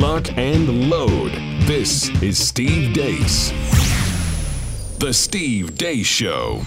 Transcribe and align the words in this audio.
lock, 0.00 0.32
and 0.38 0.88
load. 0.88 1.30
This 1.66 2.08
is 2.22 2.38
Steve 2.38 2.94
Deace. 2.94 3.50
The 4.98 5.12
Steve 5.12 5.72
Deace 5.72 6.06
Show. 6.06 6.62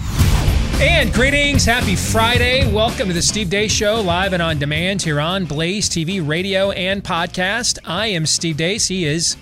And 0.80 1.12
greetings, 1.12 1.64
happy 1.64 1.96
Friday. 1.96 2.72
Welcome 2.72 3.08
to 3.08 3.12
the 3.12 3.20
Steve 3.20 3.48
Deace 3.48 3.72
Show, 3.72 4.00
live 4.02 4.34
and 4.34 4.42
on 4.42 4.60
demand 4.60 5.02
here 5.02 5.18
on 5.18 5.46
Blaze 5.46 5.90
TV, 5.90 6.24
radio, 6.24 6.70
and 6.70 7.02
podcast. 7.02 7.80
I 7.84 8.06
am 8.06 8.24
Steve 8.24 8.56
Deace. 8.56 8.86
He 8.86 9.04
is 9.04 9.36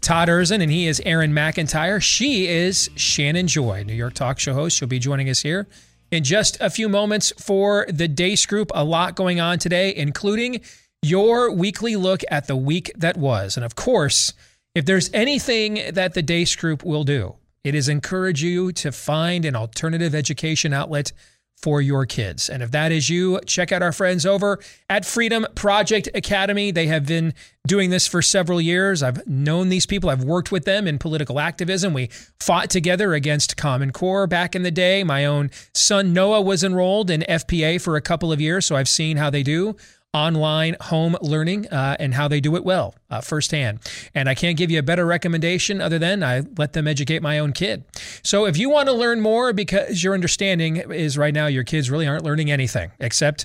Todd 0.00 0.28
Erzen, 0.28 0.62
and 0.62 0.72
he 0.72 0.86
is 0.86 1.02
Aaron 1.04 1.34
McIntyre. 1.34 2.00
She 2.00 2.48
is 2.48 2.88
Shannon 2.96 3.48
Joy, 3.48 3.82
New 3.82 3.92
York 3.92 4.14
talk 4.14 4.38
show 4.38 4.54
host. 4.54 4.78
She'll 4.78 4.88
be 4.88 4.98
joining 4.98 5.28
us 5.28 5.42
here 5.42 5.66
in 6.10 6.24
just 6.24 6.56
a 6.58 6.70
few 6.70 6.88
moments 6.88 7.34
for 7.38 7.84
the 7.90 8.08
Deace 8.08 8.46
Group. 8.46 8.72
A 8.74 8.82
lot 8.82 9.14
going 9.14 9.40
on 9.40 9.58
today, 9.58 9.94
including 9.94 10.62
your 11.02 11.52
weekly 11.52 11.96
look 11.96 12.22
at 12.30 12.46
the 12.46 12.56
week 12.56 12.90
that 12.96 13.16
was. 13.16 13.56
And 13.56 13.64
of 13.64 13.74
course, 13.74 14.32
if 14.74 14.84
there's 14.84 15.10
anything 15.12 15.80
that 15.94 16.14
the 16.14 16.22
Deace 16.22 16.56
Group 16.56 16.84
will 16.84 17.04
do, 17.04 17.36
it 17.64 17.74
is 17.74 17.88
encourage 17.88 18.42
you 18.42 18.72
to 18.72 18.92
find 18.92 19.44
an 19.44 19.56
alternative 19.56 20.14
education 20.14 20.72
outlet 20.72 21.12
for 21.56 21.80
your 21.80 22.04
kids. 22.04 22.50
And 22.50 22.62
if 22.62 22.70
that 22.72 22.92
is 22.92 23.08
you, 23.08 23.40
check 23.46 23.72
out 23.72 23.82
our 23.82 23.92
friends 23.92 24.26
over 24.26 24.58
at 24.90 25.06
Freedom 25.06 25.46
Project 25.54 26.08
Academy. 26.14 26.70
They 26.70 26.86
have 26.86 27.06
been 27.06 27.32
doing 27.66 27.90
this 27.90 28.06
for 28.06 28.20
several 28.20 28.60
years. 28.60 29.02
I've 29.02 29.26
known 29.26 29.70
these 29.70 29.86
people, 29.86 30.10
I've 30.10 30.22
worked 30.22 30.52
with 30.52 30.64
them 30.64 30.86
in 30.86 30.98
political 30.98 31.40
activism. 31.40 31.94
We 31.94 32.10
fought 32.38 32.68
together 32.68 33.14
against 33.14 33.56
Common 33.56 33.90
Core 33.90 34.26
back 34.26 34.54
in 34.54 34.62
the 34.62 34.70
day. 34.70 35.02
My 35.02 35.24
own 35.24 35.50
son 35.74 36.12
Noah 36.12 36.42
was 36.42 36.62
enrolled 36.62 37.10
in 37.10 37.22
FPA 37.22 37.80
for 37.80 37.96
a 37.96 38.02
couple 38.02 38.30
of 38.30 38.40
years, 38.40 38.66
so 38.66 38.76
I've 38.76 38.88
seen 38.88 39.16
how 39.16 39.30
they 39.30 39.42
do 39.42 39.76
online 40.16 40.76
home 40.80 41.14
learning 41.20 41.68
uh, 41.68 41.94
and 42.00 42.14
how 42.14 42.26
they 42.26 42.40
do 42.40 42.56
it 42.56 42.64
well 42.64 42.94
uh, 43.10 43.20
firsthand. 43.20 43.78
And 44.14 44.30
I 44.30 44.34
can't 44.34 44.56
give 44.56 44.70
you 44.70 44.78
a 44.78 44.82
better 44.82 45.04
recommendation 45.04 45.82
other 45.82 45.98
than 45.98 46.24
I 46.24 46.42
let 46.56 46.72
them 46.72 46.88
educate 46.88 47.20
my 47.20 47.38
own 47.38 47.52
kid. 47.52 47.84
So 48.22 48.46
if 48.46 48.56
you 48.56 48.70
want 48.70 48.88
to 48.88 48.94
learn 48.94 49.20
more, 49.20 49.52
because 49.52 50.02
your 50.02 50.14
understanding 50.14 50.76
is 50.76 51.18
right 51.18 51.34
now 51.34 51.48
your 51.48 51.64
kids 51.64 51.90
really 51.90 52.08
aren't 52.08 52.24
learning 52.24 52.50
anything 52.50 52.92
except 52.98 53.44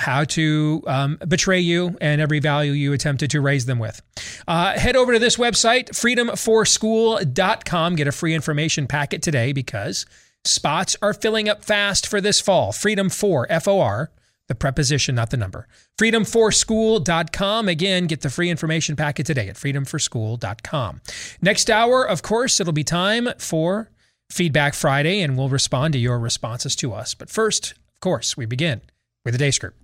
how 0.00 0.24
to 0.24 0.82
um, 0.86 1.18
betray 1.28 1.60
you 1.60 1.96
and 2.00 2.20
every 2.20 2.40
value 2.40 2.72
you 2.72 2.92
attempted 2.92 3.30
to 3.30 3.40
raise 3.40 3.66
them 3.66 3.78
with. 3.78 4.02
Uh, 4.46 4.78
head 4.78 4.96
over 4.96 5.12
to 5.12 5.18
this 5.18 5.36
website, 5.36 5.90
freedom4school.com. 5.90 7.96
Get 7.96 8.08
a 8.08 8.12
free 8.12 8.34
information 8.34 8.86
packet 8.88 9.22
today 9.22 9.52
because 9.52 10.04
spots 10.44 10.96
are 11.00 11.14
filling 11.14 11.48
up 11.48 11.64
fast 11.64 12.06
for 12.06 12.20
this 12.20 12.40
fall. 12.40 12.72
Freedom 12.72 13.08
4, 13.08 13.46
F 13.50 13.68
O 13.68 13.80
R 13.80 14.10
the 14.48 14.54
preposition, 14.54 15.14
not 15.14 15.30
the 15.30 15.36
number. 15.36 15.68
Freedom4school.com. 15.98 17.68
Again, 17.68 18.06
get 18.06 18.22
the 18.22 18.30
free 18.30 18.50
information 18.50 18.96
packet 18.96 19.26
today 19.26 19.48
at 19.48 19.56
freedom4school.com. 19.56 21.00
Next 21.40 21.70
hour, 21.70 22.06
of 22.06 22.22
course, 22.22 22.60
it'll 22.60 22.72
be 22.72 22.84
time 22.84 23.28
for 23.38 23.90
Feedback 24.30 24.74
Friday, 24.74 25.20
and 25.20 25.38
we'll 25.38 25.48
respond 25.48 25.92
to 25.92 25.98
your 25.98 26.18
responses 26.18 26.76
to 26.76 26.92
us. 26.92 27.14
But 27.14 27.30
first, 27.30 27.72
of 27.72 28.00
course, 28.00 28.36
we 28.36 28.46
begin 28.46 28.82
with 29.24 29.34
the 29.34 29.38
Deace 29.38 29.58
Group. 29.58 29.74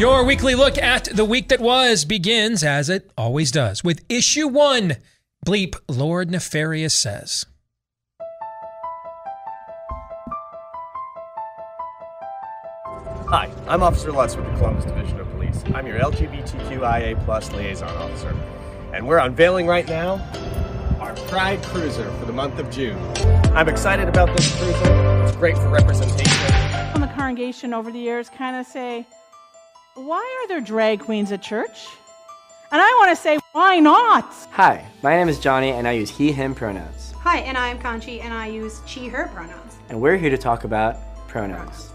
Your 0.00 0.24
weekly 0.24 0.54
look 0.54 0.78
at 0.78 1.04
the 1.14 1.26
week 1.26 1.50
that 1.50 1.60
was 1.60 2.06
begins, 2.06 2.64
as 2.64 2.88
it 2.88 3.10
always 3.18 3.52
does, 3.52 3.84
with 3.84 4.02
issue 4.08 4.48
one 4.48 4.96
Bleep, 5.44 5.76
Lord 5.88 6.30
Nefarious 6.30 6.94
says. 6.94 7.44
Hi, 13.28 13.50
I'm 13.68 13.82
Officer 13.82 14.10
Lutz 14.10 14.36
with 14.36 14.46
the 14.46 14.56
Columbus 14.56 14.86
Division 14.86 15.20
of 15.20 15.30
Police. 15.32 15.62
I'm 15.74 15.86
your 15.86 15.98
LGBTQIA 15.98 17.22
plus 17.26 17.52
liaison 17.52 17.94
officer. 17.98 18.34
And 18.94 19.06
we're 19.06 19.18
unveiling 19.18 19.66
right 19.66 19.86
now 19.86 20.14
our 20.98 21.14
Pride 21.28 21.62
Cruiser 21.64 22.10
for 22.12 22.24
the 22.24 22.32
month 22.32 22.58
of 22.58 22.70
June. 22.70 22.98
I'm 23.54 23.68
excited 23.68 24.08
about 24.08 24.34
this 24.34 24.50
cruiser. 24.58 25.24
It's 25.24 25.36
great 25.36 25.56
for 25.56 25.68
representation. 25.68 26.54
On 26.94 27.02
the 27.02 27.08
congregation 27.08 27.74
over 27.74 27.92
the 27.92 27.98
years 27.98 28.30
kind 28.30 28.56
of 28.56 28.64
say, 28.64 29.06
why 30.06 30.40
are 30.42 30.48
there 30.48 30.60
drag 30.60 31.00
queens 31.00 31.30
at 31.30 31.42
church? 31.42 31.86
And 32.72 32.80
I 32.80 32.86
want 32.98 33.16
to 33.16 33.22
say, 33.22 33.38
why 33.52 33.78
not? 33.80 34.32
Hi, 34.52 34.86
my 35.02 35.14
name 35.16 35.28
is 35.28 35.38
Johnny 35.38 35.72
and 35.72 35.86
I 35.86 35.92
use 35.92 36.08
he, 36.08 36.32
him 36.32 36.54
pronouns. 36.54 37.12
Hi, 37.18 37.40
and 37.40 37.58
I'm 37.58 37.78
Conchi 37.78 38.22
and 38.22 38.32
I 38.32 38.46
use 38.46 38.80
she, 38.86 39.08
her 39.08 39.28
pronouns. 39.28 39.76
And 39.90 40.00
we're 40.00 40.16
here 40.16 40.30
to 40.30 40.38
talk 40.38 40.64
about 40.64 40.96
pronouns. 41.28 41.88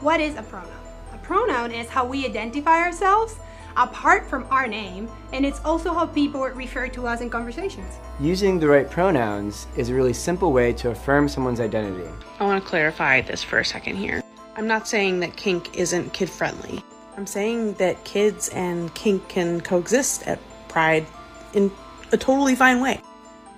What 0.00 0.20
is 0.20 0.36
a 0.36 0.42
pronoun? 0.42 0.70
A 1.12 1.18
pronoun 1.18 1.72
is 1.72 1.88
how 1.88 2.06
we 2.06 2.24
identify 2.24 2.80
ourselves 2.80 3.36
apart 3.76 4.28
from 4.28 4.46
our 4.50 4.66
name, 4.66 5.08
and 5.32 5.44
it's 5.44 5.60
also 5.64 5.92
how 5.92 6.06
people 6.06 6.42
refer 6.42 6.88
to 6.88 7.06
us 7.06 7.20
in 7.20 7.30
conversations. 7.30 7.98
Using 8.20 8.58
the 8.58 8.68
right 8.68 8.90
pronouns 8.90 9.66
is 9.76 9.88
a 9.88 9.94
really 9.94 10.12
simple 10.12 10.52
way 10.52 10.72
to 10.74 10.90
affirm 10.90 11.28
someone's 11.28 11.60
identity. 11.60 12.08
I 12.38 12.44
want 12.44 12.62
to 12.62 12.68
clarify 12.68 13.20
this 13.20 13.42
for 13.42 13.58
a 13.58 13.64
second 13.64 13.96
here. 13.96 14.22
I'm 14.56 14.66
not 14.66 14.86
saying 14.86 15.20
that 15.20 15.36
kink 15.36 15.76
isn't 15.76 16.12
kid 16.12 16.28
friendly. 16.28 16.84
I'm 17.18 17.26
saying 17.26 17.72
that 17.74 18.04
kids 18.04 18.48
and 18.50 18.94
kink 18.94 19.28
can 19.28 19.60
coexist 19.60 20.24
at 20.28 20.38
Pride 20.68 21.04
in 21.52 21.68
a 22.12 22.16
totally 22.16 22.54
fine 22.54 22.80
way. 22.80 23.00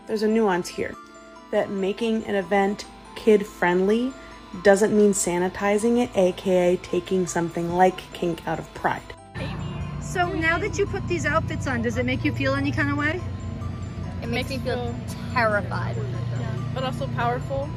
There's 0.07 0.23
a 0.23 0.29
nuance 0.29 0.67
here 0.67 0.95
that 1.51 1.69
making 1.69 2.25
an 2.25 2.37
event 2.37 2.87
kid 3.17 3.47
friendly 3.47 4.15
doesn't 4.63 4.97
mean 4.97 5.13
sanitizing 5.13 6.03
it, 6.03 6.09
aka 6.17 6.79
taking 6.79 7.27
something 7.27 7.75
like 7.75 7.99
kink 8.15 8.49
out 8.49 8.59
of 8.59 8.73
Pride. 8.73 9.03
So 10.01 10.33
now 10.33 10.57
that 10.57 10.79
you 10.79 10.87
put 10.87 11.07
these 11.07 11.27
outfits 11.27 11.67
on, 11.67 11.83
does 11.83 11.99
it 11.99 12.07
make 12.07 12.25
you 12.25 12.33
feel 12.33 12.55
any 12.55 12.73
kind 12.73 12.91
of 12.91 12.97
way? 12.97 13.21
It 14.23 14.31
makes 14.31 14.49
me 14.49 14.57
feel 14.57 14.95
terrified. 15.35 15.97
But 16.73 16.83
also 16.83 17.09
powerful. 17.09 17.69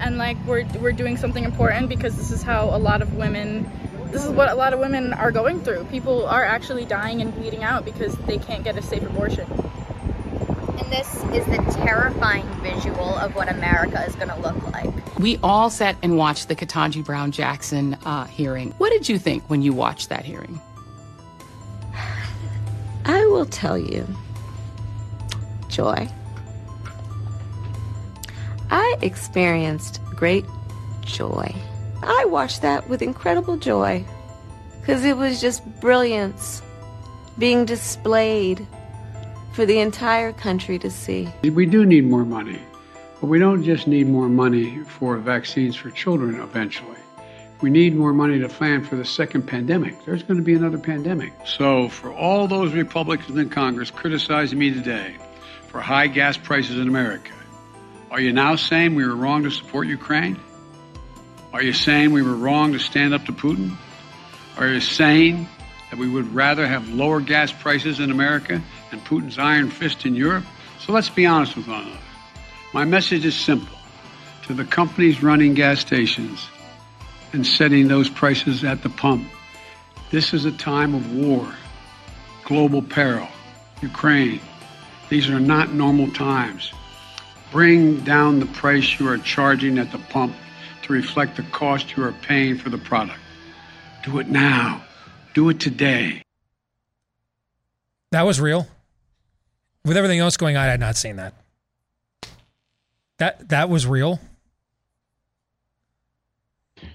And 0.00 0.18
like 0.18 0.36
we're 0.46 0.66
we're 0.80 0.92
doing 0.92 1.16
something 1.16 1.44
important 1.44 1.88
because 1.88 2.14
this 2.18 2.30
is 2.30 2.42
how 2.42 2.64
a 2.64 2.76
lot 2.76 3.00
of 3.00 3.14
women 3.14 3.64
this 4.10 4.24
is 4.24 4.30
what 4.30 4.50
a 4.50 4.54
lot 4.54 4.72
of 4.72 4.80
women 4.80 5.12
are 5.12 5.30
going 5.30 5.62
through. 5.62 5.84
People 5.84 6.26
are 6.26 6.44
actually 6.44 6.84
dying 6.84 7.20
and 7.20 7.34
bleeding 7.34 7.62
out 7.62 7.84
because 7.84 8.16
they 8.26 8.38
can't 8.38 8.64
get 8.64 8.76
a 8.76 8.82
safe 8.82 9.02
abortion. 9.02 9.50
And 9.50 10.90
this 10.90 11.16
is 11.32 11.44
the 11.46 11.78
terrifying 11.80 12.46
visual 12.62 13.16
of 13.18 13.34
what 13.34 13.48
America 13.48 14.04
is 14.06 14.14
going 14.16 14.28
to 14.28 14.38
look 14.40 14.72
like. 14.72 15.18
We 15.18 15.38
all 15.42 15.70
sat 15.70 15.96
and 16.02 16.16
watched 16.16 16.48
the 16.48 16.56
Ketanji 16.56 17.04
Brown 17.04 17.30
Jackson 17.30 17.94
uh, 18.04 18.24
hearing. 18.24 18.72
What 18.78 18.90
did 18.90 19.08
you 19.08 19.18
think 19.18 19.48
when 19.48 19.62
you 19.62 19.72
watched 19.72 20.08
that 20.08 20.24
hearing? 20.24 20.60
I 23.04 23.26
will 23.26 23.46
tell 23.46 23.78
you, 23.78 24.06
Joy. 25.68 26.08
I 28.70 28.96
experienced 29.02 30.00
great 30.16 30.46
joy. 31.02 31.54
I 32.02 32.24
watched 32.26 32.62
that 32.62 32.88
with 32.88 33.02
incredible 33.02 33.56
joy 33.56 34.04
because 34.80 35.04
it 35.04 35.16
was 35.16 35.40
just 35.40 35.64
brilliance 35.80 36.62
being 37.38 37.64
displayed 37.64 38.66
for 39.52 39.66
the 39.66 39.78
entire 39.80 40.32
country 40.32 40.78
to 40.78 40.90
see. 40.90 41.28
We 41.42 41.66
do 41.66 41.84
need 41.84 42.04
more 42.04 42.24
money, 42.24 42.60
but 43.20 43.26
we 43.26 43.38
don't 43.38 43.62
just 43.62 43.86
need 43.86 44.08
more 44.08 44.28
money 44.28 44.78
for 44.84 45.16
vaccines 45.18 45.76
for 45.76 45.90
children 45.90 46.40
eventually. 46.40 46.96
We 47.60 47.68
need 47.68 47.94
more 47.94 48.14
money 48.14 48.38
to 48.38 48.48
plan 48.48 48.84
for 48.84 48.96
the 48.96 49.04
second 49.04 49.42
pandemic. 49.42 50.02
There's 50.06 50.22
going 50.22 50.38
to 50.38 50.44
be 50.44 50.54
another 50.54 50.78
pandemic. 50.78 51.34
So, 51.44 51.90
for 51.90 52.10
all 52.10 52.48
those 52.48 52.72
Republicans 52.72 53.36
in 53.36 53.50
Congress 53.50 53.90
criticizing 53.90 54.58
me 54.58 54.72
today 54.72 55.16
for 55.68 55.80
high 55.80 56.06
gas 56.06 56.38
prices 56.38 56.78
in 56.78 56.88
America, 56.88 57.32
are 58.10 58.20
you 58.20 58.32
now 58.32 58.56
saying 58.56 58.94
we 58.94 59.04
were 59.04 59.14
wrong 59.14 59.42
to 59.42 59.50
support 59.50 59.88
Ukraine? 59.88 60.40
Are 61.52 61.62
you 61.62 61.72
saying 61.72 62.12
we 62.12 62.22
were 62.22 62.36
wrong 62.36 62.72
to 62.74 62.78
stand 62.78 63.12
up 63.12 63.24
to 63.24 63.32
Putin? 63.32 63.76
Are 64.56 64.68
you 64.68 64.80
saying 64.80 65.48
that 65.90 65.98
we 65.98 66.08
would 66.08 66.32
rather 66.32 66.64
have 66.64 66.88
lower 66.88 67.20
gas 67.20 67.50
prices 67.50 67.98
in 67.98 68.12
America 68.12 68.62
and 68.92 69.04
Putin's 69.04 69.36
iron 69.36 69.68
fist 69.68 70.06
in 70.06 70.14
Europe? 70.14 70.44
So 70.78 70.92
let's 70.92 71.10
be 71.10 71.26
honest 71.26 71.56
with 71.56 71.66
one 71.66 71.82
another. 71.82 71.98
My 72.72 72.84
message 72.84 73.24
is 73.24 73.34
simple 73.34 73.76
to 74.46 74.54
the 74.54 74.64
companies 74.64 75.24
running 75.24 75.54
gas 75.54 75.80
stations 75.80 76.48
and 77.32 77.44
setting 77.44 77.88
those 77.88 78.08
prices 78.08 78.62
at 78.62 78.84
the 78.84 78.88
pump. 78.88 79.28
This 80.12 80.32
is 80.32 80.44
a 80.44 80.52
time 80.52 80.94
of 80.94 81.12
war, 81.12 81.52
global 82.44 82.80
peril, 82.80 83.26
Ukraine. 83.82 84.40
These 85.08 85.28
are 85.28 85.40
not 85.40 85.72
normal 85.72 86.12
times. 86.12 86.72
Bring 87.50 88.00
down 88.04 88.38
the 88.38 88.46
price 88.46 89.00
you 89.00 89.08
are 89.08 89.18
charging 89.18 89.78
at 89.78 89.90
the 89.90 89.98
pump 89.98 90.32
to 90.90 90.96
reflect 90.96 91.36
the 91.36 91.42
cost 91.44 91.96
you 91.96 92.04
are 92.04 92.12
paying 92.12 92.58
for 92.58 92.68
the 92.68 92.78
product. 92.78 93.18
Do 94.04 94.18
it 94.18 94.28
now. 94.28 94.82
Do 95.34 95.48
it 95.48 95.60
today. 95.60 96.22
That 98.10 98.22
was 98.22 98.40
real. 98.40 98.66
With 99.84 99.96
everything 99.96 100.18
else 100.18 100.36
going 100.36 100.56
on, 100.56 100.64
I 100.64 100.70
had 100.70 100.80
not 100.80 100.96
seen 100.96 101.16
that. 101.16 101.34
That 103.18 103.48
that 103.50 103.68
was 103.68 103.86
real. 103.86 104.20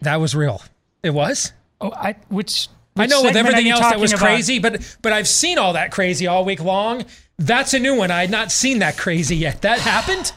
That 0.01 0.18
was 0.18 0.36
real. 0.36 0.62
It 1.03 1.12
was. 1.12 1.53
Oh, 1.80 1.92
I 1.92 2.15
which. 2.30 2.68
I 2.97 3.07
know 3.07 3.24
with 3.24 3.36
everything 3.36 3.68
else 3.69 3.81
that 3.81 4.00
was 4.00 4.13
about? 4.13 4.21
crazy, 4.21 4.59
but 4.59 4.97
but 5.01 5.13
I've 5.13 5.27
seen 5.27 5.57
all 5.57 5.74
that 5.74 5.92
crazy 5.92 6.27
all 6.27 6.45
week 6.45 6.63
long. 6.63 7.06
That's 7.38 7.74
a 7.74 7.80
new 7.80 7.95
one. 7.95 8.12
I 8.12 8.21
had 8.21 8.31
not 8.31 8.51
seen 8.51 8.80
that 8.80 8.97
crazy 8.97 9.36
yet. 9.36 9.62
That 9.62 9.80
happened. 9.80 10.31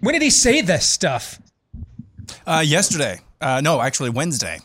When 0.00 0.12
did 0.12 0.22
he 0.22 0.30
say 0.30 0.60
this 0.60 0.88
stuff? 0.88 1.40
Uh, 2.46 2.62
yesterday. 2.64 3.20
Uh, 3.40 3.60
no, 3.60 3.80
actually 3.80 4.10
Wednesday. 4.10 4.58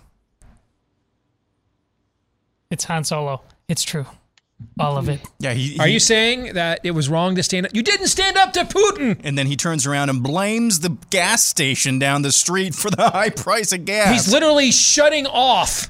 It's 2.70 2.86
Han 2.86 3.04
Solo. 3.04 3.42
It's 3.68 3.84
true. 3.84 4.06
All 4.80 4.98
of 4.98 5.10
it. 5.10 5.20
Yeah, 5.40 5.54
he, 5.54 5.80
Are 5.80 5.88
you 5.88 6.00
saying 6.00 6.54
that 6.54 6.82
it 6.84 6.92
was 6.92 7.10
wrong 7.10 7.36
to 7.36 7.44
stand 7.44 7.66
up? 7.66 7.76
You 7.76 7.84
didn't 7.84 8.08
stand 8.08 8.38
up 8.38 8.54
to 8.54 8.64
Putin. 8.64 9.20
And 9.24 9.38
then 9.38 9.48
he 9.48 9.56
turns 9.56 9.88
around 9.88 10.10
and 10.10 10.22
blames 10.24 10.80
the 10.80 10.98
gas 11.10 11.44
station 11.44 12.00
down 12.00 12.22
the 12.22 12.32
street 12.32 12.76
for 12.76 12.90
the 12.90 13.10
high 13.10 13.30
price 13.30 13.74
of 13.74 13.86
gas. 13.86 14.12
He's 14.12 14.32
literally 14.32 14.72
shutting 14.72 15.26
off 15.28 15.90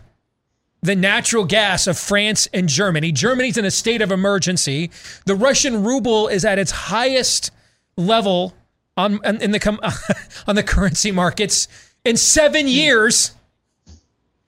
the 0.81 0.95
natural 0.95 1.45
gas 1.45 1.85
of 1.85 1.97
France 1.97 2.47
and 2.53 2.68
Germany. 2.68 3.12
Germany's 3.12 3.57
in 3.57 3.65
a 3.65 3.71
state 3.71 4.01
of 4.01 4.12
emergency. 4.12 4.89
The 5.25 5.35
Russian 5.35 5.83
ruble 5.83 6.27
is 6.27 6.44
at 6.44 6.57
its 6.57 6.71
highest 6.71 7.51
level 7.97 8.53
on 8.97 9.19
in 9.23 9.51
the 9.51 9.59
com- 9.59 9.79
on 10.47 10.55
the 10.55 10.63
currency 10.63 11.11
markets 11.11 11.67
in 12.03 12.17
7 12.17 12.61
hmm. 12.61 12.67
years. 12.67 13.33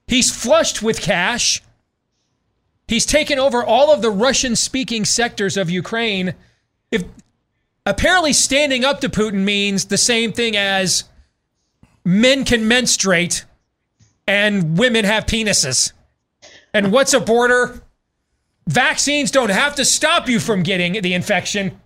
He's 0.08 0.36
flushed 0.36 0.82
with 0.82 1.02
cash. 1.02 1.62
He's 2.88 3.06
taken 3.06 3.40
over 3.40 3.64
all 3.64 3.92
of 3.92 4.02
the 4.02 4.12
Russian 4.12 4.56
speaking 4.56 5.06
sectors 5.06 5.56
of 5.56 5.70
Ukraine. 5.70 6.34
If 6.92 7.06
apparently 7.86 8.34
standing 8.34 8.84
up 8.84 9.00
to 9.02 9.10
Putin 9.10 9.44
means 9.44 9.86
the 9.86 9.98
same 9.98 10.34
thing 10.34 10.56
as 10.56 11.06
men 12.06 12.44
can 12.44 12.68
menstruate 12.68 13.46
and 14.28 14.78
women 14.78 15.06
have 15.06 15.26
penises. 15.26 15.94
And 16.74 16.92
what's 16.92 17.14
a 17.14 17.20
border? 17.20 17.82
Vaccines 18.68 19.32
don't 19.32 19.52
have 19.52 19.76
to 19.76 19.86
stop 19.86 20.28
you 20.28 20.40
from 20.40 20.64
getting 20.64 21.02
the 21.02 21.14
infection. 21.14 21.80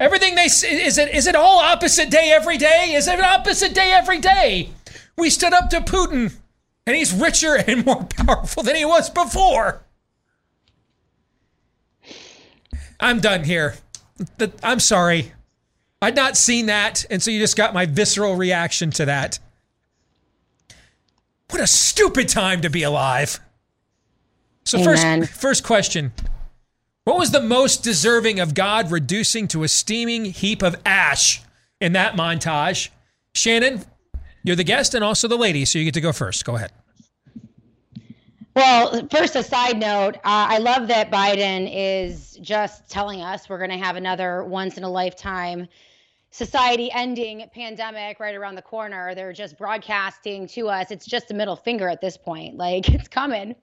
Everything 0.00 0.34
they 0.34 0.46
is 0.46 0.64
it 0.64 1.14
is 1.14 1.26
it 1.26 1.36
all 1.36 1.58
opposite 1.58 2.10
day 2.10 2.32
every 2.32 2.56
day? 2.56 2.94
Is 2.94 3.06
it 3.06 3.18
an 3.18 3.24
opposite 3.24 3.74
day 3.74 3.92
every 3.92 4.18
day? 4.18 4.70
We 5.18 5.28
stood 5.28 5.52
up 5.52 5.68
to 5.70 5.82
Putin 5.82 6.32
and 6.86 6.96
he's 6.96 7.12
richer 7.12 7.56
and 7.56 7.84
more 7.86 8.04
powerful 8.04 8.62
than 8.62 8.76
he 8.76 8.86
was 8.86 9.10
before. 9.10 9.82
I'm 12.98 13.20
done 13.20 13.44
here. 13.44 13.74
The- 14.38 14.52
I'm 14.62 14.80
sorry. 14.80 15.32
I'd 16.02 16.16
not 16.16 16.34
seen 16.34 16.66
that, 16.66 17.04
and 17.10 17.22
so 17.22 17.30
you 17.30 17.38
just 17.38 17.58
got 17.58 17.74
my 17.74 17.84
visceral 17.84 18.34
reaction 18.34 18.90
to 18.92 19.04
that. 19.04 19.38
What 21.50 21.60
a 21.60 21.66
stupid 21.66 22.28
time 22.28 22.62
to 22.62 22.70
be 22.70 22.84
alive. 22.84 23.38
So 24.64 24.78
Amen. 24.78 25.22
first 25.22 25.40
first 25.40 25.64
question. 25.64 26.12
What 27.04 27.18
was 27.18 27.30
the 27.30 27.40
most 27.40 27.82
deserving 27.82 28.40
of 28.40 28.54
God 28.54 28.90
reducing 28.90 29.48
to 29.48 29.64
a 29.64 29.68
steaming 29.68 30.26
heap 30.26 30.62
of 30.62 30.76
ash 30.84 31.42
in 31.80 31.94
that 31.94 32.14
montage? 32.14 32.90
Shannon, 33.34 33.82
you're 34.42 34.56
the 34.56 34.64
guest 34.64 34.94
and 34.94 35.02
also 35.02 35.26
the 35.26 35.38
lady, 35.38 35.64
so 35.64 35.78
you 35.78 35.86
get 35.86 35.94
to 35.94 36.00
go 36.00 36.12
first. 36.12 36.44
Go 36.44 36.56
ahead. 36.56 36.72
Well, 38.54 39.08
first, 39.10 39.36
a 39.36 39.42
side 39.42 39.78
note. 39.78 40.16
Uh, 40.16 40.20
I 40.24 40.58
love 40.58 40.88
that 40.88 41.10
Biden 41.10 41.70
is 41.72 42.36
just 42.42 42.90
telling 42.90 43.22
us 43.22 43.48
we're 43.48 43.58
going 43.58 43.70
to 43.70 43.78
have 43.78 43.96
another 43.96 44.44
once 44.44 44.76
in 44.76 44.84
a 44.84 44.90
lifetime 44.90 45.68
society 46.32 46.90
ending 46.92 47.48
pandemic 47.54 48.20
right 48.20 48.34
around 48.34 48.56
the 48.56 48.62
corner. 48.62 49.14
They're 49.14 49.32
just 49.32 49.56
broadcasting 49.56 50.46
to 50.48 50.68
us. 50.68 50.90
It's 50.90 51.06
just 51.06 51.30
a 51.30 51.34
middle 51.34 51.56
finger 51.56 51.88
at 51.88 52.00
this 52.00 52.16
point. 52.16 52.56
Like, 52.56 52.88
it's 52.92 53.08
coming. 53.08 53.54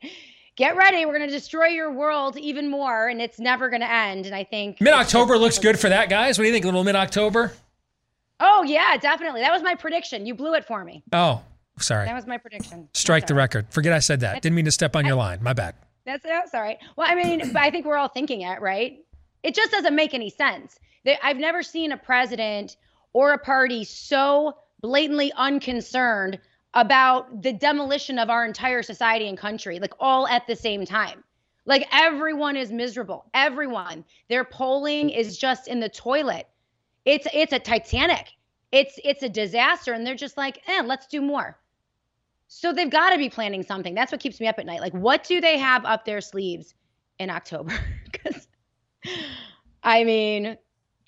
Get 0.58 0.76
ready. 0.76 1.06
We're 1.06 1.16
going 1.16 1.30
to 1.30 1.36
destroy 1.36 1.68
your 1.68 1.92
world 1.92 2.36
even 2.36 2.68
more, 2.68 3.08
and 3.08 3.22
it's 3.22 3.40
never 3.40 3.70
going 3.70 3.82
to 3.82 3.92
end. 3.92 4.26
And 4.26 4.34
I 4.34 4.44
think. 4.44 4.82
Mid 4.82 4.92
October 4.92 5.38
looks 5.38 5.60
good 5.60 5.80
for 5.80 5.88
that, 5.88 6.10
guys. 6.10 6.40
What 6.40 6.44
do 6.44 6.48
you 6.48 6.54
think? 6.54 6.66
A 6.66 6.68
little 6.68 6.84
mid 6.84 6.96
October? 6.96 7.54
Oh, 8.40 8.64
yeah, 8.64 8.98
definitely. 8.98 9.42
That 9.42 9.54
was 9.54 9.62
my 9.62 9.76
prediction. 9.76 10.26
You 10.26 10.34
blew 10.34 10.56
it 10.56 10.66
for 10.66 10.84
me. 10.84 11.04
Oh, 11.14 11.44
sorry. 11.80 12.08
That 12.08 12.16
was 12.16 12.26
my 12.26 12.40
prediction. 12.40 12.90
Strike 12.94 13.28
the 13.28 13.36
record. 13.36 13.68
Forget 13.70 13.94
I 13.94 14.00
said 14.00 14.22
that. 14.22 14.42
Didn't 14.42 14.56
mean 14.56 14.66
to 14.66 14.72
step 14.72 14.96
on 14.96 15.06
your 15.06 15.16
line. 15.16 15.44
My 15.44 15.54
bad. 15.54 15.76
That's 16.06 16.24
that's 16.24 16.54
all 16.56 16.62
right. 16.62 16.78
Well, 16.96 17.08
I 17.08 17.16
mean, 17.16 17.56
I 17.56 17.70
think 17.70 17.86
we're 17.86 17.98
all 17.98 18.08
thinking 18.08 18.42
it, 18.42 18.60
right? 18.60 18.98
It 19.44 19.54
just 19.54 19.72
doesn't 19.72 19.96
make 19.96 20.16
any 20.16 20.32
sense. 20.32 20.80
I've 21.22 21.38
never 21.38 21.62
seen 21.62 21.92
a 21.92 21.98
president 21.98 22.78
or 23.14 23.34
a 23.34 23.38
party 23.38 23.84
so 23.84 24.58
blatantly 24.82 25.32
unconcerned 25.36 26.40
about 26.78 27.42
the 27.42 27.52
demolition 27.52 28.20
of 28.20 28.30
our 28.30 28.46
entire 28.46 28.84
society 28.84 29.28
and 29.28 29.36
country, 29.36 29.80
like 29.80 29.94
all 30.00 30.28
at 30.28 30.46
the 30.46 30.56
same 30.56 30.86
time. 30.86 31.24
Like 31.66 31.88
everyone 31.92 32.56
is 32.56 32.72
miserable. 32.72 33.26
Everyone. 33.34 34.06
Their 34.30 34.46
polling 34.46 35.10
is 35.10 35.40
just 35.40 35.68
in 35.68 35.80
the 35.80 35.90
toilet. 35.90 36.48
It's 37.04 37.28
it's 37.34 37.52
a 37.52 37.60
Titanic. 37.60 38.32
It's 38.72 39.00
it's 39.04 39.24
a 39.24 39.30
disaster, 39.30 39.94
and 39.94 40.06
they're 40.06 40.14
just 40.14 40.38
like, 40.38 40.62
eh, 40.68 40.84
let's 40.86 41.08
do 41.08 41.20
more. 41.20 41.58
So 42.48 42.72
they've 42.72 42.90
got 42.90 43.10
to 43.10 43.18
be 43.18 43.30
planning 43.30 43.64
something. 43.64 43.96
That's 43.96 44.12
what 44.12 44.22
keeps 44.22 44.40
me 44.40 44.48
up 44.48 44.60
at 44.60 44.68
night. 44.68 44.80
Like, 44.80 44.94
what 44.94 45.24
do 45.24 45.42
they 45.42 45.58
have 45.58 45.84
up 45.84 46.06
their 46.06 46.22
sleeves 46.22 46.76
in 47.20 47.30
October? 47.30 47.74
Because, 48.12 48.48
I 49.84 50.04
mean, 50.04 50.58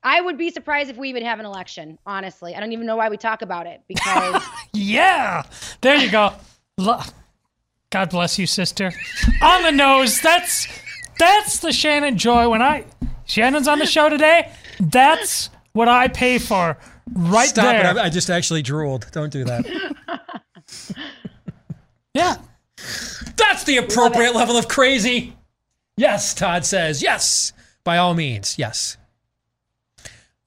I 0.03 0.21
would 0.21 0.37
be 0.37 0.49
surprised 0.49 0.89
if 0.89 0.97
we 0.97 1.09
even 1.09 1.23
have 1.25 1.39
an 1.39 1.45
election. 1.45 1.99
Honestly, 2.05 2.55
I 2.55 2.59
don't 2.59 2.71
even 2.71 2.85
know 2.85 2.95
why 2.95 3.09
we 3.09 3.17
talk 3.17 3.41
about 3.41 3.67
it 3.67 3.81
because 3.87 4.41
Yeah. 4.73 5.43
There 5.81 5.95
you 5.95 6.09
go. 6.09 6.33
God 6.77 8.09
bless 8.09 8.39
you, 8.39 8.47
sister. 8.47 8.93
On 9.41 9.63
the 9.63 9.71
nose. 9.71 10.21
That's 10.21 10.67
that's 11.17 11.59
the 11.59 11.73
Shannon 11.73 12.17
joy 12.17 12.47
when 12.49 12.61
I 12.61 12.85
Shannon's 13.25 13.67
on 13.67 13.79
the 13.79 13.85
show 13.85 14.09
today. 14.09 14.51
That's 14.79 15.49
what 15.73 15.87
I 15.89 16.07
pay 16.07 16.37
for 16.37 16.77
right 17.13 17.49
Stop 17.49 17.65
there. 17.65 17.91
it. 17.91 17.97
I, 17.97 18.05
I 18.05 18.09
just 18.09 18.29
actually 18.29 18.61
drooled. 18.61 19.07
Don't 19.11 19.31
do 19.31 19.43
that. 19.43 19.65
yeah. 22.13 22.37
That's 23.35 23.63
the 23.65 23.77
appropriate 23.77 24.33
level 24.35 24.57
of 24.57 24.67
crazy. 24.67 25.35
Yes, 25.97 26.33
Todd 26.33 26.65
says. 26.65 27.03
Yes. 27.03 27.51
By 27.83 27.97
all 27.97 28.13
means. 28.13 28.57
Yes. 28.57 28.97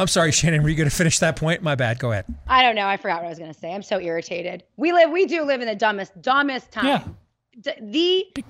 I'm 0.03 0.09
sorry, 0.09 0.33
Shannon. 0.33 0.63
Were 0.63 0.69
you 0.69 0.77
going 0.77 0.89
to 0.91 0.95
finish 0.95 1.19
that 1.21 1.37
point? 1.37 1.63
My 1.63 1.75
bad. 1.75 1.99
Go 1.99 2.11
ahead. 2.13 2.27
I 2.47 2.63
don't 2.63 2.75
know. 2.75 2.87
I 2.87 2.97
forgot 2.97 3.21
what 3.23 3.27
I 3.27 3.29
was 3.31 3.39
going 3.39 3.53
to 3.53 3.59
say. 3.59 3.73
I'm 3.73 3.83
so 3.83 3.99
irritated. 4.01 4.65
We 4.77 4.93
live, 4.93 5.11
we 5.11 5.27
do 5.27 5.43
live 5.45 5.61
in 5.61 5.67
the 5.69 5.75
dumbest, 5.77 6.21
dumbest 6.21 6.71
time. 6.73 7.17
D- 7.61 7.73
The, 8.35 8.45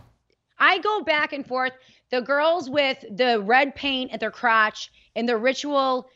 I 0.58 0.78
go 0.78 1.02
back 1.02 1.32
and 1.32 1.46
forth. 1.46 1.72
The 2.10 2.20
girls 2.20 2.68
with 2.68 3.04
the 3.10 3.40
red 3.40 3.74
paint 3.74 4.12
at 4.12 4.20
their 4.20 4.30
crotch 4.30 4.90
and 5.16 5.28
the 5.28 5.36
ritual 5.36 6.08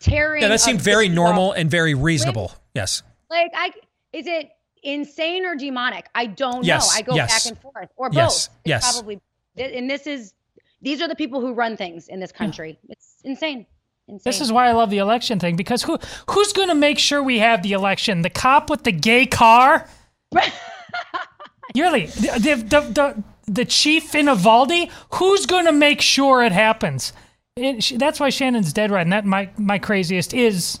tearing. 0.00 0.42
Yeah, 0.42 0.48
that 0.48 0.60
seemed 0.60 0.80
very 0.80 1.08
normal 1.08 1.52
and 1.52 1.70
very 1.70 1.94
reasonable. 1.94 2.52
Yes. 2.74 3.02
Like, 3.30 3.50
I 3.54 3.72
is 4.12 4.26
it 4.26 4.50
insane 4.82 5.44
or 5.46 5.54
demonic? 5.54 6.08
I 6.14 6.26
don't 6.26 6.64
Yes, 6.64 6.88
know. 6.92 6.98
I 6.98 7.02
go 7.02 7.14
yes. 7.14 7.44
back 7.44 7.50
and 7.52 7.60
forth, 7.62 7.88
or 7.96 8.08
both. 8.10 8.16
Yes, 8.16 8.46
It's 8.46 8.58
yes. 8.64 8.92
Probably. 8.92 9.20
And 9.56 9.88
this 9.90 10.06
is 10.06 10.34
these 10.80 11.00
are 11.02 11.08
the 11.08 11.14
people 11.14 11.40
who 11.40 11.52
run 11.54 11.76
things 11.76 12.08
in 12.08 12.18
this 12.18 12.32
country. 12.32 12.78
It's 12.88 13.16
insane. 13.24 13.66
Insane. 14.12 14.30
This 14.30 14.42
is 14.42 14.52
why 14.52 14.68
I 14.68 14.72
love 14.72 14.90
the 14.90 14.98
election 14.98 15.38
thing 15.40 15.56
because 15.56 15.82
who 15.84 15.98
who's 16.28 16.52
going 16.52 16.68
to 16.68 16.74
make 16.74 16.98
sure 16.98 17.22
we 17.22 17.38
have 17.38 17.62
the 17.62 17.72
election? 17.72 18.20
The 18.20 18.28
cop 18.28 18.68
with 18.68 18.84
the 18.84 18.92
gay 18.92 19.26
car? 19.26 19.88
Really, 21.74 22.04
the 22.04 22.32
the 22.38 22.54
the, 22.56 22.80
the, 22.80 23.24
the 23.46 23.64
chief 23.64 24.14
in 24.14 24.26
Uvalde? 24.26 24.90
Who's 25.14 25.46
going 25.46 25.64
to 25.64 25.72
make 25.72 26.02
sure 26.02 26.42
it 26.42 26.52
happens? 26.52 27.14
It, 27.56 27.98
that's 27.98 28.20
why 28.20 28.28
Shannon's 28.28 28.74
dead 28.74 28.90
right, 28.90 29.00
and 29.00 29.12
that 29.14 29.24
my 29.24 29.48
my 29.56 29.78
craziest 29.78 30.34
is 30.34 30.80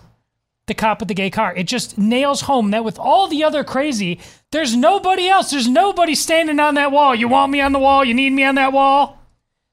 the 0.66 0.74
cop 0.74 1.00
with 1.00 1.08
the 1.08 1.14
gay 1.14 1.30
car. 1.30 1.54
It 1.56 1.64
just 1.64 1.96
nails 1.96 2.42
home 2.42 2.72
that 2.72 2.84
with 2.84 2.98
all 2.98 3.26
the 3.26 3.42
other 3.42 3.64
crazy, 3.64 4.20
there's 4.50 4.76
nobody 4.76 5.28
else. 5.28 5.50
There's 5.50 5.66
nobody 5.66 6.14
standing 6.14 6.60
on 6.60 6.74
that 6.74 6.92
wall. 6.92 7.14
You 7.14 7.28
want 7.28 7.50
me 7.52 7.62
on 7.62 7.72
the 7.72 7.78
wall? 7.78 8.04
You 8.04 8.12
need 8.12 8.34
me 8.34 8.44
on 8.44 8.56
that 8.56 8.74
wall? 8.74 9.21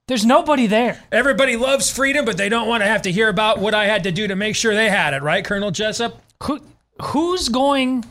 There's 0.10 0.26
nobody 0.26 0.66
there. 0.66 1.00
Everybody 1.12 1.56
loves 1.56 1.92
freedom, 1.92 2.26
but 2.26 2.36
they 2.36 2.50
don't 2.50 2.68
want 2.68 2.82
to 2.82 2.88
have 2.88 3.04
to 3.04 3.12
hear 3.12 3.30
about 3.30 3.60
what 3.60 3.76
I 3.76 3.86
had 3.86 4.02
to 4.06 4.12
do 4.12 4.28
to 4.28 4.36
make 4.36 4.56
sure 4.56 4.74
they 4.74 4.90
had 4.90 5.14
it, 5.14 5.22
right, 5.22 5.46
Colonel 5.46 5.70
Jessup? 5.70 6.20
Who 6.46 6.62
who's 7.00 7.48
going 7.48 8.04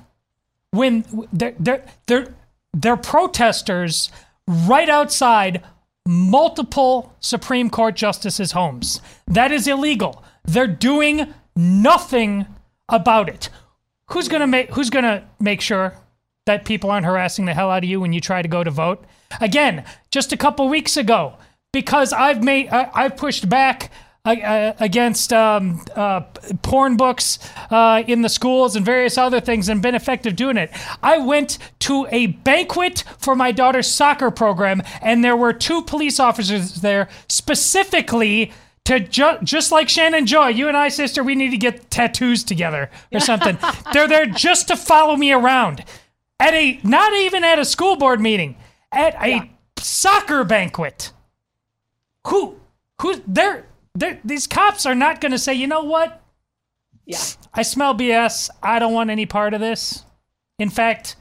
when 0.70 1.04
they're 1.32 1.56
they're 1.58 1.84
they're, 2.06 2.32
they're 2.72 2.96
protesters 2.96 4.12
right 4.46 4.88
outside 4.88 5.64
multiple 6.06 7.16
Supreme 7.18 7.68
Court 7.68 7.96
justices' 7.96 8.52
homes. 8.52 9.00
That 9.26 9.50
is 9.50 9.66
illegal. 9.66 10.22
They're 10.44 10.68
doing 10.68 11.34
nothing 11.56 12.46
about 12.88 13.28
it. 13.28 13.50
Who's 14.10 14.28
gonna 14.28 14.46
make 14.46 14.70
who's 14.70 14.90
gonna 14.90 15.28
make 15.40 15.60
sure 15.60 15.94
that 16.46 16.64
people 16.64 16.92
aren't 16.92 17.06
harassing 17.06 17.46
the 17.46 17.54
hell 17.54 17.72
out 17.72 17.82
of 17.82 17.90
you 17.90 18.00
when 18.00 18.12
you 18.12 18.20
try 18.20 18.40
to 18.40 18.46
go 18.46 18.62
to 18.62 18.70
vote? 18.70 19.04
Again, 19.40 19.84
just 20.12 20.32
a 20.32 20.36
couple 20.36 20.68
weeks 20.68 20.96
ago, 20.96 21.34
because 21.72 22.12
I've 22.12 22.42
made 22.42 22.68
I, 22.68 22.90
I've 22.94 23.16
pushed 23.16 23.48
back 23.48 23.90
uh, 24.24 24.74
against 24.78 25.32
um, 25.32 25.84
uh, 25.96 26.20
porn 26.62 26.96
books 26.96 27.38
uh, 27.70 28.02
in 28.06 28.22
the 28.22 28.28
schools 28.28 28.76
and 28.76 28.84
various 28.84 29.16
other 29.16 29.40
things 29.40 29.68
and 29.68 29.80
been 29.80 29.94
effective 29.94 30.36
doing 30.36 30.56
it. 30.58 30.70
I 31.02 31.18
went 31.18 31.58
to 31.80 32.06
a 32.10 32.26
banquet 32.26 33.04
for 33.18 33.34
my 33.34 33.52
daughter's 33.52 33.86
soccer 33.86 34.30
program, 34.30 34.82
and 35.00 35.24
there 35.24 35.36
were 35.36 35.54
two 35.54 35.82
police 35.82 36.20
officers 36.20 36.74
there 36.76 37.08
specifically 37.28 38.52
to 38.84 39.00
ju- 39.00 39.38
just 39.42 39.72
like 39.72 39.88
Shannon 39.88 40.26
Joy, 40.26 40.48
you 40.48 40.68
and 40.68 40.76
I, 40.76 40.88
sister, 40.88 41.22
we 41.22 41.34
need 41.34 41.50
to 41.50 41.58
get 41.58 41.90
tattoos 41.90 42.44
together 42.44 42.90
or 43.12 43.20
something. 43.20 43.56
They're 43.92 44.08
there 44.08 44.26
just 44.26 44.68
to 44.68 44.76
follow 44.76 45.16
me 45.16 45.32
around 45.32 45.84
at 46.40 46.54
a 46.54 46.80
not 46.82 47.14
even 47.14 47.44
at 47.44 47.58
a 47.58 47.64
school 47.64 47.96
board 47.96 48.20
meeting, 48.20 48.56
at 48.92 49.14
a 49.22 49.50
soccer 49.78 50.44
banquet. 50.44 51.12
Who 52.28 52.58
who 53.00 53.22
they're, 53.26 53.66
they're 53.94 54.18
these 54.24 54.46
cops 54.46 54.86
are 54.86 54.94
not 54.94 55.20
going 55.20 55.32
to 55.32 55.38
say, 55.38 55.54
you 55.54 55.66
know 55.66 55.84
what? 55.84 56.22
Yeah. 57.06 57.18
I 57.54 57.62
smell 57.62 57.94
BS. 57.94 58.50
I 58.62 58.78
don't 58.78 58.92
want 58.92 59.10
any 59.10 59.24
part 59.26 59.54
of 59.54 59.60
this. 59.60 60.04
In 60.58 60.68
fact, 60.68 61.16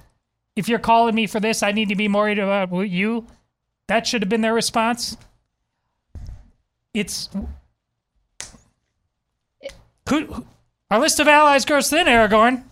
if 0.56 0.68
you're 0.68 0.80
calling 0.80 1.16
me 1.16 1.28
for 1.28 1.40
this, 1.40 1.64
I 1.64 1.72
need 1.72 1.90
to 1.90 1.96
be 1.96 2.08
more 2.08 2.24
worried 2.24 2.40
about 2.40 2.72
you. 2.90 3.26
That 3.88 4.06
should 4.06 4.22
have 4.22 4.30
been 4.30 4.42
their 4.42 4.54
response. 4.54 5.16
It's 6.94 7.30
who, 7.32 7.48
who 10.10 10.46
our 10.90 11.00
list 11.00 11.20
of 11.20 11.28
allies 11.28 11.64
grows 11.64 11.90
thin, 11.90 12.08
Aragorn. 12.08 12.64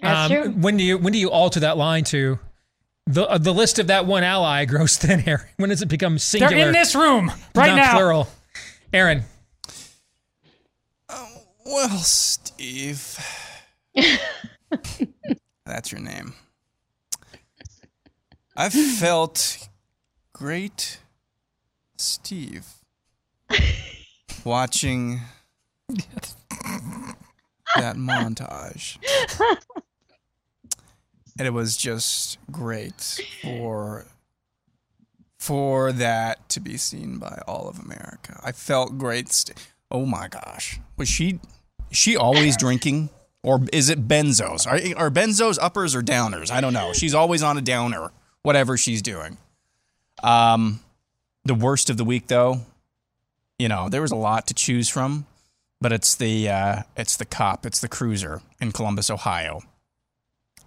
That's 0.00 0.32
Um, 0.32 0.62
when 0.62 0.76
do 0.76 0.84
you 0.84 0.96
when 0.96 1.12
do 1.12 1.18
you 1.18 1.30
alter 1.30 1.60
that 1.60 1.76
line 1.76 2.04
to 2.04 2.38
the 3.12 3.28
uh, 3.28 3.38
the 3.38 3.52
list 3.52 3.78
of 3.78 3.88
that 3.88 4.06
one 4.06 4.22
ally 4.22 4.64
grows 4.64 4.96
thin? 4.98 5.22
Aaron, 5.26 5.46
when 5.56 5.70
does 5.70 5.82
it 5.82 5.88
become 5.88 6.18
singular? 6.18 6.54
They're 6.54 6.66
in 6.68 6.72
this 6.72 6.94
room 6.94 7.30
right 7.54 7.68
not 7.68 7.76
now. 7.76 7.92
Plural. 7.94 8.28
Aaron. 8.92 9.24
Well, 11.64 11.98
Steve. 11.98 13.18
That's 15.64 15.92
your 15.92 16.00
name. 16.00 16.34
I've 18.56 18.72
felt 18.72 19.68
great, 20.32 20.98
Steve, 21.96 22.66
watching 24.44 25.20
that 27.76 27.96
montage. 27.96 28.98
And 31.38 31.46
it 31.46 31.52
was 31.52 31.76
just 31.76 32.38
great 32.50 33.20
for 33.42 34.06
for 35.38 35.90
that 35.92 36.48
to 36.50 36.60
be 36.60 36.76
seen 36.76 37.18
by 37.18 37.40
all 37.46 37.68
of 37.68 37.78
America. 37.78 38.38
I 38.44 38.52
felt 38.52 38.98
great. 38.98 39.32
St- 39.32 39.56
oh 39.90 40.04
my 40.04 40.28
gosh. 40.28 40.80
Was 40.96 41.08
she 41.08 41.40
she 41.90 42.16
always 42.16 42.56
drinking? 42.56 43.10
Or 43.42 43.60
is 43.72 43.88
it 43.88 44.06
benzos? 44.06 44.66
Are, 44.66 45.02
are 45.02 45.10
benzos 45.10 45.58
uppers 45.60 45.94
or 45.94 46.02
downers? 46.02 46.50
I 46.50 46.60
don't 46.60 46.74
know. 46.74 46.92
She's 46.92 47.14
always 47.14 47.42
on 47.42 47.56
a 47.56 47.62
downer, 47.62 48.10
whatever 48.42 48.76
she's 48.76 49.00
doing. 49.00 49.38
Um, 50.22 50.80
the 51.46 51.54
worst 51.54 51.88
of 51.88 51.96
the 51.96 52.04
week, 52.04 52.26
though, 52.26 52.60
you 53.58 53.68
know, 53.68 53.88
there 53.88 54.02
was 54.02 54.10
a 54.10 54.16
lot 54.16 54.46
to 54.48 54.54
choose 54.54 54.90
from, 54.90 55.24
but 55.80 55.90
it's 55.90 56.14
the 56.14 56.50
uh, 56.50 56.82
it's 56.96 57.16
the 57.16 57.24
cop, 57.24 57.64
it's 57.64 57.80
the 57.80 57.88
cruiser 57.88 58.42
in 58.60 58.72
Columbus, 58.72 59.08
Ohio, 59.08 59.62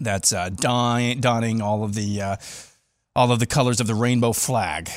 that's 0.03 0.31
uh, 0.33 0.49
don- 0.49 1.19
donning 1.19 1.61
all 1.61 1.83
of 1.83 1.93
the 1.95 2.21
uh, 2.21 2.35
all 3.15 3.31
of 3.31 3.39
the 3.39 3.45
colors 3.45 3.79
of 3.79 3.87
the 3.87 3.95
rainbow 3.95 4.33
flag. 4.33 4.89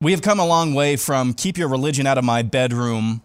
We 0.00 0.10
have 0.12 0.22
come 0.22 0.38
a 0.38 0.46
long 0.46 0.74
way 0.74 0.96
from 0.96 1.32
keep 1.34 1.56
your 1.56 1.68
religion 1.68 2.06
out 2.06 2.18
of 2.18 2.24
my 2.24 2.42
bedroom. 2.42 3.22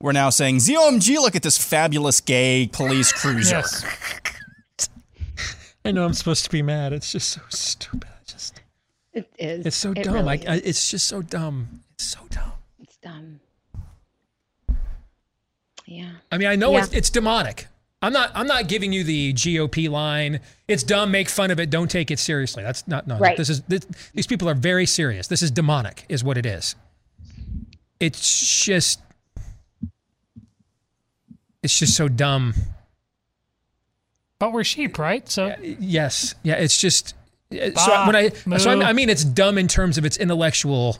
We're 0.00 0.12
now 0.12 0.30
saying, 0.30 0.56
ZOMG, 0.58 1.14
look 1.16 1.36
at 1.36 1.42
this 1.42 1.56
fabulous 1.56 2.20
gay 2.20 2.68
police 2.72 3.12
cruiser. 3.20 3.56
Yes. 3.56 3.84
I 5.84 5.92
know 5.92 6.04
I'm 6.04 6.12
supposed 6.12 6.44
to 6.44 6.50
be 6.50 6.60
mad. 6.62 6.92
It's 6.92 7.10
just 7.10 7.30
so 7.30 7.40
stupid. 7.48 8.08
It's 8.22 8.32
just 8.32 8.60
It 9.12 9.32
is. 9.38 9.66
it's 9.66 9.76
so 9.76 9.92
It 9.92 10.02
dumb. 10.04 10.14
really 10.14 10.46
I, 10.46 10.54
I, 10.54 10.56
it's 10.64 10.90
just 10.90 11.06
so 11.08 11.22
dumb. 11.22 11.80
It's 11.94 12.04
so 12.04 12.20
dumb. 12.30 12.52
It's 12.80 12.96
dumb. 12.98 13.40
Yeah. 15.86 16.10
I 16.30 16.38
mean, 16.38 16.48
I 16.48 16.56
know 16.56 16.72
Yeah. 16.72 16.84
it's, 16.84 16.92
it's 16.92 17.10
demonic. 17.10 17.66
I'm 18.02 18.12
not. 18.12 18.32
I'm 18.34 18.48
not 18.48 18.66
giving 18.66 18.92
you 18.92 19.04
the 19.04 19.32
GOP 19.32 19.88
line. 19.88 20.40
It's 20.66 20.82
dumb. 20.82 21.12
Make 21.12 21.28
fun 21.28 21.52
of 21.52 21.60
it. 21.60 21.70
Don't 21.70 21.88
take 21.88 22.10
it 22.10 22.18
seriously. 22.18 22.64
That's 22.64 22.86
not. 22.88 23.06
No. 23.06 23.16
Right. 23.16 23.36
This 23.36 23.48
is. 23.48 23.62
This, 23.62 23.86
these 24.12 24.26
people 24.26 24.48
are 24.48 24.54
very 24.54 24.86
serious. 24.86 25.28
This 25.28 25.40
is 25.40 25.52
demonic. 25.52 26.04
Is 26.08 26.24
what 26.24 26.36
it 26.36 26.44
is. 26.44 26.74
It's 28.00 28.64
just. 28.64 29.00
It's 31.62 31.78
just 31.78 31.96
so 31.96 32.08
dumb. 32.08 32.54
But 34.40 34.52
we're 34.52 34.64
sheep, 34.64 34.98
right? 34.98 35.28
So 35.28 35.54
Yes. 35.62 36.34
Yeah. 36.42 36.54
It's 36.54 36.76
just. 36.76 37.14
So 37.52 38.06
when 38.06 38.16
I 38.16 38.30
so 38.58 38.80
I. 38.80 38.88
I 38.88 38.92
mean 38.94 39.10
it's 39.10 39.24
dumb 39.24 39.58
in 39.58 39.68
terms 39.68 39.96
of 39.96 40.04
its 40.04 40.16
intellectual, 40.16 40.98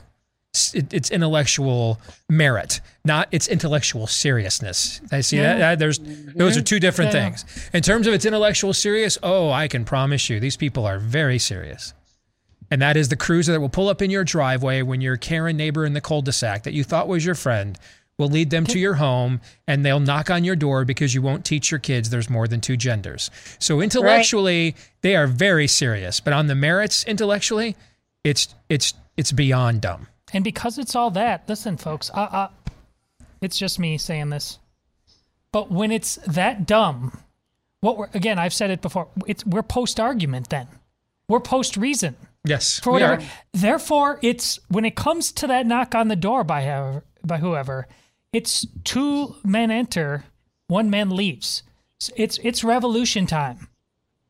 it, 0.73 0.93
its 0.93 1.09
intellectual 1.09 1.99
merit, 2.29 2.79
not 3.03 3.27
its 3.31 3.47
intellectual 3.47 4.05
seriousness. 4.07 5.01
I 5.11 5.21
see 5.21 5.37
that, 5.37 5.57
Yeah. 5.57 5.57
that 5.57 5.79
there's 5.79 5.99
those 5.99 6.55
are 6.57 6.61
two 6.61 6.75
mm-hmm. 6.75 6.81
different 6.81 7.13
Yeah. 7.13 7.29
things. 7.29 7.69
In 7.73 7.81
terms 7.81 8.07
of 8.07 8.13
its 8.13 8.25
intellectual 8.25 8.73
serious, 8.73 9.17
oh, 9.23 9.49
I 9.49 9.67
can 9.67 9.83
promise 9.83 10.29
you, 10.29 10.39
these 10.39 10.57
people 10.57 10.85
are 10.85 10.99
very 10.99 11.39
serious. 11.39 11.93
And 12.69 12.81
that 12.81 12.97
is 12.97 13.09
the 13.09 13.15
cruiser 13.15 13.51
that 13.51 13.59
will 13.59 13.69
pull 13.69 13.89
up 13.89 14.01
in 14.01 14.09
your 14.09 14.23
driveway 14.23 14.81
when 14.81 15.01
your 15.01 15.17
Karen 15.17 15.57
neighbor 15.57 15.85
in 15.85 15.93
the 15.93 16.01
cul-de-sac 16.01 16.63
that 16.63 16.73
you 16.73 16.83
thought 16.83 17.07
was 17.07 17.25
your 17.25 17.35
friend 17.35 17.77
will 18.17 18.29
lead 18.29 18.51
them 18.51 18.65
to 18.65 18.79
your 18.79 18.95
home 18.95 19.41
and 19.67 19.83
they'll 19.83 19.99
knock 19.99 20.29
on 20.29 20.43
your 20.43 20.55
door 20.55 20.85
because 20.85 21.15
you 21.15 21.21
won't 21.21 21.45
teach 21.45 21.71
your 21.71 21.79
kids 21.79 22.09
there's 22.09 22.29
more 22.29 22.47
than 22.47 22.61
two 22.61 22.77
genders. 22.77 23.31
So 23.59 23.81
intellectually, 23.81 24.75
they 25.01 25.15
are 25.15 25.27
very 25.27 25.67
serious, 25.67 26.19
but 26.19 26.31
on 26.33 26.47
the 26.47 26.55
merits 26.55 27.03
intellectually, 27.05 27.75
it's 28.23 28.53
it's 28.69 28.93
it's 29.17 29.31
beyond 29.31 29.81
dumb. 29.81 30.07
And 30.33 30.43
because 30.43 30.77
it's 30.77 30.95
all 30.95 31.11
that, 31.11 31.47
listen, 31.47 31.77
folks, 31.77 32.09
uh, 32.13 32.19
uh, 32.19 32.47
it's 33.41 33.57
just 33.57 33.79
me 33.79 33.97
saying 33.97 34.29
this. 34.29 34.59
But 35.51 35.71
when 35.71 35.91
it's 35.91 36.15
that 36.27 36.65
dumb, 36.65 37.17
what 37.81 37.97
we're 37.97 38.09
again, 38.13 38.39
I've 38.39 38.53
said 38.53 38.71
it 38.71 38.81
before. 38.81 39.07
It's 39.27 39.45
we're 39.45 39.61
post 39.61 39.99
argument. 39.99 40.49
Then 40.49 40.67
we're 41.27 41.39
post 41.39 41.77
reason 41.77 42.15
Yes. 42.45 42.79
for 42.79 42.93
whatever. 42.93 43.21
Therefore, 43.51 44.19
it's 44.23 44.59
when 44.69 44.85
it 44.85 44.95
comes 44.95 45.31
to 45.33 45.47
that 45.47 45.67
knock 45.67 45.93
on 45.93 46.07
the 46.07 46.15
door 46.15 46.43
by 46.43 46.63
however, 46.63 47.03
by 47.23 47.37
whoever, 47.37 47.87
it's 48.31 48.65
two 48.83 49.35
men 49.43 49.69
enter, 49.69 50.23
one 50.67 50.89
man 50.89 51.11
leaves. 51.11 51.61
It's 52.15 52.39
it's 52.41 52.63
revolution 52.63 53.27
time. 53.27 53.67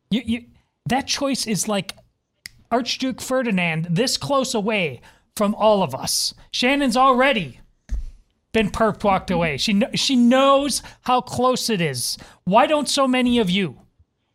You 0.09 0.21
you 0.25 0.43
that 0.87 1.07
choice 1.07 1.47
is 1.47 1.67
like 1.69 1.95
Archduke 2.69 3.21
Ferdinand 3.21 3.87
this 3.89 4.17
close 4.17 4.53
away 4.53 4.99
from 5.35 5.55
all 5.55 5.83
of 5.83 5.95
us. 5.95 6.33
Shannon's 6.51 6.97
already 6.97 7.59
been 8.51 8.69
perked 8.69 9.03
walked 9.03 9.31
away. 9.31 9.57
She 9.57 9.73
kn- 9.79 9.95
she 9.95 10.15
knows 10.15 10.81
how 11.01 11.21
close 11.21 11.69
it 11.69 11.81
is. 11.81 12.17
Why 12.43 12.67
don't 12.67 12.87
so 12.87 13.07
many 13.07 13.39
of 13.39 13.49
you? 13.49 13.77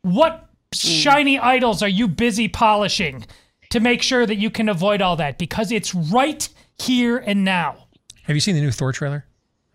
What 0.03 0.49
shiny 0.73 1.39
idols 1.39 1.83
are 1.83 1.89
you 1.89 2.09
busy 2.09 2.49
polishing 2.49 3.25
to 3.71 3.81
make 3.81 4.03
sure 4.03 4.27
that 4.27 4.37
you 4.37 4.51
can 4.51 4.69
avoid 4.69 5.01
all 5.01 5.17
that? 5.17 5.39
Because 5.39 5.71
it's 5.71 5.95
right 5.95 6.49
here 6.79 7.19
and 7.19 7.45
now. 7.45 7.87
Have 8.25 8.35
you 8.37 8.41
seen 8.41 8.55
the 8.55 8.61
new 8.61 8.71
Thor 8.73 8.93
trailer? 8.93 9.25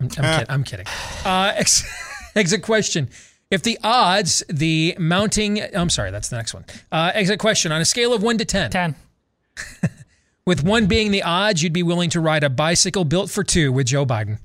I'm, 0.00 0.08
I'm, 0.18 0.38
kid- 0.38 0.46
I'm 0.50 0.64
kidding. 0.64 0.86
Uh, 1.24 1.52
ex- 1.56 1.84
exit 2.36 2.62
question. 2.62 3.08
If 3.50 3.62
the 3.62 3.78
odds, 3.82 4.42
the 4.48 4.94
mounting, 4.98 5.60
I'm 5.74 5.90
sorry, 5.90 6.10
that's 6.10 6.28
the 6.28 6.36
next 6.36 6.54
one. 6.54 6.64
Uh, 6.90 7.12
exit 7.14 7.38
question 7.38 7.72
on 7.72 7.80
a 7.80 7.84
scale 7.84 8.12
of 8.12 8.22
one 8.22 8.36
to 8.38 8.44
10. 8.44 8.70
10. 8.70 8.94
with 10.46 10.62
one 10.62 10.86
being 10.86 11.10
the 11.10 11.22
odds, 11.22 11.62
you'd 11.62 11.72
be 11.72 11.82
willing 11.82 12.10
to 12.10 12.20
ride 12.20 12.44
a 12.44 12.50
bicycle 12.50 13.04
built 13.04 13.30
for 13.30 13.42
two 13.42 13.72
with 13.72 13.86
Joe 13.86 14.04
Biden. 14.04 14.38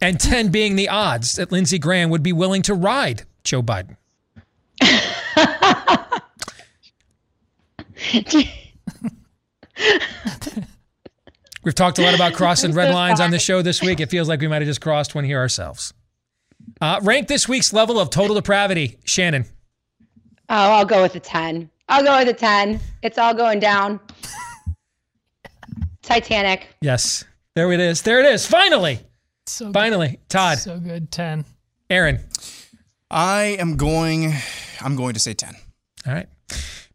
And 0.00 0.20
10 0.20 0.50
being 0.50 0.76
the 0.76 0.88
odds 0.88 1.34
that 1.34 1.50
Lindsey 1.50 1.78
Graham 1.78 2.10
would 2.10 2.22
be 2.22 2.32
willing 2.32 2.62
to 2.62 2.74
ride 2.74 3.24
Joe 3.42 3.62
Biden. 3.62 3.96
We've 11.64 11.74
talked 11.74 11.98
a 11.98 12.02
lot 12.02 12.14
about 12.14 12.34
crossing 12.34 12.72
red 12.72 12.94
lines 12.94 13.20
on 13.20 13.30
the 13.30 13.38
show 13.38 13.62
this 13.62 13.82
week. 13.82 14.00
It 14.00 14.10
feels 14.10 14.28
like 14.28 14.40
we 14.40 14.48
might 14.48 14.62
have 14.62 14.68
just 14.68 14.80
crossed 14.80 15.14
one 15.14 15.24
here 15.24 15.38
ourselves. 15.38 15.92
Uh, 16.80 17.00
rank 17.02 17.26
this 17.26 17.48
week's 17.48 17.72
level 17.72 17.98
of 17.98 18.10
total 18.10 18.36
depravity, 18.36 18.98
Shannon. 19.04 19.44
Oh, 20.48 20.54
I'll 20.54 20.84
go 20.84 21.02
with 21.02 21.16
a 21.16 21.20
10. 21.20 21.68
I'll 21.88 22.04
go 22.04 22.18
with 22.18 22.28
a 22.28 22.32
10. 22.32 22.78
It's 23.02 23.18
all 23.18 23.34
going 23.34 23.58
down. 23.58 23.98
Titanic. 26.08 26.68
Yes, 26.80 27.24
there 27.54 27.70
it 27.70 27.80
is. 27.80 28.00
There 28.02 28.18
it 28.20 28.26
is. 28.26 28.46
Finally, 28.46 29.00
So 29.46 29.70
finally, 29.72 30.18
Todd, 30.30 30.58
So 30.58 30.78
good, 30.80 31.10
10. 31.12 31.44
Aaron. 31.90 32.20
I 33.10 33.56
am 33.58 33.76
going. 33.76 34.32
I'm 34.80 34.96
going 34.96 35.14
to 35.14 35.20
say 35.20 35.34
ten. 35.34 35.54
All 36.06 36.12
right. 36.14 36.26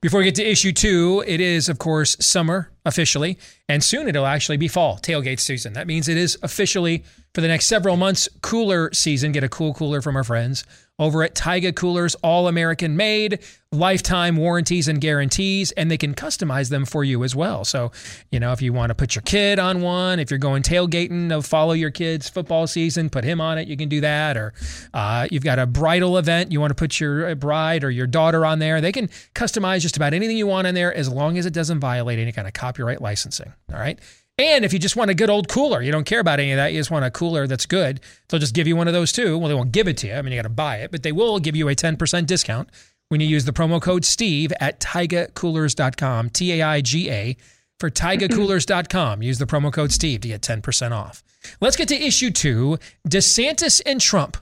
Before 0.02 0.20
we 0.20 0.26
get 0.26 0.36
to 0.36 0.44
issue 0.44 0.72
two, 0.72 1.24
it 1.26 1.40
is, 1.40 1.70
of 1.70 1.80
course, 1.80 2.18
summer 2.20 2.72
officially, 2.86 3.38
and 3.70 3.84
soon 3.84 4.08
it'll 4.08 4.26
actually 4.26 4.58
be 4.58 4.68
fall 4.68 4.98
tailgate 4.98 5.40
season. 5.40 5.74
That 5.74 5.88
means 5.88 6.08
it 6.10 6.18
is 6.18 6.38
officially 6.44 7.04
for 7.34 7.42
the 7.42 7.48
next 7.48 7.66
several 7.68 7.96
months 7.98 8.28
cooler 8.42 8.92
season. 8.94 9.32
Get 9.32 9.44
a 9.44 9.50
cool 9.50 9.74
cooler 9.74 10.02
from 10.02 10.16
our 10.16 10.24
friends 10.24 10.66
over 11.00 11.24
at 11.24 11.34
Taiga 11.34 11.74
Coolers, 11.74 12.16
all 12.16 12.48
American 12.48 12.96
made, 12.96 13.40
lifetime 13.72 14.36
warranties 14.36 14.88
and 14.88 15.02
guarantees, 15.02 15.72
and 15.72 15.90
they 15.90 15.98
can 15.98 16.14
customize 16.14 16.70
them 16.70 16.86
for 16.86 17.04
you 17.04 17.24
as 17.24 17.36
well. 17.36 17.66
So, 17.66 17.92
you 18.32 18.40
know, 18.40 18.52
if 18.52 18.62
you 18.62 18.74
want 18.74 18.92
to 18.92 18.96
put 18.96 19.16
your 19.16 19.24
kid 19.24 19.58
on 19.58 19.82
one, 19.82 20.20
if 20.20 20.30
you're 20.30 20.38
going 20.38 20.62
tailgating 20.62 21.44
follow 21.44 21.74
your 21.74 21.90
kid's 21.92 22.30
football 22.30 22.68
season, 22.68 23.10
put 23.10 23.24
him 23.24 23.42
on 23.42 23.58
it, 23.58 23.68
you 23.68 23.76
can 23.76 23.90
do 23.90 24.02
that. 24.02 24.38
Or 24.38 24.54
uh, 24.94 25.28
you've 25.32 25.44
got 25.44 25.60
a 25.60 25.66
bridal 25.66 26.18
event, 26.18 26.52
you 26.52 26.60
want 26.62 26.72
to 26.72 26.76
put 26.76 27.00
your 27.00 27.36
bride 27.36 27.84
or 27.84 27.90
your 27.90 28.08
daughter 28.08 28.46
on 28.46 28.60
there, 28.60 28.80
they 28.80 28.92
can 28.92 29.08
customize 29.34 29.82
just 29.82 29.98
about 29.98 30.14
anything 30.14 30.38
you 30.38 30.48
want 30.48 30.68
in 30.68 30.76
there 30.76 30.94
as 30.94 31.10
long 31.10 31.38
as 31.38 31.46
it 31.46 31.54
doesn't 31.54 31.80
violate 31.80 32.20
any 32.20 32.32
kind 32.32 32.48
of 32.48 32.54
copyright 32.54 33.02
licensing. 33.02 33.52
All 33.72 33.80
right. 33.80 34.00
And 34.38 34.66
if 34.66 34.74
you 34.74 34.80
just 34.80 34.96
want 34.96 35.12
a 35.12 35.14
good 35.14 35.30
old 35.30 35.48
cooler, 35.48 35.82
you 35.82 35.92
don't 35.92 36.06
care 36.06 36.20
about 36.20 36.40
any 36.40 36.52
of 36.52 36.58
that, 36.58 36.74
you 36.74 36.80
just 36.80 36.90
want 36.90 37.06
a 37.06 37.12
cooler 37.12 37.46
that's 37.46 37.68
good, 37.68 38.02
they'll 38.28 38.40
just 38.40 38.56
give 38.56 38.68
you 38.68 38.76
one 38.76 38.88
of 38.88 38.94
those 38.94 39.12
too. 39.12 39.38
Well, 39.38 39.48
they 39.48 39.54
won't 39.54 39.72
give 39.72 39.88
it 39.88 39.98
to 39.98 40.08
you. 40.08 40.14
I 40.16 40.22
mean, 40.24 40.34
you 40.34 40.40
got 40.40 40.44
to 40.44 40.50
buy 40.50 40.78
it, 40.78 40.92
but 40.92 41.04
they 41.04 41.12
will 41.12 41.40
give 41.40 41.56
you 41.56 41.70
a 41.70 41.76
10% 41.76 42.26
discount 42.26 42.70
when 43.10 43.22
you 43.22 43.28
use 43.28 43.46
the 43.46 43.54
promo 43.54 43.80
code 43.80 44.04
Steve 44.04 44.52
at 44.60 44.80
taigacoolers.com, 44.80 46.32
T 46.32 46.54
A 46.54 46.64
I 46.64 46.82
G 46.82 47.12
A, 47.12 47.38
for 47.80 47.92
taigacoolers.com. 47.92 49.22
Use 49.22 49.38
the 49.38 49.46
promo 49.46 49.72
code 49.72 49.92
Steve 49.92 50.22
to 50.22 50.30
get 50.30 50.42
10% 50.42 50.92
off. 50.92 51.24
Let's 51.62 51.76
get 51.76 51.90
to 51.90 51.96
issue 51.96 52.32
two 52.32 52.80
DeSantis 53.08 53.82
and 53.86 54.02
Trump, 54.02 54.38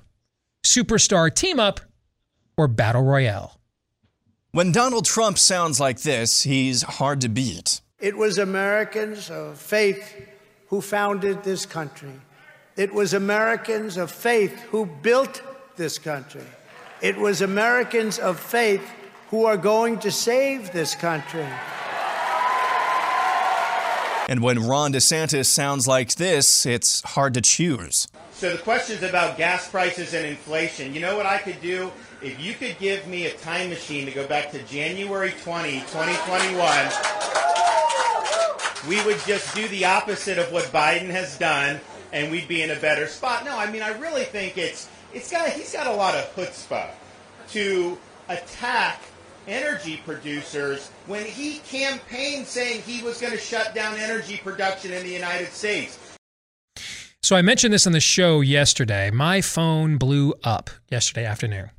superstar 0.64 1.34
team 1.34 1.60
up 1.60 1.82
or 2.56 2.70
battle 2.70 3.04
royale. 3.04 3.60
When 4.52 4.72
Donald 4.72 5.06
Trump 5.06 5.38
sounds 5.38 5.80
like 5.80 6.02
this, 6.02 6.44
he's 6.44 6.84
hard 6.84 7.20
to 7.22 7.30
beat. 7.30 7.82
It 8.02 8.18
was 8.18 8.40
Americans 8.40 9.30
of 9.30 9.60
faith 9.60 10.28
who 10.70 10.82
founded 10.82 11.44
this 11.44 11.68
country. 11.68 12.14
It 12.76 12.92
was 12.94 13.14
Americans 13.14 13.96
of 13.96 14.10
faith 14.10 14.60
who 14.72 14.88
built 14.88 15.44
this 15.76 16.00
country. 16.00 16.46
It 17.02 17.18
was 17.18 17.42
Americans 17.42 18.18
of 18.18 18.40
faith 18.40 18.82
who 19.30 19.46
are 19.46 19.58
going 19.58 20.00
to 20.00 20.12
save 20.12 20.72
this 20.72 20.96
country. 20.96 21.48
And 24.28 24.42
when 24.42 24.66
Ron 24.66 24.94
DeSantis 24.94 25.46
sounds 25.46 25.88
like 25.88 26.16
this, 26.16 26.66
it's 26.66 27.02
hard 27.02 27.34
to 27.36 27.42
choose. 27.42 28.08
So 28.42 28.50
the 28.54 28.58
question's 28.64 29.04
about 29.04 29.38
gas 29.38 29.70
prices 29.70 30.16
and 30.16 30.26
inflation. 30.26 30.96
You 30.96 31.00
know 31.00 31.16
what 31.16 31.28
I 31.28 31.38
could 31.38 31.62
do? 31.62 31.92
If 32.24 32.44
you 32.44 32.56
could 32.56 32.76
give 32.80 33.06
me 33.06 33.28
a 33.28 33.34
time 33.34 33.70
machine 33.70 34.08
to 34.08 34.12
go 34.12 34.26
back 34.26 34.50
to 34.50 34.64
January 34.64 35.32
20, 35.44 35.82
2021, 35.82 36.90
we 38.90 39.06
would 39.06 39.20
just 39.28 39.54
do 39.54 39.68
the 39.68 39.86
opposite 39.86 40.40
of 40.40 40.52
what 40.52 40.64
Biden 40.74 41.12
has 41.12 41.38
done 41.38 41.80
and 42.14 42.32
we'd 42.32 42.48
be 42.48 42.64
in 42.64 42.72
a 42.72 42.76
better 42.78 43.06
spot. 43.06 43.46
No, 43.46 43.56
I 43.56 43.72
mean 43.72 43.84
I 43.84 43.96
really 44.00 44.24
think 44.24 44.58
it's 44.58 44.90
it's 45.14 45.30
got 45.30 45.48
he's 45.50 45.72
got 45.72 45.86
a 45.86 45.94
lot 45.94 46.16
of 46.16 46.36
chutzpah 46.36 46.90
to 47.50 47.96
attack 48.28 49.04
energy 49.48 50.02
producers 50.04 50.90
when 51.06 51.26
he 51.26 51.60
campaigned 51.60 52.48
saying 52.48 52.82
he 52.82 53.04
was 53.04 53.22
going 53.22 53.34
to 53.34 53.40
shut 53.40 53.76
down 53.76 54.00
energy 54.00 54.38
production 54.44 54.92
in 54.94 55.04
the 55.04 55.14
United 55.14 55.50
States. 55.50 56.11
So 57.24 57.36
I 57.36 57.42
mentioned 57.42 57.74
this 57.74 57.86
on 57.86 57.94
the 57.94 58.00
show 58.00 58.42
yesterday. 58.42 59.12
My 59.12 59.42
phone 59.42 59.98
blew 59.98 60.34
up 60.44 60.70
yesterday 60.90 61.26
afternoon 61.26 61.70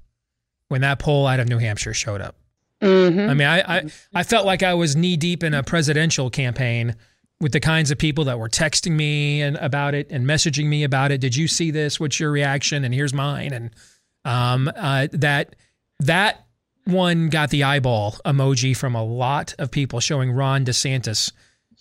when 0.68 0.82
that 0.82 0.98
poll 0.98 1.26
out 1.26 1.40
of 1.40 1.48
New 1.48 1.58
Hampshire 1.58 1.94
showed 1.94 2.20
up. 2.20 2.36
Mm-hmm. 2.80 3.30
I 3.30 3.34
mean, 3.34 3.48
I, 3.48 3.78
I 3.78 3.82
I 4.14 4.22
felt 4.22 4.46
like 4.46 4.62
I 4.62 4.74
was 4.74 4.96
knee 4.96 5.16
deep 5.16 5.42
in 5.44 5.54
a 5.54 5.62
presidential 5.62 6.30
campaign 6.30 6.96
with 7.40 7.52
the 7.52 7.60
kinds 7.60 7.90
of 7.90 7.98
people 7.98 8.24
that 8.24 8.38
were 8.38 8.48
texting 8.48 8.92
me 8.92 9.42
and 9.42 9.56
about 9.56 9.94
it 9.94 10.08
and 10.10 10.24
messaging 10.24 10.66
me 10.66 10.84
about 10.84 11.10
it. 11.10 11.20
Did 11.20 11.34
you 11.34 11.48
see 11.48 11.70
this? 11.70 11.98
What's 11.98 12.20
your 12.20 12.30
reaction? 12.30 12.84
And 12.84 12.94
here's 12.94 13.12
mine. 13.12 13.52
And 13.52 13.70
um, 14.24 14.70
uh, 14.76 15.08
that 15.12 15.56
that 16.00 16.46
one 16.84 17.28
got 17.28 17.50
the 17.50 17.64
eyeball 17.64 18.12
emoji 18.24 18.76
from 18.76 18.94
a 18.94 19.04
lot 19.04 19.54
of 19.58 19.70
people 19.70 20.00
showing 20.00 20.32
Ron 20.32 20.64
DeSantis 20.64 21.32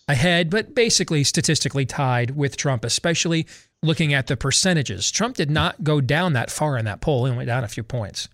ahead, 0.07 0.49
but 0.49 0.75
basically 0.75 1.23
statistically 1.23 1.85
tied 1.85 2.31
with 2.31 2.57
Trump, 2.57 2.83
especially 2.83 3.47
looking 3.83 4.13
at 4.13 4.27
the 4.27 4.37
percentages. 4.37 5.11
Trump 5.11 5.35
did 5.35 5.49
not 5.49 5.83
go 5.83 6.01
down 6.01 6.33
that 6.33 6.51
far 6.51 6.77
in 6.77 6.85
that 6.85 7.01
poll; 7.01 7.25
he 7.25 7.35
went 7.35 7.47
down 7.47 7.63
a 7.63 7.67
few 7.67 7.83
points 7.83 8.27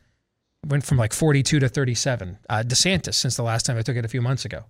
went 0.68 0.86
from 0.86 0.98
like 0.98 1.14
42 1.14 1.60
to 1.60 1.70
37. 1.70 2.38
Uh, 2.50 2.64
DeSantis, 2.66 3.16
since 3.16 3.36
the 3.36 3.44
last 3.44 3.66
time 3.66 3.78
I 3.78 3.82
took 3.82 3.96
it 3.96 4.06
a 4.06 4.10
few 4.10 4.22
months 4.22 4.46
ago, 4.46 4.66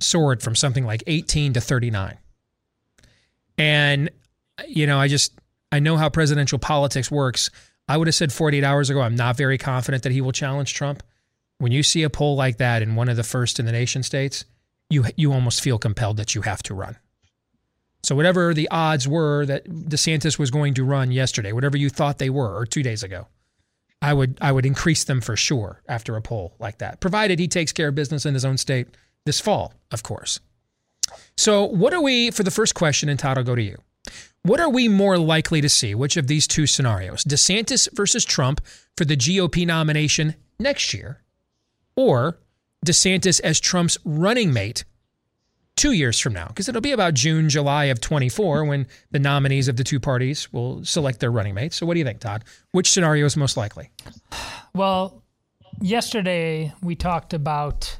soared 0.00 0.42
from 0.42 0.54
something 0.54 0.84
like 0.84 1.02
18 1.06 1.54
to 1.54 1.60
39. 1.60 2.18
And, 3.58 4.10
you 4.66 4.86
know, 4.86 4.98
I 4.98 5.08
just, 5.08 5.32
I 5.72 5.80
know 5.80 5.96
how 5.96 6.08
presidential 6.08 6.58
politics 6.58 7.10
works. 7.10 7.50
I 7.88 7.96
would 7.96 8.08
have 8.08 8.14
said 8.14 8.32
48 8.32 8.64
hours 8.64 8.90
ago, 8.90 9.00
I'm 9.00 9.16
not 9.16 9.36
very 9.36 9.58
confident 9.58 10.02
that 10.02 10.12
he 10.12 10.20
will 10.20 10.32
challenge 10.32 10.74
Trump. 10.74 11.02
When 11.58 11.72
you 11.72 11.82
see 11.82 12.02
a 12.02 12.10
poll 12.10 12.36
like 12.36 12.58
that 12.58 12.82
in 12.82 12.96
one 12.96 13.08
of 13.08 13.16
the 13.16 13.22
first 13.22 13.58
in 13.58 13.66
the 13.66 13.72
nation 13.72 14.02
states, 14.02 14.44
you, 14.90 15.04
you 15.16 15.32
almost 15.32 15.60
feel 15.60 15.78
compelled 15.78 16.16
that 16.16 16.34
you 16.34 16.42
have 16.42 16.62
to 16.64 16.74
run. 16.74 16.96
So, 18.02 18.14
whatever 18.14 18.54
the 18.54 18.68
odds 18.70 19.08
were 19.08 19.44
that 19.46 19.64
DeSantis 19.66 20.38
was 20.38 20.50
going 20.50 20.74
to 20.74 20.84
run 20.84 21.10
yesterday, 21.10 21.50
whatever 21.52 21.76
you 21.76 21.90
thought 21.90 22.18
they 22.18 22.30
were, 22.30 22.56
or 22.56 22.64
two 22.64 22.84
days 22.84 23.02
ago, 23.02 23.26
I 24.00 24.14
would 24.14 24.38
I 24.40 24.52
would 24.52 24.64
increase 24.64 25.02
them 25.02 25.20
for 25.20 25.36
sure 25.36 25.82
after 25.88 26.14
a 26.16 26.22
poll 26.22 26.54
like 26.60 26.78
that, 26.78 27.00
provided 27.00 27.38
he 27.38 27.48
takes 27.48 27.72
care 27.72 27.88
of 27.88 27.94
business 27.96 28.24
in 28.24 28.34
his 28.34 28.44
own 28.44 28.58
state 28.58 28.86
this 29.24 29.40
fall, 29.40 29.74
of 29.90 30.04
course. 30.04 30.38
So, 31.36 31.64
what 31.64 31.92
are 31.92 32.00
we 32.00 32.30
for 32.30 32.44
the 32.44 32.50
first 32.50 32.74
question? 32.74 33.08
And 33.08 33.18
Todd, 33.18 33.38
I'll 33.38 33.44
go 33.44 33.56
to 33.56 33.62
you. 33.62 33.78
What 34.42 34.60
are 34.60 34.70
we 34.70 34.86
more 34.86 35.18
likely 35.18 35.60
to 35.60 35.68
see? 35.68 35.94
Which 35.94 36.16
of 36.16 36.28
these 36.28 36.46
two 36.46 36.68
scenarios? 36.68 37.24
DeSantis 37.24 37.88
versus 37.92 38.24
Trump 38.24 38.64
for 38.96 39.04
the 39.04 39.16
GOP 39.16 39.66
nomination 39.66 40.36
next 40.60 40.94
year, 40.94 41.22
or 41.96 42.38
DeSantis 42.86 43.40
as 43.40 43.60
Trump's 43.60 43.98
running 44.04 44.52
mate 44.52 44.84
two 45.76 45.92
years 45.92 46.18
from 46.18 46.32
now, 46.32 46.48
because 46.48 46.68
it'll 46.68 46.80
be 46.80 46.92
about 46.92 47.14
June, 47.14 47.48
July 47.48 47.84
of 47.84 48.00
24 48.00 48.64
when 48.64 48.86
the 49.10 49.18
nominees 49.18 49.68
of 49.68 49.76
the 49.76 49.84
two 49.84 50.00
parties 50.00 50.52
will 50.52 50.84
select 50.84 51.20
their 51.20 51.30
running 51.30 51.54
mates. 51.54 51.76
So, 51.76 51.86
what 51.86 51.94
do 51.94 51.98
you 51.98 52.04
think, 52.04 52.20
Todd? 52.20 52.44
Which 52.72 52.90
scenario 52.90 53.26
is 53.26 53.36
most 53.36 53.56
likely? 53.56 53.90
Well, 54.74 55.22
yesterday 55.80 56.72
we 56.82 56.96
talked 56.96 57.34
about 57.34 57.98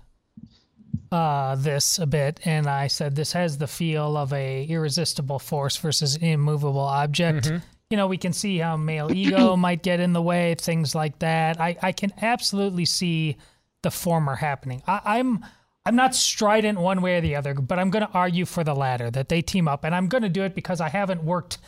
uh, 1.13 1.57
this 1.57 1.99
a 1.99 2.07
bit, 2.07 2.41
and 2.45 2.67
I 2.67 2.89
said 2.89 3.15
this 3.15 3.33
has 3.33 3.59
the 3.59 3.67
feel 3.67 4.17
of 4.17 4.33
a 4.33 4.65
irresistible 4.65 5.39
force 5.39 5.77
versus 5.77 6.17
an 6.17 6.25
immovable 6.25 6.81
object. 6.81 7.47
Mm-hmm. 7.47 7.59
You 7.91 7.97
know, 7.97 8.09
we 8.09 8.17
can 8.17 8.33
see 8.33 8.59
how 8.59 8.77
male 8.77 9.13
ego 9.13 9.55
might 9.57 9.83
get 9.83 10.01
in 10.01 10.13
the 10.13 10.23
way, 10.23 10.57
things 10.57 10.95
like 10.95 11.21
that. 11.21 11.61
I, 11.61 11.77
I 11.81 11.93
can 11.93 12.13
absolutely 12.21 12.85
see 12.85 13.37
the 13.83 13.91
former 13.91 14.37
happening. 14.37 14.83
I, 14.87 15.01
I'm 15.05 15.45
I'm 15.85 15.95
not 15.95 16.15
strident 16.15 16.81
one 16.81 17.01
way 17.01 17.19
or 17.19 17.21
the 17.21 17.37
other, 17.37 17.55
but 17.55 17.79
I'm 17.79 17.91
going 17.91 18.05
to 18.05 18.13
argue 18.13 18.45
for 18.45 18.65
the 18.65 18.75
latter 18.75 19.11
that 19.13 19.29
they 19.29 19.41
team 19.41 19.69
up, 19.69 19.85
and 19.85 19.95
I'm 19.95 20.09
going 20.09 20.23
to 20.23 20.29
do 20.29 20.43
it 20.43 20.55
because 20.55 20.81
I 20.81 20.89
haven't 20.89 21.23
worked 21.23 21.59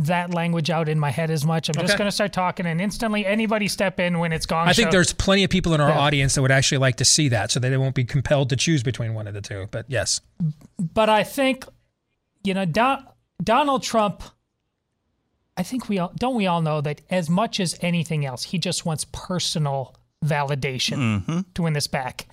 that 0.00 0.32
language 0.32 0.70
out 0.70 0.88
in 0.88 0.98
my 0.98 1.10
head 1.10 1.30
as 1.30 1.44
much. 1.44 1.68
I'm 1.68 1.74
just 1.74 1.98
going 1.98 2.08
to 2.08 2.12
start 2.12 2.32
talking, 2.32 2.66
and 2.66 2.80
instantly 2.80 3.24
anybody 3.24 3.68
step 3.68 4.00
in 4.00 4.18
when 4.18 4.32
it's 4.32 4.46
gone. 4.46 4.66
I 4.66 4.72
think 4.72 4.90
there's 4.90 5.12
plenty 5.12 5.44
of 5.44 5.50
people 5.50 5.74
in 5.74 5.80
our 5.80 5.90
Yeah. 5.90 5.98
audience 5.98 6.34
that 6.34 6.42
would 6.42 6.50
actually 6.50 6.78
like 6.78 6.96
to 6.96 7.04
see 7.04 7.28
that 7.28 7.50
so 7.50 7.60
that 7.60 7.68
they 7.68 7.76
won't 7.76 7.94
be 7.94 8.04
compelled 8.04 8.48
to 8.48 8.56
choose 8.56 8.82
between 8.82 9.14
one 9.14 9.26
of 9.28 9.34
the 9.34 9.42
two. 9.42 9.68
But 9.70 9.84
yes. 9.88 10.20
but 10.78 11.08
I 11.08 11.22
think, 11.22 11.66
you 12.42 12.54
know, 12.54 12.64
Don, 12.64 13.06
Donald 13.42 13.82
Trump. 13.82 14.22
I 15.56 15.62
think 15.62 15.88
we 15.90 15.98
all 15.98 16.12
don't 16.16 16.36
we 16.36 16.46
all 16.46 16.62
know 16.62 16.80
that 16.80 17.02
as 17.10 17.28
much 17.28 17.60
as 17.60 17.78
anything 17.82 18.24
else, 18.24 18.44
he 18.44 18.58
just 18.58 18.86
wants 18.86 19.04
personal 19.12 19.94
validation 20.24 21.44
to 21.54 21.62
win 21.62 21.72
this 21.72 21.86
back. 21.86 22.26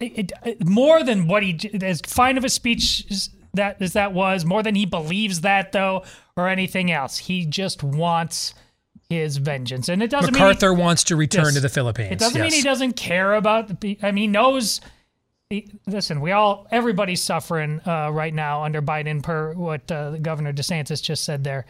It, 0.00 0.32
it- 0.44 0.66
more 0.66 1.02
than 1.02 1.26
what 1.26 1.42
he 1.42 1.58
as 1.82 2.00
fine 2.06 2.38
of 2.38 2.44
a 2.44 2.48
speech 2.48 3.04
as 3.10 3.30
that 3.54 3.80
as 3.82 3.94
that 3.94 4.12
was, 4.12 4.44
more 4.44 4.62
than 4.62 4.74
he 4.74 4.86
believes 4.86 5.40
that 5.40 5.72
though, 5.72 6.04
or 6.36 6.48
anything 6.48 6.90
else. 6.92 7.18
He 7.18 7.44
just 7.46 7.82
wants 7.82 8.54
his 9.08 9.38
vengeance, 9.38 9.88
and 9.88 10.02
it 10.02 10.10
doesn't 10.10 10.32
MacArthur 10.34 10.74
he, 10.74 10.80
wants 10.80 11.02
to 11.04 11.16
return 11.16 11.46
Yes. 11.46 11.54
to 11.54 11.60
the 11.60 11.68
Philippines. 11.70 12.12
It 12.12 12.18
doesn't 12.18 12.40
mean 12.40 12.52
he 12.52 12.62
doesn't 12.62 12.92
care 12.92 13.34
about. 13.34 13.80
The, 13.80 13.98
I 14.02 14.10
mean, 14.12 14.22
he 14.22 14.26
knows. 14.28 14.80
he- 15.50 15.72
listen, 15.86 16.20
we 16.20 16.30
all, 16.30 16.66
everybody's 16.70 17.22
suffering 17.22 17.80
uh, 17.86 18.10
right 18.12 18.34
now 18.34 18.62
under 18.64 18.82
Biden, 18.82 19.22
per 19.22 19.54
what 19.54 19.90
uh, 19.90 20.18
Governor 20.18 20.52
DeSantis 20.52 21.02
just 21.02 21.24
said 21.24 21.42
there. 21.42 21.64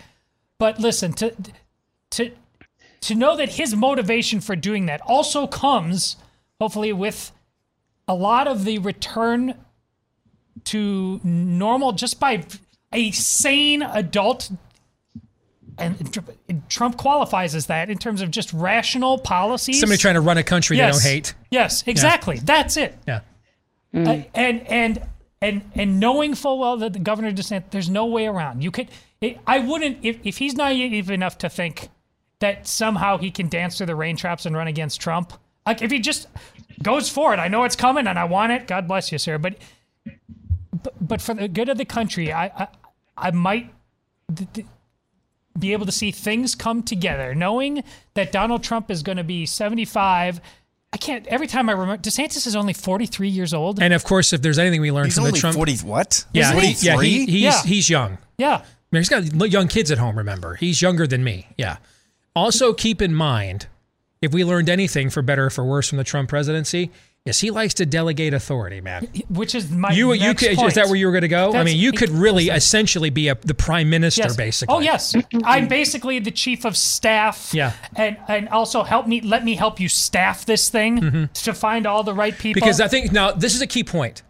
But 0.58 0.80
listen, 0.80 1.12
to 1.14 1.32
to 2.10 2.32
to 3.02 3.14
know 3.14 3.36
that 3.36 3.50
his 3.50 3.74
motivation 3.76 4.40
for 4.40 4.56
doing 4.56 4.86
that 4.86 5.00
also 5.02 5.46
comes, 5.46 6.16
hopefully, 6.60 6.92
with 6.92 7.32
a 8.06 8.14
lot 8.14 8.48
of 8.48 8.64
the 8.64 8.78
return 8.78 9.54
to 10.64 11.20
normal 11.22 11.92
just 11.92 12.18
by 12.18 12.44
a 12.92 13.10
sane 13.12 13.82
adult. 13.82 14.50
And 15.80 16.64
Trump 16.68 16.96
qualifies 16.96 17.54
as 17.54 17.66
that 17.66 17.88
in 17.88 17.98
terms 17.98 18.20
of 18.20 18.32
just 18.32 18.52
rational 18.52 19.16
policies. 19.18 19.78
Somebody 19.78 19.98
trying 19.98 20.14
to 20.14 20.20
run 20.20 20.36
a 20.36 20.42
country 20.42 20.76
Yes. 20.76 20.96
they 21.02 21.08
don't 21.08 21.14
hate. 21.14 21.34
Yes, 21.50 21.84
exactly. 21.86 22.40
That's 22.42 22.76
it. 22.76 22.98
Yeah. 23.06 23.20
Uh, 23.94 24.22
and 24.34 24.66
and 24.66 25.02
and 25.40 25.62
and 25.74 26.00
knowing 26.00 26.34
full 26.34 26.58
well 26.58 26.76
that 26.78 26.94
the 26.94 26.98
governor 26.98 27.30
DeSantis, 27.32 27.70
there's 27.70 27.88
no 27.88 28.06
way 28.06 28.26
around. 28.26 28.62
You 28.62 28.70
could, 28.72 28.88
it, 29.20 29.38
I 29.46 29.60
wouldn't 29.60 29.98
if 30.04 30.18
if 30.24 30.38
he's 30.38 30.54
naive 30.54 31.10
enough 31.10 31.38
to 31.38 31.48
think 31.48 31.88
that 32.40 32.66
somehow 32.66 33.18
he 33.18 33.30
can 33.30 33.48
dance 33.48 33.76
through 33.78 33.86
the 33.86 33.96
rain 33.96 34.16
traps 34.16 34.46
and 34.46 34.56
run 34.56 34.66
against 34.68 35.00
Trump. 35.00 35.32
Like 35.66 35.82
if 35.82 35.90
he 35.90 35.98
just 35.98 36.28
goes 36.82 37.08
for 37.10 37.34
it, 37.34 37.38
I 37.38 37.48
know 37.48 37.64
it's 37.64 37.76
coming 37.76 38.06
and 38.06 38.18
I 38.18 38.24
want 38.24 38.52
it. 38.52 38.66
God 38.66 38.86
bless 38.88 39.10
you, 39.12 39.18
sir. 39.18 39.38
But 39.38 39.56
but, 40.82 40.94
but 41.00 41.20
for 41.20 41.34
the 41.34 41.48
good 41.48 41.68
of 41.68 41.78
the 41.78 41.84
country, 41.84 42.32
I 42.32 42.46
I, 42.46 42.68
I 43.16 43.30
might. 43.32 43.72
th- 44.34 44.48
th- 44.52 44.66
be 45.58 45.72
able 45.72 45.86
to 45.86 45.90
see 45.92 46.12
things 46.12 46.54
come 46.54 46.84
together, 46.84 47.34
knowing 47.34 47.82
that 48.14 48.30
Donald 48.30 48.62
Trump 48.62 48.92
is 48.92 49.02
going 49.02 49.18
to 49.18 49.24
be 49.24 49.44
75. 49.44 50.40
I 50.92 50.96
can't. 50.98 51.26
Every 51.26 51.48
time 51.48 51.68
I 51.68 51.72
remember, 51.72 52.00
DeSantis 52.00 52.46
is 52.46 52.54
only 52.54 52.72
43 52.72 53.28
years 53.28 53.52
old. 53.52 53.82
And 53.82 53.92
of 53.92 54.04
course, 54.04 54.32
if 54.32 54.40
there's 54.40 54.60
anything 54.60 54.80
we 54.80 54.92
learned 54.92 55.06
He's 55.06 55.16
from 55.16 55.24
only 55.24 55.32
the 55.32 55.38
Trump, 55.38 55.56
40 55.56 55.78
what? 55.78 56.24
Yeah, 56.32 56.52
Isn't 56.54 56.60
he? 56.60 56.72
he, 56.74 56.86
yeah, 56.86 57.02
he, 57.02 57.26
he's 57.26 57.42
Yeah. 57.42 57.62
he's 57.64 57.90
young. 57.90 58.18
Yeah. 58.38 58.54
I 58.58 58.62
mean, 58.92 59.00
he's 59.00 59.08
got 59.08 59.50
young 59.50 59.66
kids 59.66 59.90
at 59.90 59.98
home. 59.98 60.16
Remember, 60.16 60.54
he's 60.54 60.80
younger 60.80 61.08
than 61.08 61.24
me. 61.24 61.48
Yeah. 61.58 61.78
Also, 62.38 62.72
keep 62.72 63.02
in 63.02 63.14
mind, 63.14 63.66
if 64.22 64.32
we 64.32 64.44
learned 64.44 64.68
anything 64.68 65.10
for 65.10 65.22
better 65.22 65.46
or 65.46 65.50
for 65.50 65.64
worse 65.64 65.88
from 65.88 65.98
the 65.98 66.04
Trump 66.04 66.28
presidency, 66.28 66.90
is 67.24 67.40
he 67.40 67.50
likes 67.50 67.74
to 67.74 67.84
delegate 67.84 68.32
authority, 68.32 68.80
man. 68.80 69.06
Which 69.28 69.54
is 69.54 69.70
my 69.70 69.90
you 69.92 70.12
you 70.14 70.34
could, 70.34 70.56
point. 70.56 70.68
is 70.68 70.74
that 70.74 70.86
where 70.86 70.94
you 70.96 71.06
were 71.06 71.12
going 71.12 71.22
to 71.22 71.28
go? 71.28 71.52
I 71.52 71.62
mean, 71.64 71.76
you 71.76 71.92
could 71.92 72.08
really 72.10 72.48
essentially 72.48 73.10
be 73.10 73.28
a, 73.28 73.34
the 73.34 73.54
prime 73.54 73.90
minister, 73.90 74.22
Yes. 74.22 74.36
basically. 74.36 74.74
Oh 74.74 74.80
yes, 74.80 75.14
I'm 75.44 75.68
basically 75.68 76.20
the 76.20 76.30
chief 76.30 76.64
of 76.64 76.76
staff. 76.76 77.50
Yeah. 77.52 77.72
and 77.96 78.16
and 78.28 78.48
also 78.48 78.82
help 78.82 79.06
me 79.06 79.20
let 79.20 79.44
me 79.44 79.56
help 79.56 79.78
you 79.80 79.88
staff 79.88 80.46
this 80.46 80.68
thing 80.70 81.28
to 81.34 81.52
find 81.52 81.86
all 81.86 82.02
the 82.02 82.14
right 82.14 82.32
people. 82.36 82.60
Mm-hmm. 82.60 82.66
Because 82.66 82.80
I 82.80 82.88
think 82.88 83.12
now 83.12 83.32
this 83.32 83.54
is 83.54 83.60
a 83.60 83.66
key 83.66 83.84
point. 83.84 84.22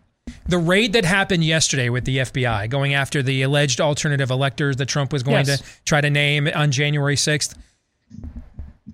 The 0.47 0.59
raid 0.59 0.93
that 0.95 1.05
happened 1.05 1.45
yesterday 1.45 1.89
with 1.91 2.05
the 2.05 2.19
FBI 2.19 2.69
going 2.69 2.95
after 2.95 3.23
the 3.23 3.43
alleged 3.43 3.81
alternative 3.81 4.31
electors 4.31 4.77
that 4.77 4.87
Trump 4.87 5.13
was 5.13 5.23
going 5.23 5.47
Yes. 5.47 5.61
to 5.61 5.67
try 5.85 6.01
to 6.01 6.11
name 6.11 6.49
on 6.55 6.71
January 6.73 7.17
6th. 7.17 7.55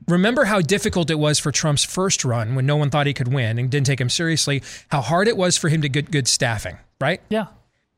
Remember 0.07 0.45
how 0.45 0.61
difficult 0.61 1.11
it 1.11 1.19
was 1.19 1.39
for 1.39 1.51
Trump's 1.51 1.85
first 1.85 2.25
run 2.25 2.55
when 2.55 2.67
no 2.67 2.77
one 2.77 2.91
thought 2.91 3.07
he 3.07 3.15
could 3.15 3.33
win 3.33 3.59
and 3.59 3.71
didn't 3.71 3.87
take 3.87 4.01
him 4.01 4.11
seriously, 4.11 4.63
how 4.89 5.01
hard 5.01 5.29
it 5.29 5.37
was 5.37 5.57
for 5.57 5.69
him 5.69 5.81
to 5.83 5.89
get 5.89 6.11
good 6.11 6.29
staffing, 6.29 6.77
right? 7.01 7.21
Yeah. 7.31 7.47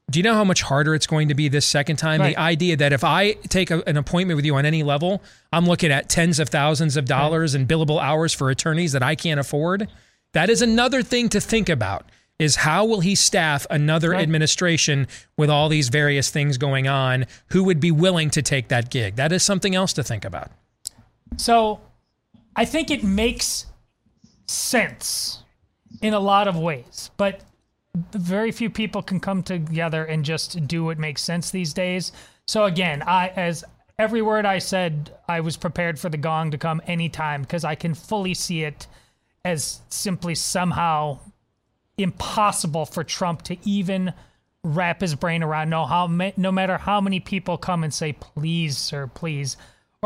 Do 0.08 0.20
you 0.20 0.22
know 0.22 0.34
how 0.34 0.44
much 0.44 0.62
harder 0.62 0.94
it's 0.94 1.08
going 1.08 1.28
to 1.28 1.34
be 1.34 1.48
this 1.48 1.66
second 1.66 1.96
time? 1.96 2.20
Right. 2.20 2.36
The 2.36 2.40
idea 2.40 2.76
that 2.76 2.92
if 2.92 3.02
I 3.02 3.32
take 3.32 3.72
a, 3.72 3.82
an 3.88 3.96
appointment 3.96 4.36
with 4.36 4.44
you 4.44 4.54
on 4.54 4.64
any 4.64 4.84
level, 4.84 5.20
I'm 5.52 5.66
looking 5.66 5.90
at 5.90 6.08
tens 6.08 6.38
of 6.38 6.48
thousands 6.48 6.96
of 6.96 7.06
dollars 7.06 7.56
and 7.56 7.66
billable 7.66 8.00
hours 8.00 8.32
for 8.32 8.50
attorneys 8.50 8.92
that 8.92 9.02
I 9.02 9.16
can't 9.16 9.40
afford. 9.40 9.88
That 10.32 10.48
is 10.48 10.62
another 10.62 11.02
thing 11.02 11.28
to 11.30 11.40
think 11.40 11.68
about. 11.68 12.08
Is 12.38 12.56
how 12.56 12.84
will 12.84 13.00
he 13.00 13.14
staff 13.14 13.66
another 13.70 14.14
administration 14.14 15.08
with 15.38 15.48
all 15.48 15.70
these 15.70 15.88
various 15.88 16.30
things 16.30 16.58
going 16.58 16.86
on? 16.86 17.24
Who 17.48 17.64
would 17.64 17.80
be 17.80 17.90
willing 17.90 18.28
to 18.30 18.42
take 18.42 18.68
that 18.68 18.90
gig? 18.90 19.16
That 19.16 19.32
is 19.32 19.42
something 19.42 19.74
else 19.74 19.94
to 19.94 20.04
think 20.04 20.24
about. 20.24 20.52
So 21.36 21.80
I 22.54 22.64
think 22.64 22.90
it 22.90 23.04
makes 23.04 23.66
sense 24.46 25.42
in 26.00 26.14
a 26.14 26.20
lot 26.20 26.48
of 26.48 26.56
ways, 26.56 27.10
but 27.16 27.42
very 28.12 28.52
few 28.52 28.70
people 28.70 29.02
can 29.02 29.20
come 29.20 29.42
together 29.42 30.04
and 30.04 30.24
just 30.24 30.66
do 30.66 30.84
what 30.84 30.98
makes 30.98 31.22
sense 31.22 31.50
these 31.50 31.72
days. 31.72 32.12
So 32.46 32.64
again, 32.64 33.02
I 33.02 33.28
as 33.28 33.64
every 33.98 34.22
word 34.22 34.44
I 34.44 34.58
said, 34.58 35.12
I 35.28 35.40
was 35.40 35.56
prepared 35.56 35.98
for 35.98 36.08
the 36.08 36.18
gong 36.18 36.50
to 36.50 36.58
come 36.58 36.82
anytime 36.86 37.42
because 37.42 37.64
I 37.64 37.74
can 37.74 37.94
fully 37.94 38.34
see 38.34 38.62
it 38.62 38.86
as 39.44 39.80
simply 39.88 40.34
somehow 40.34 41.18
impossible 41.96 42.84
for 42.84 43.04
Trump 43.04 43.42
to 43.42 43.56
even 43.66 44.12
wrap 44.62 45.00
his 45.00 45.14
brain 45.14 45.42
around. 45.42 45.70
No, 45.70 45.86
how 45.86 46.06
no 46.36 46.52
matter 46.52 46.76
how 46.76 47.00
many 47.00 47.20
people 47.20 47.56
come 47.56 47.84
and 47.84 47.94
say, 47.94 48.12
"Please, 48.12 48.76
sir, 48.76 49.06
please," 49.06 49.56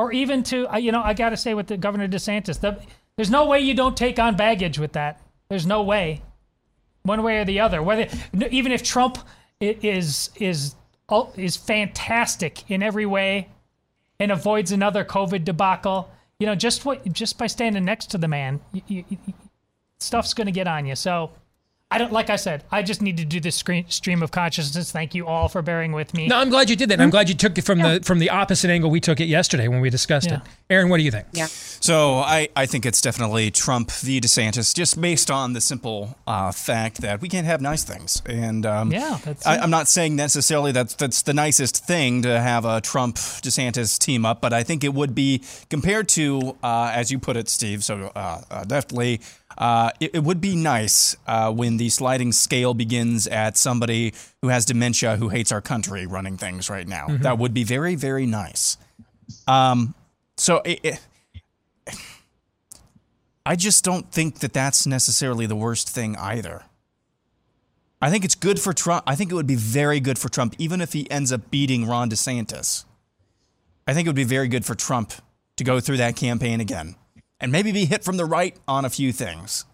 or 0.00 0.12
even 0.12 0.42
to 0.42 0.66
uh, 0.72 0.78
you 0.78 0.92
know, 0.92 1.02
I 1.02 1.12
got 1.12 1.30
to 1.30 1.36
say 1.36 1.52
with 1.52 1.66
the 1.66 1.76
Governor 1.76 2.08
DeSantis, 2.08 2.60
the, 2.60 2.80
there's 3.16 3.30
no 3.30 3.44
way 3.44 3.60
you 3.60 3.74
don't 3.74 3.96
take 3.96 4.18
on 4.18 4.34
baggage 4.34 4.78
with 4.78 4.92
that. 4.92 5.20
There's 5.50 5.66
no 5.66 5.82
way, 5.82 6.22
one 7.02 7.22
way 7.22 7.38
or 7.38 7.44
the 7.44 7.60
other. 7.60 7.82
Whether 7.82 8.08
even 8.50 8.72
if 8.72 8.82
Trump 8.82 9.18
is 9.60 10.30
is 10.36 10.74
is 11.36 11.56
fantastic 11.56 12.70
in 12.70 12.82
every 12.82 13.04
way 13.04 13.48
and 14.18 14.32
avoids 14.32 14.72
another 14.72 15.04
COVID 15.04 15.44
debacle, 15.44 16.10
you 16.38 16.46
know, 16.46 16.54
just 16.54 16.86
what 16.86 17.12
just 17.12 17.36
by 17.36 17.46
standing 17.46 17.84
next 17.84 18.06
to 18.12 18.18
the 18.18 18.28
man, 18.28 18.60
you, 18.72 19.04
you, 19.08 19.18
stuff's 19.98 20.32
going 20.32 20.46
to 20.46 20.52
get 20.52 20.66
on 20.66 20.86
you. 20.86 20.96
So. 20.96 21.30
I 21.92 21.98
don't 21.98 22.12
like 22.12 22.30
I 22.30 22.36
said. 22.36 22.62
I 22.70 22.82
just 22.82 23.02
need 23.02 23.16
to 23.16 23.24
do 23.24 23.40
this 23.40 23.56
screen, 23.56 23.84
stream 23.88 24.22
of 24.22 24.30
consciousness. 24.30 24.92
Thank 24.92 25.12
you 25.12 25.26
all 25.26 25.48
for 25.48 25.60
bearing 25.60 25.90
with 25.90 26.14
me. 26.14 26.28
No, 26.28 26.36
I'm 26.36 26.48
glad 26.48 26.70
you 26.70 26.76
did 26.76 26.88
that. 26.90 27.00
I'm 27.00 27.10
glad 27.10 27.28
you 27.28 27.34
took 27.34 27.58
it 27.58 27.62
from 27.62 27.80
the 27.80 28.00
from 28.04 28.20
the 28.20 28.30
opposite 28.30 28.70
angle 28.70 28.90
we 28.90 29.00
took 29.00 29.18
it 29.18 29.24
yesterday 29.24 29.66
when 29.66 29.80
we 29.80 29.90
discussed 29.90 30.30
it. 30.30 30.40
Aaron, 30.70 30.88
what 30.88 30.98
do 30.98 31.02
you 31.02 31.10
think? 31.10 31.26
Yeah. 31.32 31.46
So 31.46 32.18
I, 32.18 32.48
I 32.54 32.66
think 32.66 32.86
it's 32.86 33.00
definitely 33.00 33.50
Trump 33.50 33.90
v. 33.90 34.20
DeSantis, 34.20 34.72
just 34.72 35.00
based 35.00 35.32
on 35.32 35.52
the 35.52 35.60
simple 35.60 36.16
uh, 36.28 36.52
fact 36.52 37.00
that 37.00 37.20
we 37.20 37.28
can't 37.28 37.46
have 37.46 37.60
nice 37.60 37.82
things. 37.82 38.22
And 38.24 38.64
um, 38.66 38.92
Yeah, 38.92 39.18
that's 39.24 39.44
I, 39.44 39.56
it. 39.56 39.60
I'm 39.60 39.70
not 39.70 39.88
saying 39.88 40.14
necessarily 40.14 40.70
that 40.72 40.90
that's 40.90 41.22
the 41.22 41.34
nicest 41.34 41.84
thing 41.84 42.22
to 42.22 42.40
have 42.40 42.64
a 42.64 42.80
Trump 42.80 43.16
DeSantis 43.16 43.98
team 43.98 44.24
up, 44.24 44.40
but 44.40 44.52
I 44.52 44.62
think 44.62 44.84
it 44.84 44.94
would 44.94 45.14
be 45.14 45.42
compared 45.70 46.08
to, 46.10 46.56
uh, 46.62 46.92
as 46.94 47.10
you 47.10 47.18
put 47.18 47.36
it, 47.36 47.48
Steve. 47.48 47.82
So 47.82 48.12
uh, 48.14 48.42
uh, 48.48 48.64
definitely. 48.64 49.20
Uh, 49.60 49.90
it, 50.00 50.14
it 50.14 50.24
would 50.24 50.40
be 50.40 50.56
nice 50.56 51.14
uh, 51.26 51.52
when 51.52 51.76
the 51.76 51.90
sliding 51.90 52.32
scale 52.32 52.72
begins 52.72 53.26
at 53.26 53.58
somebody 53.58 54.14
who 54.40 54.48
has 54.48 54.64
dementia 54.64 55.16
who 55.16 55.28
hates 55.28 55.52
our 55.52 55.60
country 55.60 56.06
running 56.06 56.38
things 56.38 56.70
right 56.70 56.88
now. 56.88 57.06
Mhm. 57.06 57.22
That 57.22 57.36
would 57.38 57.52
be 57.52 57.62
very, 57.62 57.94
very 57.94 58.24
nice. 58.24 58.78
Um, 59.46 59.94
so 60.38 60.62
it, 60.64 60.80
it, 60.82 61.00
I 63.44 63.54
just 63.54 63.84
don't 63.84 64.10
think 64.10 64.38
that 64.38 64.54
that's 64.54 64.86
necessarily 64.86 65.44
the 65.44 65.56
worst 65.56 65.90
thing 65.90 66.16
either. 66.16 66.62
I 68.00 68.10
think 68.10 68.24
it's 68.24 68.34
good 68.34 68.58
for 68.58 68.72
Trump. 68.72 69.04
I 69.06 69.14
think 69.14 69.30
it 69.30 69.34
would 69.34 69.46
be 69.46 69.56
very 69.56 70.00
good 70.00 70.18
for 70.18 70.30
Trump, 70.30 70.54
even 70.56 70.80
if 70.80 70.94
he 70.94 71.10
ends 71.10 71.32
up 71.32 71.50
beating 71.50 71.86
Ron 71.86 72.08
DeSantis. 72.08 72.84
I 73.86 73.92
think 73.92 74.06
it 74.06 74.08
would 74.08 74.16
be 74.16 74.24
very 74.24 74.48
good 74.48 74.64
for 74.64 74.74
Trump 74.74 75.12
to 75.56 75.64
go 75.64 75.80
through 75.80 75.98
that 75.98 76.16
campaign 76.16 76.60
again 76.60 76.94
and 77.40 77.50
maybe 77.50 77.72
be 77.72 77.84
hit 77.84 78.04
from 78.04 78.16
the 78.16 78.24
right 78.24 78.56
on 78.68 78.84
a 78.84 78.90
few 78.90 79.12
things. 79.12 79.64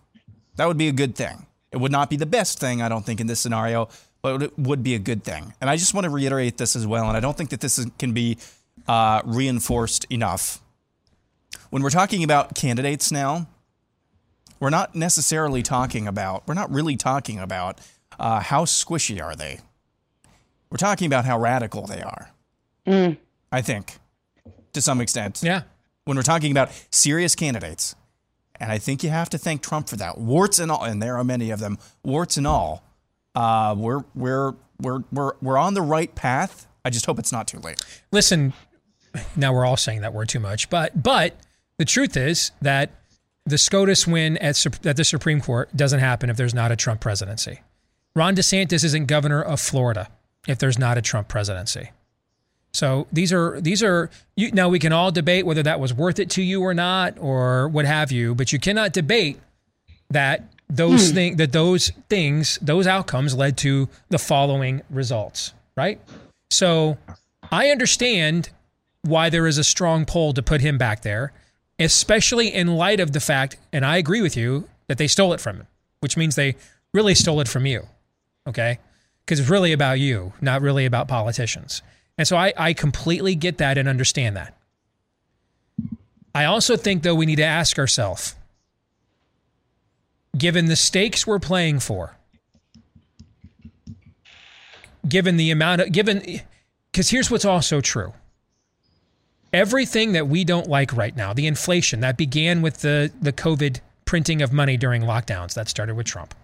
That 0.56 0.66
would 0.66 0.78
be 0.78 0.88
a 0.88 0.92
good 0.92 1.14
thing. 1.14 1.46
It 1.72 1.78
would 1.78 1.92
not 1.92 2.08
be 2.08 2.16
the 2.16 2.26
best 2.26 2.58
thing, 2.58 2.80
I 2.80 2.88
don't 2.88 3.04
think, 3.04 3.20
in 3.20 3.26
this 3.26 3.40
scenario, 3.40 3.88
but 4.22 4.42
it 4.42 4.58
would 4.58 4.82
be 4.82 4.94
a 4.94 4.98
good 4.98 5.24
thing. 5.24 5.52
And 5.60 5.68
I 5.68 5.76
just 5.76 5.92
want 5.94 6.04
to 6.04 6.10
reiterate 6.10 6.56
this 6.56 6.76
as 6.76 6.86
well, 6.86 7.08
and 7.08 7.16
I 7.16 7.20
don't 7.20 7.36
think 7.36 7.50
that 7.50 7.60
this 7.60 7.78
is, 7.78 7.86
can 7.98 8.12
be 8.12 8.38
uh, 8.88 9.20
reinforced 9.24 10.06
enough. 10.10 10.60
When 11.70 11.82
we're 11.82 11.90
talking 11.90 12.24
about 12.24 12.54
candidates 12.54 13.12
now, 13.12 13.48
we're 14.60 14.70
not 14.70 14.94
necessarily 14.94 15.62
talking 15.62 16.06
about, 16.06 16.46
we're 16.46 16.54
not 16.54 16.70
really 16.70 16.96
talking 16.96 17.38
about 17.38 17.80
uh, 18.18 18.40
how 18.40 18.64
squishy 18.64 19.22
are 19.22 19.36
they. 19.36 19.60
We're 20.70 20.78
talking 20.78 21.06
about 21.06 21.24
how 21.24 21.38
radical 21.38 21.86
they 21.86 22.00
are. 22.00 22.30
I 23.52 23.62
think, 23.62 23.98
to 24.72 24.80
some 24.80 25.00
extent. 25.00 25.40
Yeah. 25.42 25.62
When 26.06 26.16
we're 26.16 26.22
talking 26.22 26.52
about 26.52 26.70
serious 26.90 27.34
candidates, 27.34 27.96
and 28.60 28.70
I 28.70 28.78
think 28.78 29.02
you 29.02 29.10
have 29.10 29.28
to 29.30 29.38
thank 29.38 29.60
Trump 29.60 29.88
for 29.88 29.96
that. 29.96 30.18
Warts 30.18 30.60
and 30.60 30.70
all, 30.70 30.84
and 30.84 31.02
there 31.02 31.16
are 31.16 31.24
many 31.24 31.50
of 31.50 31.58
them. 31.58 31.78
Warts 32.04 32.36
and 32.36 32.46
all, 32.46 32.84
uh, 33.34 33.74
we're 33.76 34.04
we're 34.14 34.54
we're 34.80 35.00
we're 35.12 35.32
we're 35.42 35.58
on 35.58 35.74
the 35.74 35.82
right 35.82 36.14
path. 36.14 36.68
I 36.84 36.90
just 36.90 37.06
hope 37.06 37.18
it's 37.18 37.32
not 37.32 37.48
too 37.48 37.58
late. 37.58 37.84
Listen, 38.12 38.52
now 39.34 39.52
we're 39.52 39.66
all 39.66 39.76
saying 39.76 40.02
that 40.02 40.14
word 40.14 40.28
too 40.28 40.38
much, 40.38 40.70
but 40.70 41.02
but 41.02 41.36
the 41.76 41.84
truth 41.84 42.16
is 42.16 42.52
that 42.62 42.90
the 43.44 43.58
SCOTUS 43.58 44.06
win 44.06 44.36
at, 44.38 44.64
at 44.86 44.96
the 44.96 45.04
Supreme 45.04 45.40
Court 45.40 45.76
doesn't 45.76 46.00
happen 46.00 46.30
if 46.30 46.36
there's 46.36 46.54
not 46.54 46.70
a 46.70 46.76
Trump 46.76 47.00
presidency. 47.00 47.62
Ron 48.14 48.34
DeSantis 48.36 48.84
isn't 48.84 49.06
governor 49.06 49.42
of 49.42 49.60
Florida 49.60 50.08
if 50.46 50.58
there's 50.58 50.78
not 50.78 50.96
a 50.96 51.02
Trump 51.02 51.28
presidency. 51.28 51.90
So 52.76 53.06
these 53.10 53.32
are 53.32 53.58
these 53.58 53.82
are 53.82 54.10
you, 54.36 54.52
now 54.52 54.68
we 54.68 54.78
can 54.78 54.92
all 54.92 55.10
debate 55.10 55.46
whether 55.46 55.62
that 55.62 55.80
was 55.80 55.94
worth 55.94 56.18
it 56.18 56.28
to 56.30 56.42
you 56.42 56.60
or 56.60 56.74
not 56.74 57.14
or 57.18 57.68
what 57.68 57.86
have 57.86 58.12
you, 58.12 58.34
but 58.34 58.52
you 58.52 58.58
cannot 58.58 58.92
debate 58.92 59.40
that 60.10 60.44
those 60.68 61.08
Hmm. 61.08 61.14
thing 61.14 61.36
that 61.36 61.52
those 61.52 61.90
things 62.10 62.58
those 62.60 62.86
outcomes 62.86 63.34
led 63.34 63.56
to 63.58 63.88
the 64.10 64.18
following 64.18 64.82
results, 64.90 65.54
right? 65.74 65.98
So 66.50 66.98
I 67.50 67.70
understand 67.70 68.50
why 69.00 69.30
there 69.30 69.46
is 69.46 69.56
a 69.56 69.64
strong 69.64 70.04
pull 70.04 70.34
to 70.34 70.42
put 70.42 70.60
him 70.60 70.76
back 70.76 71.00
there, 71.00 71.32
especially 71.78 72.52
in 72.52 72.76
light 72.76 73.00
of 73.00 73.12
the 73.12 73.20
fact, 73.20 73.56
and 73.72 73.86
I 73.86 73.96
agree 73.96 74.20
with 74.20 74.36
you, 74.36 74.68
that 74.88 74.98
they 74.98 75.06
stole 75.06 75.32
it 75.32 75.40
from 75.40 75.56
him, 75.56 75.66
which 76.00 76.16
means 76.18 76.34
they 76.34 76.56
really 76.92 77.14
stole 77.14 77.40
it 77.40 77.48
from 77.48 77.64
you. 77.64 77.86
Okay? 78.46 78.80
Because 79.24 79.40
it's 79.40 79.48
really 79.48 79.72
about 79.72 79.98
you, 79.98 80.34
not 80.42 80.60
really 80.60 80.84
about 80.84 81.08
politicians. 81.08 81.82
And 82.18 82.26
so 82.26 82.36
I, 82.36 82.52
I 82.56 82.72
completely 82.72 83.34
get 83.34 83.58
that 83.58 83.76
and 83.78 83.88
understand 83.88 84.36
that. 84.36 84.56
I 86.34 86.44
also 86.44 86.76
think, 86.76 87.02
though, 87.02 87.14
we 87.14 87.26
need 87.26 87.36
to 87.36 87.44
ask 87.44 87.78
ourselves 87.78 88.34
given 90.36 90.66
the 90.66 90.76
stakes 90.76 91.26
we're 91.26 91.38
playing 91.38 91.80
for, 91.80 92.16
given 95.08 95.36
the 95.36 95.50
amount 95.50 95.80
of 95.80 95.92
given 95.92 96.40
because 96.92 97.10
here's 97.10 97.30
what's 97.30 97.44
also 97.44 97.80
true. 97.80 98.12
Everything 99.52 100.12
that 100.12 100.28
we 100.28 100.44
don't 100.44 100.68
like 100.68 100.92
right 100.94 101.16
now, 101.16 101.32
the 101.32 101.46
inflation 101.46 102.00
that 102.00 102.16
began 102.16 102.60
with 102.62 102.82
the 102.82 103.10
the 103.20 103.32
COVID 103.32 103.80
printing 104.04 104.42
of 104.42 104.52
money 104.52 104.76
during 104.76 105.02
lockdowns, 105.02 105.54
that 105.54 105.68
started 105.68 105.94
with 105.94 106.06
Trump. 106.06 106.34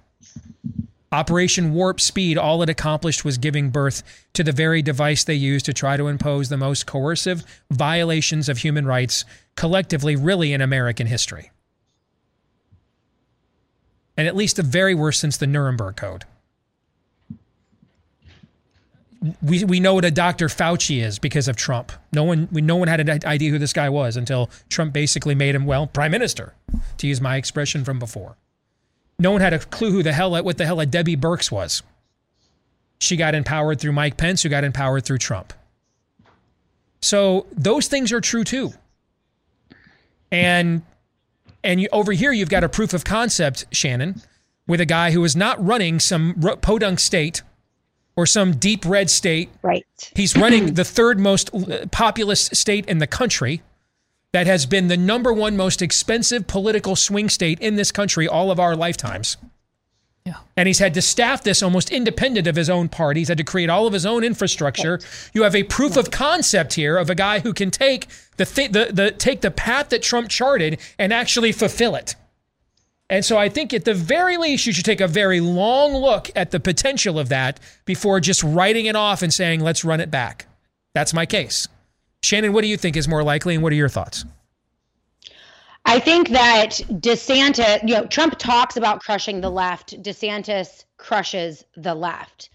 Operation 1.12 1.74
Warp 1.74 2.00
Speed, 2.00 2.38
all 2.38 2.62
it 2.62 2.70
accomplished 2.70 3.22
was 3.22 3.36
giving 3.36 3.68
birth 3.68 4.02
to 4.32 4.42
the 4.42 4.50
very 4.50 4.80
device 4.80 5.24
they 5.24 5.34
used 5.34 5.66
to 5.66 5.74
try 5.74 5.98
to 5.98 6.08
impose 6.08 6.48
the 6.48 6.56
most 6.56 6.86
coercive 6.86 7.44
violations 7.70 8.48
of 8.48 8.58
human 8.58 8.86
rights 8.86 9.26
collectively, 9.54 10.16
really, 10.16 10.54
in 10.54 10.62
American 10.62 11.06
history. 11.06 11.50
And 14.16 14.26
at 14.26 14.34
least 14.34 14.56
the 14.56 14.62
very 14.62 14.94
worst 14.94 15.20
since 15.20 15.36
the 15.36 15.46
Nuremberg 15.46 15.96
Code. 15.96 16.24
We, 19.42 19.64
we 19.64 19.80
know 19.80 19.94
what 19.94 20.06
a 20.06 20.10
Dr. 20.10 20.48
Fauci 20.48 21.02
is 21.02 21.18
because 21.18 21.46
of 21.46 21.56
Trump. 21.56 21.92
No 22.12 22.24
one 22.24 22.48
we 22.50 22.60
no 22.60 22.74
one 22.74 22.88
had 22.88 22.98
an 22.98 23.20
idea 23.24 23.50
who 23.50 23.58
this 23.58 23.72
guy 23.72 23.88
was 23.88 24.16
until 24.16 24.50
Trump 24.68 24.92
basically 24.92 25.36
made 25.36 25.54
him 25.54 25.64
well 25.64 25.86
prime 25.86 26.10
minister, 26.10 26.54
to 26.96 27.06
use 27.06 27.20
my 27.20 27.36
expression 27.36 27.84
from 27.84 28.00
before. 28.00 28.36
No 29.22 29.30
one 29.30 29.40
had 29.40 29.52
a 29.52 29.60
clue 29.60 29.92
who 29.92 30.02
the 30.02 30.12
hell 30.12 30.32
what 30.42 30.58
the 30.58 30.66
hell 30.66 30.80
a 30.80 30.86
Debbie 30.86 31.16
Birx 31.16 31.50
was. 31.50 31.84
She 32.98 33.16
got 33.16 33.36
empowered 33.36 33.80
through 33.80 33.92
Mike 33.92 34.16
Pence, 34.16 34.42
who 34.42 34.48
got 34.48 34.64
empowered 34.64 35.04
through 35.04 35.18
Trump. 35.18 35.52
So 37.00 37.46
those 37.52 37.86
things 37.86 38.10
are 38.10 38.20
true 38.20 38.42
too. 38.42 38.72
And 40.32 40.82
and 41.62 41.80
you, 41.80 41.88
over 41.92 42.10
here 42.10 42.32
you've 42.32 42.48
got 42.48 42.64
a 42.64 42.68
proof 42.68 42.94
of 42.94 43.04
concept, 43.04 43.64
Shannon, 43.70 44.20
with 44.66 44.80
a 44.80 44.86
guy 44.86 45.12
who 45.12 45.22
is 45.22 45.36
not 45.36 45.64
running 45.64 46.00
some 46.00 46.34
podunk 46.60 46.98
state 46.98 47.42
or 48.16 48.26
some 48.26 48.56
deep 48.56 48.84
red 48.84 49.08
state. 49.08 49.50
Right. 49.62 49.86
He's 50.16 50.36
running 50.36 50.74
the 50.74 50.84
third 50.84 51.20
most 51.20 51.50
populous 51.92 52.46
state 52.46 52.86
in 52.86 52.98
the 52.98 53.06
country 53.06 53.62
that 54.32 54.46
has 54.46 54.66
been 54.66 54.88
the 54.88 54.96
number 54.96 55.32
one 55.32 55.56
most 55.56 55.82
expensive 55.82 56.46
political 56.46 56.96
swing 56.96 57.28
state 57.28 57.60
in 57.60 57.76
this 57.76 57.92
country 57.92 58.26
all 58.26 58.50
of 58.50 58.58
our 58.58 58.74
lifetimes. 58.74 59.36
Yeah. 60.24 60.36
And 60.56 60.68
he's 60.68 60.78
had 60.78 60.94
to 60.94 61.02
staff 61.02 61.42
this 61.42 61.62
almost 61.62 61.90
independent 61.90 62.46
of 62.46 62.54
his 62.54 62.70
own 62.70 62.88
party. 62.88 63.20
He's 63.20 63.28
had 63.28 63.38
to 63.38 63.44
create 63.44 63.68
all 63.68 63.86
of 63.86 63.92
his 63.92 64.06
own 64.06 64.22
infrastructure. 64.22 65.00
You 65.34 65.42
have 65.42 65.56
a 65.56 65.64
proof 65.64 65.96
of 65.96 66.10
concept 66.12 66.74
here 66.74 66.96
of 66.96 67.10
a 67.10 67.14
guy 67.14 67.40
who 67.40 67.52
can 67.52 67.70
take 67.70 68.06
the, 68.36 68.44
th- 68.44 68.70
the, 68.70 68.90
the 68.92 69.10
take 69.10 69.40
the 69.40 69.50
path 69.50 69.88
that 69.88 70.02
Trump 70.02 70.28
charted 70.28 70.80
and 70.98 71.12
actually 71.12 71.50
fulfill 71.50 71.96
it. 71.96 72.14
And 73.10 73.24
so 73.24 73.36
I 73.36 73.48
think 73.48 73.74
at 73.74 73.84
the 73.84 73.94
very 73.94 74.36
least, 74.38 74.64
you 74.64 74.72
should 74.72 74.84
take 74.84 75.00
a 75.00 75.08
very 75.08 75.40
long 75.40 75.92
look 75.92 76.30
at 76.34 76.50
the 76.50 76.60
potential 76.60 77.18
of 77.18 77.28
that 77.28 77.60
before 77.84 78.20
just 78.20 78.42
writing 78.42 78.86
it 78.86 78.96
off 78.96 79.22
and 79.22 79.34
saying, 79.34 79.60
let's 79.60 79.84
run 79.84 80.00
it 80.00 80.10
back. 80.10 80.46
That's 80.94 81.12
my 81.12 81.26
case. 81.26 81.68
Shannon, 82.22 82.52
what 82.52 82.62
do 82.62 82.68
you 82.68 82.76
think 82.76 82.96
is 82.96 83.08
more 83.08 83.22
likely, 83.22 83.54
and 83.54 83.62
what 83.62 83.72
are 83.72 83.76
your 83.76 83.88
thoughts? 83.88 84.24
I 85.84 85.98
think 85.98 86.28
that 86.28 86.80
DeSantis, 86.90 87.82
you 87.82 87.94
know, 87.94 88.06
Trump 88.06 88.38
talks 88.38 88.76
about 88.76 89.00
crushing 89.00 89.40
the 89.40 89.50
left. 89.50 90.00
DeSantis 90.02 90.84
crushes 90.96 91.64
the 91.76 91.94
left. 91.94 92.50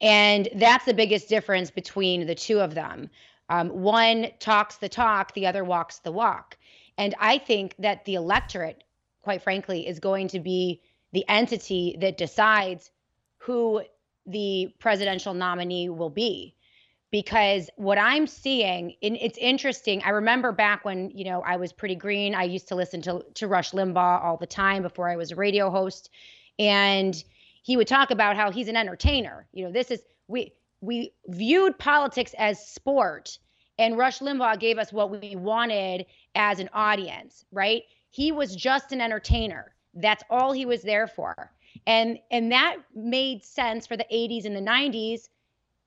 And 0.00 0.48
that's 0.56 0.84
the 0.84 0.92
biggest 0.92 1.28
difference 1.28 1.70
between 1.70 2.26
the 2.26 2.34
two 2.34 2.60
of 2.60 2.74
them. 2.74 3.08
Um, 3.48 3.68
one 3.68 4.28
talks 4.40 4.76
the 4.76 4.88
talk, 4.88 5.32
the 5.34 5.46
other 5.46 5.62
walks 5.62 6.00
the 6.00 6.10
walk. 6.10 6.58
And 6.98 7.14
I 7.20 7.38
think 7.38 7.76
that 7.78 8.04
the 8.04 8.14
electorate 8.14 8.82
quite 9.24 9.42
frankly, 9.42 9.88
is 9.88 9.98
going 9.98 10.28
to 10.28 10.38
be 10.38 10.80
the 11.12 11.24
entity 11.28 11.96
that 12.00 12.18
decides 12.18 12.90
who 13.38 13.82
the 14.26 14.72
presidential 14.78 15.34
nominee 15.34 15.88
will 15.88 16.10
be. 16.10 16.54
Because 17.14 17.70
what 17.76 17.96
I'm 17.96 18.26
seeing, 18.26 18.96
and 19.00 19.16
it's 19.20 19.38
interesting. 19.38 20.02
I 20.02 20.08
remember 20.08 20.50
back 20.50 20.84
when 20.84 21.10
you 21.10 21.24
know 21.24 21.42
I 21.42 21.54
was 21.54 21.72
pretty 21.72 21.94
green. 21.94 22.34
I 22.34 22.42
used 22.42 22.66
to 22.66 22.74
listen 22.74 23.00
to 23.02 23.24
to 23.34 23.46
Rush 23.46 23.70
Limbaugh 23.70 24.24
all 24.24 24.36
the 24.36 24.48
time 24.48 24.82
before 24.82 25.08
I 25.08 25.14
was 25.14 25.30
a 25.30 25.36
radio 25.36 25.70
host, 25.70 26.10
and 26.58 27.14
he 27.62 27.76
would 27.76 27.86
talk 27.86 28.10
about 28.10 28.34
how 28.34 28.50
he's 28.50 28.66
an 28.66 28.76
entertainer. 28.76 29.46
You 29.52 29.64
know, 29.64 29.70
this 29.70 29.92
is 29.92 30.02
we 30.26 30.54
we 30.80 31.12
viewed 31.28 31.78
politics 31.78 32.34
as 32.36 32.66
sport, 32.66 33.38
and 33.78 33.96
Rush 33.96 34.18
Limbaugh 34.18 34.58
gave 34.58 34.78
us 34.78 34.92
what 34.92 35.12
we 35.12 35.36
wanted 35.36 36.06
as 36.34 36.58
an 36.58 36.68
audience, 36.72 37.44
right? 37.52 37.84
He 38.10 38.32
was 38.32 38.56
just 38.56 38.90
an 38.90 39.00
entertainer. 39.00 39.72
That's 39.94 40.24
all 40.30 40.50
he 40.50 40.66
was 40.66 40.82
there 40.82 41.06
for. 41.06 41.52
And 41.86 42.18
and 42.32 42.50
that 42.50 42.78
made 42.92 43.44
sense 43.44 43.86
for 43.86 43.96
the 43.96 44.06
80s 44.12 44.46
and 44.46 44.56
the 44.56 44.60
90s 44.60 45.28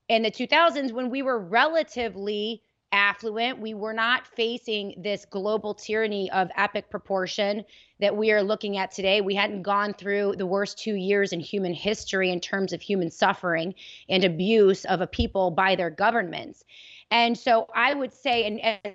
and 0.10 0.24
the 0.24 0.32
2000s 0.32 0.92
when 0.92 1.10
we 1.10 1.22
were 1.22 1.40
relatively 1.40 2.62
affluent. 2.92 3.60
We 3.60 3.74
were 3.74 3.94
not 3.94 4.28
facing 4.28 4.96
this 4.98 5.26
global 5.26 5.74
tyranny 5.74 6.32
of 6.32 6.50
epic 6.56 6.90
proportion 6.90 7.66
that 8.00 8.16
we 8.16 8.32
are 8.32 8.42
looking 8.42 8.78
at 8.78 8.92
today. 8.92 9.22
We 9.22 9.36
hadn't 9.36 9.64
gone 9.64 9.94
through 9.94 10.36
the 10.38 10.46
worst 10.46 10.78
two 10.78 10.96
years 10.96 11.34
in 11.34 11.40
human 11.40 11.74
history 11.74 12.32
in 12.32 12.40
terms 12.40 12.74
of 12.74 12.82
human 12.82 13.12
suffering 13.12 13.76
and 14.08 14.24
abuse 14.24 14.86
of 14.86 15.02
a 15.02 15.08
people 15.08 15.52
by 15.52 15.76
their 15.76 15.90
governments. 15.90 16.64
And 17.12 17.38
so 17.38 17.68
I 17.74 17.94
would 17.94 18.14
say, 18.14 18.46
and 18.46 18.62
as 18.86 18.94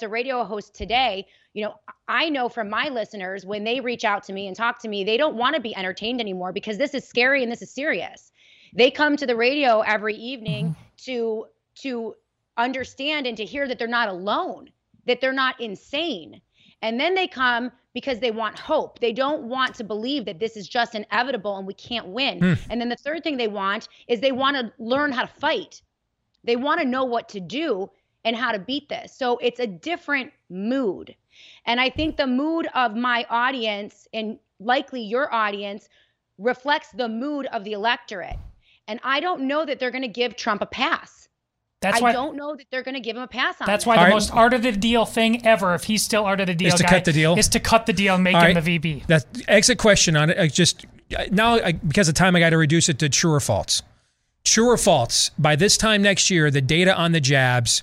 a 0.00 0.08
radio 0.08 0.44
host 0.44 0.74
today, 0.74 1.26
you 1.54 1.64
know, 1.64 1.74
I 2.08 2.28
know 2.28 2.48
from 2.48 2.68
my 2.68 2.88
listeners 2.88 3.46
when 3.46 3.64
they 3.64 3.80
reach 3.80 4.04
out 4.04 4.22
to 4.24 4.32
me 4.32 4.46
and 4.46 4.54
talk 4.54 4.78
to 4.80 4.88
me, 4.88 5.04
they 5.04 5.16
don't 5.16 5.36
want 5.36 5.56
to 5.56 5.60
be 5.60 5.76
entertained 5.76 6.20
anymore 6.20 6.52
because 6.52 6.78
this 6.78 6.94
is 6.94 7.06
scary 7.08 7.42
and 7.42 7.50
this 7.50 7.62
is 7.62 7.70
serious. 7.70 8.30
They 8.76 8.90
come 8.90 9.16
to 9.16 9.26
the 9.26 9.36
radio 9.36 9.80
every 9.80 10.14
evening 10.14 10.70
mm-hmm. 10.70 10.82
to 11.04 11.46
to 11.76 12.14
understand 12.56 13.26
and 13.26 13.36
to 13.36 13.44
hear 13.44 13.66
that 13.68 13.78
they're 13.78 13.88
not 13.88 14.08
alone, 14.08 14.70
that 15.06 15.20
they're 15.20 15.32
not 15.32 15.60
insane. 15.60 16.40
And 16.82 17.00
then 17.00 17.14
they 17.14 17.26
come 17.26 17.72
because 17.94 18.20
they 18.20 18.30
want 18.30 18.58
hope. 18.58 18.98
They 18.98 19.12
don't 19.12 19.44
want 19.44 19.74
to 19.76 19.84
believe 19.84 20.26
that 20.26 20.38
this 20.38 20.56
is 20.56 20.68
just 20.68 20.94
inevitable 20.94 21.56
and 21.56 21.66
we 21.66 21.74
can't 21.74 22.08
win. 22.08 22.40
Mm. 22.40 22.58
And 22.68 22.80
then 22.80 22.90
the 22.90 22.96
third 22.96 23.24
thing 23.24 23.38
they 23.38 23.48
want 23.48 23.88
is 24.08 24.20
they 24.20 24.32
want 24.32 24.56
to 24.56 24.72
learn 24.78 25.12
how 25.12 25.22
to 25.22 25.32
fight. 25.40 25.80
They 26.44 26.56
want 26.56 26.80
to 26.80 26.86
know 26.86 27.04
what 27.04 27.28
to 27.30 27.40
do 27.40 27.90
and 28.24 28.36
how 28.36 28.52
to 28.52 28.58
beat 28.58 28.88
this. 28.90 29.16
So 29.16 29.38
it's 29.38 29.60
a 29.60 29.66
different 29.66 30.32
mood. 30.50 31.14
And 31.64 31.80
I 31.80 31.88
think 31.88 32.16
the 32.16 32.26
mood 32.26 32.68
of 32.74 32.94
my 32.94 33.24
audience 33.30 34.06
and 34.12 34.38
likely 34.60 35.00
your 35.00 35.32
audience 35.32 35.88
reflects 36.38 36.90
the 36.90 37.08
mood 37.08 37.46
of 37.46 37.64
the 37.64 37.72
electorate. 37.72 38.36
And 38.88 39.00
I 39.02 39.20
don't 39.20 39.42
know 39.42 39.64
that 39.64 39.78
they're 39.78 39.90
going 39.90 40.02
to 40.02 40.08
give 40.08 40.36
Trump 40.36 40.62
a 40.62 40.66
pass. 40.66 41.28
That's 41.80 41.98
I 41.98 42.00
why, 42.00 42.12
don't 42.12 42.36
know 42.36 42.56
that 42.56 42.66
they're 42.70 42.82
going 42.82 42.94
to 42.94 43.00
give 43.00 43.16
him 43.16 43.22
a 43.22 43.28
pass 43.28 43.60
on. 43.60 43.66
That's 43.66 43.84
why 43.84 43.96
the 43.96 44.02
right. 44.04 44.12
most 44.12 44.32
art 44.32 44.54
of 44.54 44.62
the 44.62 44.72
deal 44.72 45.04
thing 45.04 45.46
ever, 45.46 45.74
if 45.74 45.84
he's 45.84 46.02
still 46.02 46.24
art 46.24 46.40
of 46.40 46.46
the 46.46 46.54
deal, 46.54 46.68
is 46.68 46.74
to 46.74 46.82
guy, 46.82 46.88
cut 46.88 47.04
the 47.04 47.12
deal. 47.12 47.36
Is 47.36 47.48
to 47.50 47.60
cut 47.60 47.86
the 47.86 47.92
deal 47.92 48.14
and 48.14 48.24
make 48.24 48.34
All 48.34 48.40
him 48.40 48.46
right. 48.46 48.54
the 48.54 48.60
VP. 48.60 49.04
That 49.08 49.26
exit 49.46 49.78
question 49.78 50.16
on 50.16 50.30
it. 50.30 50.38
I 50.38 50.48
just 50.48 50.86
now 51.30 51.56
I, 51.56 51.72
because 51.72 52.08
of 52.08 52.14
time, 52.14 52.34
I 52.34 52.40
got 52.40 52.50
to 52.50 52.56
reduce 52.56 52.88
it 52.88 52.98
to 53.00 53.08
true 53.08 53.32
or 53.32 53.40
false. 53.40 53.82
True 54.44 54.70
or 54.70 54.76
false? 54.76 55.30
By 55.38 55.56
this 55.56 55.76
time 55.76 56.02
next 56.02 56.30
year, 56.30 56.50
the 56.50 56.60
data 56.60 56.96
on 56.96 57.12
the 57.12 57.20
jabs 57.20 57.82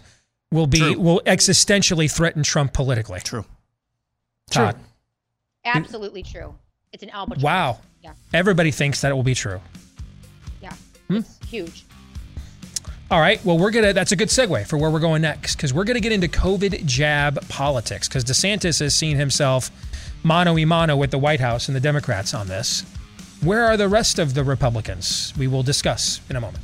will 0.52 0.68
be 0.68 0.80
True. 0.80 1.00
will 1.00 1.22
existentially 1.26 2.10
threaten 2.10 2.42
Trump 2.42 2.74
politically. 2.74 3.20
True. 3.20 3.46
Todd. 4.50 4.76
True. 4.76 4.84
Absolutely 5.66 6.24
true. 6.24 6.56
It's 6.92 7.04
an 7.04 7.10
albatross. 7.10 7.44
Wow. 7.44 7.80
Yeah. 8.02 8.14
Everybody 8.34 8.72
thinks 8.72 9.02
that 9.02 9.12
it 9.12 9.16
will 9.16 9.24
be 9.24 9.36
true. 9.36 9.60
Hmm? 11.14 11.20
It's 11.42 11.50
huge. 11.50 11.86
All 13.12 13.20
right. 13.20 13.44
Well, 13.46 13.60
we're 13.60 13.72
gonna. 13.72 13.94
That's 13.94 14.12
a 14.12 14.16
good 14.16 14.30
segue 14.30 14.66
for 14.66 14.78
where 14.78 14.90
we're 14.90 15.00
going 15.00 15.22
next 15.22 15.56
because 15.56 15.74
we're 15.74 15.84
gonna 15.84 16.00
get 16.00 16.12
into 16.12 16.28
COVID 16.28 16.86
jab 16.86 17.48
politics 17.48 18.08
because 18.08 18.24
DeSantis 18.24 18.80
has 18.80 18.96
seen 18.96 19.18
himself 19.18 19.70
mano 20.24 20.54
y 20.54 20.66
mano 20.66 20.96
with 20.96 21.12
the 21.12 21.20
White 21.20 21.40
House 21.40 21.68
and 21.68 21.76
the 21.76 21.80
Democrats 21.82 22.34
on 22.34 22.48
this. 22.48 22.84
Where 23.42 23.66
are 23.66 23.78
the 23.78 23.90
rest 23.90 24.20
of 24.20 24.34
the 24.34 24.44
Republicans? 24.44 25.34
We 25.38 25.48
will 25.48 25.64
discuss 25.64 26.22
in 26.30 26.38
a 26.38 26.42
moment. 26.42 26.64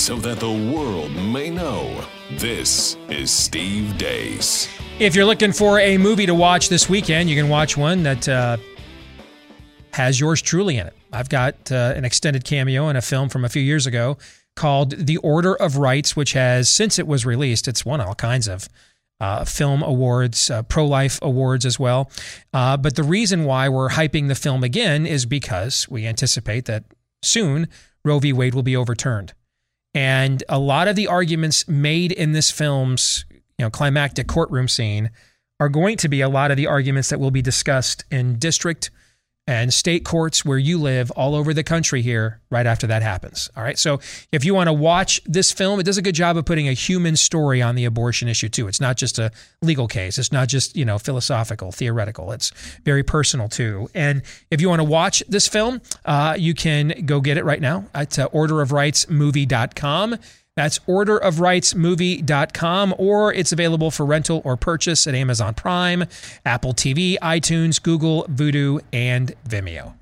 So 0.00 0.16
that 0.16 0.40
the 0.40 0.50
world 0.50 1.12
may 1.12 1.50
know. 1.50 2.02
This 2.38 2.96
is 3.10 3.30
Steve 3.30 3.98
Deace. 3.98 4.66
If 4.98 5.14
you're 5.14 5.26
looking 5.26 5.52
for 5.52 5.78
a 5.78 5.98
movie 5.98 6.24
to 6.24 6.34
watch 6.34 6.70
this 6.70 6.88
weekend, 6.88 7.28
you 7.28 7.36
can 7.36 7.50
watch 7.50 7.76
one 7.76 8.02
that 8.04 8.26
uh, 8.26 8.56
has 9.92 10.18
yours 10.18 10.40
truly 10.40 10.78
in 10.78 10.86
it. 10.86 10.96
I've 11.12 11.28
got 11.28 11.70
uh, 11.70 11.92
an 11.94 12.06
extended 12.06 12.44
cameo 12.44 12.88
in 12.88 12.96
a 12.96 13.02
film 13.02 13.28
from 13.28 13.44
a 13.44 13.50
few 13.50 13.60
years 13.60 13.86
ago 13.86 14.16
called 14.56 14.92
The 14.92 15.18
Order 15.18 15.54
of 15.54 15.76
Rights, 15.76 16.16
which 16.16 16.32
has, 16.32 16.70
since 16.70 16.98
it 16.98 17.06
was 17.06 17.26
released, 17.26 17.68
it's 17.68 17.84
won 17.84 18.00
all 18.00 18.14
kinds 18.14 18.48
of 18.48 18.70
uh, 19.20 19.44
film 19.44 19.82
awards, 19.82 20.50
uh, 20.50 20.62
pro 20.62 20.86
life 20.86 21.18
awards 21.20 21.66
as 21.66 21.78
well. 21.78 22.10
Uh, 22.54 22.78
but 22.78 22.96
the 22.96 23.04
reason 23.04 23.44
why 23.44 23.68
we're 23.68 23.90
hyping 23.90 24.28
the 24.28 24.34
film 24.34 24.64
again 24.64 25.04
is 25.04 25.26
because 25.26 25.90
we 25.90 26.06
anticipate 26.06 26.64
that 26.64 26.84
soon 27.22 27.68
Roe 28.02 28.18
v. 28.18 28.32
Wade 28.32 28.54
will 28.54 28.62
be 28.62 28.74
overturned. 28.74 29.34
And 29.94 30.42
a 30.48 30.58
lot 30.58 30.88
of 30.88 30.96
the 30.96 31.08
arguments 31.08 31.66
made 31.66 32.12
in 32.12 32.32
this 32.32 32.50
film's 32.50 33.24
you 33.30 33.66
know, 33.66 33.70
climactic 33.70 34.26
courtroom 34.26 34.68
scene 34.68 35.10
are 35.58 35.68
going 35.68 35.96
to 35.98 36.08
be 36.08 36.22
a 36.22 36.28
lot 36.28 36.50
of 36.50 36.56
the 36.56 36.66
arguments 36.66 37.10
that 37.10 37.20
will 37.20 37.30
be 37.30 37.42
discussed 37.42 38.04
in 38.10 38.38
district 38.38 38.90
and 39.50 39.74
state 39.74 40.04
courts 40.04 40.44
where 40.44 40.58
you 40.58 40.78
live 40.78 41.10
all 41.10 41.34
over 41.34 41.52
the 41.52 41.64
country 41.64 42.02
here 42.02 42.40
right 42.50 42.66
after 42.66 42.86
that 42.86 43.02
happens. 43.02 43.50
All 43.56 43.64
right. 43.64 43.76
So 43.76 43.98
if 44.30 44.44
you 44.44 44.54
want 44.54 44.68
to 44.68 44.72
watch 44.72 45.20
this 45.24 45.50
film, 45.50 45.80
it 45.80 45.82
does 45.82 45.98
a 45.98 46.02
good 46.02 46.14
job 46.14 46.36
of 46.36 46.44
putting 46.44 46.68
a 46.68 46.72
human 46.72 47.16
story 47.16 47.60
on 47.60 47.74
the 47.74 47.84
abortion 47.84 48.28
issue 48.28 48.48
too. 48.48 48.68
It's 48.68 48.80
not 48.80 48.96
just 48.96 49.18
a 49.18 49.32
legal 49.60 49.88
case. 49.88 50.18
It's 50.18 50.30
not 50.30 50.46
just, 50.46 50.76
you 50.76 50.84
know, 50.84 51.00
philosophical, 51.00 51.72
theoretical. 51.72 52.30
It's 52.30 52.50
very 52.84 53.02
personal 53.02 53.48
too. 53.48 53.90
And 53.92 54.22
if 54.52 54.60
you 54.60 54.68
want 54.68 54.82
to 54.82 54.84
watch 54.84 55.20
this 55.26 55.48
film, 55.48 55.80
uh, 56.04 56.36
you 56.38 56.54
can 56.54 57.04
go 57.04 57.20
get 57.20 57.36
it 57.36 57.44
right 57.44 57.60
now 57.60 57.86
at 57.92 58.20
uh, 58.20 58.28
orderofrightsmovie.com. 58.28 60.16
That's 60.60 60.78
orderofrightsmovie.com, 60.80 62.94
or 62.98 63.32
it's 63.32 63.50
available 63.50 63.90
for 63.90 64.04
rental 64.04 64.42
or 64.44 64.58
purchase 64.58 65.06
at 65.06 65.14
Amazon 65.14 65.54
Prime, 65.54 66.04
Apple 66.44 66.74
TV, 66.74 67.16
iTunes, 67.20 67.82
Google, 67.82 68.24
Vudu, 68.24 68.82
and 68.92 69.34
Vimeo. 69.48 69.86
All 69.86 69.94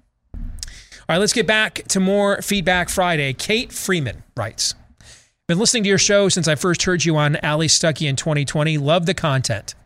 right, 1.09 1.19
let's 1.19 1.33
get 1.33 1.47
back 1.47 1.85
to 1.91 2.01
more 2.01 2.43
Feedback 2.43 2.89
Friday. 2.89 3.35
Kate 3.35 3.73
Freeman 3.73 4.25
writes 4.37 4.75
Been 5.47 5.61
listening 5.61 5.85
to 5.85 5.89
your 5.89 5.97
show 5.97 6.29
since 6.29 6.49
I 6.49 6.57
first 6.57 6.83
heard 6.83 7.05
you 7.05 7.17
on 7.17 7.37
Allie 7.37 7.69
Stuckey 7.69 8.09
in 8.09 8.17
2020. 8.17 8.79
Love 8.79 9.07
the 9.07 9.15
content. 9.15 9.77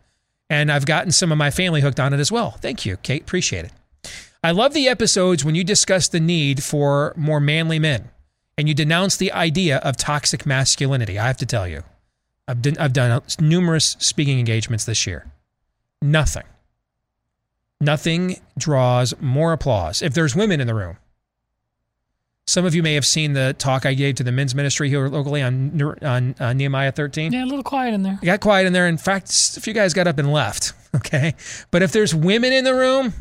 And 0.49 0.71
I've 0.71 0.87
gotten 0.87 1.11
some 1.11 1.31
of 1.31 1.37
my 1.37 1.51
family 1.51 1.81
hooked 1.81 1.99
on 1.99 2.15
it 2.15 2.19
as 2.19 2.31
well. 2.31 2.57
Thank 2.61 2.83
you, 2.83 2.97
Kate. 2.97 3.21
Appreciate 3.21 3.65
it. 3.65 3.71
I 4.43 4.49
love 4.49 4.73
the 4.73 4.87
episodes 4.87 5.45
when 5.45 5.53
you 5.53 5.63
discuss 5.63 6.07
the 6.07 6.19
need 6.19 6.63
for 6.63 7.13
more 7.15 7.39
manly 7.39 7.77
men 7.77 8.09
and 8.57 8.67
you 8.67 8.73
denounce 8.73 9.17
the 9.17 9.31
idea 9.31 9.77
of 9.77 9.97
toxic 9.97 10.45
masculinity. 10.45 11.17
I 11.17 11.27
have 11.27 11.37
to 11.37 11.45
tell 11.45 11.67
you, 11.67 11.83
I've 12.47 12.61
done, 12.61 12.75
I've 12.79 12.93
done 12.93 13.21
numerous 13.39 13.95
speaking 13.99 14.39
engagements 14.39 14.85
this 14.85 15.07
year. 15.07 15.31
Nothing, 16.01 16.43
nothing 17.79 18.41
draws 18.57 19.13
more 19.21 19.53
applause 19.53 20.01
if 20.01 20.13
there's 20.13 20.35
women 20.35 20.59
in 20.59 20.67
the 20.67 20.75
room. 20.75 20.97
Some 22.45 22.65
of 22.65 22.75
you 22.75 22.83
may 22.83 22.93
have 22.95 23.05
seen 23.05 23.33
the 23.33 23.55
talk 23.57 23.85
I 23.85 23.93
gave 23.93 24.15
to 24.15 24.23
the 24.23 24.31
men's 24.31 24.53
ministry 24.53 24.89
here 24.89 25.07
locally 25.07 25.41
on, 25.41 25.95
on 26.01 26.35
uh, 26.41 26.51
Nehemiah 26.51 26.91
13. 26.91 27.31
Yeah, 27.31 27.45
a 27.45 27.45
little 27.45 27.63
quiet 27.63 27.93
in 27.93 28.03
there. 28.03 28.19
It 28.21 28.25
got 28.25 28.41
quiet 28.41 28.67
in 28.67 28.73
there. 28.73 28.85
In 28.85 28.97
fact, 28.97 29.29
a 29.55 29.61
few 29.61 29.73
guys 29.73 29.93
got 29.93 30.07
up 30.07 30.17
and 30.17 30.31
left. 30.31 30.73
Okay. 30.95 31.33
But 31.71 31.81
if 31.81 31.91
there's 31.91 32.13
women 32.13 32.53
in 32.53 32.65
the 32.65 32.75
room, 32.75 33.13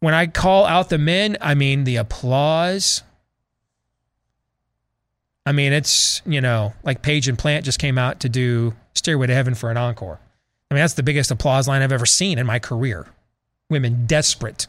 when 0.00 0.14
I 0.14 0.26
call 0.26 0.64
out 0.64 0.88
the 0.88 0.96
men, 0.96 1.36
I 1.38 1.54
mean 1.54 1.84
the 1.84 1.96
applause 1.96 3.02
I 5.48 5.52
mean, 5.52 5.72
it's, 5.72 6.20
you 6.26 6.42
know, 6.42 6.74
like 6.82 7.00
Page 7.00 7.26
and 7.26 7.38
Plant 7.38 7.64
just 7.64 7.78
came 7.78 7.96
out 7.96 8.20
to 8.20 8.28
do 8.28 8.74
Stairway 8.94 9.28
to 9.28 9.34
Heaven 9.34 9.54
for 9.54 9.70
an 9.70 9.78
encore. 9.78 10.20
I 10.70 10.74
mean, 10.74 10.82
that's 10.82 10.92
the 10.92 11.02
biggest 11.02 11.30
applause 11.30 11.66
line 11.66 11.80
I've 11.80 11.90
ever 11.90 12.04
seen 12.04 12.38
in 12.38 12.44
my 12.44 12.58
career. 12.58 13.06
Women 13.70 14.04
desperate 14.04 14.66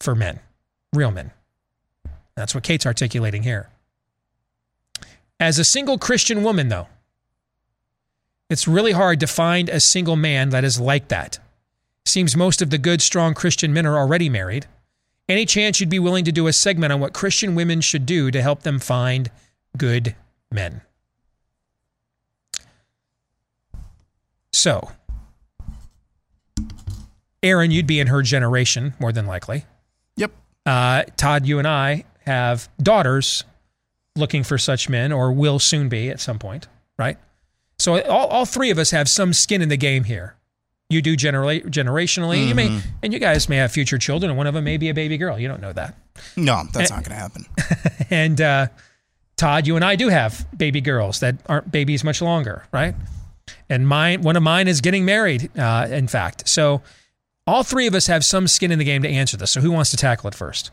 for 0.00 0.16
men, 0.16 0.40
real 0.92 1.12
men. 1.12 1.30
That's 2.34 2.56
what 2.56 2.64
Kate's 2.64 2.86
articulating 2.86 3.44
here. 3.44 3.68
As 5.38 5.60
a 5.60 5.64
single 5.64 5.96
Christian 5.96 6.42
woman, 6.42 6.70
though, 6.70 6.88
it's 8.50 8.66
really 8.66 8.92
hard 8.92 9.20
to 9.20 9.28
find 9.28 9.68
a 9.68 9.78
single 9.78 10.16
man 10.16 10.48
that 10.48 10.64
is 10.64 10.80
like 10.80 11.06
that. 11.06 11.38
Seems 12.04 12.36
most 12.36 12.60
of 12.60 12.70
the 12.70 12.78
good, 12.78 13.00
strong 13.00 13.32
Christian 13.32 13.72
men 13.72 13.86
are 13.86 13.96
already 13.96 14.28
married. 14.28 14.66
Any 15.28 15.46
chance 15.46 15.78
you'd 15.78 15.88
be 15.88 16.00
willing 16.00 16.24
to 16.24 16.32
do 16.32 16.48
a 16.48 16.52
segment 16.52 16.92
on 16.92 16.98
what 16.98 17.12
Christian 17.12 17.54
women 17.54 17.80
should 17.80 18.06
do 18.06 18.32
to 18.32 18.42
help 18.42 18.62
them 18.62 18.80
find 18.80 19.30
good 19.76 20.14
men. 20.50 20.82
So, 24.52 24.90
Aaron, 27.42 27.70
you'd 27.70 27.86
be 27.86 28.00
in 28.00 28.06
her 28.06 28.22
generation 28.22 28.94
more 28.98 29.12
than 29.12 29.26
likely. 29.26 29.64
Yep. 30.16 30.32
Uh, 30.64 31.04
Todd, 31.16 31.46
you 31.46 31.58
and 31.58 31.68
I 31.68 32.04
have 32.24 32.68
daughters 32.82 33.44
looking 34.16 34.42
for 34.42 34.58
such 34.58 34.88
men 34.88 35.12
or 35.12 35.32
will 35.32 35.58
soon 35.58 35.88
be 35.88 36.08
at 36.10 36.20
some 36.20 36.38
point, 36.38 36.68
right? 36.98 37.18
So, 37.78 38.00
all, 38.02 38.28
all 38.28 38.46
three 38.46 38.70
of 38.70 38.78
us 38.78 38.90
have 38.90 39.08
some 39.08 39.32
skin 39.32 39.60
in 39.60 39.68
the 39.68 39.76
game 39.76 40.04
here. 40.04 40.36
You 40.88 41.02
do 41.02 41.16
generally, 41.16 41.60
generationally. 41.62 42.38
Mm-hmm. 42.38 42.48
You 42.48 42.54
may, 42.54 42.68
mm-hmm. 42.68 42.88
and 43.02 43.12
you 43.12 43.18
guys 43.18 43.48
may 43.48 43.56
have 43.56 43.72
future 43.72 43.98
children, 43.98 44.30
and 44.30 44.38
one 44.38 44.46
of 44.46 44.54
them 44.54 44.64
may 44.64 44.76
be 44.76 44.88
a 44.88 44.94
baby 44.94 45.18
girl. 45.18 45.38
You 45.38 45.48
don't 45.48 45.60
know 45.60 45.72
that. 45.72 45.96
No, 46.36 46.62
that's 46.72 46.90
and, 46.90 46.96
not 46.96 47.04
going 47.04 47.16
to 47.16 47.22
happen. 47.22 48.06
and 48.10 48.40
uh, 48.40 48.66
Todd, 49.36 49.66
you 49.66 49.76
and 49.76 49.84
I 49.84 49.96
do 49.96 50.08
have 50.08 50.46
baby 50.56 50.80
girls 50.80 51.20
that 51.20 51.36
aren't 51.46 51.70
babies 51.70 52.02
much 52.02 52.22
longer, 52.22 52.64
right? 52.72 52.94
And 53.68 53.86
mine, 53.86 54.22
one 54.22 54.36
of 54.36 54.42
mine 54.42 54.66
is 54.68 54.80
getting 54.80 55.04
married, 55.04 55.50
uh, 55.58 55.88
in 55.90 56.08
fact. 56.08 56.48
So 56.48 56.82
all 57.46 57.62
three 57.62 57.86
of 57.86 57.94
us 57.94 58.06
have 58.06 58.24
some 58.24 58.48
skin 58.48 58.72
in 58.72 58.78
the 58.78 58.84
game 58.84 59.02
to 59.02 59.08
answer 59.08 59.36
this. 59.36 59.50
So 59.50 59.60
who 59.60 59.70
wants 59.70 59.90
to 59.90 59.96
tackle 59.96 60.28
it 60.28 60.34
first? 60.34 60.70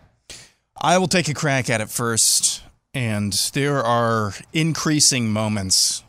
I 0.77 0.97
will 0.97 1.07
take 1.07 1.27
a 1.27 1.33
crack 1.33 1.69
at 1.69 1.81
it 1.81 1.89
first. 1.89 2.63
And 2.95 3.33
there 3.53 3.83
are 3.83 4.33
increasing 4.53 5.31
moments, 5.31 6.03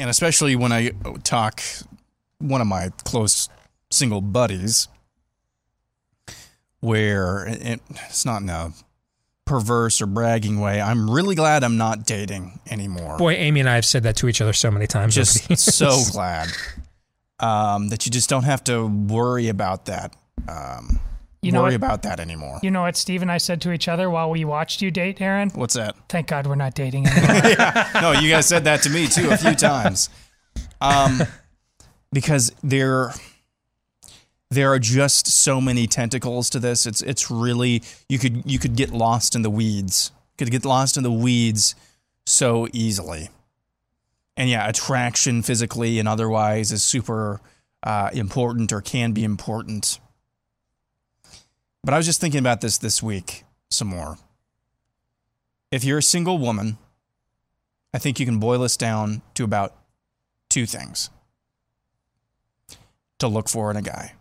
and 0.00 0.10
especially 0.10 0.56
when 0.56 0.72
I 0.72 0.90
talk 1.22 1.62
one 2.38 2.60
of 2.60 2.66
my 2.66 2.90
close 3.04 3.48
single 3.88 4.20
buddies, 4.20 4.88
where 6.80 7.44
it's 7.46 8.24
not 8.24 8.42
in 8.42 8.48
a 8.48 8.72
perverse 9.50 10.00
or 10.00 10.06
bragging 10.06 10.60
way. 10.60 10.80
I'm 10.80 11.10
really 11.10 11.34
glad 11.34 11.64
I'm 11.64 11.76
not 11.76 12.06
dating 12.06 12.60
anymore. 12.70 13.18
Boy, 13.18 13.32
Amy 13.34 13.58
and 13.58 13.68
I 13.68 13.74
have 13.74 13.84
said 13.84 14.04
that 14.04 14.14
to 14.18 14.28
each 14.28 14.40
other 14.40 14.52
so 14.52 14.70
many 14.70 14.86
times. 14.86 15.16
Just 15.16 15.58
so 15.58 15.98
glad 16.12 16.48
um, 17.40 17.88
that 17.88 18.06
you 18.06 18.12
just 18.12 18.30
don't 18.30 18.44
have 18.44 18.62
to 18.64 18.86
worry 18.86 19.48
about 19.48 19.86
that. 19.86 20.14
Um, 20.48 21.00
you 21.42 21.50
know 21.50 21.62
worry 21.62 21.72
what, 21.72 21.76
about 21.76 22.02
that 22.02 22.20
anymore. 22.20 22.60
You 22.62 22.70
know 22.70 22.82
what 22.82 22.96
Steve 22.96 23.22
and 23.22 23.32
I 23.32 23.38
said 23.38 23.60
to 23.62 23.72
each 23.72 23.88
other 23.88 24.08
while 24.08 24.30
we 24.30 24.44
watched 24.44 24.82
you 24.82 24.92
date, 24.92 25.20
Aaron? 25.20 25.50
What's 25.50 25.74
that? 25.74 25.96
Thank 26.08 26.28
God 26.28 26.46
we're 26.46 26.54
not 26.54 26.74
dating 26.74 27.08
anymore. 27.08 27.36
yeah. 27.44 27.90
No, 28.00 28.12
you 28.12 28.30
guys 28.30 28.46
said 28.46 28.64
that 28.64 28.82
to 28.82 28.90
me 28.90 29.08
too 29.08 29.30
a 29.30 29.36
few 29.36 29.54
times. 29.56 30.10
Um, 30.80 31.22
because 32.12 32.52
they're 32.62 33.12
there 34.50 34.72
are 34.72 34.78
just 34.78 35.28
so 35.28 35.60
many 35.60 35.86
tentacles 35.86 36.50
to 36.50 36.58
this. 36.58 36.86
It's 36.86 37.00
it's 37.02 37.30
really 37.30 37.82
you 38.08 38.18
could 38.18 38.42
you 38.50 38.58
could 38.58 38.76
get 38.76 38.90
lost 38.90 39.34
in 39.34 39.42
the 39.42 39.50
weeds. 39.50 40.10
You 40.32 40.44
could 40.44 40.52
get 40.52 40.64
lost 40.64 40.96
in 40.96 41.02
the 41.02 41.12
weeds 41.12 41.74
so 42.26 42.66
easily. 42.72 43.28
And 44.36 44.48
yeah, 44.48 44.68
attraction 44.68 45.42
physically 45.42 45.98
and 45.98 46.08
otherwise 46.08 46.72
is 46.72 46.82
super 46.82 47.40
uh, 47.82 48.10
important 48.12 48.72
or 48.72 48.80
can 48.80 49.12
be 49.12 49.22
important. 49.22 50.00
But 51.84 51.94
I 51.94 51.96
was 51.96 52.06
just 52.06 52.20
thinking 52.20 52.40
about 52.40 52.60
this 52.60 52.78
this 52.78 53.02
week 53.02 53.44
some 53.70 53.88
more. 53.88 54.18
If 55.70 55.84
you're 55.84 55.98
a 55.98 56.02
single 56.02 56.38
woman, 56.38 56.78
I 57.94 57.98
think 57.98 58.18
you 58.18 58.26
can 58.26 58.38
boil 58.38 58.60
this 58.60 58.76
down 58.76 59.22
to 59.34 59.44
about 59.44 59.76
two 60.48 60.66
things 60.66 61.10
to 63.20 63.28
look 63.28 63.48
for 63.48 63.70
in 63.70 63.76
a 63.76 63.82
guy. 63.82 64.14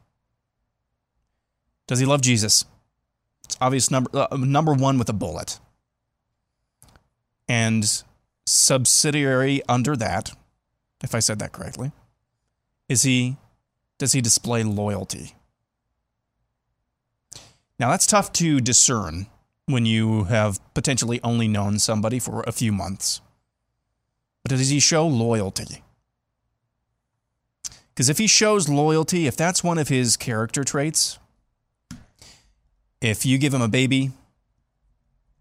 Does 1.90 1.98
he 1.98 2.06
love 2.06 2.22
Jesus? 2.22 2.66
It's 3.46 3.58
obvious 3.60 3.90
number 3.90 4.12
uh, 4.14 4.38
number 4.38 4.74
one 4.74 5.00
with 5.00 5.10
a 5.10 5.14
bullet. 5.14 5.60
And 7.48 8.04
subsidiary 8.46 9.64
under 9.68 9.96
that, 9.96 10.32
if 11.04 11.16
I 11.16 11.20
said 11.20 11.40
that 11.40 11.52
correctly, 11.52 11.92
is 12.88 13.02
he 13.02 13.38
does 13.98 14.12
he 14.12 14.22
display 14.22 14.62
loyalty? 14.62 15.34
Now 17.80 17.90
that's 17.90 18.06
tough 18.06 18.32
to 18.34 18.62
discern 18.62 19.26
when 19.66 19.88
you 19.88 20.26
have 20.26 20.60
potentially 20.76 21.20
only 21.24 21.48
known 21.48 21.80
somebody 21.80 22.20
for 22.20 22.44
a 22.46 22.52
few 22.52 22.72
months. 22.72 23.20
But 24.44 24.50
does 24.50 24.70
he 24.70 24.80
show 24.80 25.08
loyalty? 25.08 25.84
Because 27.90 28.10
if 28.10 28.20
he 28.20 28.28
shows 28.28 28.70
loyalty, 28.70 29.26
if 29.26 29.36
that's 29.36 29.64
one 29.64 29.80
of 29.80 29.88
his 29.88 30.18
character 30.18 30.64
traits, 30.64 31.19
if 33.02 33.26
you 33.26 33.38
give 33.38 33.54
him 33.54 33.62
a 33.62 33.68
baby, 33.68 34.12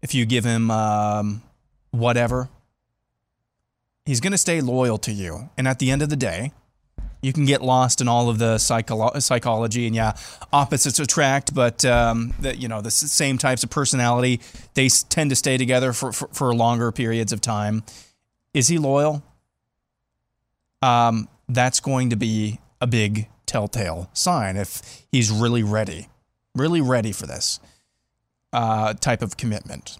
if 0.01 0.13
you 0.15 0.25
give 0.25 0.45
him 0.45 0.71
um, 0.71 1.41
whatever, 1.91 2.49
he's 4.05 4.19
going 4.19 4.31
to 4.31 4.37
stay 4.37 4.61
loyal 4.61 4.97
to 4.99 5.11
you. 5.11 5.49
And 5.57 5.67
at 5.67 5.79
the 5.79 5.91
end 5.91 6.01
of 6.01 6.09
the 6.09 6.15
day, 6.15 6.51
you 7.21 7.33
can 7.33 7.45
get 7.45 7.61
lost 7.61 7.99
in 7.99 8.07
all 8.07 8.29
of 8.29 8.39
the 8.39 8.55
psycholo- 8.55 9.21
psychology 9.21 9.87
and 9.87 9.95
yeah, 9.95 10.13
opposites 10.53 10.99
attract, 10.99 11.53
but 11.53 11.83
um, 11.83 12.33
the, 12.39 12.55
you 12.55 12.67
know 12.67 12.81
the 12.81 12.91
same 12.91 13.37
types 13.37 13.63
of 13.63 13.69
personality 13.69 14.39
they 14.73 14.87
tend 14.87 15.29
to 15.29 15.35
stay 15.35 15.57
together 15.57 15.91
for, 15.91 16.11
for 16.13 16.29
for 16.31 16.55
longer 16.55 16.91
periods 16.91 17.33
of 17.33 17.41
time. 17.41 17.83
Is 18.53 18.67
he 18.69 18.77
loyal? 18.77 19.21
Um, 20.81 21.27
that's 21.49 21.81
going 21.81 22.09
to 22.11 22.15
be 22.15 22.59
a 22.79 22.87
big 22.87 23.27
telltale 23.45 24.09
sign 24.13 24.55
if 24.55 25.03
he's 25.11 25.29
really 25.29 25.63
ready, 25.63 26.07
really 26.55 26.81
ready 26.81 27.11
for 27.11 27.25
this 27.27 27.59
uh, 28.53 28.93
type 28.95 29.21
of 29.21 29.37
commitment. 29.37 29.97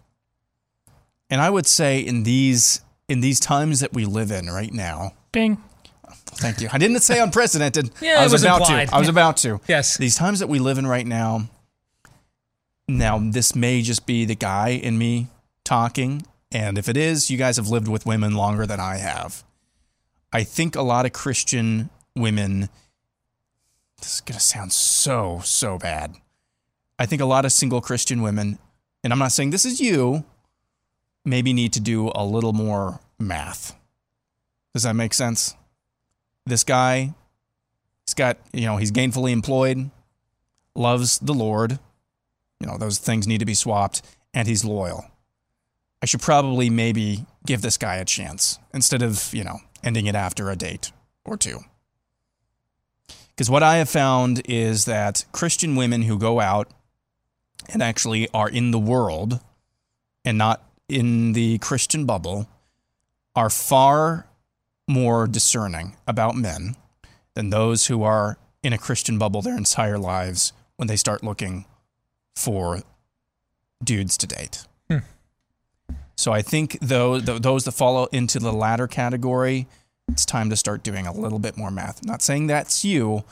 And 1.29 1.41
I 1.41 1.49
would 1.49 1.67
say 1.67 1.99
in 1.99 2.23
these 2.23 2.81
in 3.07 3.21
these 3.21 3.39
times 3.39 3.79
that 3.79 3.93
we 3.93 4.05
live 4.05 4.31
in 4.31 4.47
right 4.47 4.71
now, 4.73 5.13
Bing. 5.31 5.57
Thank 6.31 6.61
you. 6.61 6.69
I 6.71 6.77
didn't 6.77 6.99
say 7.01 7.19
unprecedented. 7.19 7.89
Yeah, 8.01 8.17
I 8.17 8.21
it 8.21 8.23
was, 8.25 8.33
was 8.33 8.43
about 8.43 8.61
implied. 8.61 8.87
to. 8.89 8.95
I 8.95 8.99
was 8.99 9.07
Yeah. 9.07 9.11
about 9.11 9.37
to. 9.37 9.59
Yes. 9.67 9.97
These 9.97 10.15
times 10.15 10.39
that 10.39 10.47
we 10.47 10.59
live 10.59 10.77
in 10.77 10.85
right 10.87 11.05
now. 11.05 11.49
Now, 12.87 13.19
this 13.19 13.55
may 13.55 13.81
just 13.81 14.05
be 14.05 14.25
the 14.25 14.35
guy 14.35 14.69
in 14.69 14.97
me 14.97 15.27
talking, 15.63 16.25
and 16.51 16.77
if 16.77 16.89
it 16.89 16.97
is, 16.97 17.29
you 17.29 17.37
guys 17.37 17.57
have 17.57 17.67
lived 17.67 17.87
with 17.87 18.05
women 18.05 18.33
longer 18.33 18.65
than 18.65 18.79
I 18.79 18.97
have. 18.97 19.43
I 20.33 20.43
think 20.43 20.75
a 20.75 20.81
lot 20.81 21.05
of 21.05 21.13
Christian 21.13 21.89
women. 22.15 22.69
This 23.99 24.15
is 24.15 24.21
gonna 24.21 24.39
sound 24.39 24.71
so 24.71 25.41
so 25.43 25.77
bad. 25.77 26.15
I 26.99 27.05
think 27.05 27.21
a 27.21 27.25
lot 27.25 27.45
of 27.45 27.53
single 27.53 27.79
Christian 27.79 28.21
women, 28.21 28.59
and 29.03 29.13
I'm 29.13 29.19
not 29.19 29.31
saying 29.31 29.51
this 29.51 29.65
is 29.65 29.79
you, 29.79 30.25
maybe 31.23 31.53
need 31.53 31.71
to 31.73 31.79
do 31.79 32.11
a 32.13 32.25
little 32.25 32.51
more 32.51 32.99
math. 33.17 33.73
Does 34.73 34.83
that 34.83 34.95
make 34.95 35.13
sense? 35.13 35.55
This 36.45 36.65
guy, 36.65 37.13
he's 38.05 38.13
got, 38.13 38.37
you 38.51 38.65
know, 38.65 38.77
he's 38.77 38.91
gainfully 38.91 39.31
employed, 39.31 39.89
loves 40.75 41.19
the 41.19 41.33
Lord. 41.33 41.79
You 42.59 42.67
know, 42.67 42.77
those 42.77 42.97
things 42.97 43.25
need 43.25 43.39
to 43.39 43.45
be 43.45 43.53
swapped, 43.53 44.01
and 44.33 44.47
he's 44.47 44.65
loyal. 44.65 45.05
I 46.01 46.05
should 46.05 46.21
probably 46.21 46.69
maybe 46.69 47.25
give 47.45 47.61
this 47.61 47.77
guy 47.77 47.95
a 47.95 48.05
chance 48.05 48.59
instead 48.73 49.01
of, 49.01 49.33
you 49.33 49.45
know, 49.45 49.59
ending 49.83 50.05
it 50.05 50.15
after 50.15 50.49
a 50.49 50.55
date 50.57 50.91
or 51.23 51.37
two. 51.37 51.59
Because 53.29 53.49
what 53.49 53.63
I 53.63 53.77
have 53.77 53.89
found 53.89 54.41
is 54.45 54.83
that 54.85 55.23
Christian 55.31 55.77
women 55.77 56.01
who 56.01 56.17
go 56.17 56.41
out 56.41 56.69
and 57.67 57.83
actually 57.83 58.29
are 58.33 58.49
in 58.49 58.71
the 58.71 58.79
world 58.79 59.39
and 60.25 60.37
not 60.37 60.63
in 60.87 61.33
the 61.33 61.57
Christian 61.59 62.05
bubble 62.05 62.47
are 63.35 63.49
far 63.49 64.27
more 64.87 65.27
discerning 65.27 65.95
about 66.07 66.35
men 66.35 66.75
than 67.35 67.51
those 67.51 67.87
who 67.87 68.03
are 68.03 68.37
in 68.63 68.73
a 68.73 68.77
Christian 68.77 69.17
bubble 69.17 69.41
their 69.41 69.55
entire 69.55 69.97
lives 69.97 70.51
when 70.77 70.87
they 70.87 70.95
start 70.95 71.23
looking 71.23 71.65
for 72.35 72.81
dudes 73.83 74.17
to 74.17 74.27
date. 74.27 74.65
Hmm. 74.89 74.99
So 76.17 76.31
I 76.33 76.41
think 76.41 76.77
though 76.81 77.19
th- 77.19 77.41
those 77.41 77.63
that 77.65 77.71
follow 77.73 78.05
into 78.07 78.39
the 78.39 78.51
latter 78.51 78.87
category, 78.87 79.67
it's 80.09 80.25
time 80.25 80.49
to 80.49 80.57
start 80.57 80.83
doing 80.83 81.05
a 81.05 81.13
little 81.13 81.39
bit 81.39 81.55
more 81.55 81.71
math. 81.71 82.03
not 82.03 82.21
saying 82.21 82.47
that's 82.47 82.83
you, 82.83 83.23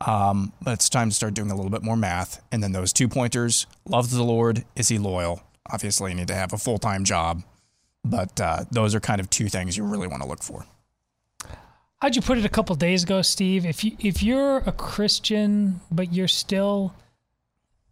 um, 0.00 0.52
but 0.62 0.74
it's 0.74 0.88
time 0.88 1.08
to 1.10 1.14
start 1.14 1.34
doing 1.34 1.50
a 1.50 1.54
little 1.56 1.70
bit 1.70 1.82
more 1.82 1.96
math. 1.96 2.42
And 2.52 2.62
then 2.62 2.72
those 2.72 2.92
two 2.92 3.08
pointers: 3.08 3.66
loves 3.88 4.10
the 4.10 4.22
Lord, 4.22 4.64
is 4.74 4.88
he 4.88 4.98
loyal? 4.98 5.42
Obviously, 5.70 6.12
you 6.12 6.16
need 6.16 6.28
to 6.28 6.34
have 6.34 6.52
a 6.52 6.58
full 6.58 6.78
time 6.78 7.04
job, 7.04 7.42
but 8.04 8.40
uh, 8.40 8.64
those 8.70 8.94
are 8.94 9.00
kind 9.00 9.20
of 9.20 9.30
two 9.30 9.48
things 9.48 9.76
you 9.76 9.84
really 9.84 10.06
want 10.06 10.22
to 10.22 10.28
look 10.28 10.42
for. 10.42 10.66
How'd 12.00 12.14
you 12.14 12.22
put 12.22 12.36
it 12.36 12.44
a 12.44 12.50
couple 12.50 12.76
days 12.76 13.04
ago, 13.04 13.22
Steve? 13.22 13.64
If 13.64 13.82
you 13.82 13.96
if 13.98 14.22
you're 14.22 14.58
a 14.58 14.72
Christian 14.72 15.80
but 15.90 16.12
you're 16.12 16.28
still 16.28 16.94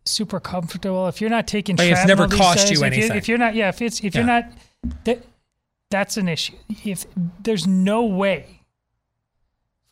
super 0.04 0.40
comfortable, 0.40 1.08
if 1.08 1.20
you're 1.20 1.30
not 1.30 1.46
taking, 1.46 1.76
Like, 1.76 1.90
it's 1.90 2.06
never 2.06 2.28
cost 2.28 2.68
days, 2.68 2.78
you 2.78 2.84
if 2.84 2.92
anything. 2.92 3.08
You're, 3.08 3.16
if 3.16 3.28
you're 3.28 3.38
not, 3.38 3.54
yeah, 3.54 3.70
if 3.70 3.80
it's 3.80 4.04
if 4.04 4.14
you're 4.14 4.24
not, 4.24 4.44
that, 5.04 5.24
that's 5.90 6.18
an 6.18 6.28
issue. 6.28 6.54
If 6.84 7.06
there's 7.42 7.66
no 7.66 8.04
way 8.04 8.60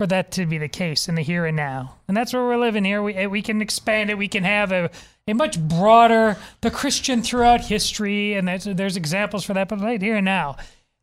for 0.03 0.07
that 0.09 0.32
to 0.32 0.46
be 0.46 0.59
the 0.59 0.66
case 0.66 1.09
in 1.09 1.14
the 1.14 1.22
here 1.22 1.46
and 1.46 1.57
now, 1.57 1.94
and 2.09 2.16
that's 2.16 2.32
where 2.32 2.42
we're 2.42 2.57
living 2.57 2.84
here. 2.84 3.00
We 3.00 3.14
eh, 3.14 3.26
we 3.26 3.40
can 3.40 3.62
expand 3.62 4.11
it. 4.11 4.18
We 4.18 4.26
can 4.26 4.42
have 4.42 4.72
a 4.72 4.90
a 5.28 5.32
much 5.32 5.61
broader 5.61 6.36
the 6.61 6.72
Christian 6.72 7.22
throughout 7.22 7.61
history, 7.61 8.34
and 8.34 8.48
there's 8.48 8.64
there's 8.64 8.96
examples 8.96 9.44
for 9.44 9.55
that. 9.55 9.68
But 9.68 9.80
right 9.80 10.03
here 10.03 10.16
and 10.16 10.24
now, 10.24 10.57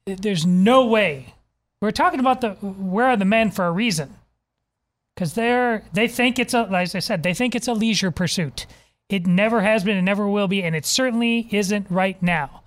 eh, 0.05 0.17
there's 0.19 0.45
no 0.45 0.85
way. 0.85 1.33
We're 1.81 1.91
talking 1.91 2.19
about 2.19 2.41
the 2.41 2.49
where 2.55 3.05
are 3.05 3.15
the 3.15 3.23
men 3.23 3.51
for 3.51 3.67
a 3.67 3.71
reason, 3.71 4.15
because 5.15 5.33
they're 5.33 5.85
they 5.93 6.09
think 6.09 6.37
it's 6.37 6.53
a 6.53 6.67
as 6.67 6.93
I 6.93 6.99
said 6.99 7.23
they 7.23 7.33
think 7.33 7.55
it's 7.55 7.69
a 7.69 7.73
leisure 7.73 8.11
pursuit. 8.11 8.65
It 9.07 9.25
never 9.25 9.61
has 9.61 9.85
been 9.85 9.95
and 9.95 10.05
never 10.05 10.27
will 10.27 10.49
be, 10.49 10.61
and 10.61 10.75
it 10.75 10.85
certainly 10.85 11.47
isn't 11.51 11.87
right 11.89 12.21
now. 12.21 12.63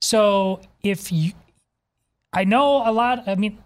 So 0.00 0.60
if 0.84 1.10
you, 1.10 1.32
I 2.32 2.44
know 2.44 2.88
a 2.88 2.92
lot. 2.92 3.24
I 3.26 3.34
mean, 3.34 3.58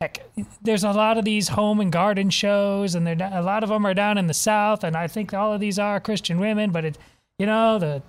heck, 0.00 0.24
there's 0.62 0.84
a 0.84 0.92
lot 0.92 1.18
of 1.18 1.24
these 1.24 1.48
home 1.48 1.80
and 1.80 1.92
garden 1.92 2.30
shows, 2.30 2.94
and 2.94 3.06
a 3.06 3.42
lot 3.42 3.62
of 3.62 3.68
them 3.68 3.86
are 3.86 3.94
down 3.94 4.16
in 4.16 4.26
the 4.26 4.34
south, 4.34 4.82
and 4.82 4.96
I 4.96 5.06
think 5.06 5.34
all 5.34 5.52
of 5.52 5.60
these 5.60 5.78
are 5.78 6.00
Christian 6.00 6.40
women. 6.40 6.70
But 6.70 6.84
it, 6.84 6.98
you 7.38 7.46
know, 7.46 7.78
the 7.78 8.02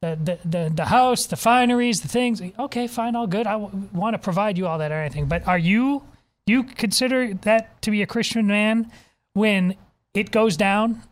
the 0.00 0.16
the 0.16 0.38
the, 0.48 0.72
the 0.74 0.84
house, 0.86 1.26
the 1.26 1.36
fineries, 1.36 2.02
the 2.02 2.08
things. 2.08 2.40
Okay, 2.58 2.86
fine, 2.86 3.16
all 3.16 3.26
good. 3.26 3.46
I 3.46 3.52
w- 3.52 3.88
want 3.92 4.14
to 4.14 4.18
provide 4.18 4.56
you 4.56 4.66
all 4.66 4.78
that 4.78 4.92
or 4.92 5.00
anything. 5.00 5.26
But 5.26 5.46
are 5.46 5.58
you 5.58 6.02
you 6.46 6.62
consider 6.62 7.34
that 7.34 7.82
to 7.82 7.90
be 7.90 8.00
a 8.00 8.06
Christian 8.06 8.46
man 8.46 8.90
when 9.34 9.76
it 10.14 10.30
goes 10.30 10.56
down? 10.56 11.02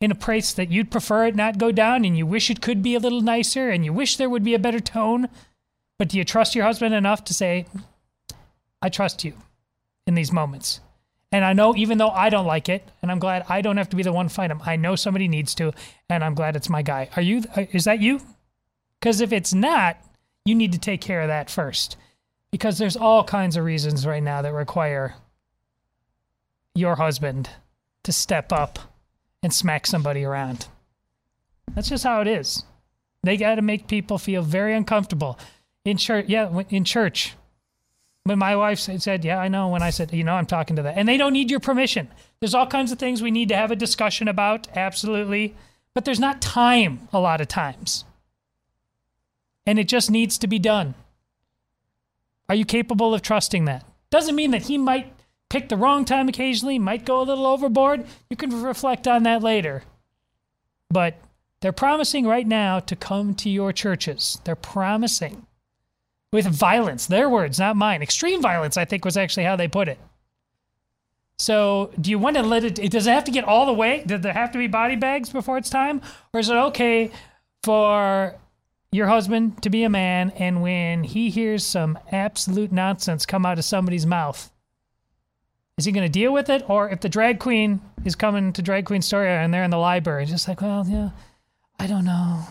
in 0.00 0.10
a 0.10 0.16
place 0.16 0.52
that 0.52 0.68
you'd 0.68 0.90
prefer 0.90 1.26
it 1.26 1.36
not 1.36 1.58
go 1.58 1.70
down 1.70 2.04
and 2.04 2.18
you 2.18 2.26
wish 2.26 2.50
it 2.50 2.60
could 2.60 2.82
be 2.82 2.96
a 2.96 2.98
little 2.98 3.20
nicer 3.20 3.70
and 3.70 3.84
you 3.84 3.92
wish 3.92 4.16
there 4.16 4.28
would 4.28 4.42
be 4.42 4.52
a 4.52 4.58
better 4.58 4.80
tone, 4.80 5.28
but 5.96 6.08
do 6.08 6.18
you 6.18 6.24
trust 6.24 6.56
your 6.56 6.64
husband 6.64 6.92
enough 6.92 7.22
to 7.22 7.32
say, 7.32 7.66
I 8.82 8.88
trust 8.88 9.24
you 9.24 9.34
in 10.06 10.14
these 10.14 10.32
moments? 10.32 10.80
And 11.30 11.44
I 11.44 11.54
know 11.54 11.74
even 11.76 11.96
though 11.96 12.10
I 12.10 12.28
don't 12.28 12.46
like 12.46 12.68
it, 12.68 12.86
and 13.00 13.10
I'm 13.10 13.18
glad 13.18 13.46
I 13.48 13.62
don't 13.62 13.78
have 13.78 13.88
to 13.90 13.96
be 13.96 14.02
the 14.02 14.12
one 14.12 14.28
fight 14.28 14.50
him, 14.50 14.60
I 14.66 14.76
know 14.76 14.96
somebody 14.96 15.28
needs 15.28 15.54
to, 15.54 15.72
and 16.10 16.22
I'm 16.22 16.34
glad 16.34 16.56
it's 16.56 16.68
my 16.68 16.82
guy. 16.82 17.08
Are 17.16 17.22
you, 17.22 17.44
uh, 17.56 17.64
is 17.72 17.84
that 17.84 18.00
you? 18.00 18.20
Because 19.00 19.22
if 19.22 19.32
it's 19.32 19.54
not, 19.54 19.96
you 20.44 20.54
need 20.54 20.72
to 20.72 20.78
take 20.78 21.00
care 21.00 21.22
of 21.22 21.28
that 21.28 21.48
first. 21.48 21.96
Because 22.50 22.76
there's 22.76 22.96
all 22.96 23.24
kinds 23.24 23.56
of 23.56 23.64
reasons 23.64 24.06
right 24.06 24.22
now 24.22 24.42
that 24.42 24.52
require 24.52 25.14
your 26.74 26.96
husband 26.96 27.48
to 28.02 28.12
step 28.12 28.52
up 28.52 28.78
and 29.42 29.54
smack 29.54 29.86
somebody 29.86 30.24
around. 30.24 30.68
That's 31.74 31.88
just 31.88 32.04
how 32.04 32.20
it 32.20 32.26
is. 32.26 32.64
They 33.22 33.36
got 33.36 33.54
to 33.54 33.62
make 33.62 33.88
people 33.88 34.18
feel 34.18 34.42
very 34.42 34.74
uncomfortable. 34.74 35.38
In 35.84 35.96
church, 35.96 36.26
yeah, 36.28 36.62
in 36.68 36.84
church. 36.84 37.34
When 38.24 38.38
my 38.38 38.54
wife 38.54 38.78
said, 38.78 39.24
Yeah, 39.24 39.38
I 39.38 39.48
know, 39.48 39.68
when 39.68 39.82
I 39.82 39.90
said, 39.90 40.12
You 40.12 40.24
know, 40.24 40.34
I'm 40.34 40.46
talking 40.46 40.76
to 40.76 40.82
that. 40.82 40.96
And 40.96 41.08
they 41.08 41.16
don't 41.16 41.32
need 41.32 41.50
your 41.50 41.60
permission. 41.60 42.08
There's 42.40 42.54
all 42.54 42.66
kinds 42.66 42.92
of 42.92 42.98
things 42.98 43.22
we 43.22 43.30
need 43.30 43.48
to 43.48 43.56
have 43.56 43.70
a 43.70 43.76
discussion 43.76 44.28
about, 44.28 44.68
absolutely. 44.76 45.54
But 45.94 46.04
there's 46.04 46.20
not 46.20 46.40
time 46.40 47.08
a 47.12 47.20
lot 47.20 47.40
of 47.40 47.48
times. 47.48 48.04
And 49.66 49.78
it 49.78 49.88
just 49.88 50.10
needs 50.10 50.38
to 50.38 50.46
be 50.46 50.58
done. 50.58 50.94
Are 52.48 52.54
you 52.54 52.64
capable 52.64 53.14
of 53.14 53.22
trusting 53.22 53.64
that? 53.66 53.84
Doesn't 54.10 54.36
mean 54.36 54.50
that 54.50 54.62
he 54.62 54.78
might 54.78 55.12
pick 55.48 55.68
the 55.68 55.76
wrong 55.76 56.04
time 56.04 56.28
occasionally, 56.28 56.78
might 56.78 57.04
go 57.04 57.20
a 57.20 57.22
little 57.22 57.46
overboard. 57.46 58.04
You 58.30 58.36
can 58.36 58.62
reflect 58.62 59.06
on 59.06 59.22
that 59.24 59.42
later. 59.42 59.84
But 60.90 61.16
they're 61.60 61.72
promising 61.72 62.26
right 62.26 62.46
now 62.46 62.80
to 62.80 62.96
come 62.96 63.34
to 63.36 63.48
your 63.48 63.72
churches. 63.72 64.38
They're 64.44 64.56
promising 64.56 65.46
with 66.32 66.46
violence. 66.46 67.06
Their 67.06 67.28
words, 67.28 67.58
not 67.58 67.76
mine. 67.76 68.02
Extreme 68.02 68.42
violence, 68.42 68.76
I 68.76 68.84
think, 68.84 69.04
was 69.04 69.16
actually 69.16 69.44
how 69.44 69.56
they 69.56 69.68
put 69.68 69.88
it. 69.88 69.98
So, 71.38 71.92
do 72.00 72.10
you 72.10 72.18
want 72.18 72.36
to 72.36 72.42
let 72.42 72.64
it? 72.64 72.90
Does 72.90 73.06
it 73.06 73.12
have 73.12 73.24
to 73.24 73.30
get 73.30 73.44
all 73.44 73.66
the 73.66 73.72
way? 73.72 74.02
Does 74.06 74.20
there 74.20 74.32
have 74.32 74.52
to 74.52 74.58
be 74.58 74.66
body 74.66 74.96
bags 74.96 75.30
before 75.30 75.58
it's 75.58 75.70
time, 75.70 76.00
or 76.32 76.40
is 76.40 76.48
it 76.48 76.54
okay 76.54 77.10
for 77.62 78.36
your 78.92 79.06
husband 79.06 79.62
to 79.62 79.70
be 79.70 79.82
a 79.84 79.88
man, 79.88 80.30
and 80.36 80.62
when 80.62 81.02
he 81.02 81.30
hears 81.30 81.64
some 81.64 81.98
absolute 82.12 82.70
nonsense 82.70 83.24
come 83.24 83.46
out 83.46 83.58
of 83.58 83.64
somebody's 83.64 84.04
mouth, 84.06 84.52
is 85.78 85.86
he 85.86 85.92
going 85.92 86.06
to 86.06 86.12
deal 86.12 86.32
with 86.32 86.50
it, 86.50 86.68
or 86.68 86.90
if 86.90 87.00
the 87.00 87.08
drag 87.08 87.40
queen 87.40 87.80
is 88.04 88.14
coming 88.14 88.52
to 88.52 88.60
drag 88.60 88.84
queen 88.84 89.00
story 89.00 89.28
and 89.28 89.52
they're 89.52 89.64
in 89.64 89.70
the 89.70 89.78
library, 89.78 90.26
just 90.26 90.46
like, 90.46 90.60
well, 90.60 90.86
yeah, 90.86 91.10
I 91.78 91.86
don't 91.86 92.04
know. 92.04 92.44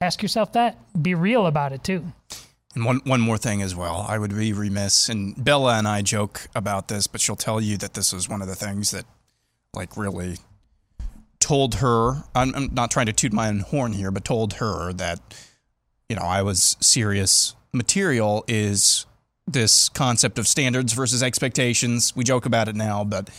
Ask 0.00 0.22
yourself 0.22 0.52
that. 0.52 0.78
Be 1.00 1.14
real 1.14 1.46
about 1.46 1.72
it 1.72 1.82
too. 1.82 2.04
And 2.74 2.84
one 2.84 3.00
one 3.04 3.20
more 3.20 3.38
thing 3.38 3.62
as 3.62 3.74
well, 3.74 4.04
I 4.06 4.18
would 4.18 4.36
be 4.36 4.52
remiss, 4.52 5.08
and 5.08 5.42
Bella 5.42 5.78
and 5.78 5.88
I 5.88 6.02
joke 6.02 6.48
about 6.54 6.88
this, 6.88 7.06
but 7.06 7.22
she'll 7.22 7.36
tell 7.36 7.60
you 7.60 7.78
that 7.78 7.94
this 7.94 8.12
was 8.12 8.28
one 8.28 8.42
of 8.42 8.48
the 8.48 8.54
things 8.54 8.90
that, 8.90 9.06
like, 9.72 9.96
really 9.96 10.36
told 11.40 11.76
her. 11.76 12.24
I'm, 12.34 12.54
I'm 12.54 12.74
not 12.74 12.90
trying 12.90 13.06
to 13.06 13.14
toot 13.14 13.32
my 13.32 13.48
own 13.48 13.60
horn 13.60 13.94
here, 13.94 14.10
but 14.10 14.26
told 14.26 14.54
her 14.54 14.92
that 14.92 15.20
you 16.08 16.16
know, 16.16 16.22
I 16.22 16.42
was 16.42 16.76
serious 16.80 17.54
material 17.72 18.44
is 18.48 19.06
this 19.46 19.88
concept 19.88 20.38
of 20.38 20.48
standards 20.48 20.92
versus 20.92 21.22
expectations. 21.22 22.14
We 22.16 22.24
joke 22.24 22.46
about 22.46 22.68
it 22.68 22.76
now, 22.76 23.04
but 23.04 23.30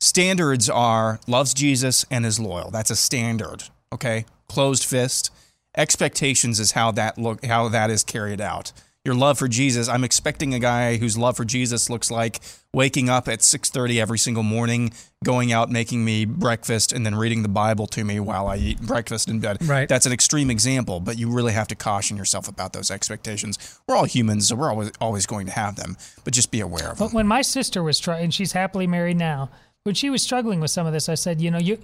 standards 0.00 0.68
are 0.68 1.20
loves 1.26 1.54
Jesus 1.54 2.04
and 2.10 2.26
is 2.26 2.38
loyal. 2.38 2.70
That's 2.70 2.90
a 2.90 2.96
standard, 2.96 3.64
okay? 3.92 4.26
Closed 4.48 4.84
fist. 4.84 5.32
Expectations 5.76 6.58
is 6.58 6.72
how 6.72 6.90
that 6.92 7.18
look 7.18 7.44
how 7.44 7.68
that 7.68 7.90
is 7.90 8.02
carried 8.02 8.40
out. 8.40 8.72
Your 9.04 9.14
love 9.14 9.38
for 9.38 9.46
Jesus, 9.46 9.88
I'm 9.88 10.02
expecting 10.02 10.52
a 10.52 10.58
guy 10.58 10.96
whose 10.96 11.16
love 11.16 11.36
for 11.36 11.44
Jesus 11.44 11.88
looks 11.88 12.10
like 12.10 12.40
waking 12.72 13.08
up 13.08 13.28
at 13.28 13.40
6:30 13.40 14.00
every 14.00 14.18
single 14.18 14.42
morning, 14.42 14.92
going 15.22 15.52
out 15.52 15.70
making 15.70 16.04
me 16.04 16.24
breakfast 16.24 16.92
and 16.92 17.06
then 17.06 17.14
reading 17.14 17.42
the 17.42 17.48
Bible 17.48 17.86
to 17.86 18.02
me 18.02 18.18
while 18.18 18.48
I 18.48 18.56
eat 18.56 18.80
breakfast 18.80 19.28
in 19.28 19.38
bed. 19.38 19.58
Right. 19.62 19.88
That's 19.88 20.06
an 20.06 20.12
extreme 20.12 20.50
example, 20.50 20.98
but 20.98 21.18
you 21.18 21.30
really 21.30 21.52
have 21.52 21.68
to 21.68 21.76
caution 21.76 22.16
yourself 22.16 22.48
about 22.48 22.72
those 22.72 22.90
expectations. 22.90 23.78
We're 23.86 23.94
all 23.94 24.06
humans, 24.06 24.48
so 24.48 24.56
we're 24.56 24.70
always 24.70 24.90
always 25.00 25.24
going 25.24 25.46
to 25.46 25.52
have 25.52 25.76
them, 25.76 25.96
but 26.24 26.34
just 26.34 26.50
be 26.50 26.58
aware 26.58 26.90
of 26.90 26.98
them. 26.98 27.06
But 27.06 27.14
when 27.14 27.28
my 27.28 27.42
sister 27.42 27.84
was 27.84 28.00
trying, 28.00 28.24
and 28.24 28.34
she's 28.34 28.52
happily 28.52 28.88
married 28.88 29.18
now, 29.18 29.50
when 29.86 29.94
she 29.94 30.10
was 30.10 30.20
struggling 30.20 30.58
with 30.58 30.72
some 30.72 30.84
of 30.84 30.92
this, 30.92 31.08
I 31.08 31.14
said, 31.14 31.40
you 31.40 31.48
know, 31.48 31.58
you, 31.58 31.78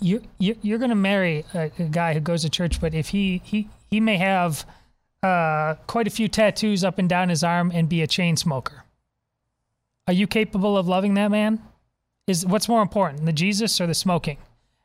you, 0.00 0.22
you 0.38 0.56
you're 0.62 0.78
going 0.78 0.88
to 0.88 0.94
marry 0.94 1.44
a, 1.52 1.70
a 1.78 1.82
guy 1.84 2.14
who 2.14 2.20
goes 2.20 2.40
to 2.42 2.48
church, 2.48 2.80
but 2.80 2.94
if 2.94 3.08
he 3.08 3.42
he 3.44 3.68
he 3.90 4.00
may 4.00 4.16
have 4.16 4.64
uh, 5.22 5.74
quite 5.86 6.06
a 6.06 6.10
few 6.10 6.28
tattoos 6.28 6.82
up 6.82 6.98
and 6.98 7.10
down 7.10 7.28
his 7.28 7.44
arm 7.44 7.70
and 7.74 7.90
be 7.90 8.00
a 8.00 8.06
chain 8.06 8.38
smoker. 8.38 8.84
Are 10.08 10.14
you 10.14 10.26
capable 10.26 10.78
of 10.78 10.88
loving 10.88 11.12
that 11.14 11.30
man? 11.30 11.60
Is 12.26 12.46
what's 12.46 12.70
more 12.70 12.80
important, 12.80 13.26
the 13.26 13.34
Jesus 13.34 13.82
or 13.82 13.86
the 13.86 13.92
smoking? 13.92 14.38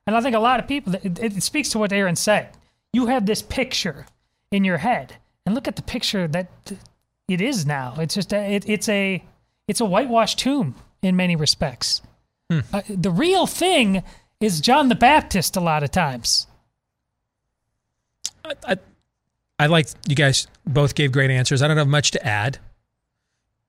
And 0.06 0.14
I 0.14 0.20
think 0.20 0.36
a 0.36 0.39
lot 0.39 0.60
of 0.60 0.68
people. 0.68 0.95
It, 0.95 1.20
it 1.20 1.43
speaks 1.43 1.70
to 1.70 1.80
what 1.80 1.93
Aaron 1.93 2.18
said. 2.18 2.49
You 2.91 3.06
have 3.06 3.28
this 3.28 3.41
picture 3.41 4.08
in 4.52 4.66
your 4.66 4.80
head, 4.80 5.16
and 5.45 5.56
look 5.56 5.70
at 5.70 5.78
the 5.78 5.82
picture 5.82 6.28
that 6.28 6.52
it 7.30 7.39
is 7.39 7.66
now. 7.66 7.95
It's 7.97 8.16
just 8.16 8.34
a, 8.34 8.56
it, 8.56 8.68
it's 8.68 8.89
a 8.89 9.24
it's 9.70 9.80
a 9.80 9.86
whitewashed 9.86 10.38
tomb 10.38 10.76
in 11.02 11.16
many 11.16 11.38
respects. 11.38 12.02
Uh, 12.52 12.82
the 12.89 13.12
real 13.12 13.47
thing 13.47 14.04
is 14.39 14.62
John 14.62 14.89
the 14.89 14.95
Baptist. 14.95 15.56
A 15.56 15.62
lot 15.62 15.84
of 15.84 15.91
times. 15.91 16.47
I, 18.66 18.78
I 19.60 19.68
like 19.68 19.88
you 20.08 20.16
guys 20.16 20.47
both 20.66 20.95
gave 20.95 21.12
great 21.12 21.30
answers. 21.32 21.62
I 21.62 21.68
don't 21.68 21.78
have 21.78 21.88
much 21.88 22.12
to 22.12 22.26
add. 22.26 22.58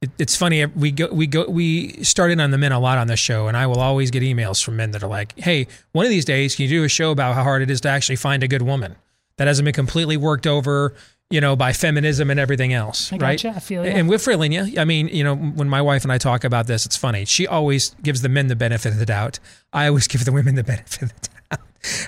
It, 0.01 0.11
it's 0.19 0.37
funny 0.37 0.65
we 0.67 0.91
go 0.91 1.09
we 1.13 1.27
go 1.27 1.49
we 1.49 2.03
started 2.03 2.41
on 2.41 2.51
the 2.51 2.59
men 2.59 2.73
a 2.73 2.81
lot 2.81 2.99
on 2.99 3.07
this 3.07 3.21
show, 3.21 3.47
and 3.47 3.57
I 3.57 3.67
will 3.67 3.81
always 3.81 4.11
get 4.11 4.23
emails 4.23 4.63
from 4.63 4.77
men 4.77 4.91
that 4.93 5.03
are 5.03 5.09
like, 5.09 5.39
"Hey, 5.39 5.69
one 5.93 6.05
of 6.05 6.11
these 6.11 6.25
days, 6.25 6.57
can 6.57 6.65
you 6.65 6.71
do 6.71 6.85
a 6.85 6.89
show 6.89 7.11
about 7.11 7.35
how 7.35 7.45
hard 7.45 7.63
it 7.63 7.71
is 7.71 7.81
to 7.83 7.89
actually 7.89 8.17
find 8.17 8.43
a 8.43 8.49
good 8.49 8.63
woman 8.63 8.97
that 9.37 9.47
hasn't 9.47 9.65
been 9.65 9.75
completely 9.75 10.17
worked 10.17 10.47
over?" 10.47 10.95
You 11.33 11.41
know, 11.41 11.57
by 11.57 11.73
feminism 11.73 12.31
and 12.31 12.39
everything 12.39 12.73
else, 12.73 13.13
I 13.13 13.17
right? 13.17 13.43
gotcha. 13.43 13.57
I 13.57 13.61
feel 13.61 13.85
ya. 13.85 13.93
And 13.93 14.21
feeling 14.21 14.53
you. 14.53 14.75
I 14.79 14.85
mean, 14.85 15.09
you 15.09 15.25
know, 15.25 15.35
when 15.35 15.69
my 15.69 15.81
wife 15.81 16.03
and 16.03 16.13
I 16.13 16.19
talk 16.19 16.45
about 16.45 16.67
this, 16.67 16.85
it's 16.85 16.97
funny. 16.97 17.25
She 17.25 17.47
always 17.47 17.95
gives 18.03 18.23
the 18.23 18.29
men 18.29 18.49
the 18.49 18.57
benefit 18.57 18.93
of 18.93 18.99
the 18.99 19.07
doubt. 19.07 19.39
I 19.73 19.87
always 19.89 20.07
give 20.13 20.25
the 20.25 20.33
women 20.33 20.55
the 20.55 20.65
benefit 20.65 21.03
of 21.03 21.09
the 21.21 21.29
doubt. 21.51 21.61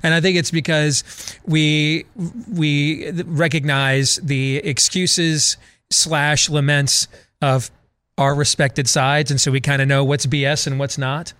And 0.02 0.14
I 0.14 0.20
think 0.20 0.36
it's 0.36 0.50
because 0.50 1.02
we 1.46 2.04
we 2.52 3.10
recognize 3.22 4.16
the 4.16 4.58
excuses 4.58 5.56
slash 5.90 6.48
laments 6.48 7.08
of 7.42 7.70
our 8.16 8.34
respected 8.34 8.88
sides, 8.88 9.30
and 9.30 9.40
so 9.40 9.50
we 9.50 9.60
kind 9.60 9.82
of 9.82 9.88
know 9.88 10.04
what's 10.04 10.26
BS 10.26 10.66
and 10.66 10.78
what's 10.78 10.98
not. 10.98 11.32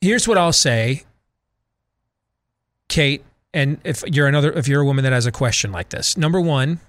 Here's 0.00 0.26
what 0.26 0.38
I'll 0.38 0.52
say, 0.52 1.04
Kate, 2.88 3.22
and 3.52 3.78
if 3.84 4.02
you're 4.06 4.26
another, 4.26 4.52
if 4.52 4.68
you're 4.68 4.82
a 4.82 4.84
woman 4.84 5.04
that 5.04 5.12
has 5.12 5.26
a 5.26 5.32
question 5.32 5.72
like 5.72 5.88
this, 5.88 6.16
number 6.16 6.40
one, 6.40 6.80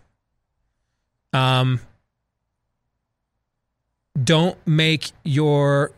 um, 1.34 1.80
don't 4.22 4.58
make 4.68 5.12
your 5.24 5.92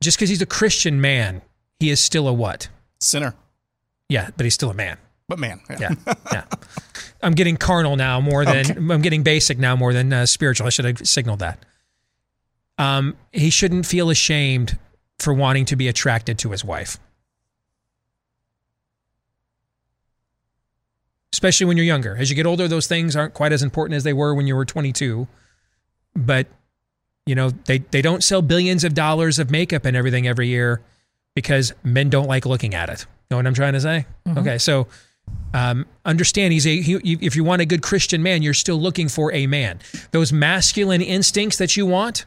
just 0.00 0.16
because 0.16 0.28
he's 0.28 0.42
a 0.42 0.46
Christian 0.46 1.00
man, 1.00 1.42
he 1.80 1.90
is 1.90 2.00
still 2.00 2.28
a 2.28 2.32
what? 2.32 2.68
Sinner. 3.00 3.34
Yeah, 4.08 4.30
but 4.36 4.44
he's 4.44 4.54
still 4.54 4.70
a 4.70 4.74
man. 4.74 4.98
But 5.28 5.38
man, 5.38 5.60
Yeah, 5.78 5.90
yeah. 6.32 6.44
I'm 7.22 7.34
getting 7.34 7.56
carnal 7.56 7.96
now 7.96 8.20
more 8.20 8.44
than 8.44 8.70
Okay. 8.70 8.74
I'm 8.74 9.02
getting 9.02 9.22
basic 9.22 9.58
now 9.58 9.76
more 9.76 9.92
than 9.92 10.12
uh, 10.12 10.24
spiritual. 10.26 10.66
I 10.66 10.70
should 10.70 10.84
have 10.86 11.06
signaled 11.06 11.40
that. 11.40 11.64
Um, 12.78 13.16
he 13.32 13.50
shouldn't 13.50 13.86
feel 13.86 14.08
ashamed 14.08 14.78
for 15.18 15.34
wanting 15.34 15.64
to 15.66 15.76
be 15.76 15.88
attracted 15.88 16.38
to 16.38 16.50
his 16.52 16.64
wife, 16.64 16.98
especially 21.32 21.66
when 21.66 21.76
you're 21.76 21.86
younger. 21.86 22.16
As 22.16 22.30
you 22.30 22.36
get 22.36 22.46
older, 22.46 22.68
those 22.68 22.86
things 22.86 23.14
aren't 23.16 23.34
quite 23.34 23.52
as 23.52 23.62
important 23.62 23.96
as 23.96 24.04
they 24.04 24.12
were 24.12 24.34
when 24.34 24.46
you 24.46 24.56
were 24.56 24.64
22. 24.64 25.26
But 26.16 26.46
you 27.26 27.34
know, 27.34 27.50
they 27.50 27.78
they 27.78 28.00
don't 28.02 28.24
sell 28.24 28.40
billions 28.42 28.84
of 28.84 28.94
dollars 28.94 29.38
of 29.38 29.50
makeup 29.50 29.84
and 29.84 29.96
everything 29.96 30.26
every 30.26 30.48
year 30.48 30.80
because 31.34 31.72
men 31.84 32.08
don't 32.10 32.26
like 32.26 32.46
looking 32.46 32.74
at 32.74 32.88
it. 32.88 33.06
Know 33.30 33.36
what 33.36 33.46
I'm 33.46 33.54
trying 33.54 33.74
to 33.74 33.80
say? 33.80 34.06
Mhm. 34.26 34.38
Okay, 34.38 34.58
so 34.58 34.86
um, 35.52 35.84
understand 36.06 36.54
he's 36.54 36.66
a 36.66 36.80
he, 36.80 36.94
if 37.20 37.36
you 37.36 37.44
want 37.44 37.60
a 37.60 37.66
good 37.66 37.82
Christian 37.82 38.22
man, 38.22 38.42
you're 38.42 38.54
still 38.54 38.80
looking 38.80 39.08
for 39.08 39.30
a 39.32 39.46
man. 39.46 39.78
Those 40.10 40.32
masculine 40.32 41.02
instincts 41.02 41.58
that 41.58 41.76
you 41.76 41.84
want, 41.84 42.24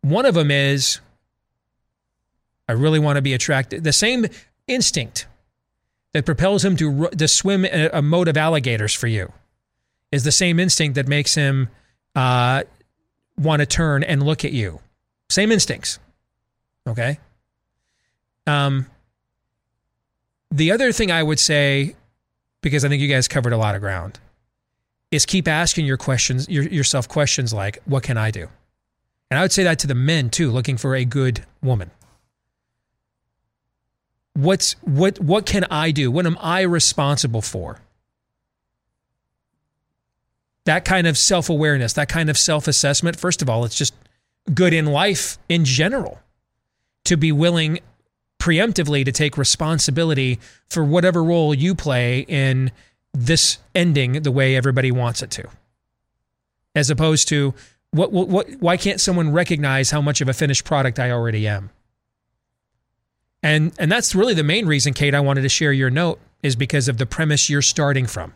one 0.00 0.24
of 0.24 0.34
them 0.34 0.50
is 0.50 1.00
I 2.68 2.72
really 2.72 2.98
want 2.98 3.16
to 3.16 3.22
be 3.22 3.34
attracted. 3.34 3.84
The 3.84 3.92
same 3.92 4.26
instinct 4.66 5.26
that 6.12 6.24
propels 6.24 6.64
him 6.64 6.76
to 6.76 7.08
to 7.08 7.28
swim 7.28 7.64
a, 7.64 7.90
a 7.92 8.02
moat 8.02 8.28
of 8.28 8.36
alligators 8.36 8.94
for 8.94 9.06
you 9.06 9.32
is 10.10 10.24
the 10.24 10.32
same 10.32 10.58
instinct 10.58 10.94
that 10.94 11.06
makes 11.06 11.34
him 11.34 11.68
uh, 12.14 12.62
want 13.38 13.60
to 13.60 13.66
turn 13.66 14.02
and 14.02 14.22
look 14.22 14.44
at 14.44 14.52
you. 14.52 14.80
Same 15.28 15.52
instincts. 15.52 15.98
Okay. 16.86 17.18
Um, 18.46 18.86
the 20.50 20.72
other 20.72 20.92
thing 20.92 21.10
I 21.10 21.22
would 21.22 21.38
say, 21.38 21.94
because 22.62 22.84
I 22.84 22.88
think 22.88 23.02
you 23.02 23.08
guys 23.08 23.28
covered 23.28 23.52
a 23.52 23.58
lot 23.58 23.74
of 23.74 23.82
ground, 23.82 24.18
is 25.10 25.26
keep 25.26 25.46
asking 25.46 25.84
your 25.84 25.98
questions, 25.98 26.48
your, 26.48 26.64
yourself 26.64 27.08
questions 27.08 27.52
like, 27.52 27.78
"What 27.84 28.02
can 28.02 28.16
I 28.16 28.30
do?" 28.30 28.48
And 29.30 29.38
I 29.38 29.42
would 29.42 29.52
say 29.52 29.64
that 29.64 29.78
to 29.80 29.86
the 29.86 29.94
men 29.94 30.30
too, 30.30 30.50
looking 30.50 30.78
for 30.78 30.94
a 30.94 31.04
good 31.04 31.44
woman. 31.62 31.90
What's 34.38 34.74
what? 34.82 35.18
What 35.18 35.46
can 35.46 35.64
I 35.68 35.90
do? 35.90 36.12
What 36.12 36.24
am 36.24 36.38
I 36.40 36.60
responsible 36.60 37.42
for? 37.42 37.80
That 40.64 40.84
kind 40.84 41.08
of 41.08 41.18
self 41.18 41.50
awareness, 41.50 41.92
that 41.94 42.08
kind 42.08 42.30
of 42.30 42.38
self 42.38 42.68
assessment. 42.68 43.18
First 43.18 43.42
of 43.42 43.50
all, 43.50 43.64
it's 43.64 43.74
just 43.76 43.94
good 44.54 44.72
in 44.72 44.86
life 44.86 45.38
in 45.48 45.64
general 45.64 46.20
to 47.06 47.16
be 47.16 47.32
willing 47.32 47.80
preemptively 48.38 49.04
to 49.04 49.10
take 49.10 49.36
responsibility 49.36 50.38
for 50.70 50.84
whatever 50.84 51.24
role 51.24 51.52
you 51.52 51.74
play 51.74 52.20
in 52.28 52.70
this 53.12 53.58
ending 53.74 54.22
the 54.22 54.30
way 54.30 54.54
everybody 54.54 54.92
wants 54.92 55.20
it 55.20 55.32
to. 55.32 55.48
As 56.76 56.90
opposed 56.90 57.26
to 57.30 57.54
what, 57.90 58.12
what, 58.12 58.28
what 58.28 58.48
why 58.60 58.76
can't 58.76 59.00
someone 59.00 59.32
recognize 59.32 59.90
how 59.90 60.00
much 60.00 60.20
of 60.20 60.28
a 60.28 60.32
finished 60.32 60.64
product 60.64 61.00
I 61.00 61.10
already 61.10 61.48
am? 61.48 61.70
And 63.48 63.72
and 63.78 63.90
that's 63.90 64.14
really 64.14 64.34
the 64.34 64.42
main 64.42 64.66
reason 64.66 64.92
Kate 64.92 65.14
I 65.14 65.20
wanted 65.20 65.40
to 65.40 65.48
share 65.48 65.72
your 65.72 65.88
note 65.88 66.20
is 66.42 66.54
because 66.54 66.86
of 66.86 66.98
the 66.98 67.06
premise 67.06 67.48
you're 67.48 67.62
starting 67.62 68.06
from. 68.06 68.34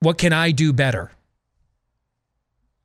What 0.00 0.18
can 0.18 0.32
I 0.32 0.50
do 0.50 0.72
better? 0.72 1.12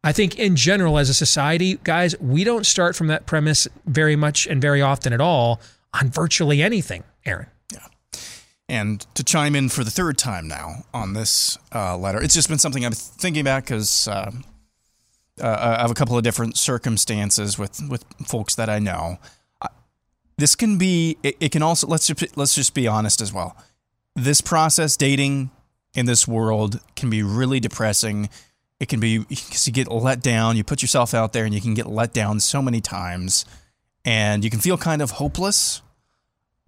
I 0.04 0.12
think 0.14 0.38
in 0.38 0.56
general, 0.56 1.00
as 1.00 1.10
a 1.10 1.14
society, 1.14 1.80
guys, 1.84 2.18
we 2.22 2.44
don't 2.44 2.66
start 2.66 2.96
from 2.96 3.08
that 3.08 3.26
premise 3.26 3.68
very 3.86 4.16
much 4.16 4.46
and 4.46 4.62
very 4.62 4.82
often 4.82 5.12
at 5.12 5.20
all 5.20 5.60
on 5.94 6.10
virtually 6.10 6.62
anything, 6.62 7.04
Aaron. 7.26 7.48
Yeah. 7.74 7.88
And 8.70 9.06
to 9.16 9.24
chime 9.24 9.56
in 9.56 9.70
for 9.70 9.84
the 9.84 9.92
third 9.92 10.20
time 10.20 10.48
now 10.48 10.86
on 10.94 11.14
this 11.14 11.58
uh, 11.74 11.98
letter, 11.98 12.22
it's 12.22 12.36
just 12.36 12.48
been 12.48 12.60
something 12.60 12.84
been 12.84 12.94
thinking 12.94 13.42
about 13.42 13.64
because 13.64 14.08
uh, 14.08 14.32
uh, 15.42 15.76
I 15.78 15.82
have 15.82 15.92
a 15.92 15.96
couple 15.96 16.16
of 16.16 16.24
different 16.24 16.58
circumstances 16.58 17.58
with, 17.58 17.82
with 17.90 18.06
folks 18.26 18.54
that 18.56 18.70
I 18.70 18.78
know. 18.78 19.18
This 20.40 20.56
can 20.56 20.78
be, 20.78 21.18
it, 21.22 21.36
it 21.42 21.52
can 21.52 21.62
also, 21.62 21.86
let's 21.86 22.08
just, 22.08 22.38
let's 22.38 22.56
just 22.56 22.74
be 22.74 22.88
honest 22.88 23.20
as 23.20 23.34
well. 23.34 23.58
This 24.16 24.40
process, 24.40 24.96
dating 24.96 25.52
in 25.94 26.06
this 26.06 26.26
world, 26.30 26.80
can 26.96 27.10
be 27.10 27.22
really 27.24 27.60
depressing. 27.60 28.30
It 28.80 28.88
can 28.88 29.02
be, 29.02 29.18
because 29.18 29.68
you 29.68 29.74
get 29.74 29.92
let 29.92 30.22
down, 30.22 30.56
you 30.56 30.64
put 30.64 30.82
yourself 30.82 31.14
out 31.14 31.34
there 31.34 31.44
and 31.44 31.54
you 31.54 31.60
can 31.60 31.74
get 31.74 31.88
let 31.88 32.14
down 32.14 32.40
so 32.40 32.62
many 32.62 32.80
times 32.80 33.44
and 34.06 34.46
you 34.46 34.50
can 34.50 34.62
feel 34.62 34.78
kind 34.78 35.02
of 35.02 35.12
hopeless. 35.12 35.82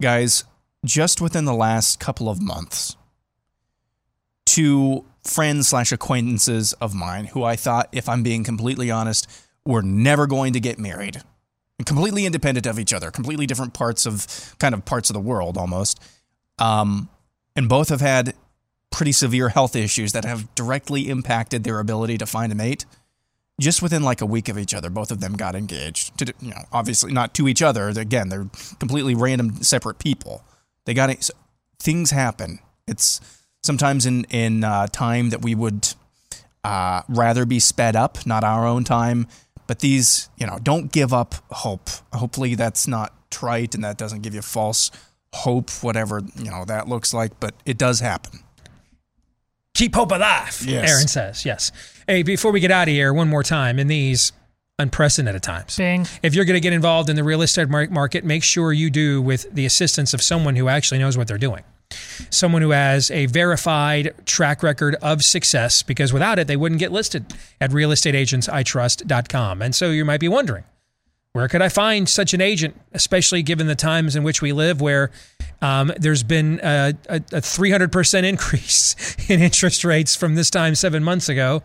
Guys, 0.02 0.44
just 0.84 1.22
within 1.22 1.46
the 1.46 1.54
last 1.54 1.98
couple 1.98 2.28
of 2.28 2.42
months, 2.42 2.96
two 4.44 5.06
friends 5.24 5.68
slash 5.68 5.92
acquaintances 5.92 6.74
of 6.74 6.94
mine 6.94 7.24
who 7.24 7.42
I 7.42 7.56
thought, 7.56 7.88
if 7.90 8.06
I'm 8.06 8.22
being 8.22 8.44
completely 8.44 8.90
honest, 8.90 9.26
were 9.64 9.80
never 9.80 10.26
going 10.26 10.52
to 10.52 10.60
get 10.60 10.78
married, 10.78 11.22
completely 11.84 12.26
independent 12.26 12.66
of 12.66 12.78
each 12.78 12.92
other, 12.92 13.10
completely 13.10 13.46
different 13.46 13.74
parts 13.74 14.06
of 14.06 14.54
kind 14.58 14.74
of 14.74 14.84
parts 14.84 15.10
of 15.10 15.14
the 15.14 15.20
world 15.20 15.56
almost. 15.56 16.02
Um, 16.58 17.08
and 17.56 17.68
both 17.68 17.88
have 17.88 18.00
had 18.00 18.34
pretty 18.90 19.12
severe 19.12 19.48
health 19.48 19.74
issues 19.74 20.12
that 20.12 20.24
have 20.24 20.54
directly 20.54 21.08
impacted 21.08 21.64
their 21.64 21.80
ability 21.80 22.18
to 22.18 22.26
find 22.26 22.52
a 22.52 22.54
mate. 22.54 22.84
Just 23.60 23.82
within 23.82 24.02
like 24.02 24.20
a 24.20 24.26
week 24.26 24.48
of 24.48 24.58
each 24.58 24.74
other, 24.74 24.90
both 24.90 25.10
of 25.10 25.20
them 25.20 25.34
got 25.34 25.54
engaged. 25.54 26.16
To 26.18 26.32
you 26.40 26.50
know, 26.50 26.64
obviously 26.72 27.12
not 27.12 27.34
to 27.34 27.48
each 27.48 27.62
other. 27.62 27.88
Again, 27.88 28.28
they're 28.28 28.48
completely 28.78 29.14
random, 29.14 29.62
separate 29.62 29.98
people. 29.98 30.44
They 30.84 30.94
got 30.94 31.10
it. 31.10 31.30
Things 31.78 32.10
happen. 32.10 32.60
It's 32.88 33.20
sometimes 33.62 34.06
in 34.06 34.24
in 34.24 34.64
uh, 34.64 34.86
time 34.88 35.30
that 35.30 35.42
we 35.42 35.54
would 35.54 35.88
uh, 36.64 37.02
rather 37.08 37.44
be 37.44 37.60
sped 37.60 37.94
up, 37.94 38.24
not 38.26 38.42
our 38.44 38.66
own 38.66 38.84
time. 38.84 39.26
But 39.66 39.80
these, 39.80 40.28
you 40.36 40.46
know, 40.46 40.58
don't 40.62 40.92
give 40.92 41.12
up 41.12 41.34
hope. 41.50 41.88
Hopefully, 42.12 42.54
that's 42.54 42.86
not 42.86 43.14
trite 43.30 43.74
and 43.74 43.82
that 43.84 43.96
doesn't 43.96 44.22
give 44.22 44.34
you 44.34 44.42
false 44.42 44.90
hope, 45.34 45.70
whatever 45.82 46.20
you 46.36 46.50
know 46.50 46.64
that 46.64 46.88
looks 46.88 47.14
like. 47.14 47.38
But 47.40 47.54
it 47.64 47.78
does 47.78 48.00
happen. 48.00 48.40
Keep 49.74 49.94
hope 49.94 50.12
alive, 50.12 50.62
Yes. 50.66 50.90
Aaron 50.90 51.08
says. 51.08 51.46
Yes. 51.46 51.72
Hey, 52.06 52.22
before 52.22 52.52
we 52.52 52.60
get 52.60 52.70
out 52.70 52.88
of 52.88 52.92
here, 52.94 53.12
one 53.12 53.28
more 53.28 53.42
time 53.42 53.78
in 53.78 53.86
these 53.86 54.32
unprecedented 54.78 55.42
times. 55.42 55.76
Bing. 55.76 56.06
If 56.22 56.34
you're 56.34 56.44
going 56.44 56.56
to 56.56 56.60
get 56.60 56.74
involved 56.74 57.08
in 57.08 57.16
the 57.16 57.24
real 57.24 57.40
estate 57.40 57.68
market, 57.68 58.24
make 58.24 58.42
sure 58.44 58.72
you 58.72 58.90
do 58.90 59.22
with 59.22 59.46
the 59.52 59.64
assistance 59.64 60.12
of 60.12 60.20
someone 60.20 60.56
who 60.56 60.68
actually 60.68 60.98
knows 60.98 61.16
what 61.16 61.26
they're 61.26 61.38
doing. 61.38 61.62
Someone 62.30 62.62
who 62.62 62.70
has 62.70 63.10
a 63.10 63.26
verified 63.26 64.14
track 64.26 64.62
record 64.62 64.94
of 64.96 65.24
success, 65.24 65.82
because 65.82 66.12
without 66.12 66.38
it, 66.38 66.46
they 66.46 66.56
wouldn't 66.56 66.78
get 66.78 66.92
listed 66.92 67.34
at 67.60 67.70
realestateagentsitrust.com. 67.70 69.62
And 69.62 69.74
so 69.74 69.90
you 69.90 70.04
might 70.04 70.20
be 70.20 70.28
wondering, 70.28 70.64
where 71.32 71.48
could 71.48 71.62
I 71.62 71.70
find 71.70 72.08
such 72.08 72.34
an 72.34 72.42
agent, 72.42 72.78
especially 72.92 73.42
given 73.42 73.66
the 73.66 73.74
times 73.74 74.14
in 74.16 74.22
which 74.22 74.42
we 74.42 74.52
live, 74.52 74.82
where 74.82 75.10
um, 75.62 75.90
there's 75.96 76.22
been 76.22 76.60
a, 76.62 76.94
a, 77.08 77.16
a 77.16 77.40
300% 77.40 78.24
increase 78.24 79.16
in 79.30 79.40
interest 79.40 79.82
rates 79.84 80.14
from 80.14 80.34
this 80.34 80.50
time 80.50 80.74
seven 80.74 81.02
months 81.02 81.30
ago? 81.30 81.62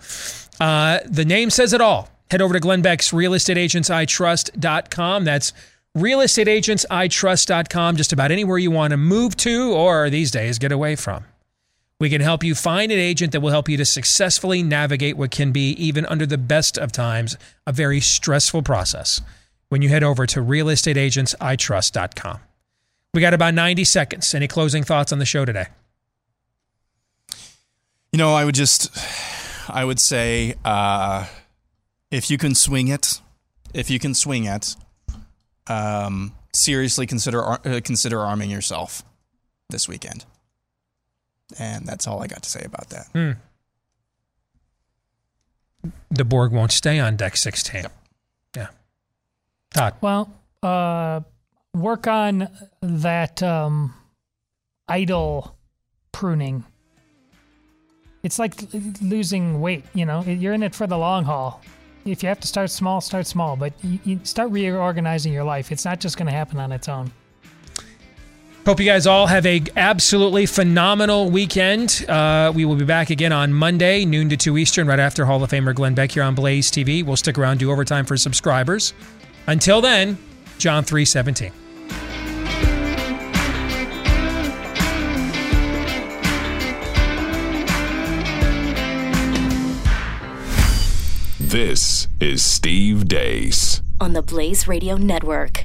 Uh, 0.60 1.00
the 1.06 1.26
name 1.26 1.50
says 1.50 1.74
it 1.74 1.82
all. 1.82 2.10
Head 2.32 2.42
over 2.42 2.54
to 2.54 2.60
Glenn 2.60 2.82
Beck's 2.82 3.12
realestateagentsitrust.com. 3.12 5.26
That's 5.26 5.54
realestateagentsitrust.com, 5.98 7.96
just 7.96 8.14
about 8.14 8.32
anywhere 8.32 8.58
you 8.58 8.72
want 8.72 8.92
to 8.92 8.98
move 8.98 9.36
to 9.38 9.74
or 9.74 10.10
these 10.10 10.32
days 10.32 10.60
get 10.60 10.72
away 10.72 10.96
from. 10.96 11.26
We 12.00 12.12
can 12.12 12.22
help 12.22 12.44
you 12.44 12.54
find 12.54 12.92
an 12.92 13.00
agent 13.00 13.32
that 13.32 13.42
will 13.42 13.50
help 13.50 13.68
you 13.68 13.78
to 13.78 13.86
successfully 13.86 14.62
navigate 14.62 15.18
what 15.18 15.32
can 15.32 15.52
be, 15.52 15.72
even 15.72 16.06
under 16.06 16.28
the 16.28 16.38
best 16.38 16.78
of 16.78 16.92
times, 16.92 17.38
a 17.66 17.72
very 17.72 18.00
stressful 18.00 18.62
process 18.62 19.20
when 19.70 19.82
you 19.82 19.90
head 19.90 20.04
over 20.04 20.28
to 20.28 20.40
realestateagentsitrust.com. 20.40 22.40
We 23.14 23.22
got 23.22 23.34
about 23.34 23.56
90 23.56 23.84
seconds. 23.84 24.36
Any 24.36 24.48
closing 24.48 24.84
thoughts 24.84 25.12
on 25.12 25.18
the 25.18 25.26
show 25.26 25.44
today? 25.44 25.66
You 28.12 28.20
know, 28.20 28.34
I 28.34 28.46
would 28.46 28.56
just, 28.56 28.96
I 29.70 29.84
would 29.84 30.00
say, 30.00 30.54
uh, 30.64 31.26
if 32.12 32.30
you 32.30 32.38
can 32.38 32.54
swing 32.54 32.90
it, 32.90 33.22
if 33.74 33.90
you 33.90 33.98
can 33.98 34.14
swing 34.14 34.46
it, 34.46 34.76
um, 35.70 36.34
seriously 36.54 37.06
consider 37.06 37.44
uh, 37.44 37.58
consider 37.84 38.20
arming 38.20 38.50
yourself 38.50 39.04
this 39.70 39.88
weekend. 39.88 40.26
And 41.60 41.86
that's 41.86 42.08
all 42.08 42.22
I 42.22 42.28
got 42.28 42.44
to 42.44 42.50
say 42.50 42.64
about 42.66 42.90
that. 42.90 43.08
Hmm. 43.14 43.32
The 46.12 46.26
Borg 46.26 46.52
won't 46.52 46.72
stay 46.72 47.00
on 47.00 47.16
deck 47.16 47.38
16. 47.38 47.86
Yeah. 48.56 48.68
Todd. 49.74 49.96
Well, 50.02 50.30
uh, 50.62 51.22
work 51.74 52.08
on 52.08 52.50
that 52.82 53.42
um, 53.42 53.94
idol 54.88 55.56
pruning. 56.12 56.66
It's 58.24 58.40
like 58.40 58.56
losing 59.02 59.62
weight. 59.62 59.86
You 59.94 60.06
know, 60.06 60.24
you're 60.24 60.54
in 60.54 60.64
it 60.64 60.76
for 60.76 60.88
the 60.88 60.98
long 60.98 61.24
haul. 61.24 61.62
If 62.12 62.24
you 62.24 62.30
have 62.30 62.40
to 62.40 62.48
start 62.48 62.70
small, 62.70 63.02
start 63.02 63.28
small, 63.28 63.56
but 63.56 63.74
you, 63.84 64.00
you 64.04 64.20
start 64.24 64.52
reorganizing 64.52 65.34
your 65.34 65.44
life. 65.44 65.72
It's 65.72 65.86
not 65.86 66.00
just 66.00 66.18
going 66.18 66.28
to 66.28 66.32
happen 66.32 66.60
on 66.60 66.72
its 66.72 66.88
own. 66.88 67.12
Hope 68.66 68.80
you 68.82 68.86
guys 68.86 69.08
all 69.08 69.28
have 69.28 69.46
a 69.46 69.64
absolutely 69.78 70.46
phenomenal 70.46 71.30
weekend. 71.30 72.06
Uh, 72.10 72.52
we 72.54 72.66
will 72.66 72.76
be 72.76 72.84
back 72.84 73.10
again 73.10 73.32
on 73.32 73.54
Monday, 73.54 74.04
noon 74.04 74.28
to 74.28 74.36
2 74.36 74.58
Eastern, 74.58 74.88
right 74.88 75.00
after 75.00 75.26
Hall 75.26 75.42
of 75.42 75.50
Famer 75.50 75.74
Glenn 75.74 75.96
Beck 75.96 76.12
here 76.12 76.24
on 76.24 76.36
Blaze 76.36 76.70
TV. 76.70 77.02
We'll 77.02 77.16
stick 77.16 77.38
around, 77.38 77.60
do 77.60 77.72
overtime 77.72 78.06
for 78.06 78.18
subscribers. 78.18 78.94
Until 79.48 79.80
then, 79.80 80.18
John 80.58 80.84
317. 80.84 81.67
This 91.48 92.10
is 92.20 92.44
Steve 92.44 93.08
Deace. 93.08 93.82
on 94.02 94.12
the 94.12 94.22
Blaze 94.22 94.68
Radio 94.68 94.98
Network. 94.98 95.64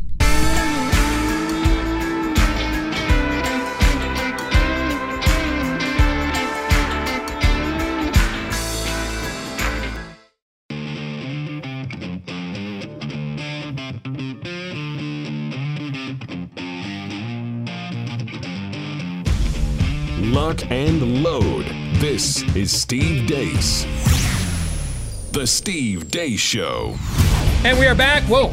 Lock 20.20 20.64
and 20.70 21.24
load. 21.24 21.66
This 21.94 22.42
is 22.54 22.70
Steve 22.70 23.26
Deace. 23.26 24.11
The 25.32 25.46
Steve 25.46 26.08
Deace 26.08 26.38
Show. 26.38 26.94
And 27.64 27.78
we 27.78 27.86
are 27.86 27.94
back. 27.94 28.22
Whoa. 28.24 28.50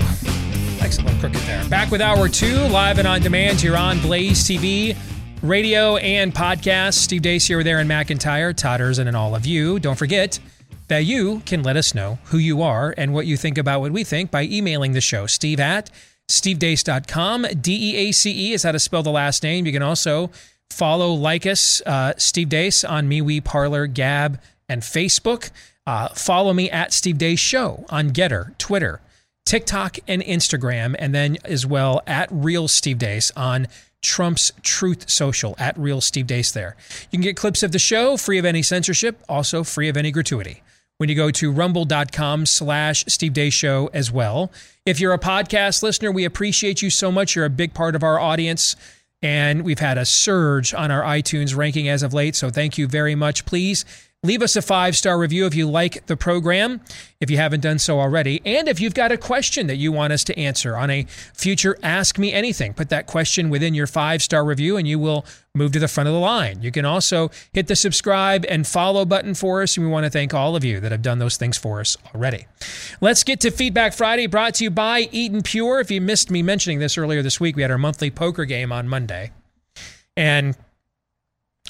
Excellent 0.79 1.19
crooked 1.19 1.41
there. 1.41 1.67
Back 1.67 1.91
with 1.91 1.99
hour 1.99 2.29
two, 2.29 2.55
live 2.69 2.99
and 2.99 3.07
on 3.07 3.21
demand 3.21 3.59
here 3.59 3.75
on 3.75 3.99
Blaze 3.99 4.45
TV, 4.45 4.95
radio, 5.41 5.97
and 5.97 6.33
podcast. 6.33 6.93
Steve 6.93 7.21
Deace 7.21 7.45
here 7.47 7.57
with 7.57 7.67
Aaron 7.67 7.85
McIntyre, 7.85 8.55
Todd 8.55 8.79
and 8.79 9.13
all 9.13 9.35
of 9.35 9.45
you. 9.45 9.77
Don't 9.77 9.97
forget 9.97 10.39
that 10.87 10.99
you 10.99 11.41
can 11.45 11.63
let 11.63 11.75
us 11.75 11.93
know 11.93 12.17
who 12.25 12.37
you 12.37 12.61
are 12.61 12.93
and 12.97 13.13
what 13.13 13.25
you 13.25 13.35
think 13.35 13.57
about 13.57 13.81
what 13.81 13.91
we 13.91 14.05
think 14.05 14.31
by 14.31 14.43
emailing 14.43 14.93
the 14.93 15.01
show, 15.01 15.27
steve 15.27 15.59
at 15.59 15.89
stevedeace.com. 16.29 17.45
D 17.59 17.91
E 17.91 17.95
A 18.07 18.11
C 18.13 18.51
E 18.51 18.53
is 18.53 18.63
how 18.63 18.71
to 18.71 18.79
spell 18.79 19.03
the 19.03 19.11
last 19.11 19.43
name. 19.43 19.65
You 19.65 19.73
can 19.73 19.83
also 19.83 20.31
follow, 20.69 21.11
like 21.11 21.45
us, 21.45 21.81
uh, 21.85 22.13
Steve 22.15 22.47
Deace 22.47 22.85
on 22.89 23.09
MeWe, 23.09 23.43
Parler, 23.43 23.85
Gab, 23.85 24.39
and 24.69 24.81
Facebook. 24.81 25.49
Uh, 25.85 26.09
follow 26.09 26.53
me 26.53 26.69
at 26.69 26.93
Steve 26.93 27.17
Deace 27.17 27.39
Show 27.39 27.85
on 27.89 28.11
Gettr, 28.11 28.57
Twitter, 28.57 29.01
TikTok, 29.45 29.97
and 30.07 30.21
Instagram, 30.21 30.95
and 30.99 31.15
then 31.15 31.37
as 31.43 31.65
well 31.65 32.01
at 32.05 32.27
Real 32.31 32.67
Steve 32.67 32.97
Deace 32.99 33.31
on 33.35 33.67
Trump's 34.01 34.51
Truth 34.61 35.09
Social 35.09 35.55
at 35.57 35.77
Real 35.77 36.01
Steve 36.01 36.27
Deace 36.27 36.53
there. 36.53 36.75
You 37.11 37.17
can 37.17 37.21
get 37.21 37.35
clips 37.35 37.63
of 37.63 37.71
the 37.71 37.79
show 37.79 38.17
free 38.17 38.37
of 38.37 38.45
any 38.45 38.61
censorship, 38.61 39.23
also 39.27 39.63
free 39.63 39.89
of 39.89 39.97
any 39.97 40.11
gratuity. 40.11 40.61
When 40.97 41.07
you 41.07 41.15
go 41.15 41.31
to 41.31 41.51
rumble.com 41.51 42.45
slash 42.45 43.05
Steve 43.07 43.31
Deace 43.33 43.53
Show 43.53 43.89
as 43.93 44.11
well. 44.11 44.51
If 44.85 44.99
you're 44.99 45.13
a 45.13 45.19
podcast 45.19 45.81
listener, 45.81 46.11
we 46.11 46.25
appreciate 46.25 46.81
you 46.81 46.89
so 46.89 47.09
much. 47.09 47.35
You're 47.35 47.45
a 47.45 47.49
big 47.49 47.73
part 47.73 47.95
of 47.95 48.03
our 48.03 48.19
audience. 48.19 48.75
And 49.21 49.63
we've 49.63 49.79
had 49.79 49.97
a 49.97 50.05
surge 50.05 50.73
on 50.73 50.91
our 50.91 51.03
iTunes 51.03 51.55
ranking 51.55 51.87
as 51.87 52.03
of 52.03 52.13
late. 52.13 52.35
So 52.35 52.49
thank 52.49 52.77
you 52.77 52.85
very 52.85 53.15
much. 53.15 53.45
Please 53.45 53.85
leave 54.21 54.41
us 54.41 54.55
a 54.57 54.61
five 54.61 54.97
star 54.97 55.17
review 55.17 55.45
if 55.45 55.55
you 55.55 55.69
like 55.69 56.05
the 56.07 56.17
program, 56.17 56.81
if 57.21 57.29
you 57.29 57.37
haven't 57.37 57.61
done 57.61 57.79
so 57.79 57.99
already. 57.99 58.41
And 58.45 58.67
if 58.67 58.81
you've 58.81 58.93
got 58.93 59.11
a 59.11 59.17
question 59.17 59.67
that 59.67 59.77
you 59.77 59.91
want 59.91 60.11
us 60.11 60.23
to 60.25 60.37
answer 60.37 60.75
on 60.75 60.89
a 60.89 61.05
future 61.33 61.77
Ask 61.81 62.17
Me 62.17 62.33
Anything, 62.33 62.73
put 62.73 62.89
that 62.89 63.07
question 63.07 63.49
within 63.49 63.73
your 63.73 63.87
five 63.87 64.21
star 64.21 64.43
review 64.43 64.75
and 64.75 64.87
you 64.87 64.99
will 64.99 65.25
move 65.55 65.71
to 65.71 65.79
the 65.79 65.87
front 65.87 66.07
of 66.07 66.13
the 66.13 66.19
line. 66.19 66.61
You 66.61 66.71
can 66.71 66.85
also 66.85 67.31
hit 67.53 67.67
the 67.67 67.75
subscribe 67.75 68.45
and 68.49 68.67
follow 68.67 69.05
button 69.05 69.33
for 69.33 69.61
us. 69.61 69.77
And 69.77 69.85
we 69.85 69.91
want 69.91 70.05
to 70.05 70.09
thank 70.09 70.33
all 70.33 70.55
of 70.55 70.63
you 70.63 70.79
that 70.81 70.91
have 70.91 71.01
done 71.01 71.19
those 71.19 71.37
things 71.37 71.57
for 71.57 71.79
us 71.79 71.97
already. 72.13 72.45
Let's 73.01 73.23
get 73.23 73.39
to 73.41 73.51
Feedback 73.51 73.93
Friday, 73.93 74.27
brought 74.27 74.55
to 74.55 74.65
you 74.65 74.69
by 74.69 75.07
Eden 75.11 75.43
Pure. 75.43 75.79
If 75.79 75.91
you 75.91 76.01
missed 76.01 76.29
me 76.29 76.43
mentioning 76.43 76.79
this 76.79 76.97
earlier 76.97 77.21
this 77.21 77.39
week, 77.39 77.55
we 77.55 77.61
had 77.61 77.71
our 77.71 77.77
monthly 77.77 78.11
poker 78.11 78.45
game 78.45 78.71
on 78.71 78.87
Monday. 78.87 79.31
And 80.17 80.57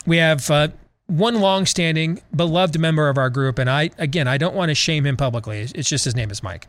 we 0.06 0.18
have 0.18 0.50
uh, 0.50 0.70
one 1.10 1.42
long-standing, 1.42 2.22
beloved 2.36 2.80
member 2.80 3.10
of 3.10 3.18
our 3.18 3.30
group, 3.30 3.58
and 3.58 3.70
I 3.70 3.90
again, 3.98 4.28
I 4.28 4.38
don't 4.38 4.56
want 4.56 4.70
to 4.70 4.76
shame 4.76 5.06
him 5.06 5.18
publicly. 5.18 5.62
It's 5.62 5.90
just 5.90 6.06
his 6.06 6.16
name 6.16 6.30
is 6.30 6.44
Mike, 6.44 6.68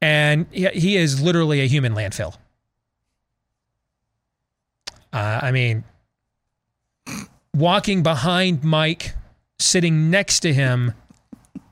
and 0.00 0.46
he, 0.52 0.96
is 0.96 1.20
literally 1.20 1.60
a 1.60 1.66
human 1.66 1.92
landfill. 1.92 2.36
Uh, 5.12 5.40
I 5.42 5.50
mean, 5.50 5.84
walking 7.54 8.02
behind 8.04 8.62
Mike, 8.62 9.14
sitting 9.58 10.08
next 10.08 10.40
to 10.40 10.54
him, 10.54 10.92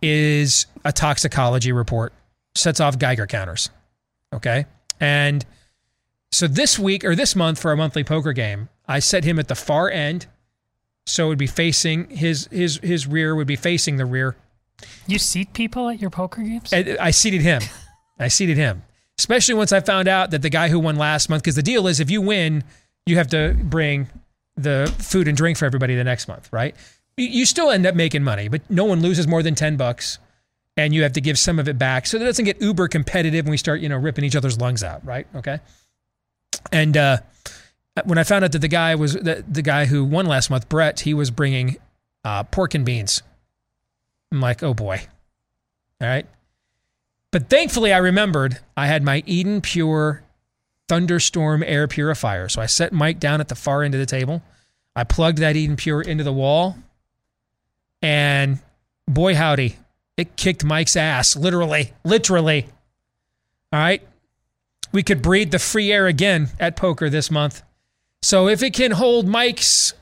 is 0.03 0.67
a 0.85 0.93
toxicology 0.93 1.71
report. 1.71 2.13
Sets 2.57 2.81
off 2.81 2.99
Geiger 2.99 3.27
counters. 3.29 3.71
Okay, 4.35 4.67
and 4.99 5.47
so 6.33 6.49
this 6.49 6.81
week 6.81 7.05
or 7.05 7.15
this 7.15 7.37
month 7.37 7.61
for 7.61 7.71
our 7.71 7.77
monthly 7.77 8.03
poker 8.03 8.33
game, 8.33 8.71
I 8.89 8.99
set 8.99 9.23
him 9.23 9.39
at 9.39 9.47
the 9.47 9.55
far 9.55 9.89
end 9.89 10.27
So 11.07 11.27
it 11.27 11.29
would 11.31 11.39
be 11.39 11.47
facing 11.47 12.09
his 12.11 12.49
his 12.53 12.79
his 12.83 13.07
rear 13.07 13.35
would 13.35 13.47
be 13.47 13.57
facing 13.57 13.97
the 13.97 14.07
rear. 14.07 14.37
You 15.07 15.19
seat 15.19 15.53
people 15.53 15.89
at 15.89 16.01
your 16.01 16.11
poker 16.11 16.43
games? 16.43 16.73
I, 16.73 16.97
I 17.01 17.11
seated 17.11 17.41
him. 17.43 17.63
I 18.19 18.29
seated 18.29 18.57
him. 18.57 18.83
Especially 19.19 19.55
once 19.55 19.73
I 19.73 19.81
found 19.81 20.09
out 20.09 20.31
that 20.33 20.43
the 20.43 20.51
guy 20.51 20.69
who 20.69 20.79
won 20.81 20.97
last 20.97 21.29
month, 21.29 21.43
because 21.43 21.55
the 21.57 21.63
deal 21.63 21.87
is 21.87 22.01
if 22.01 22.11
you 22.11 22.21
win, 22.21 22.65
you 23.07 23.17
have 23.17 23.29
to 23.29 23.55
bring 23.63 24.09
the 24.57 24.93
food 24.99 25.29
and 25.29 25.37
drink 25.37 25.59
for 25.59 25.67
everybody 25.67 25.95
the 25.95 26.05
next 26.05 26.29
month, 26.29 26.49
right? 26.53 26.75
You- 27.17 27.27
You 27.29 27.47
still 27.47 27.71
end 27.71 27.87
up 27.87 27.95
making 27.95 28.23
money, 28.25 28.49
but 28.49 28.63
no 28.71 28.85
one 28.85 29.01
loses 29.01 29.27
more 29.27 29.43
than 29.43 29.55
10 29.55 29.77
bucks 29.77 30.19
and 30.77 30.95
you 30.95 31.03
have 31.03 31.13
to 31.13 31.21
give 31.21 31.39
some 31.39 31.59
of 31.59 31.69
it 31.69 31.79
back 31.79 32.07
so 32.07 32.19
that 32.19 32.25
it 32.25 32.29
doesn't 32.29 32.45
get 32.47 32.61
uber 32.61 32.89
competitive 32.89 33.45
and 33.45 33.51
we 33.51 33.57
start, 33.57 33.81
you 33.81 33.89
know, 33.89 33.97
ripping 33.99 34.25
each 34.25 34.35
other's 34.37 34.59
lungs 34.59 34.83
out, 34.83 35.05
right? 35.05 35.27
Okay. 35.37 35.59
And 36.71 36.97
uh, 36.97 37.19
when 38.05 38.19
I 38.19 38.25
found 38.25 38.45
out 38.45 38.53
that 38.53 38.61
the 38.61 38.69
guy 38.69 38.95
was 38.95 39.15
the, 39.15 39.45
the 39.47 39.63
guy 39.63 39.87
who 39.87 40.05
won 40.05 40.27
last 40.27 40.51
month, 40.51 40.69
Brett, 40.69 41.01
he 41.01 41.15
was 41.15 41.31
bringing 41.31 41.77
uh, 42.25 42.45
pork 42.45 42.75
and 42.75 42.85
beans. 42.85 43.23
I'm 44.31 44.41
like, 44.41 44.63
oh 44.63 44.75
boy. 44.75 45.03
All 46.01 46.09
right. 46.09 46.27
But 47.31 47.49
thankfully, 47.49 47.93
I 47.93 47.99
remembered 47.99 48.59
I 48.77 48.87
had 48.87 49.03
my 49.03 49.23
Eden 49.27 49.61
Pure 49.61 50.23
Thunderstorm 50.89 51.63
air 51.63 51.89
purifier. 51.89 52.49
So 52.49 52.61
I 52.61 52.67
set 52.67 52.93
Mike 52.93 53.21
down 53.21 53.41
at 53.41 53.49
the 53.49 53.55
far 53.55 53.83
end 53.83 53.95
of 53.95 54.01
the 54.01 54.07
table. 54.07 54.43
I 54.95 55.05
plugged 55.05 55.39
that 55.39 55.57
Eden 55.57 55.77
Pure 55.77 56.03
into 56.03 56.25
the 56.25 56.33
wall. 56.33 56.77
And 58.03 58.59
boy, 59.07 59.35
howdy, 59.35 59.77
it 60.17 60.37
kicked 60.37 60.65
Mike's 60.65 60.97
ass, 60.97 61.37
literally, 61.37 61.93
literally. 62.05 62.67
All 63.73 63.81
right. 63.81 64.03
We 64.93 65.03
could 65.03 65.23
breathe 65.23 65.51
the 65.51 65.59
free 65.59 65.91
air 65.91 66.07
again 66.07 66.51
at 66.61 66.77
poker 66.77 67.09
this 67.09 67.31
month. 67.31 67.63
So 68.23 68.49
if 68.49 68.63
it 68.63 68.73
can 68.73 68.93
hold 68.93 69.27
Mike's 69.27 69.95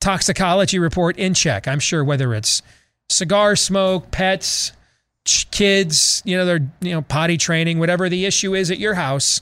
toxicology 0.00 0.78
report 0.78 1.18
in 1.18 1.34
check, 1.34 1.68
I'm 1.68 1.80
sure 1.80 2.04
whether 2.04 2.34
it's 2.34 2.62
cigar 3.08 3.56
smoke, 3.56 4.10
pets, 4.10 4.72
kids, 5.50 6.22
you 6.24 6.36
know, 6.36 6.46
they're, 6.46 6.68
you 6.80 6.92
know, 6.92 7.02
potty 7.02 7.36
training, 7.36 7.78
whatever 7.78 8.08
the 8.08 8.24
issue 8.24 8.54
is 8.54 8.70
at 8.70 8.78
your 8.78 8.94
house. 8.94 9.40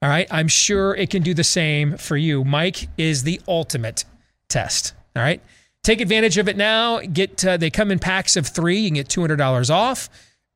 All 0.00 0.08
right. 0.08 0.28
I'm 0.30 0.48
sure 0.48 0.94
it 0.94 1.10
can 1.10 1.22
do 1.22 1.34
the 1.34 1.44
same 1.44 1.96
for 1.96 2.16
you. 2.16 2.44
Mike 2.44 2.88
is 2.96 3.24
the 3.24 3.40
ultimate 3.48 4.04
test. 4.48 4.94
All 5.16 5.22
right. 5.22 5.42
Take 5.82 6.00
advantage 6.00 6.38
of 6.38 6.48
it 6.48 6.56
now. 6.56 7.00
Get 7.00 7.44
uh, 7.44 7.56
they 7.56 7.70
come 7.70 7.90
in 7.90 7.98
packs 7.98 8.36
of 8.36 8.46
three. 8.46 8.78
You 8.78 8.88
can 8.88 8.96
get 8.96 9.08
two 9.08 9.20
hundred 9.20 9.36
dollars 9.36 9.70
off, 9.70 10.10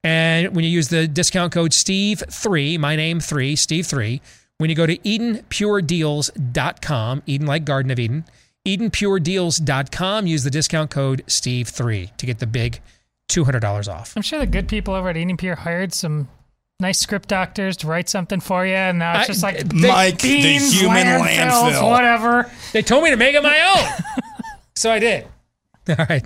and 0.05 0.55
when 0.55 0.65
you 0.65 0.71
use 0.71 0.89
the 0.89 1.09
discount 1.09 1.53
code 1.53 1.73
Steve 1.73 2.23
three, 2.31 2.77
my 2.77 2.97
name 2.97 3.19
three, 3.21 3.57
Steve 3.57 3.87
three. 3.87 4.21
When 4.63 4.71
you 4.71 4.77
go 4.77 4.87
to 4.87 4.97
EdenPureDeals.com, 4.97 7.23
Eden 7.27 7.47
like 7.49 7.65
Garden 7.65 7.91
of 7.91 7.99
Eden, 7.99 8.25
EdenPureDeals.com, 8.65 10.27
use 10.29 10.45
the 10.45 10.51
discount 10.51 10.89
code 10.89 11.25
Steve 11.27 11.67
three 11.67 12.13
to 12.17 12.27
get 12.27 12.39
the 12.39 12.47
big 12.47 12.81
two 13.27 13.43
hundred 13.43 13.59
dollars 13.59 13.89
off. 13.89 14.13
I'm 14.15 14.23
sure 14.23 14.39
the 14.39 14.47
good 14.47 14.69
people 14.69 14.95
over 14.95 15.09
at 15.09 15.17
Eden 15.17 15.37
Pure 15.37 15.57
hired 15.57 15.93
some 15.93 16.29
nice 16.79 17.01
script 17.01 17.29
doctors 17.29 17.77
to 17.79 17.89
write 17.89 18.09
something 18.09 18.39
for 18.39 18.65
you, 18.65 18.75
and 18.75 19.01
now 19.01 19.19
it's 19.19 19.27
just 19.27 19.43
like 19.43 19.67
they- 19.67 19.89
Mike, 19.89 20.21
the 20.21 20.41
beans, 20.41 20.81
human 20.81 21.09
landfills, 21.09 21.73
landfill. 21.73 21.91
whatever. 21.91 22.49
They 22.73 22.83
told 22.83 23.03
me 23.03 23.11
to 23.11 23.17
make 23.17 23.35
it 23.35 23.43
my 23.43 23.59
own. 23.75 23.85
so 24.77 24.93
I 24.93 25.01
did. 25.01 25.27
All 25.89 25.97
right. 26.09 26.25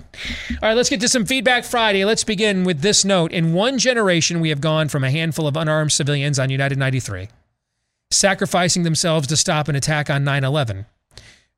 All 0.61 0.61
right, 0.61 0.75
let's 0.75 0.91
get 0.91 1.01
to 1.01 1.09
some 1.09 1.25
feedback 1.25 1.65
Friday. 1.65 2.05
Let's 2.05 2.23
begin 2.23 2.65
with 2.65 2.81
this 2.81 3.03
note. 3.03 3.31
In 3.31 3.53
one 3.53 3.79
generation, 3.79 4.41
we 4.41 4.49
have 4.49 4.61
gone 4.61 4.89
from 4.89 5.03
a 5.03 5.09
handful 5.09 5.47
of 5.47 5.57
unarmed 5.57 5.91
civilians 5.91 6.37
on 6.37 6.51
United 6.51 6.77
93, 6.77 7.29
sacrificing 8.11 8.83
themselves 8.83 9.27
to 9.27 9.37
stop 9.37 9.67
an 9.67 9.75
attack 9.75 10.09
on 10.09 10.23
9 10.23 10.43
11, 10.43 10.85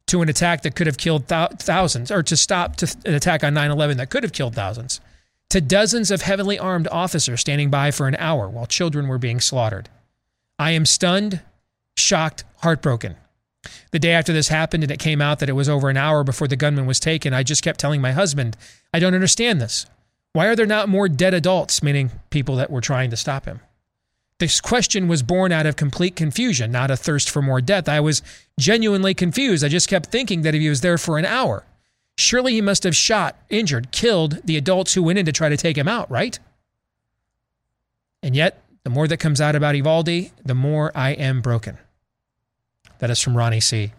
to 0.07 0.21
an 0.21 0.29
attack 0.29 0.61
that 0.63 0.75
could 0.75 0.87
have 0.87 0.97
killed 0.97 1.27
thou- 1.27 1.47
thousands, 1.47 2.11
or 2.11 2.23
to 2.23 2.35
stop 2.35 2.75
to 2.77 2.95
an 3.05 3.13
attack 3.13 3.43
on 3.43 3.53
9 3.53 3.71
11 3.71 3.97
that 3.97 4.09
could 4.09 4.23
have 4.23 4.33
killed 4.33 4.55
thousands, 4.55 4.99
to 5.49 5.61
dozens 5.61 6.11
of 6.11 6.21
heavily 6.21 6.57
armed 6.57 6.87
officers 6.91 7.41
standing 7.41 7.69
by 7.69 7.91
for 7.91 8.07
an 8.07 8.15
hour 8.15 8.47
while 8.49 8.65
children 8.65 9.07
were 9.07 9.17
being 9.17 9.39
slaughtered. 9.39 9.89
I 10.57 10.71
am 10.71 10.85
stunned, 10.85 11.41
shocked, 11.95 12.43
heartbroken. 12.57 13.15
The 13.91 13.99
day 13.99 14.11
after 14.11 14.31
this 14.31 14.47
happened 14.47 14.83
and 14.83 14.91
it 14.91 14.99
came 14.99 15.21
out 15.21 15.39
that 15.39 15.49
it 15.49 15.53
was 15.53 15.69
over 15.69 15.89
an 15.89 15.97
hour 15.97 16.23
before 16.23 16.47
the 16.47 16.55
gunman 16.55 16.85
was 16.85 16.99
taken, 16.99 17.33
I 17.33 17.43
just 17.43 17.63
kept 17.63 17.79
telling 17.79 18.01
my 18.01 18.11
husband, 18.11 18.57
I 18.93 18.99
don't 18.99 19.15
understand 19.15 19.59
this. 19.59 19.85
Why 20.33 20.47
are 20.47 20.55
there 20.55 20.65
not 20.65 20.89
more 20.89 21.09
dead 21.09 21.33
adults, 21.33 21.81
meaning 21.81 22.11
people 22.29 22.55
that 22.57 22.69
were 22.69 22.81
trying 22.81 23.09
to 23.09 23.17
stop 23.17 23.45
him? 23.45 23.61
This 24.39 24.61
question 24.61 25.09
was 25.09 25.21
born 25.21 25.51
out 25.51 25.65
of 25.65 25.75
complete 25.75 26.15
confusion, 26.15 26.71
not 26.71 26.89
a 26.89 26.97
thirst 26.97 27.29
for 27.29 27.41
more 27.41 27.59
death. 27.59 27.89
I 27.89 27.99
was 27.99 28.21
genuinely 28.57 29.13
confused. 29.13 29.65
I 29.65 29.67
just 29.67 29.89
kept 29.89 30.07
thinking 30.07 30.41
that 30.43 30.55
if 30.55 30.61
he 30.61 30.69
was 30.69 30.79
there 30.79 30.97
for 30.97 31.17
an 31.17 31.25
hour, 31.25 31.65
surely 32.17 32.53
he 32.53 32.61
must 32.61 32.83
have 32.83 32.95
shot, 32.95 33.37
injured, 33.49 33.91
killed 33.91 34.39
the 34.45 34.55
adults 34.55 34.93
who 34.93 35.03
went 35.03 35.19
in 35.19 35.25
to 35.25 35.33
try 35.33 35.49
to 35.49 35.57
take 35.57 35.77
him 35.77 35.89
out, 35.89 36.09
right? 36.09 36.39
And 38.23 38.33
yet, 38.33 38.63
the 38.83 38.89
more 38.89 39.07
that 39.09 39.17
comes 39.17 39.41
out 39.41 39.55
about 39.55 39.75
Uvalde, 39.75 40.31
the 40.45 40.55
more 40.55 40.91
I 40.95 41.11
am 41.11 41.41
broken. 41.41 41.77
That 42.99 43.09
is 43.09 43.19
from 43.19 43.35
Ronnie 43.35 43.59
C. 43.59 43.91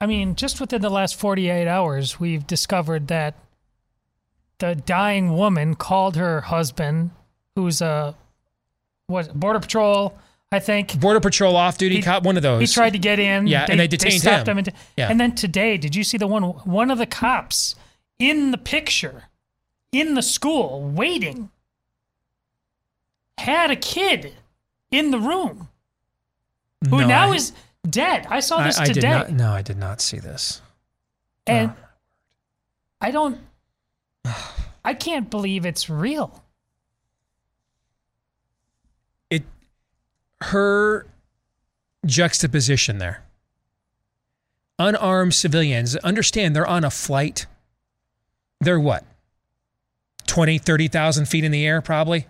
I 0.00 0.06
mean, 0.06 0.34
just 0.34 0.60
within 0.60 0.82
the 0.82 0.90
last 0.90 1.14
48 1.14 1.68
hours, 1.68 2.18
we've 2.18 2.46
discovered 2.46 3.06
that 3.08 3.36
the 4.58 4.74
dying 4.74 5.36
woman 5.36 5.76
called 5.76 6.16
her 6.16 6.40
husband, 6.40 7.10
who's 7.54 7.80
a 7.80 8.16
what 9.12 9.32
border 9.34 9.60
patrol, 9.60 10.18
I 10.50 10.58
think. 10.58 10.98
Border 11.00 11.20
Patrol 11.20 11.56
off 11.56 11.78
duty 11.78 12.02
cop, 12.02 12.24
one 12.24 12.36
of 12.36 12.42
those. 12.42 12.60
He 12.60 12.66
tried 12.66 12.90
to 12.94 12.98
get 12.98 13.18
in. 13.18 13.46
Yeah, 13.46 13.66
and 13.68 13.78
they 13.80 13.86
detained 13.86 14.20
stopped 14.20 14.48
him. 14.48 14.58
and, 14.58 14.72
Yeah. 14.96 15.08
and 15.10 15.20
then 15.20 15.34
today, 15.34 15.76
did 15.76 15.94
you 15.94 16.04
see 16.04 16.18
the 16.18 16.26
one? 16.26 16.42
One 16.42 16.90
of 16.90 16.98
the 16.98 17.06
cops 17.06 17.74
in 18.18 18.50
the 18.50 18.58
picture, 18.58 19.24
in 19.92 20.14
the 20.14 20.22
school, 20.22 20.82
waiting, 20.82 21.50
had 23.38 23.70
a 23.70 23.76
kid 23.76 24.34
in 24.90 25.10
the 25.10 25.18
room 25.18 25.68
who 26.88 26.98
No, 26.98 27.06
now 27.06 27.30
I- 27.32 27.34
is 27.36 27.52
dead. 27.88 28.26
I 28.28 28.40
saw 28.40 28.62
this 28.62 28.78
I 28.78 28.84
today. 28.84 29.00
did 29.00 29.08
not. 29.10 29.30
No, 29.30 29.52
I 29.52 29.62
did 29.62 29.78
not 29.78 30.00
see 30.00 30.18
this. 30.18 30.60
And 31.46 31.70
ah. 31.70 31.88
I 33.00 33.10
don't, 33.10 33.40
I 34.84 34.94
can't 34.94 35.30
believe 35.30 35.64
it's 35.64 35.88
real. 35.88 36.44
It, 39.30 39.44
her 40.42 41.06
juxtaposition 42.06 42.98
there. 42.98 43.22
Unarmed 44.78 45.34
civilians, 45.34 45.96
understand 45.96 46.56
they're 46.56 46.66
on 46.66 46.84
a 46.84 46.90
flight. 46.90 47.46
They're 48.60 48.80
what? 48.80 49.04
20, 50.26 50.58
30,000 50.58 51.26
feet 51.26 51.44
in 51.44 51.52
the 51.52 51.66
air, 51.66 51.80
probably, 51.80 52.26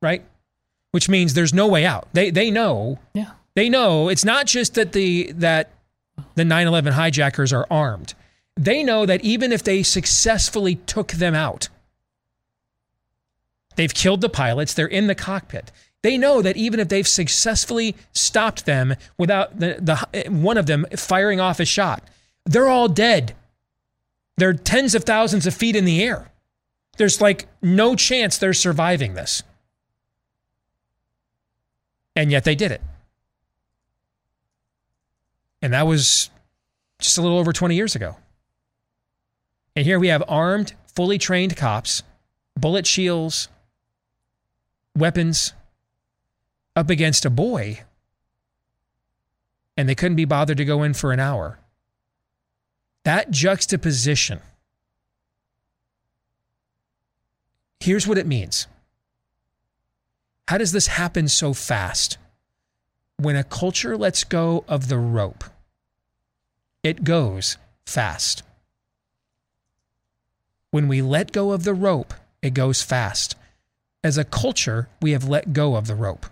right? 0.00 0.24
Which 0.92 1.08
means 1.08 1.34
there's 1.34 1.52
no 1.52 1.66
way 1.66 1.84
out. 1.84 2.08
They, 2.12 2.30
they 2.30 2.50
know. 2.50 2.98
Yeah. 3.12 3.32
They 3.54 3.68
know 3.68 4.08
it's 4.08 4.24
not 4.24 4.46
just 4.46 4.74
that 4.74 4.92
the 4.92 5.32
that 5.32 5.72
the 6.36 6.44
9/11 6.44 6.92
hijackers 6.92 7.52
are 7.52 7.66
armed. 7.68 8.14
They 8.56 8.84
know 8.84 9.04
that 9.04 9.20
even 9.22 9.50
if 9.50 9.64
they 9.64 9.82
successfully 9.82 10.76
took 10.76 11.10
them 11.12 11.34
out, 11.34 11.68
they've 13.74 13.92
killed 13.92 14.20
the 14.20 14.28
pilots, 14.28 14.74
they're 14.74 14.86
in 14.86 15.08
the 15.08 15.14
cockpit. 15.16 15.72
They 16.02 16.16
know 16.16 16.42
that 16.42 16.56
even 16.56 16.78
if 16.80 16.88
they've 16.88 17.08
successfully 17.08 17.96
stopped 18.12 18.66
them 18.66 18.94
without 19.16 19.58
the, 19.58 19.78
the 19.80 20.30
one 20.30 20.56
of 20.56 20.66
them 20.66 20.86
firing 20.96 21.40
off 21.40 21.58
a 21.58 21.64
shot, 21.64 22.08
they're 22.44 22.68
all 22.68 22.88
dead. 22.88 23.34
They're 24.36 24.54
tens 24.54 24.94
of 24.94 25.04
thousands 25.04 25.46
of 25.46 25.54
feet 25.54 25.74
in 25.74 25.84
the 25.84 26.02
air. 26.02 26.30
There's 26.96 27.20
like 27.20 27.48
no 27.60 27.96
chance 27.96 28.38
they're 28.38 28.54
surviving 28.54 29.14
this. 29.14 29.42
And 32.14 32.30
yet 32.30 32.44
they 32.44 32.54
did 32.54 32.72
it. 32.72 32.82
And 35.60 35.72
that 35.72 35.86
was 35.86 36.30
just 37.00 37.18
a 37.18 37.22
little 37.22 37.38
over 37.38 37.52
20 37.52 37.74
years 37.74 37.96
ago. 37.96 38.16
And 39.74 39.84
here 39.84 39.98
we 39.98 40.08
have 40.08 40.22
armed, 40.28 40.74
fully 40.94 41.18
trained 41.18 41.56
cops, 41.56 42.02
bullet 42.56 42.86
shields, 42.86 43.48
weapons 44.96 45.52
up 46.76 46.90
against 46.90 47.24
a 47.24 47.30
boy. 47.30 47.80
And 49.76 49.88
they 49.88 49.94
couldn't 49.94 50.16
be 50.16 50.24
bothered 50.24 50.56
to 50.58 50.64
go 50.64 50.82
in 50.82 50.94
for 50.94 51.12
an 51.12 51.20
hour. 51.20 51.58
That 53.04 53.30
juxtaposition. 53.30 54.40
Here's 57.80 58.06
what 58.06 58.18
it 58.18 58.26
means. 58.26 58.66
How 60.48 60.58
does 60.58 60.72
this 60.72 60.88
happen 60.88 61.28
so 61.28 61.54
fast? 61.54 62.18
When 63.18 63.36
a 63.36 63.44
culture 63.44 63.96
lets 63.96 64.24
go 64.24 64.64
of 64.68 64.88
the 64.88 64.98
rope, 64.98 65.44
it 66.82 67.04
goes 67.04 67.56
fast. 67.84 68.42
When 70.70 70.88
we 70.88 71.02
let 71.02 71.32
go 71.32 71.52
of 71.52 71.64
the 71.64 71.74
rope, 71.74 72.14
it 72.42 72.54
goes 72.54 72.82
fast. 72.82 73.36
As 74.04 74.18
a 74.18 74.24
culture, 74.24 74.88
we 75.00 75.12
have 75.12 75.28
let 75.28 75.52
go 75.52 75.76
of 75.76 75.86
the 75.86 75.94
rope. 75.94 76.26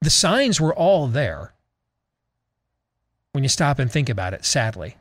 The 0.00 0.10
signs 0.10 0.60
were 0.60 0.74
all 0.74 1.06
there. 1.08 1.52
when 3.32 3.44
you 3.44 3.48
stop 3.48 3.78
and 3.78 3.90
think 3.92 4.08
about 4.08 4.34
it, 4.34 4.44
sadly. 4.44 4.96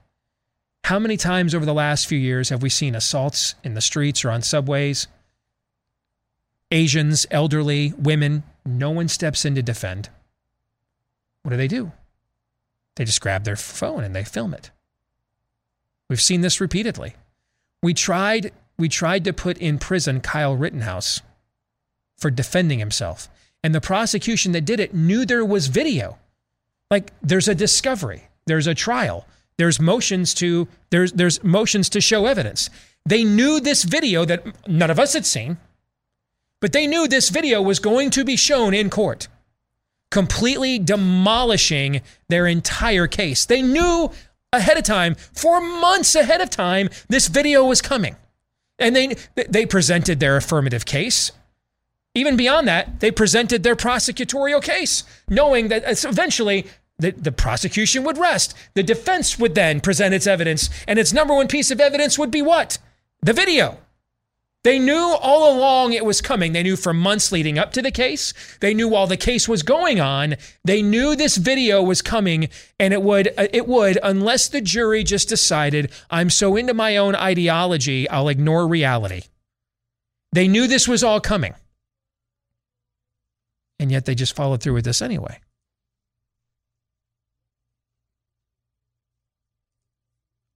How 0.84 1.00
many 1.00 1.18
times 1.18 1.56
over 1.56 1.66
the 1.66 1.74
last 1.74 2.08
few 2.08 2.20
years 2.20 2.50
have 2.50 2.62
we 2.62 2.70
seen 2.70 2.94
assaults 2.94 3.56
in 3.64 3.74
the 3.74 3.82
streets 3.82 4.24
or 4.24 4.30
on 4.30 4.42
subways? 4.42 5.08
Asians, 6.70 7.26
elderly, 7.32 7.94
women, 7.98 8.44
no 8.66 8.92
one 8.92 9.08
steps 9.08 9.44
in 9.46 9.56
to 9.56 9.64
defend. 9.64 10.10
What 11.42 11.52
do 11.52 11.58
they 11.58 11.68
do? 11.68 11.94
They 12.96 13.06
just 13.06 13.22
grab 13.22 13.44
their 13.44 13.56
phone 13.56 14.04
and 14.04 14.16
they 14.16 14.24
film 14.24 14.54
it. 14.54 14.70
We've 16.10 16.22
seen 16.22 16.42
this 16.42 16.62
repeatedly. 16.62 17.16
We 17.82 17.94
tried 17.94 18.52
we 18.78 18.90
tried 18.90 19.24
to 19.24 19.34
put 19.34 19.58
in 19.58 19.80
prison 19.80 20.22
Kyle 20.22 20.56
Rittenhouse 20.56 21.22
for 22.18 22.30
defending 22.30 22.80
himself. 22.80 23.30
And 23.68 23.76
the 23.76 23.82
prosecution 23.82 24.54
that 24.54 24.64
did 24.64 24.80
it 24.80 24.94
knew 24.94 25.26
there 25.26 25.44
was 25.44 25.68
video. 25.68 26.18
Like 26.90 27.12
there's 27.22 27.50
a 27.50 27.54
discovery, 27.54 28.30
there's 28.46 28.66
a 28.66 28.74
trial, 28.74 29.28
there's 29.58 29.78
motions 29.78 30.34
to 30.36 30.70
there's 30.90 31.12
there's 31.12 31.44
motions 31.44 31.90
to 31.90 32.00
show 32.00 32.28
evidence. 32.28 32.70
They 33.06 33.26
knew 33.26 33.60
this 33.60 33.84
video 33.84 34.24
that 34.24 34.70
none 34.70 34.90
of 34.90 35.02
us 35.02 35.12
had 35.12 35.26
seen, 35.26 35.58
but 36.62 36.72
they 36.72 36.88
knew 36.88 37.10
this 37.10 37.28
video 37.28 37.62
was 37.62 37.80
going 37.80 38.10
to 38.12 38.24
be 38.24 38.38
shown 38.38 38.74
in 38.74 38.90
court, 38.90 39.28
completely 40.12 40.80
demolishing 40.80 42.00
their 42.30 42.48
entire 42.48 43.06
case. 43.06 43.46
They 43.46 43.62
knew 43.62 44.10
ahead 44.54 44.78
of 44.78 44.86
time, 44.86 45.16
for 45.16 45.60
months 45.60 46.16
ahead 46.16 46.40
of 46.40 46.50
time, 46.50 46.88
this 47.10 47.28
video 47.28 47.66
was 47.66 47.82
coming. 47.82 48.16
And 48.80 48.96
they 48.96 49.18
they 49.36 49.66
presented 49.66 50.22
their 50.22 50.38
affirmative 50.38 50.86
case. 50.86 51.34
Even 52.18 52.36
beyond 52.36 52.68
that, 52.68 53.00
they 53.00 53.12
presented 53.12 53.62
their 53.62 53.76
prosecutorial 53.76 54.60
case, 54.60 55.04
knowing 55.30 55.68
that 55.68 55.84
eventually 56.04 56.66
the, 56.98 57.12
the 57.12 57.32
prosecution 57.32 58.04
would 58.06 58.18
rest. 58.18 58.56
The 58.74 58.82
defense 58.82 59.38
would 59.38 59.54
then 59.54 59.82
present 59.82 60.16
its 60.16 60.26
evidence, 60.26 60.72
and 60.88 60.98
its 60.98 61.14
number 61.14 61.36
one 61.36 61.48
piece 61.48 61.70
of 61.70 61.80
evidence 61.80 62.18
would 62.18 62.32
be 62.32 62.42
what? 62.42 62.80
The 63.22 63.34
video. 63.34 63.78
They 64.64 64.80
knew 64.80 65.16
all 65.22 65.56
along 65.56 65.94
it 65.94 66.06
was 66.06 66.20
coming. 66.20 66.54
They 66.54 66.64
knew 66.64 66.76
for 66.76 66.92
months 66.92 67.32
leading 67.32 67.60
up 67.60 67.72
to 67.74 67.84
the 67.84 67.92
case. 67.92 68.34
They 68.62 68.74
knew 68.74 68.88
while 68.88 69.06
the 69.06 69.16
case 69.16 69.48
was 69.48 69.62
going 69.62 70.00
on. 70.00 70.38
They 70.66 70.82
knew 70.82 71.16
this 71.16 71.38
video 71.38 71.84
was 71.84 72.02
coming 72.02 72.50
and 72.80 72.94
it 72.94 73.04
would 73.04 73.28
uh, 73.38 73.48
it 73.54 73.68
would 73.68 73.98
unless 74.04 74.50
the 74.50 74.60
jury 74.60 75.04
just 75.04 75.30
decided 75.30 75.92
I'm 76.10 76.30
so 76.30 76.58
into 76.58 76.74
my 76.74 76.98
own 76.98 77.16
ideology, 77.16 78.10
I'll 78.10 78.28
ignore 78.28 78.68
reality. 78.68 79.22
They 80.34 80.50
knew 80.50 80.68
this 80.68 80.88
was 80.88 81.04
all 81.04 81.22
coming. 81.22 81.54
And 83.80 83.92
yet 83.92 84.06
they 84.06 84.16
just 84.16 84.36
followed 84.36 84.62
through 84.62 84.74
with 84.74 84.86
this 84.86 85.02
anyway. 85.02 85.40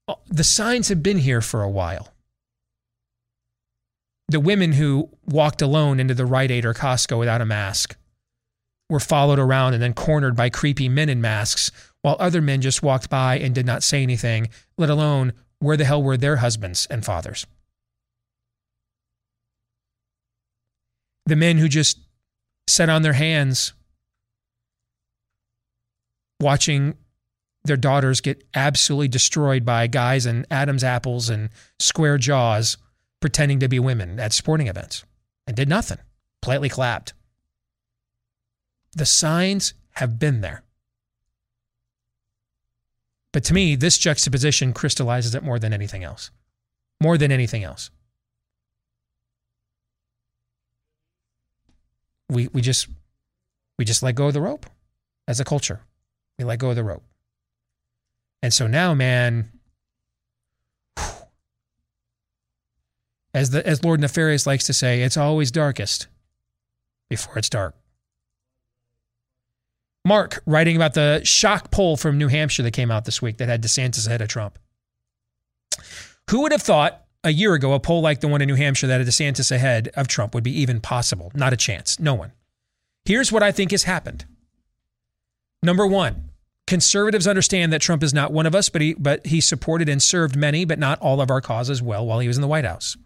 Oh, 0.07 0.19
the 0.28 0.43
signs 0.43 0.89
have 0.89 1.03
been 1.03 1.19
here 1.19 1.41
for 1.41 1.61
a 1.61 1.69
while 1.69 2.11
the 4.32 4.39
women 4.39 4.72
who 4.74 5.09
walked 5.26 5.61
alone 5.61 5.99
into 5.99 6.13
the 6.13 6.26
Rite 6.26 6.51
Aid 6.51 6.65
or 6.65 6.74
Costco 6.74 7.19
without 7.19 7.41
a 7.41 7.45
mask 7.45 7.97
were 8.89 8.99
followed 8.99 9.39
around 9.39 9.74
and 9.74 9.84
then 9.84 9.93
cornered 9.93 10.36
by 10.36 10.49
creepy 10.49 10.89
men 10.89 11.09
in 11.09 11.22
masks, 11.22 11.72
while 12.01 12.15
other 12.19 12.41
men 12.41 12.61
just 12.61 12.82
walked 12.82 13.09
by 13.09 13.38
and 13.38 13.53
did 13.53 13.65
not 13.65 13.84
say 13.84 14.01
anything, 14.01 14.49
let 14.78 14.89
alone 14.89 15.34
where 15.59 15.78
the 15.78 15.86
hell 15.86 16.01
were 16.01 16.17
their 16.17 16.38
husbands 16.38 16.88
and 16.89 17.05
fathers? 17.05 17.45
The 21.26 21.36
men 21.36 21.57
who 21.57 21.67
just 21.67 21.99
sat 22.72 22.89
on 22.89 23.01
their 23.01 23.13
hands 23.13 23.74
watching 26.39 26.95
their 27.63 27.78
daughters 27.78 28.22
get 28.22 28.43
absolutely 28.55 29.07
destroyed 29.07 29.63
by 29.63 29.86
guys 29.88 30.26
in 30.26 30.45
Adam's 30.49 30.84
apples 30.84 31.30
and 31.30 31.49
square 31.80 32.17
jaws 32.17 32.78
pretending 33.19 33.59
to 33.59 33.67
be 33.67 33.80
women 33.80 34.19
at 34.19 34.34
sporting 34.34 34.67
events 34.67 35.05
and 35.45 35.55
did 35.55 35.69
nothing, 35.69 35.99
politely 36.41 36.69
clapped. 36.69 37.13
The 38.93 39.05
signs 39.05 39.74
have 39.91 40.17
been 40.17 40.41
there. 40.41 40.63
But 43.32 43.43
to 43.45 43.53
me, 43.53 43.76
this 43.76 43.97
juxtaposition 43.97 44.74
crystallizes 44.74 45.36
it 45.36 45.43
more 45.43 45.59
than 45.59 45.72
anything 45.72 46.03
else. 46.03 46.32
More 47.01 47.17
than 47.17 47.32
anything 47.32 47.63
else. 47.63 47.91
We, 52.32 52.48
we 52.54 52.62
just 52.62 52.88
we 53.78 53.84
just 53.84 54.02
let 54.02 54.16
go 54.16 54.28
of 54.28 54.34
the 54.34 54.40
rope 54.40 54.66
as 55.28 55.42
a 55.42 55.44
culture. 55.44 55.82
We 56.40 56.46
let 56.46 56.60
go 56.60 56.70
of 56.70 56.78
the 56.78 56.84
rope. 56.84 57.04
And 58.42 58.54
so 58.54 58.68
now, 58.68 58.94
man, 58.94 59.52
as 63.34 63.50
the 63.50 63.68
as 63.68 63.84
Lord 63.84 64.00
Nefarious 64.00 64.48
likes 64.48 64.66
to 64.68 64.74
say, 64.74 65.02
it's 65.02 65.18
always 65.18 65.52
darkest 65.52 66.08
before 67.10 67.38
it's 67.38 67.50
dark. 67.50 67.76
Mark 70.06 70.42
writing 70.46 70.78
about 70.78 70.94
the 70.94 71.20
shock 71.26 71.70
poll 71.70 71.98
from 71.98 72.18
New 72.18 72.30
Hampshire 72.30 72.64
that 72.64 72.72
came 72.72 72.92
out 72.92 73.04
this 73.04 73.22
week 73.22 73.38
that 73.38 73.50
had 73.50 73.62
DeSantis 73.62 74.08
ahead 74.08 74.22
of 74.22 74.30
Trump. 74.30 74.58
Who 76.30 76.44
would 76.44 76.54
have 76.54 76.62
thought 76.62 77.06
a 77.24 77.32
year 77.32 77.53
ago 77.53 77.74
a 77.74 77.80
poll 77.80 78.01
like 78.01 78.19
the 78.19 78.28
one 78.28 78.41
in 78.41 78.47
New 78.47 78.55
Hampshire 78.55 78.88
that 78.88 79.01
a 79.01 79.03
DeSantis 79.03 79.51
ahead 79.51 79.89
of 79.95 80.07
Trump 80.07 80.34
would 80.34 80.43
be 80.43 80.59
even 80.59 80.82
possible? 80.82 81.32
Not 81.36 81.53
a 81.53 81.57
chance. 81.57 81.99
No 81.99 82.13
one. 82.13 82.32
Here's 83.05 83.32
what 83.32 83.43
I 83.43 83.51
think 83.51 83.72
has 83.72 83.84
happened. 83.84 84.26
Number 85.63 85.86
one, 85.86 86.30
conservatives 86.67 87.28
understand 87.28 87.72
that 87.74 87.82
Trump 87.82 88.03
is 88.03 88.13
not 88.13 88.32
one 88.32 88.45
of 88.45 88.55
us, 88.55 88.69
but 88.69 88.82
he 88.82 88.93
but 88.93 89.26
he 89.28 89.41
supported 89.41 89.89
and 89.89 90.01
served 90.01 90.36
many, 90.36 90.65
but 90.65 90.80
not 90.80 90.99
all 90.99 91.22
of 91.22 91.30
our 91.30 91.41
causes 91.41 91.82
well 91.82 92.05
while 92.05 92.19
he 92.19 92.28
was 92.28 92.38
in 92.38 92.41
the 92.41 92.47
White 92.47 92.65
House. 92.65 92.97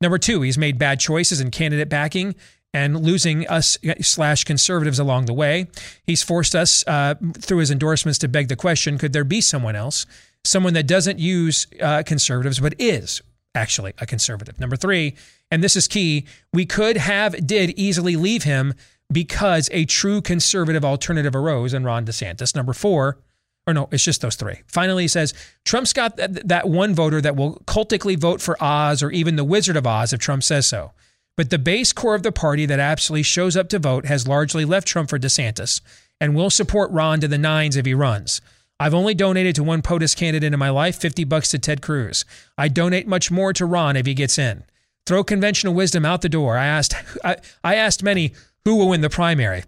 Number 0.00 0.18
two, 0.18 0.42
he's 0.42 0.58
made 0.58 0.78
bad 0.78 1.00
choices 1.00 1.40
in 1.40 1.50
candidate 1.50 1.88
backing 1.88 2.34
and 2.72 3.00
losing 3.00 3.46
us 3.46 3.78
slash 4.00 4.42
conservatives 4.42 4.98
along 4.98 5.26
the 5.26 5.32
way. 5.32 5.68
He's 6.04 6.24
forced 6.24 6.56
us 6.56 6.84
uh, 6.88 7.14
through 7.38 7.58
his 7.58 7.70
endorsements 7.70 8.18
to 8.20 8.28
beg 8.28 8.48
the 8.48 8.56
question: 8.56 8.98
Could 8.98 9.12
there 9.12 9.24
be 9.24 9.40
someone 9.40 9.76
else, 9.76 10.06
someone 10.42 10.74
that 10.74 10.88
doesn't 10.88 11.20
use 11.20 11.68
uh, 11.80 12.02
conservatives 12.04 12.58
but 12.58 12.74
is 12.78 13.22
actually 13.54 13.92
a 13.98 14.06
conservative? 14.06 14.58
Number 14.58 14.76
three, 14.76 15.16
and 15.50 15.62
this 15.62 15.76
is 15.76 15.88
key: 15.88 16.26
we 16.52 16.66
could 16.66 16.96
have 16.96 17.46
did 17.46 17.70
easily 17.78 18.16
leave 18.16 18.44
him 18.44 18.74
because 19.12 19.68
a 19.72 19.84
true 19.84 20.20
conservative 20.20 20.84
alternative 20.84 21.34
arose 21.34 21.74
in 21.74 21.84
Ron 21.84 22.04
DeSantis. 22.04 22.54
Number 22.54 22.72
four, 22.72 23.18
or 23.66 23.74
no, 23.74 23.88
it's 23.90 24.04
just 24.04 24.20
those 24.20 24.36
three. 24.36 24.60
Finally, 24.66 25.04
he 25.04 25.08
says 25.08 25.34
Trump's 25.64 25.92
got 25.92 26.16
that, 26.16 26.48
that 26.48 26.68
one 26.68 26.94
voter 26.94 27.20
that 27.20 27.36
will 27.36 27.62
cultically 27.66 28.16
vote 28.16 28.40
for 28.40 28.62
Oz 28.62 29.02
or 29.02 29.10
even 29.10 29.36
the 29.36 29.44
Wizard 29.44 29.76
of 29.76 29.86
Oz 29.86 30.12
if 30.12 30.20
Trump 30.20 30.42
says 30.42 30.66
so. 30.66 30.92
But 31.36 31.50
the 31.50 31.58
base 31.58 31.92
core 31.92 32.14
of 32.14 32.22
the 32.22 32.32
party 32.32 32.66
that 32.66 32.78
absolutely 32.78 33.24
shows 33.24 33.56
up 33.56 33.68
to 33.70 33.78
vote 33.78 34.06
has 34.06 34.28
largely 34.28 34.64
left 34.64 34.86
Trump 34.86 35.10
for 35.10 35.18
DeSantis 35.18 35.80
and 36.20 36.34
will 36.34 36.50
support 36.50 36.90
Ron 36.92 37.20
to 37.20 37.28
the 37.28 37.38
nines 37.38 37.76
if 37.76 37.86
he 37.86 37.94
runs. 37.94 38.40
I've 38.80 38.94
only 38.94 39.14
donated 39.14 39.54
to 39.56 39.62
one 39.62 39.82
POTUS 39.82 40.16
candidate 40.16 40.52
in 40.52 40.58
my 40.58 40.70
life, 40.70 40.96
50 40.96 41.24
bucks 41.24 41.50
to 41.50 41.58
Ted 41.58 41.80
Cruz. 41.80 42.24
I 42.58 42.68
donate 42.68 43.06
much 43.06 43.30
more 43.30 43.52
to 43.52 43.66
Ron 43.66 43.96
if 43.96 44.06
he 44.06 44.14
gets 44.14 44.38
in. 44.38 44.64
Throw 45.06 45.22
conventional 45.22 45.74
wisdom 45.74 46.04
out 46.04 46.22
the 46.22 46.28
door. 46.28 46.56
I 46.56 46.66
asked 46.66 46.94
I, 47.22 47.36
I 47.62 47.76
asked 47.76 48.02
many 48.02 48.32
who 48.64 48.76
will 48.76 48.88
win 48.88 49.00
the 49.02 49.10
primary 49.10 49.64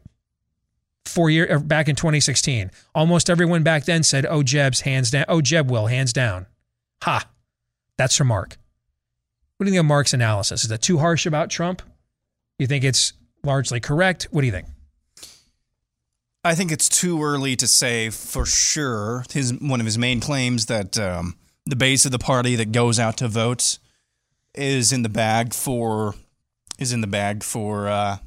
four 1.05 1.31
year 1.31 1.47
er, 1.51 1.59
back 1.59 1.89
in 1.89 1.97
2016. 1.97 2.71
Almost 2.95 3.31
everyone 3.31 3.63
back 3.63 3.85
then 3.85 4.03
said, 4.03 4.27
"Oh, 4.27 4.43
Jeb's 4.43 4.83
hands 4.83 5.11
down. 5.11 5.25
Oh, 5.29 5.41
Jeb 5.41 5.71
will 5.71 5.87
hands 5.87 6.13
down." 6.13 6.47
Ha, 7.03 7.29
that's 7.97 8.17
from 8.17 8.29
Mark. 8.29 8.57
What 9.57 9.65
do 9.65 9.71
you 9.71 9.75
think 9.75 9.81
of 9.81 9.87
Mark's 9.87 10.13
analysis? 10.13 10.65
Is 10.65 10.71
that 10.71 10.83
too 10.83 10.99
harsh 10.99 11.27
about 11.27 11.51
Trump? 11.51 11.83
You 12.59 12.67
think 12.67 12.85
it's 12.85 13.13
largely 13.43 13.81
correct? 13.81 14.29
What 14.31 14.43
do 14.43 14.47
you 14.47 14.53
think? 14.53 14.67
I 16.47 16.55
think 16.55 16.71
it's 16.71 16.89
too 16.89 17.23
early 17.23 17.57
to 17.57 17.67
say 17.67 18.11
for 18.11 18.47
sure. 18.47 19.25
His 19.33 19.53
one 19.55 19.81
of 19.81 19.87
his 19.87 19.99
main 19.99 20.21
claims 20.21 20.67
that 20.67 20.97
um, 20.97 21.37
the 21.65 21.75
base 21.75 22.05
of 22.07 22.13
the 22.13 22.21
party 22.21 22.55
that 22.55 22.71
goes 22.71 23.01
out 23.01 23.17
to 23.19 23.27
vote 23.29 23.79
is 24.55 24.93
in 24.93 25.03
the 25.03 25.09
bag 25.09 25.53
for 25.53 26.15
is 26.79 26.93
in 26.93 27.01
the 27.01 27.09
bag 27.09 27.43
for 27.43 27.89
uh, 27.89 28.19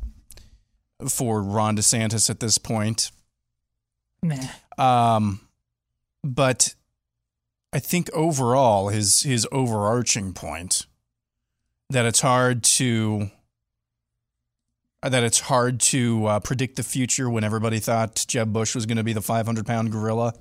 for 1.07 1.41
Ron 1.41 1.77
DeSantis 1.77 2.29
at 2.29 2.41
this 2.41 2.57
point. 2.57 3.09
Nah. 4.21 4.35
Um, 4.77 5.39
but 6.21 6.75
I 7.71 7.79
think 7.79 8.09
overall, 8.13 8.89
his 8.89 9.21
his 9.21 9.47
overarching 9.49 10.33
point 10.33 10.87
that 11.89 12.05
it's 12.05 12.19
hard 12.19 12.63
to 12.63 13.31
that 15.01 15.23
it's 15.23 15.39
hard 15.39 15.79
to 15.79 16.25
uh, 16.25 16.39
predict 16.39 16.75
the 16.75 16.83
future 16.83 17.29
when 17.29 17.43
everybody 17.43 17.79
thought 17.79 18.25
Jeb 18.27 18.51
Bush 18.51 18.75
was 18.75 18.85
going 18.85 18.97
to 18.97 19.03
be 19.03 19.13
the 19.13 19.21
500 19.21 19.65
pound 19.65 19.91
gorilla. 19.91 20.33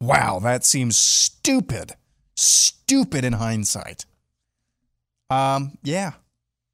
Wow, 0.00 0.40
that 0.40 0.64
seems 0.64 0.96
stupid, 0.96 1.92
stupid 2.36 3.24
in 3.24 3.34
hindsight. 3.34 4.04
Um, 5.30 5.78
yeah, 5.82 6.12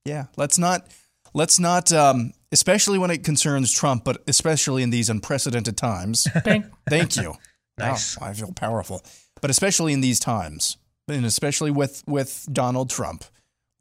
yeah. 0.04 0.26
Let's 0.36 0.58
not 0.58 0.88
let's 1.32 1.58
not 1.58 1.92
um, 1.92 2.32
especially 2.52 2.98
when 2.98 3.10
it 3.10 3.24
concerns 3.24 3.72
Trump, 3.72 4.04
but 4.04 4.22
especially 4.28 4.82
in 4.82 4.90
these 4.90 5.08
unprecedented 5.08 5.76
times. 5.76 6.28
Thank, 6.44 6.66
Thank 6.88 7.16
you. 7.16 7.34
Nice. 7.78 8.18
Oh, 8.20 8.26
I 8.26 8.34
feel 8.34 8.52
powerful. 8.52 9.02
But 9.40 9.50
especially 9.50 9.92
in 9.92 10.02
these 10.02 10.20
times, 10.20 10.76
and 11.08 11.24
especially 11.24 11.70
with, 11.70 12.04
with 12.06 12.46
Donald 12.52 12.90
Trump, 12.90 13.24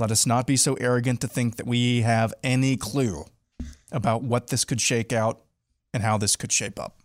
let 0.01 0.11
us 0.11 0.25
not 0.25 0.47
be 0.47 0.57
so 0.57 0.73
arrogant 0.75 1.21
to 1.21 1.27
think 1.27 1.57
that 1.57 1.67
we 1.67 2.01
have 2.01 2.33
any 2.43 2.75
clue 2.75 3.23
about 3.91 4.23
what 4.23 4.47
this 4.47 4.65
could 4.65 4.81
shake 4.81 5.13
out 5.13 5.41
and 5.93 6.01
how 6.01 6.17
this 6.17 6.35
could 6.35 6.51
shape 6.51 6.79
up. 6.79 6.97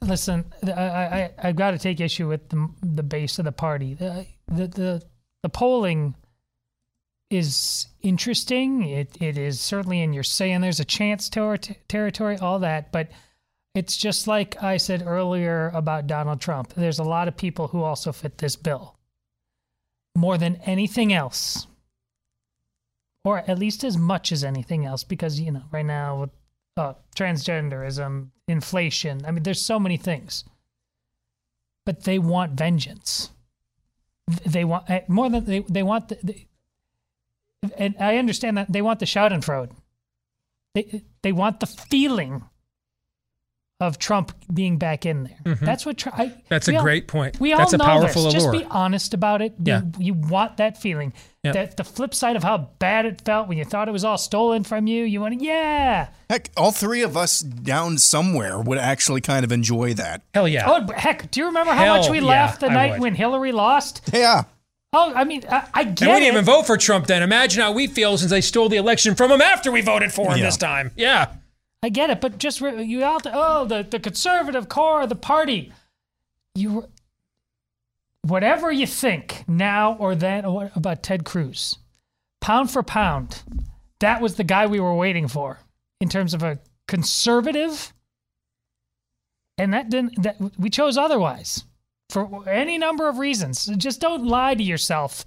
Listen, 0.00 0.44
I, 0.64 0.70
I, 0.70 1.30
I've 1.42 1.56
got 1.56 1.72
to 1.72 1.78
take 1.78 1.98
issue 2.00 2.28
with 2.28 2.48
the, 2.50 2.68
the 2.82 3.02
base 3.02 3.40
of 3.40 3.46
the 3.46 3.52
party. 3.52 3.94
The, 3.94 4.26
the, 4.46 4.68
the, 4.68 5.02
the 5.42 5.48
polling 5.48 6.14
is 7.30 7.88
interesting. 8.00 8.84
It, 8.84 9.20
it 9.20 9.36
is 9.36 9.60
certainly 9.60 10.00
in 10.00 10.12
your 10.12 10.22
saying 10.22 10.60
there's 10.60 10.78
a 10.78 10.84
chance 10.84 11.28
ter- 11.28 11.56
territory, 11.56 12.38
all 12.38 12.60
that. 12.60 12.92
But 12.92 13.08
it's 13.74 13.96
just 13.96 14.28
like 14.28 14.62
I 14.62 14.76
said 14.76 15.02
earlier 15.04 15.72
about 15.74 16.06
Donald 16.06 16.40
Trump. 16.40 16.74
There's 16.74 17.00
a 17.00 17.04
lot 17.04 17.26
of 17.26 17.36
people 17.36 17.66
who 17.66 17.82
also 17.82 18.12
fit 18.12 18.38
this 18.38 18.54
bill 18.54 18.97
more 20.18 20.36
than 20.36 20.56
anything 20.66 21.12
else, 21.12 21.66
or 23.24 23.38
at 23.38 23.58
least 23.58 23.84
as 23.84 23.96
much 23.96 24.32
as 24.32 24.42
anything 24.42 24.84
else, 24.84 25.04
because, 25.04 25.38
you 25.38 25.52
know, 25.52 25.62
right 25.70 25.86
now 25.86 26.20
with 26.20 26.30
uh, 26.76 26.94
transgenderism, 27.14 28.28
inflation. 28.48 29.24
I 29.24 29.30
mean, 29.30 29.42
there's 29.42 29.64
so 29.64 29.78
many 29.78 29.96
things. 29.96 30.44
But 31.84 32.04
they 32.04 32.18
want 32.18 32.52
vengeance. 32.52 33.30
They 34.44 34.64
want 34.64 34.90
eh, 34.90 35.02
more 35.08 35.30
than 35.30 35.44
they, 35.44 35.60
they 35.60 35.82
want 35.82 36.08
the, 36.08 36.18
they, 36.22 36.48
and 37.78 37.96
I 37.98 38.18
understand 38.18 38.58
that 38.58 38.70
they 38.70 38.82
want 38.82 39.00
the 39.00 39.06
Schadenfreude. 39.06 39.70
They 40.74 41.02
they 41.22 41.32
want 41.32 41.60
the 41.60 41.66
feeling 41.66 42.44
of 43.80 43.96
Trump 43.96 44.32
being 44.52 44.76
back 44.76 45.06
in 45.06 45.22
there. 45.24 45.54
Mhm. 45.54 45.60
That's 45.60 45.86
what 45.86 45.96
Trump. 45.96 46.18
I, 46.18 46.32
That's 46.48 46.66
a 46.66 46.74
all- 46.76 46.82
great 46.82 47.06
point. 47.06 47.38
We 47.38 47.52
That's 47.54 47.72
all 47.72 47.74
a 47.76 47.78
know 47.78 47.84
powerful 47.84 48.24
this. 48.24 48.32
Just 48.34 48.50
be 48.50 48.64
honest 48.64 49.14
about 49.14 49.40
it. 49.40 49.52
You- 49.58 49.64
Yeah. 49.72 49.80
You, 50.00 50.14
want 50.14 50.56
that 50.56 50.80
feeling. 50.82 51.12
Yeah. 51.44 51.52
That 51.52 51.76
the 51.76 51.84
flip 51.84 52.12
side 52.12 52.34
of 52.34 52.42
how 52.42 52.70
bad 52.80 53.06
it 53.06 53.20
felt 53.24 53.46
when 53.46 53.56
you 53.56 53.64
thought 53.64 53.86
it 53.88 53.92
was 53.92 54.04
all 54.04 54.18
stolen 54.18 54.64
from 54.64 54.88
you. 54.88 55.04
You 55.04 55.20
want 55.20 55.38
to, 55.38 55.44
yeah. 55.46 56.08
Heck, 56.28 56.50
all 56.56 56.72
three 56.72 57.02
of 57.02 57.16
us 57.16 57.38
down 57.38 57.98
somewhere 57.98 58.58
would 58.58 58.78
actually 58.78 59.20
kind 59.20 59.44
of 59.44 59.52
enjoy 59.52 59.94
that. 59.94 60.22
Hell 60.34 60.48
yeah. 60.48 60.64
Oh 60.68 60.92
heck! 60.92 61.30
Do 61.30 61.38
you 61.38 61.46
remember 61.46 61.72
how 61.72 61.84
Hell 61.84 61.96
much 61.98 62.10
we 62.10 62.18
yeah, 62.18 62.24
laughed 62.26 62.60
the 62.60 62.70
I 62.70 62.74
night 62.74 62.90
would. 62.94 63.00
when 63.00 63.14
Hillary 63.14 63.52
lost? 63.52 64.10
Yeah. 64.12 64.42
Oh, 64.92 65.12
I 65.14 65.22
mean, 65.22 65.42
I, 65.48 65.68
I 65.72 65.84
get 65.84 66.02
And 66.02 66.10
we 66.10 66.14
didn't 66.20 66.22
it. 66.22 66.32
even 66.32 66.44
vote 66.46 66.66
for 66.66 66.76
Trump 66.76 67.06
then. 67.06 67.22
Imagine 67.22 67.62
how 67.62 67.72
we 67.72 67.86
feel 67.86 68.16
since 68.18 68.30
they 68.30 68.40
stole 68.40 68.68
the 68.70 68.78
election 68.78 69.14
from 69.14 69.30
him 69.30 69.40
after 69.42 69.70
we 69.70 69.82
voted 69.82 70.12
for 70.12 70.32
him 70.32 70.38
Yeah. 70.38 70.46
this 70.46 70.56
time. 70.56 70.90
Yeah. 70.96 71.26
I 71.82 71.88
get 71.90 72.10
it, 72.10 72.20
but 72.20 72.38
just 72.38 72.60
re- 72.60 72.82
you 72.82 73.04
out. 73.04 73.22
Oh, 73.26 73.64
the 73.64 73.86
the 73.88 74.00
conservative 74.00 74.68
core 74.68 75.02
of 75.02 75.08
the 75.08 75.14
party. 75.14 75.72
You, 76.54 76.88
whatever 78.22 78.72
you 78.72 78.86
think 78.86 79.44
now 79.46 79.94
or 79.94 80.14
then 80.16 80.44
or 80.44 80.72
about 80.74 81.02
Ted 81.02 81.24
Cruz, 81.24 81.76
pound 82.40 82.70
for 82.70 82.82
pound, 82.82 83.42
that 84.00 84.20
was 84.20 84.34
the 84.34 84.44
guy 84.44 84.66
we 84.66 84.80
were 84.80 84.94
waiting 84.94 85.28
for 85.28 85.60
in 86.00 86.08
terms 86.08 86.34
of 86.34 86.42
a 86.42 86.58
conservative. 86.88 87.92
And 89.56 89.72
that 89.72 89.88
didn't. 89.88 90.22
That 90.22 90.36
we 90.58 90.70
chose 90.70 90.96
otherwise 90.96 91.64
for 92.10 92.48
any 92.48 92.78
number 92.78 93.08
of 93.08 93.18
reasons. 93.18 93.66
Just 93.76 94.00
don't 94.00 94.26
lie 94.26 94.54
to 94.54 94.62
yourself 94.62 95.24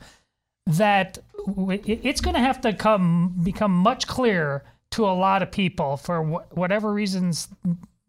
that 0.66 1.18
it's 1.48 2.22
going 2.22 2.36
to 2.36 2.42
have 2.42 2.62
to 2.62 2.74
come 2.74 3.36
become 3.44 3.72
much 3.72 4.08
clearer 4.08 4.64
to 4.92 5.06
a 5.06 5.12
lot 5.14 5.42
of 5.42 5.52
people 5.52 5.98
for 5.98 6.24
wh- 6.24 6.58
whatever 6.58 6.94
reasons 6.94 7.48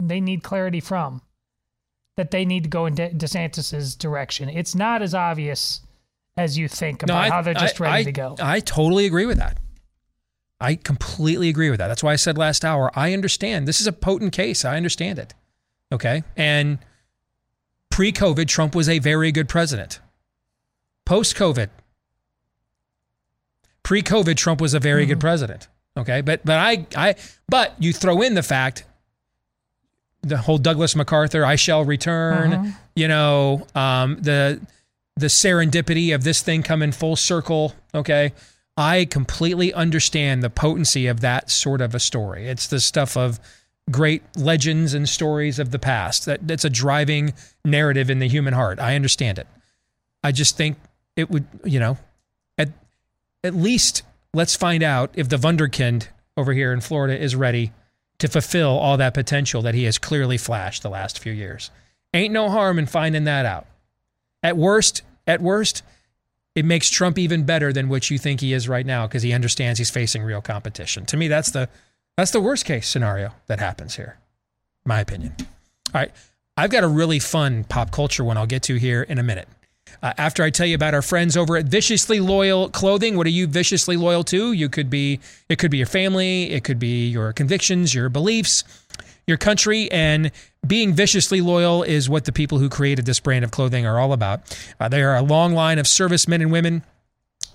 they 0.01 0.21
need 0.21 0.43
clarity 0.43 0.81
from 0.81 1.23
that 2.17 2.31
they 2.31 2.45
need 2.45 2.65
to 2.65 2.69
go 2.69 2.87
in 2.87 2.95
De- 2.95 3.11
DeSantis's 3.11 3.97
direction. 3.97 4.49
It's 4.49 4.75
not 4.75 5.01
as 5.01 5.15
obvious 5.15 5.81
as 6.37 6.59
you 6.59 6.69
think 6.69 7.03
about 7.03 7.31
how 7.31 7.43
they're 7.43 7.55
just 7.55 7.81
I- 7.81 7.85
ready 7.85 8.01
I- 8.01 8.05
to 8.05 8.13
go. 8.13 8.37
I 8.41 8.61
totally 8.61 9.07
agree 9.07 9.27
with 9.27 9.39
that. 9.39 9.59
I 10.61 10.77
completely 10.77 11.49
agree 11.49 11.71
with 11.71 11.79
that. 11.81 11.89
That's 11.89 12.05
why 12.05 12.13
I 12.13 12.17
said 12.17 12.39
last 12.39 12.65
hour, 12.65 12.91
I 12.95 13.13
understand. 13.13 13.67
This 13.67 13.81
is 13.81 13.89
a 13.89 13.93
potent 13.93 14.33
case. 14.33 14.65
I 14.65 14.77
understand 14.77 15.19
it. 15.19 15.35
Okay. 15.91 16.23
And 16.37 16.79
pre 17.91 18.13
COVID, 18.13 18.47
Trump 18.47 18.75
was 18.75 18.89
a 18.89 19.01
very 19.01 19.33
good 19.33 19.49
president. 19.49 19.99
Post 21.05 21.35
COVID, 21.35 21.69
pre 23.83 24.03
COVID, 24.03 24.37
Trump 24.37 24.61
was 24.61 24.73
a 24.73 24.79
very 24.79 25.05
good 25.05 25.15
mm-hmm. 25.15 25.21
president. 25.21 25.67
Okay. 25.97 26.21
But, 26.21 26.45
but 26.45 26.59
I, 26.59 26.87
I, 26.97 27.15
but 27.49 27.75
you 27.79 27.93
throw 27.93 28.23
in 28.23 28.35
the 28.35 28.43
fact, 28.43 28.85
the 30.23 30.39
whole 30.39 30.59
Douglas 30.59 30.95
MacArthur, 30.97 31.45
I 31.45 31.57
shall 31.57 31.85
return, 31.85 32.53
Mhm. 32.53 32.77
you 32.95 33.09
know, 33.09 33.67
um, 33.75 34.17
the, 34.21 34.61
the 35.17 35.27
serendipity 35.27 36.15
of 36.15 36.25
this 36.25 36.41
thing 36.43 36.63
coming 36.63 36.93
full 36.93 37.17
circle. 37.17 37.75
Okay. 37.95 38.33
I 38.77 39.05
completely 39.05 39.75
understand 39.75 40.43
the 40.43 40.49
potency 40.49 41.07
of 41.07 41.21
that 41.21 41.51
sort 41.51 41.81
of 41.83 41.95
a 41.95 42.01
story. 42.01 42.49
It's 42.49 42.67
the 42.69 42.81
stuff 42.81 43.17
of 43.17 43.39
great 43.91 44.23
legends 44.37 44.95
and 44.95 45.07
stories 45.09 45.59
of 45.59 45.73
the 45.73 45.79
past. 45.79 46.25
That 46.25 46.47
that's 46.49 46.65
a 46.65 46.71
driving 46.71 47.35
narrative 47.65 48.09
in 48.09 48.19
the 48.21 48.29
human 48.29 48.55
heart. 48.55 48.79
I 48.79 48.95
understand 48.95 49.39
it. 49.39 49.47
I 50.25 50.33
just 50.33 50.57
think 50.57 50.79
it 51.17 51.31
would, 51.31 51.45
you 51.65 51.81
know, 51.81 51.99
at 52.57 52.71
at 53.45 53.55
least 53.55 54.05
let's 54.35 54.57
find 54.57 54.83
out 54.83 55.11
if 55.15 55.29
the 55.29 55.37
Wunderkind 55.37 56.09
over 56.37 56.53
here 56.53 56.73
in 56.73 56.81
Florida 56.81 57.21
is 57.21 57.37
ready 57.37 57.73
to 58.19 58.29
fulfill 58.29 58.71
all 58.71 58.97
that 58.97 59.15
potential 59.15 59.63
that 59.63 59.75
he 59.75 59.85
has 59.85 59.99
clearly 59.99 60.39
flashed 60.39 60.83
the 60.83 60.91
last 60.91 61.19
few 61.19 61.33
years. 61.33 61.71
Ain't 62.15 62.33
no 62.33 62.49
harm 62.49 62.79
in 62.79 62.87
finding 62.87 63.25
that 63.25 63.47
out. 63.47 63.67
At 64.43 64.57
worst, 64.57 65.03
at 65.27 65.41
worst, 65.41 65.83
it 66.55 66.65
makes 66.65 66.91
Trump 66.91 67.19
even 67.19 67.45
better 67.45 67.73
than 67.73 67.89
what 67.89 68.11
you 68.11 68.19
think 68.19 68.41
he 68.41 68.53
is 68.53 68.69
right 68.69 68.85
now 68.85 69.07
because 69.07 69.23
he 69.23 69.33
understands 69.33 69.79
he's 69.79 69.91
facing 69.91 70.23
real 70.23 70.43
competition. 70.43 71.07
To 71.07 71.17
me, 71.17 71.29
that's 71.29 71.51
the 71.51 71.69
that's 72.17 72.31
the 72.31 72.41
worst 72.41 72.67
case 72.67 72.89
scenario 72.89 73.33
that 73.47 73.59
happens 73.59 73.97
here. 73.97 74.19
My 74.85 75.01
opinion. 75.01 75.35
All 75.39 76.01
right, 76.01 76.13
I've 76.57 76.71
got 76.71 76.85
a 76.85 76.89
really 76.89 77.19
fun 77.19 77.65
pop 77.65 77.91
culture 77.91 78.25
one 78.25 78.37
I'll 78.37 78.47
get 78.47 78.63
to 78.65 78.77
here 78.77 79.03
in 79.03 79.19
a 79.19 79.23
minute. 79.23 79.49
Uh, 80.03 80.13
after 80.19 80.43
I 80.43 80.51
tell 80.51 80.67
you 80.67 80.75
about 80.75 80.95
our 80.95 81.03
friends 81.03 81.37
over 81.37 81.57
at 81.57 81.67
Viciously 81.67 82.21
Loyal 82.21 82.69
Clothing, 82.69 83.17
what 83.17 83.27
are 83.27 83.31
you 83.31 83.47
viciously 83.47 83.97
loyal 83.97 84.25
to? 84.25 84.53
You 84.53 84.69
could 84.69 84.91
be 84.91 85.21
it 85.49 85.59
could 85.59 85.71
be 85.71 85.79
your 85.79 85.87
family, 85.87 86.51
it 86.51 86.65
could 86.65 86.79
be 86.79 87.09
your 87.09 87.33
convictions, 87.33 87.95
your 87.95 88.09
beliefs, 88.09 88.65
your 89.27 89.37
country, 89.37 89.91
and 89.91 90.31
being 90.67 90.93
viciously 90.93 91.41
loyal 91.41 91.83
is 91.83 92.09
what 92.09 92.25
the 92.25 92.33
people 92.33 92.59
who 92.59 92.69
created 92.69 93.07
this 93.07 93.21
brand 93.21 93.45
of 93.45 93.51
clothing 93.51 93.87
are 93.87 93.99
all 93.99 94.13
about. 94.13 94.41
Uh, 94.81 94.89
they 94.89 95.03
are 95.03 95.17
a 95.17 95.23
long 95.23 95.55
line 95.55 95.79
of 95.79 95.87
servicemen 95.87 96.43
and 96.43 96.53
women 96.53 96.83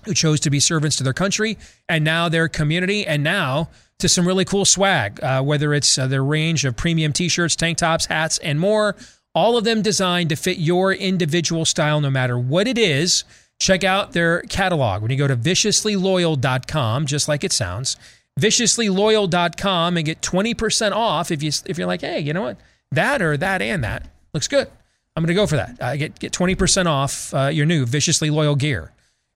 who 0.04 0.14
chose 0.14 0.40
to 0.40 0.50
be 0.50 0.60
servants 0.60 0.96
to 0.96 1.04
their 1.04 1.12
country 1.12 1.58
and 1.88 2.04
now 2.04 2.28
their 2.28 2.48
community, 2.48 3.06
and 3.06 3.22
now 3.22 3.68
to 3.98 4.08
some 4.08 4.26
really 4.26 4.44
cool 4.44 4.64
swag, 4.64 5.22
uh, 5.22 5.42
whether 5.42 5.74
it's 5.74 5.98
uh, 5.98 6.06
their 6.06 6.24
range 6.24 6.64
of 6.64 6.76
premium 6.76 7.12
t 7.12 7.28
shirts, 7.28 7.56
tank 7.56 7.78
tops, 7.78 8.06
hats, 8.06 8.38
and 8.38 8.60
more. 8.60 8.96
All 9.34 9.56
of 9.56 9.64
them 9.64 9.82
designed 9.82 10.30
to 10.30 10.36
fit 10.36 10.58
your 10.58 10.92
individual 10.92 11.64
style, 11.64 12.00
no 12.00 12.10
matter 12.10 12.38
what 12.38 12.66
it 12.66 12.78
is. 12.78 13.24
Check 13.60 13.84
out 13.84 14.12
their 14.12 14.42
catalog 14.42 15.02
when 15.02 15.10
you 15.10 15.16
go 15.16 15.26
to 15.26 15.36
viciouslyloyal.com, 15.36 17.06
just 17.06 17.28
like 17.28 17.44
it 17.44 17.52
sounds. 17.52 17.96
Viciouslyloyal.com 18.40 19.96
and 19.96 20.06
get 20.06 20.20
20% 20.20 20.92
off 20.92 21.30
if 21.30 21.42
you 21.42 21.50
if 21.66 21.76
you're 21.76 21.86
like, 21.86 22.00
hey, 22.00 22.20
you 22.20 22.32
know 22.32 22.42
what? 22.42 22.56
That 22.92 23.20
or 23.20 23.36
that 23.36 23.60
and 23.60 23.82
that 23.82 24.08
looks 24.32 24.48
good. 24.48 24.68
I'm 25.16 25.24
going 25.24 25.28
to 25.28 25.34
go 25.34 25.48
for 25.48 25.56
that. 25.56 25.76
Uh, 25.80 25.96
get 25.96 26.18
get 26.20 26.32
20% 26.32 26.86
off 26.86 27.34
uh, 27.34 27.46
your 27.46 27.66
new 27.66 27.84
Viciously 27.84 28.30
Loyal 28.30 28.54
gear. 28.54 28.92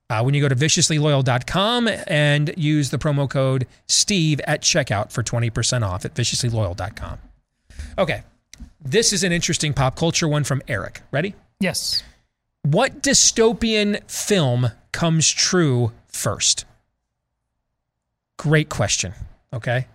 Uh, 0.09 0.22
when 0.22 0.34
you 0.34 0.40
go 0.40 0.49
to 0.49 0.55
viciouslyloyal.com 0.55 1.88
and 2.07 2.53
use 2.57 2.90
the 2.90 2.99
promo 2.99 3.28
code 3.28 3.66
Steve 3.88 4.40
at 4.47 4.61
checkout 4.61 5.11
for 5.11 5.22
20% 5.22 5.82
off 5.82 6.05
at 6.05 6.14
viciouslyloyal.com. 6.14 7.18
Okay. 7.99 8.22
This 8.85 9.12
is 9.12 9.22
an 9.22 9.33
interesting 9.33 9.72
pop 9.72 9.97
culture 9.97 10.26
one 10.28 10.45
from 10.45 10.62
Eric. 10.68 11.03
Ready? 11.11 11.35
Yes. 11.61 12.03
What 12.62 13.03
dystopian 13.03 14.09
film 14.11 14.70
comes 14.93 15.28
true 15.30 15.93
first? 16.09 16.64
Great 18.39 18.68
question. 18.68 19.14
Okay. 19.53 19.87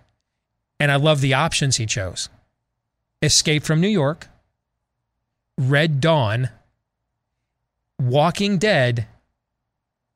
And 0.80 0.90
I 0.90 0.96
love 0.96 1.20
the 1.20 1.34
options 1.34 1.76
he 1.76 1.86
chose 1.86 2.28
Escape 3.20 3.64
from 3.64 3.80
New 3.80 3.88
York, 3.88 4.28
Red 5.58 6.00
Dawn, 6.00 6.50
Walking 8.00 8.58
Dead, 8.58 9.06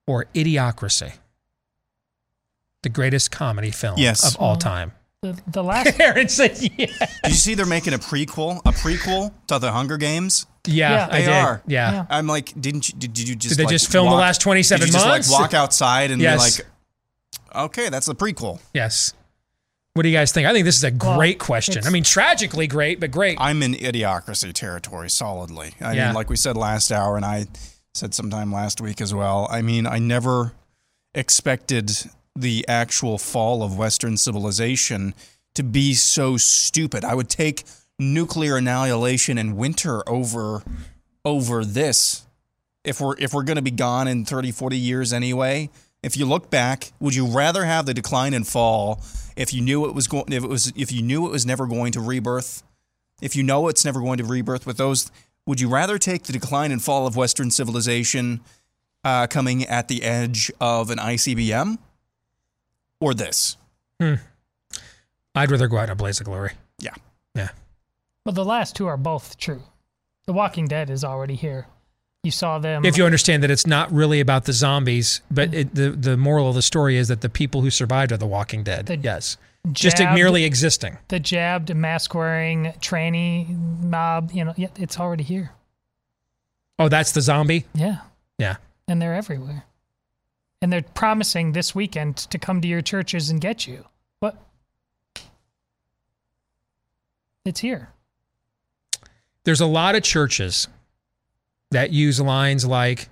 or 0.06 0.26
Idiocracy. 0.34 1.14
The 2.82 2.88
greatest 2.88 3.30
comedy 3.30 3.70
film 3.70 3.98
Yes. 3.98 4.24
of 4.34 4.40
all 4.40 4.56
time. 4.56 4.92
The, 5.22 5.40
the 5.46 5.62
last 5.72 6.00
Aaron 6.00 6.28
said 6.28 6.58
yeah. 6.60 6.86
Did 6.86 7.08
you 7.26 7.30
see 7.30 7.54
they're 7.54 7.64
making 7.64 7.94
a 7.94 7.98
prequel, 7.98 8.58
a 8.64 8.72
prequel 8.72 9.32
to 9.46 9.60
the 9.60 9.70
Hunger 9.70 9.96
Games? 9.96 10.46
Yeah, 10.66 10.90
Yeah. 10.90 11.08
They 11.08 11.18
did. 11.20 11.28
are. 11.28 11.62
Yeah. 11.66 11.92
Yeah. 11.92 12.06
I'm 12.10 12.26
like, 12.26 12.60
didn't 12.60 12.88
you? 12.88 12.98
Did, 12.98 13.12
did 13.12 13.28
you 13.28 13.36
just? 13.36 13.50
Did 13.50 13.58
they 13.58 13.64
like, 13.64 13.72
just 13.72 13.90
film 13.90 14.10
the 14.10 14.16
last 14.16 14.40
27 14.40 14.80
did 14.80 14.88
you 14.88 14.92
just, 14.92 15.06
months? 15.06 15.30
Like 15.30 15.40
walk 15.40 15.54
outside 15.54 16.10
and 16.10 16.20
Yes. 16.20 16.56
be 16.58 16.62
like, 16.64 17.64
okay, 17.66 17.88
that's 17.88 18.06
the 18.06 18.16
prequel. 18.16 18.60
Yes. 18.74 19.14
What 19.94 20.02
do 20.02 20.08
you 20.08 20.16
guys 20.16 20.32
think? 20.32 20.48
I 20.48 20.52
think 20.52 20.64
this 20.64 20.76
is 20.76 20.82
a 20.84 20.90
Well, 20.90 21.16
great 21.16 21.38
question. 21.38 21.84
I 21.86 21.90
mean, 21.90 22.02
tragically 22.02 22.66
great, 22.66 22.98
but 22.98 23.10
great. 23.12 23.36
I'm 23.40 23.62
in 23.62 23.74
idiocracy 23.74 24.52
territory 24.52 25.08
solidly. 25.10 25.74
I 25.80 25.92
Yeah. 25.92 26.06
mean, 26.06 26.14
like 26.16 26.30
we 26.30 26.36
said 26.36 26.56
last 26.56 26.90
hour, 26.90 27.14
and 27.14 27.24
I 27.24 27.46
said 27.94 28.12
sometime 28.14 28.50
last 28.50 28.80
week 28.80 29.00
as 29.00 29.14
well. 29.14 29.46
I 29.52 29.62
mean, 29.62 29.86
I 29.86 29.98
never 30.00 30.52
expected 31.14 31.92
the 32.34 32.64
actual 32.68 33.18
fall 33.18 33.62
of 33.62 33.76
Western 33.76 34.16
civilization 34.16 35.14
to 35.54 35.62
be 35.62 35.94
so 35.94 36.36
stupid. 36.36 37.04
I 37.04 37.14
would 37.14 37.28
take 37.28 37.64
nuclear 37.98 38.56
annihilation 38.56 39.38
and 39.38 39.56
winter 39.56 40.08
over 40.08 40.62
over 41.24 41.64
this 41.64 42.26
if 42.84 43.00
we're 43.00 43.14
if 43.18 43.32
we're 43.32 43.44
going 43.44 43.56
to 43.56 43.62
be 43.62 43.70
gone 43.70 44.08
in 44.08 44.24
30 44.24 44.50
40 44.50 44.76
years 44.76 45.12
anyway 45.12 45.70
if 46.02 46.16
you 46.16 46.26
look 46.26 46.50
back 46.50 46.92
would 46.98 47.14
you 47.14 47.26
rather 47.26 47.64
have 47.64 47.86
the 47.86 47.94
decline 47.94 48.34
and 48.34 48.48
fall 48.48 49.00
if 49.36 49.54
you 49.54 49.60
knew 49.60 49.86
it 49.86 49.94
was 49.94 50.08
going 50.08 50.24
if 50.32 50.42
it 50.42 50.48
was 50.48 50.72
if 50.74 50.90
you 50.90 51.00
knew 51.00 51.26
it 51.26 51.30
was 51.30 51.46
never 51.46 51.66
going 51.66 51.92
to 51.92 52.00
rebirth 52.00 52.62
if 53.20 53.36
you 53.36 53.42
know 53.42 53.68
it's 53.68 53.84
never 53.84 54.00
going 54.00 54.18
to 54.18 54.24
rebirth 54.24 54.66
with 54.66 54.78
those 54.78 55.12
would 55.46 55.60
you 55.60 55.68
rather 55.68 55.98
take 55.98 56.24
the 56.24 56.32
decline 56.32 56.72
and 56.72 56.82
fall 56.82 57.06
of 57.06 57.14
western 57.14 57.50
civilization 57.50 58.40
uh, 59.04 59.26
coming 59.28 59.64
at 59.64 59.86
the 59.86 60.02
edge 60.02 60.50
of 60.60 60.90
an 60.90 60.98
icbm 60.98 61.78
or 63.02 63.12
this 63.14 63.56
Hmm. 64.00 64.14
I'd 65.34 65.50
rather 65.50 65.68
go 65.68 65.78
out 65.78 65.84
in 65.84 65.90
a 65.90 65.94
blaze 65.94 66.20
of 66.20 66.26
glory. 66.26 66.52
Yeah. 66.78 66.94
Yeah. 67.34 67.50
Well, 68.26 68.32
the 68.32 68.44
last 68.44 68.74
two 68.76 68.86
are 68.86 68.96
both 68.96 69.38
true. 69.38 69.62
The 70.26 70.32
Walking 70.32 70.66
Dead 70.66 70.90
is 70.90 71.04
already 71.04 71.34
here. 71.36 71.66
You 72.22 72.30
saw 72.30 72.58
them. 72.58 72.84
If 72.84 72.96
you 72.96 73.04
understand 73.04 73.42
that 73.42 73.50
it's 73.50 73.66
not 73.66 73.90
really 73.92 74.20
about 74.20 74.44
the 74.44 74.52
zombies, 74.52 75.20
but 75.30 75.52
it, 75.54 75.74
the 75.74 75.90
the 75.90 76.16
moral 76.16 76.48
of 76.48 76.54
the 76.54 76.62
story 76.62 76.96
is 76.96 77.08
that 77.08 77.20
the 77.20 77.28
people 77.28 77.62
who 77.62 77.70
survived 77.70 78.12
are 78.12 78.16
the 78.16 78.26
Walking 78.26 78.62
Dead. 78.62 79.00
yes, 79.02 79.36
just 79.72 79.98
merely 79.98 80.44
existing. 80.44 80.98
the 81.08 81.18
jabbed, 81.18 81.74
mask 81.74 82.14
wearing, 82.14 82.66
tranny 82.80 83.48
mob, 83.82 84.30
you 84.32 84.44
know, 84.44 84.54
yeah, 84.56 84.68
it's 84.76 85.00
already 85.00 85.24
here. 85.24 85.50
Oh, 86.78 86.88
that's 86.88 87.12
the 87.12 87.20
zombie. 87.22 87.64
Yeah. 87.74 87.98
Yeah. 88.38 88.56
And 88.86 89.00
they're 89.02 89.14
everywhere. 89.14 89.64
And 90.62 90.72
they're 90.72 90.82
promising 90.82 91.52
this 91.52 91.74
weekend 91.74 92.16
to 92.16 92.38
come 92.38 92.60
to 92.60 92.68
your 92.68 92.80
churches 92.80 93.28
and 93.28 93.40
get 93.40 93.66
you. 93.66 93.84
What? 94.20 94.36
It's 97.44 97.60
here. 97.60 97.90
There's 99.44 99.60
a 99.60 99.66
lot 99.66 99.96
of 99.96 100.04
churches 100.04 100.68
that 101.72 101.90
use 101.90 102.20
lines 102.20 102.64
like, 102.64 103.08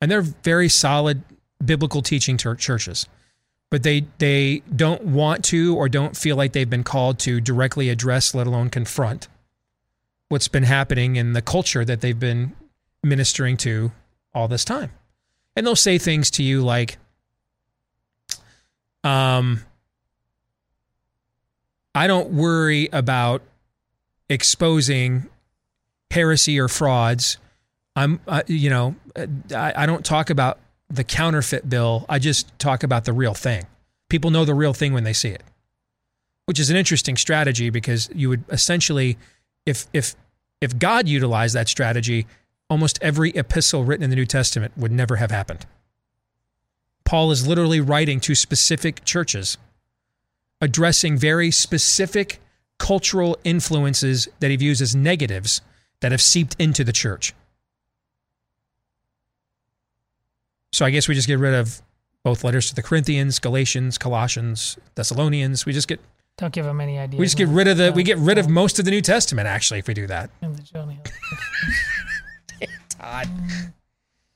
and 0.00 0.10
they're 0.10 0.22
very 0.22 0.70
solid 0.70 1.22
biblical 1.62 2.00
teaching 2.00 2.38
chur- 2.38 2.54
churches, 2.54 3.06
but 3.70 3.82
they 3.82 4.06
they 4.16 4.62
don't 4.74 5.02
want 5.02 5.44
to 5.46 5.76
or 5.76 5.90
don't 5.90 6.16
feel 6.16 6.36
like 6.36 6.52
they've 6.52 6.70
been 6.70 6.84
called 6.84 7.18
to 7.20 7.40
directly 7.40 7.90
address, 7.90 8.34
let 8.34 8.46
alone 8.46 8.70
confront 8.70 9.28
what's 10.28 10.48
been 10.48 10.62
happening 10.62 11.16
in 11.16 11.34
the 11.34 11.42
culture 11.42 11.84
that 11.84 12.00
they've 12.00 12.18
been 12.18 12.56
ministering 13.02 13.58
to 13.58 13.92
all 14.34 14.48
this 14.48 14.64
time. 14.64 14.90
And 15.56 15.66
they'll 15.66 15.74
say 15.74 15.98
things 15.98 16.30
to 16.32 16.42
you 16.42 16.62
like, 16.62 16.98
um, 19.02 19.64
I 21.94 22.06
don't 22.06 22.30
worry 22.30 22.90
about 22.92 23.42
exposing 24.28 25.26
heresy 26.10 26.60
or 26.60 26.68
frauds. 26.68 27.38
I'm, 27.94 28.20
uh, 28.28 28.42
you 28.46 28.68
know, 28.68 28.96
I, 29.54 29.72
I 29.76 29.86
don't 29.86 30.04
talk 30.04 30.28
about 30.28 30.58
the 30.90 31.04
counterfeit 31.04 31.68
bill. 31.68 32.04
I 32.08 32.18
just 32.18 32.56
talk 32.58 32.82
about 32.82 33.06
the 33.06 33.12
real 33.12 33.34
thing. 33.34 33.66
People 34.08 34.30
know 34.30 34.44
the 34.44 34.54
real 34.54 34.74
thing 34.74 34.92
when 34.92 35.04
they 35.04 35.14
see 35.14 35.30
it, 35.30 35.42
which 36.44 36.60
is 36.60 36.68
an 36.68 36.76
interesting 36.76 37.16
strategy 37.16 37.70
because 37.70 38.10
you 38.14 38.28
would 38.28 38.44
essentially, 38.50 39.16
if 39.64 39.86
if 39.92 40.14
if 40.60 40.78
God 40.78 41.08
utilized 41.08 41.54
that 41.54 41.68
strategy, 41.68 42.26
almost 42.68 42.98
every 43.02 43.30
epistle 43.30 43.84
written 43.84 44.04
in 44.04 44.10
the 44.10 44.16
New 44.16 44.26
Testament 44.26 44.72
would 44.76 44.92
never 44.92 45.16
have 45.16 45.30
happened. 45.30 45.66
Paul 47.04 47.30
is 47.30 47.46
literally 47.46 47.80
writing 47.80 48.18
to 48.20 48.34
specific 48.34 49.04
churches, 49.04 49.58
addressing 50.60 51.16
very 51.16 51.50
specific 51.50 52.40
cultural 52.78 53.38
influences 53.44 54.28
that 54.40 54.50
he 54.50 54.56
views 54.56 54.82
as 54.82 54.94
negatives 54.94 55.60
that 56.00 56.10
have 56.12 56.20
seeped 56.20 56.56
into 56.58 56.82
the 56.84 56.92
church. 56.92 57.32
So 60.72 60.84
I 60.84 60.90
guess 60.90 61.08
we 61.08 61.14
just 61.14 61.28
get 61.28 61.38
rid 61.38 61.54
of 61.54 61.80
both 62.22 62.44
letters 62.44 62.68
to 62.68 62.74
the 62.74 62.82
Corinthians, 62.82 63.38
Galatians, 63.38 63.96
Colossians, 63.98 64.76
Thessalonians. 64.96 65.64
We 65.64 65.72
just 65.72 65.88
get 65.88 66.00
Don't 66.36 66.52
give 66.52 66.66
them 66.66 66.80
any 66.80 66.98
idea. 66.98 67.18
we 67.18 67.24
just 67.24 67.38
get 67.38 67.48
rid 67.48 67.68
of 67.68 67.76
the 67.78 67.92
we 67.92 68.02
get 68.02 68.18
rid 68.18 68.36
of 68.36 68.48
most 68.48 68.78
of 68.78 68.84
the 68.84 68.90
New 68.90 69.00
Testament 69.00 69.46
actually 69.46 69.78
if 69.78 69.86
we 69.86 69.94
do 69.94 70.06
that. 70.08 70.28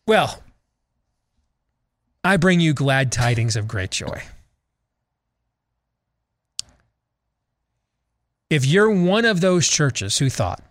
Well, 0.06 0.42
I 2.22 2.36
bring 2.36 2.60
you 2.60 2.74
glad 2.74 3.12
tidings 3.12 3.56
of 3.56 3.68
great 3.68 3.90
joy. 3.90 4.22
If 8.50 8.66
you're 8.66 8.90
one 8.90 9.24
of 9.24 9.40
those 9.40 9.68
churches 9.68 10.18
who 10.18 10.28
thought 10.28 10.62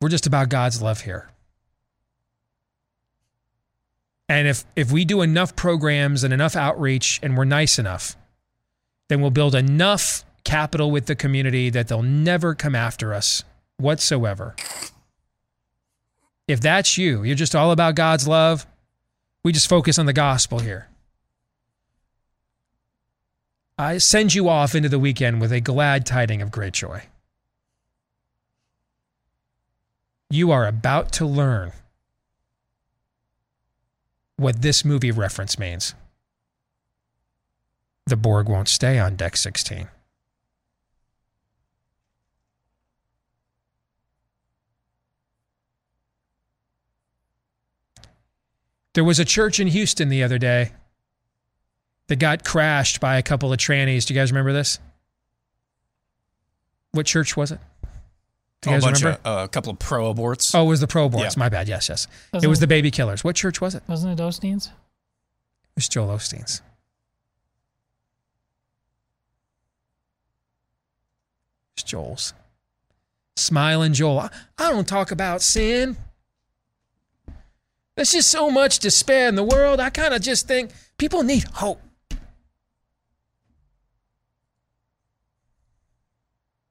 we're 0.00 0.08
just 0.08 0.26
about 0.26 0.48
God's 0.48 0.80
love 0.80 1.00
here, 1.00 1.30
and 4.28 4.48
if 4.48 4.64
if 4.76 4.90
we 4.92 5.04
do 5.04 5.20
enough 5.20 5.56
programs 5.56 6.24
and 6.24 6.32
enough 6.32 6.56
outreach 6.56 7.20
and 7.22 7.36
we're 7.36 7.44
nice 7.44 7.78
enough, 7.78 8.16
then 9.08 9.20
we'll 9.20 9.30
build 9.30 9.54
enough 9.54 10.24
capital 10.44 10.90
with 10.90 11.06
the 11.06 11.16
community 11.16 11.70
that 11.70 11.88
they'll 11.88 12.02
never 12.02 12.54
come 12.54 12.74
after 12.74 13.12
us 13.12 13.44
whatsoever. 13.76 14.54
If 16.46 16.60
that's 16.60 16.98
you, 16.98 17.22
you're 17.22 17.34
just 17.34 17.54
all 17.54 17.70
about 17.70 17.94
God's 17.94 18.28
love. 18.28 18.66
We 19.42 19.52
just 19.52 19.68
focus 19.68 19.98
on 19.98 20.06
the 20.06 20.12
gospel 20.12 20.58
here. 20.58 20.88
I 23.78 23.98
send 23.98 24.34
you 24.34 24.48
off 24.48 24.74
into 24.74 24.88
the 24.88 24.98
weekend 24.98 25.40
with 25.40 25.52
a 25.52 25.60
glad 25.60 26.06
tiding 26.06 26.40
of 26.40 26.50
great 26.50 26.74
joy. 26.74 27.04
You 30.30 30.50
are 30.52 30.66
about 30.66 31.12
to 31.14 31.26
learn 31.26 31.72
what 34.36 34.62
this 34.62 34.84
movie 34.84 35.10
reference 35.10 35.58
means. 35.58 35.94
The 38.06 38.16
Borg 38.16 38.48
won't 38.48 38.68
stay 38.68 38.98
on 38.98 39.16
deck 39.16 39.36
16. 39.36 39.88
There 48.94 49.04
was 49.04 49.18
a 49.18 49.24
church 49.24 49.60
in 49.60 49.66
Houston 49.68 50.08
the 50.08 50.22
other 50.22 50.38
day 50.38 50.72
that 52.06 52.16
got 52.16 52.44
crashed 52.44 53.00
by 53.00 53.16
a 53.18 53.22
couple 53.22 53.52
of 53.52 53.58
trannies. 53.58 54.06
Do 54.06 54.14
you 54.14 54.20
guys 54.20 54.30
remember 54.32 54.52
this? 54.52 54.78
What 56.92 57.06
church 57.06 57.36
was 57.36 57.50
it? 57.52 57.58
Do 58.62 58.70
you 58.70 58.76
a 58.76 58.78
guys 58.78 58.84
bunch 58.84 59.00
remember? 59.02 59.20
of 59.24 59.38
uh, 59.40 59.44
a 59.44 59.48
couple 59.48 59.72
of 59.72 59.78
pro 59.78 60.14
aborts. 60.14 60.54
oh, 60.54 60.64
it 60.64 60.68
was 60.68 60.80
the 60.80 60.86
Pro 60.86 61.08
Aborts. 61.08 61.20
Yeah. 61.20 61.30
My 61.36 61.48
bad. 61.48 61.68
Yes, 61.68 61.88
yes. 61.88 62.04
it 62.32 62.36
Wasn't 62.36 62.48
was 62.50 62.58
it- 62.58 62.60
the 62.60 62.66
Baby 62.66 62.90
Killers. 62.90 63.22
What 63.24 63.36
church 63.36 63.60
was 63.60 63.74
it? 63.74 63.78
It 63.78 63.88
Wasn't 63.88 64.18
it 64.18 64.22
Osteen's? 64.22 64.70
was 65.74 65.88
Joel 65.88 66.16
Osteen's. 66.16 66.62
It's 71.74 71.82
Joel's. 71.82 72.32
Smiling 73.36 73.92
Joel. 73.92 74.20
I, 74.20 74.30
I 74.58 74.70
don't 74.70 74.86
talk 74.86 75.10
about 75.10 75.42
sin. 75.42 75.96
There's 77.96 78.12
just 78.12 78.30
so 78.30 78.50
much 78.50 78.80
despair 78.80 79.28
in 79.28 79.36
the 79.36 79.44
world. 79.44 79.80
I 79.80 79.90
kind 79.90 80.14
of 80.14 80.22
just 80.22 80.48
think 80.48 80.72
people 80.98 81.22
need 81.22 81.44
hope. 81.44 81.80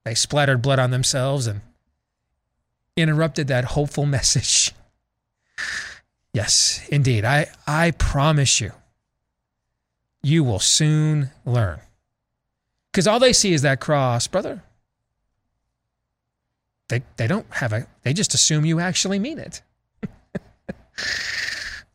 They 0.03 0.15
splattered 0.15 0.61
blood 0.61 0.79
on 0.79 0.91
themselves 0.91 1.47
and 1.47 1.61
interrupted 2.97 3.47
that 3.47 3.65
hopeful 3.65 4.05
message. 4.17 4.73
Yes, 6.33 6.85
indeed. 6.89 7.23
I, 7.23 7.47
I 7.65 7.91
promise 7.91 8.59
you, 8.59 8.71
you 10.21 10.43
will 10.43 10.59
soon 10.59 11.29
learn. 11.45 11.79
Because 12.91 13.07
all 13.07 13.19
they 13.19 13.33
see 13.33 13.53
is 13.53 13.61
that 13.61 13.79
cross, 13.79 14.27
brother. 14.27 14.61
They, 16.89 17.01
they 17.17 17.27
don't 17.27 17.45
have 17.51 17.71
a, 17.71 17.87
they 18.03 18.13
just 18.13 18.33
assume 18.33 18.65
you 18.65 18.79
actually 18.79 19.19
mean 19.19 19.39
it. 19.39 19.61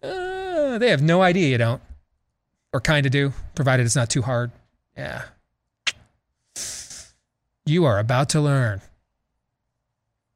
Uh, 0.00 0.78
they 0.78 0.90
have 0.90 1.02
no 1.02 1.22
idea 1.22 1.48
you 1.48 1.58
don't, 1.58 1.82
or 2.72 2.80
kind 2.80 3.04
of 3.04 3.10
do, 3.10 3.32
provided 3.56 3.84
it's 3.84 3.96
not 3.96 4.08
too 4.08 4.22
hard. 4.22 4.52
Yeah. 4.96 5.24
You 7.66 7.84
are 7.84 7.98
about 7.98 8.28
to 8.30 8.40
learn 8.40 8.80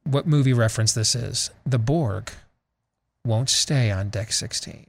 what 0.05 0.26
movie 0.26 0.52
reference 0.52 0.93
this 0.94 1.14
is. 1.14 1.51
The 1.64 1.78
Borg 1.78 2.32
won't 3.24 3.51
stay 3.51 3.90
on 3.90 4.09
deck 4.09 4.32
16. 4.32 4.86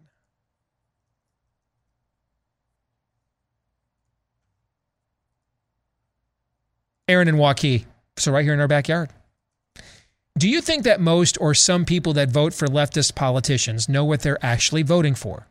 Aaron 7.07 7.27
and 7.27 7.37
Waukee, 7.37 7.85
so 8.17 8.31
right 8.31 8.43
here 8.43 8.53
in 8.53 8.59
our 8.59 8.67
backyard. 8.67 9.09
Do 10.37 10.49
you 10.49 10.61
think 10.61 10.83
that 10.83 10.99
most 10.99 11.37
or 11.39 11.53
some 11.53 11.85
people 11.85 12.13
that 12.13 12.29
vote 12.29 12.53
for 12.53 12.67
leftist 12.67 13.13
politicians 13.13 13.87
know 13.87 14.03
what 14.03 14.21
they're 14.21 14.43
actually 14.43 14.81
voting 14.81 15.13
for? 15.13 15.47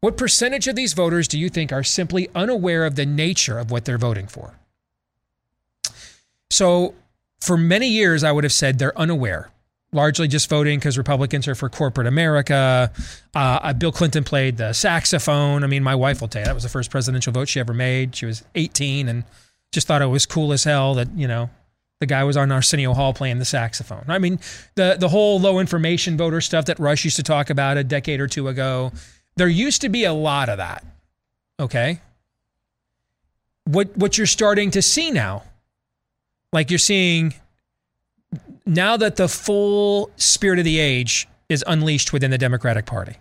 What 0.00 0.16
percentage 0.16 0.66
of 0.66 0.74
these 0.74 0.92
voters 0.92 1.28
do 1.28 1.38
you 1.38 1.48
think 1.48 1.72
are 1.72 1.84
simply 1.84 2.28
unaware 2.34 2.84
of 2.84 2.96
the 2.96 3.06
nature 3.06 3.60
of 3.60 3.70
what 3.70 3.84
they're 3.84 3.98
voting 3.98 4.26
for? 4.26 4.58
So, 6.50 6.94
for 7.40 7.56
many 7.56 7.88
years, 7.88 8.24
I 8.24 8.32
would 8.32 8.42
have 8.42 8.52
said 8.52 8.80
they're 8.80 8.98
unaware, 8.98 9.50
largely 9.92 10.26
just 10.26 10.48
voting 10.50 10.80
because 10.80 10.98
Republicans 10.98 11.46
are 11.46 11.54
for 11.54 11.68
corporate 11.68 12.08
America. 12.08 12.90
Uh, 13.32 13.72
Bill 13.74 13.92
Clinton 13.92 14.24
played 14.24 14.56
the 14.56 14.72
saxophone. 14.72 15.62
I 15.62 15.68
mean, 15.68 15.84
my 15.84 15.94
wife 15.94 16.20
will 16.20 16.28
tell 16.28 16.42
you 16.42 16.46
that 16.46 16.54
was 16.54 16.64
the 16.64 16.68
first 16.68 16.90
presidential 16.90 17.32
vote 17.32 17.48
she 17.48 17.60
ever 17.60 17.72
made. 17.72 18.16
She 18.16 18.26
was 18.26 18.44
18 18.56 19.08
and 19.08 19.22
just 19.70 19.86
thought 19.86 20.02
it 20.02 20.06
was 20.06 20.26
cool 20.26 20.52
as 20.52 20.64
hell 20.64 20.94
that, 20.94 21.08
you 21.16 21.28
know, 21.28 21.48
the 22.02 22.06
guy 22.06 22.24
was 22.24 22.36
on 22.36 22.50
Arsenio 22.50 22.94
Hall 22.94 23.14
playing 23.14 23.38
the 23.38 23.44
saxophone. 23.44 24.04
I 24.08 24.18
mean, 24.18 24.40
the 24.74 24.96
the 24.98 25.08
whole 25.08 25.38
low 25.38 25.60
information 25.60 26.16
voter 26.16 26.40
stuff 26.40 26.64
that 26.64 26.80
Rush 26.80 27.04
used 27.04 27.14
to 27.14 27.22
talk 27.22 27.48
about 27.48 27.76
a 27.76 27.84
decade 27.84 28.20
or 28.20 28.26
two 28.26 28.48
ago. 28.48 28.90
There 29.36 29.46
used 29.46 29.82
to 29.82 29.88
be 29.88 30.02
a 30.02 30.12
lot 30.12 30.48
of 30.48 30.56
that. 30.56 30.84
Okay. 31.60 32.00
What 33.66 33.96
what 33.96 34.18
you're 34.18 34.26
starting 34.26 34.72
to 34.72 34.82
see 34.82 35.12
now, 35.12 35.44
like 36.52 36.70
you're 36.72 36.80
seeing 36.80 37.34
now 38.66 38.96
that 38.96 39.14
the 39.14 39.28
full 39.28 40.10
spirit 40.16 40.58
of 40.58 40.64
the 40.64 40.80
age 40.80 41.28
is 41.48 41.62
unleashed 41.68 42.12
within 42.12 42.32
the 42.32 42.38
Democratic 42.38 42.84
Party. 42.84 43.14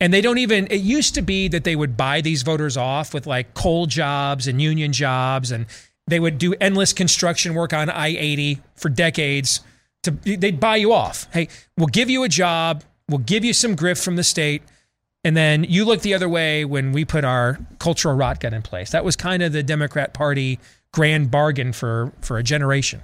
And 0.00 0.12
they 0.12 0.20
don't 0.20 0.38
even, 0.38 0.66
it 0.68 0.80
used 0.80 1.14
to 1.14 1.22
be 1.22 1.46
that 1.46 1.62
they 1.62 1.76
would 1.76 1.96
buy 1.96 2.22
these 2.22 2.42
voters 2.42 2.76
off 2.76 3.14
with 3.14 3.24
like 3.24 3.54
coal 3.54 3.86
jobs 3.86 4.48
and 4.48 4.60
union 4.60 4.92
jobs 4.92 5.52
and 5.52 5.66
they 6.06 6.20
would 6.20 6.38
do 6.38 6.54
endless 6.60 6.92
construction 6.92 7.54
work 7.54 7.72
on 7.72 7.88
I 7.88 8.08
80 8.08 8.60
for 8.76 8.88
decades. 8.88 9.60
To, 10.04 10.10
they'd 10.10 10.58
buy 10.58 10.76
you 10.76 10.92
off. 10.92 11.28
Hey, 11.32 11.48
we'll 11.76 11.86
give 11.86 12.10
you 12.10 12.24
a 12.24 12.28
job, 12.28 12.82
we'll 13.08 13.18
give 13.18 13.44
you 13.44 13.52
some 13.52 13.76
grift 13.76 14.02
from 14.02 14.16
the 14.16 14.24
state, 14.24 14.62
and 15.24 15.36
then 15.36 15.64
you 15.64 15.84
look 15.84 16.00
the 16.00 16.14
other 16.14 16.28
way 16.28 16.64
when 16.64 16.92
we 16.92 17.04
put 17.04 17.24
our 17.24 17.58
cultural 17.78 18.16
rot 18.16 18.40
gut 18.40 18.52
in 18.52 18.62
place. 18.62 18.90
That 18.90 19.04
was 19.04 19.14
kind 19.14 19.42
of 19.42 19.52
the 19.52 19.62
Democrat 19.62 20.12
Party 20.12 20.58
grand 20.92 21.30
bargain 21.30 21.72
for, 21.72 22.12
for 22.20 22.36
a 22.38 22.42
generation. 22.42 23.00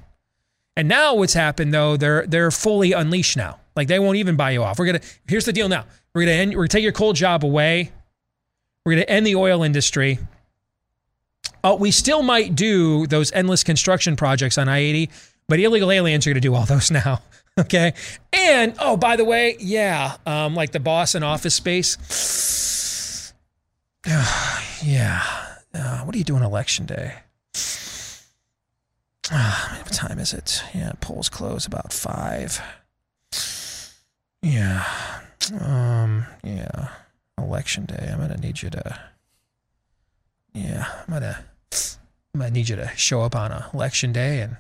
And 0.79 0.89
now 0.89 1.15
what's 1.15 1.35
happened 1.35 1.75
though, 1.75 1.97
they're 1.97 2.25
they're 2.25 2.53
fully 2.53 2.93
unleashed 2.93 3.37
now. 3.37 3.59
Like 3.75 3.89
they 3.89 3.99
won't 3.99 4.17
even 4.17 4.37
buy 4.37 4.53
you 4.53 4.63
off. 4.63 4.79
We're 4.79 4.87
gonna 4.87 5.01
here's 5.27 5.45
the 5.45 5.53
deal 5.53 5.69
now. 5.69 5.87
We're 6.15 6.23
gonna 6.23 6.33
end, 6.33 6.53
we're 6.53 6.59
gonna 6.63 6.69
take 6.69 6.85
your 6.85 6.93
coal 6.93 7.13
job 7.13 7.45
away. 7.45 7.91
We're 8.85 8.93
gonna 8.93 9.07
end 9.07 9.27
the 9.27 9.35
oil 9.35 9.65
industry. 9.65 10.21
Uh, 11.63 11.77
we 11.79 11.91
still 11.91 12.23
might 12.23 12.55
do 12.55 13.07
those 13.07 13.33
endless 13.33 13.65
construction 13.65 14.17
projects 14.17 14.59
on 14.59 14.69
I 14.69 14.79
80, 14.79 15.11
but 15.49 15.61
illegal 15.61 15.91
aliens 15.91 16.27
are 16.27 16.31
going 16.31 16.35
to 16.35 16.41
do 16.41 16.55
all 16.55 16.65
those 16.67 16.91
now. 16.91 17.23
Okay. 17.59 17.95
And, 18.33 18.75
oh, 18.79 18.97
by 18.97 19.17
the 19.17 19.25
way, 19.25 19.57
yeah, 19.59 20.17
um, 20.27 20.55
like 20.55 20.73
the 20.73 20.81
boss 20.81 21.15
in 21.15 21.23
office 21.23 21.55
space. 21.55 23.33
yeah. 24.83 25.23
Uh, 25.75 26.01
what 26.03 26.15
are 26.15 26.19
you 26.19 26.25
doing 26.25 26.43
election 26.43 26.87
day? 26.87 27.15
Uh, 29.31 29.79
what 29.83 29.93
time 29.93 30.19
is 30.19 30.33
it? 30.33 30.63
Yeah, 30.75 30.93
polls 31.01 31.29
close 31.29 31.67
about 31.67 31.93
five. 31.93 32.61
Yeah. 34.43 34.85
Um, 35.61 36.27
yeah. 36.45 36.89
Election 37.37 37.85
day. 37.87 38.09
I'm 38.11 38.19
going 38.19 38.31
to 38.31 38.37
need 38.37 38.63
you 38.63 38.71
to 38.71 38.99
yeah, 40.59 40.87
I'm 41.07 41.13
gonna 41.15 41.45
I'm 42.35 42.41
gonna 42.41 42.51
need 42.51 42.69
you 42.69 42.77
to 42.77 42.91
show 42.97 43.23
up 43.23 43.35
on 43.35 43.53
election 43.73 44.13
day 44.13 44.41
and 44.41 44.57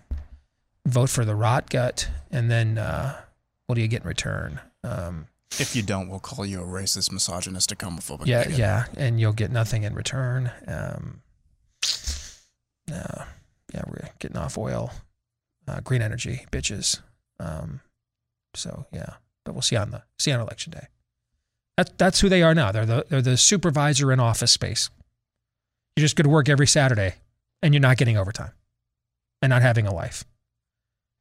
vote 0.87 1.11
for 1.11 1.25
the 1.25 1.35
rot 1.35 1.71
gut, 1.71 2.09
and 2.31 2.51
then 2.51 2.79
uh, 2.79 3.21
what 3.67 3.75
do 3.75 3.81
you 3.81 3.89
get 3.89 4.03
in 4.03 4.09
return? 4.09 4.61
Um, 4.85 5.27
if 5.59 5.75
you 5.75 5.83
don't, 5.83 6.09
we'll 6.09 6.21
call 6.21 6.45
you 6.45 6.61
a 6.61 6.67
racist, 6.67 7.11
misogynistic, 7.11 7.79
homophobic. 7.79 8.27
Yeah, 8.27 8.45
bigot. 8.45 8.59
yeah, 8.59 8.85
and 8.97 9.19
you'll 9.19 9.33
get 9.33 9.51
nothing 9.51 9.83
in 9.83 9.95
return. 9.95 10.51
Um, 10.67 11.23
uh, 12.93 13.25
yeah, 13.75 13.83
we're 13.87 14.09
getting 14.19 14.37
off 14.37 14.57
oil, 14.57 14.93
uh, 15.67 15.81
green 15.81 16.03
energy, 16.03 16.47
bitches. 16.51 17.01
Um, 17.41 17.81
so 18.55 18.87
yeah, 18.93 19.15
but 19.45 19.55
we'll 19.55 19.63
see 19.63 19.77
on 19.77 19.91
the 19.91 20.03
see 20.19 20.33
on 20.33 20.41
election 20.41 20.73
day. 20.73 20.87
That, 21.77 21.97
that's 21.97 22.21
who 22.21 22.29
they 22.29 22.43
are 22.43 22.55
now. 22.55 22.73
They're 22.73 22.87
the 22.87 23.07
they're 23.09 23.23
the 23.23 23.37
supervisor 23.37 24.13
in 24.13 24.21
office 24.21 24.53
space. 24.53 24.91
You're 25.99 26.05
just 26.05 26.15
going 26.15 26.27
to 26.27 26.31
work 26.31 26.49
every 26.49 26.69
Saturday 26.69 27.15
and 27.61 27.75
you're 27.75 27.81
not 27.81 27.97
getting 27.97 28.17
overtime 28.17 28.53
and 29.43 29.51
not 29.51 29.63
having 29.63 29.85
a 29.85 29.93
life. 29.93 30.25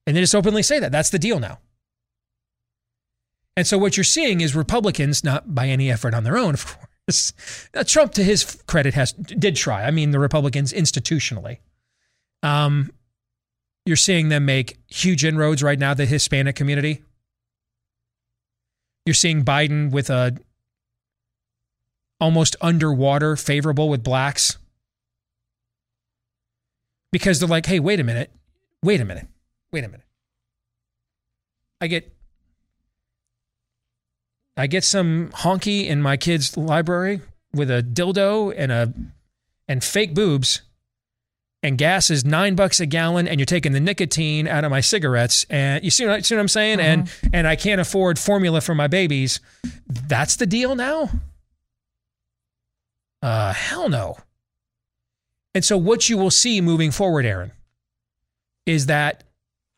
And 0.05 0.15
they 0.15 0.21
just 0.21 0.35
openly 0.35 0.61
say 0.61 0.77
that. 0.77 0.91
That's 0.91 1.09
the 1.09 1.17
deal 1.17 1.39
now. 1.39 1.57
And 3.55 3.65
so 3.65 3.79
what 3.79 3.97
you're 3.97 4.03
seeing 4.03 4.39
is 4.39 4.55
Republicans, 4.55 5.23
not 5.23 5.55
by 5.55 5.67
any 5.67 5.89
effort 5.89 6.13
on 6.13 6.23
their 6.23 6.37
own, 6.37 6.53
of 6.53 6.77
course. 7.07 7.33
Trump, 7.87 8.11
to 8.13 8.23
his 8.23 8.61
credit, 8.67 8.93
has 8.93 9.13
did 9.13 9.55
try. 9.55 9.83
I 9.83 9.89
mean, 9.89 10.11
the 10.11 10.19
Republicans 10.19 10.71
institutionally. 10.73 11.57
Um, 12.43 12.91
you're 13.87 13.95
seeing 13.95 14.29
them 14.29 14.45
make 14.45 14.77
huge 14.85 15.25
inroads 15.25 15.63
right 15.63 15.79
now. 15.79 15.95
The 15.95 16.05
Hispanic 16.05 16.55
community. 16.55 17.01
You're 19.07 19.15
seeing 19.15 19.43
Biden 19.43 19.89
with 19.89 20.11
a 20.11 20.37
almost 22.21 22.55
underwater 22.61 23.35
favorable 23.35 23.89
with 23.89 24.03
blacks 24.03 24.59
because 27.11 27.39
they're 27.39 27.47
like, 27.49 27.65
hey, 27.65 27.79
wait 27.79 27.99
a 27.99 28.03
minute, 28.03 28.31
wait 28.83 28.99
a 29.01 29.05
minute, 29.05 29.27
wait 29.71 29.83
a 29.83 29.87
minute. 29.87 30.05
I 31.79 31.87
get 31.87 32.11
I 34.55 34.67
get 34.67 34.83
some 34.83 35.29
honky 35.35 35.85
in 35.85 36.01
my 36.01 36.17
kid's 36.17 36.57
library 36.57 37.21
with 37.53 37.69
a 37.69 37.83
dildo 37.83 38.53
and 38.57 38.71
a 38.71 38.93
and 39.67 39.83
fake 39.83 40.15
boobs 40.15 40.61
and 41.61 41.77
gas 41.77 42.09
is 42.09 42.25
nine 42.25 42.55
bucks 42.55 42.79
a 42.79 42.85
gallon 42.85 43.27
and 43.27 43.39
you're 43.39 43.45
taking 43.45 43.73
the 43.73 43.79
nicotine 43.79 44.47
out 44.47 44.63
of 44.63 44.71
my 44.71 44.79
cigarettes 44.81 45.45
and 45.49 45.83
you 45.83 45.91
see 45.91 46.05
what, 46.07 46.25
see 46.25 46.35
what 46.35 46.41
I'm 46.41 46.47
saying? 46.47 46.79
And 46.79 47.05
Mm-hmm. 47.05 47.27
and 47.33 47.47
I 47.47 47.55
can't 47.55 47.79
afford 47.81 48.17
formula 48.17 48.61
for 48.61 48.73
my 48.73 48.87
babies. 48.87 49.39
That's 49.87 50.35
the 50.37 50.45
deal 50.47 50.75
now? 50.75 51.09
Uh 53.21 53.53
hell 53.53 53.89
no. 53.89 54.17
And 55.53 55.63
so, 55.65 55.77
what 55.77 56.09
you 56.09 56.17
will 56.17 56.31
see 56.31 56.61
moving 56.61 56.91
forward, 56.91 57.25
Aaron, 57.25 57.51
is 58.65 58.85
that 58.87 59.23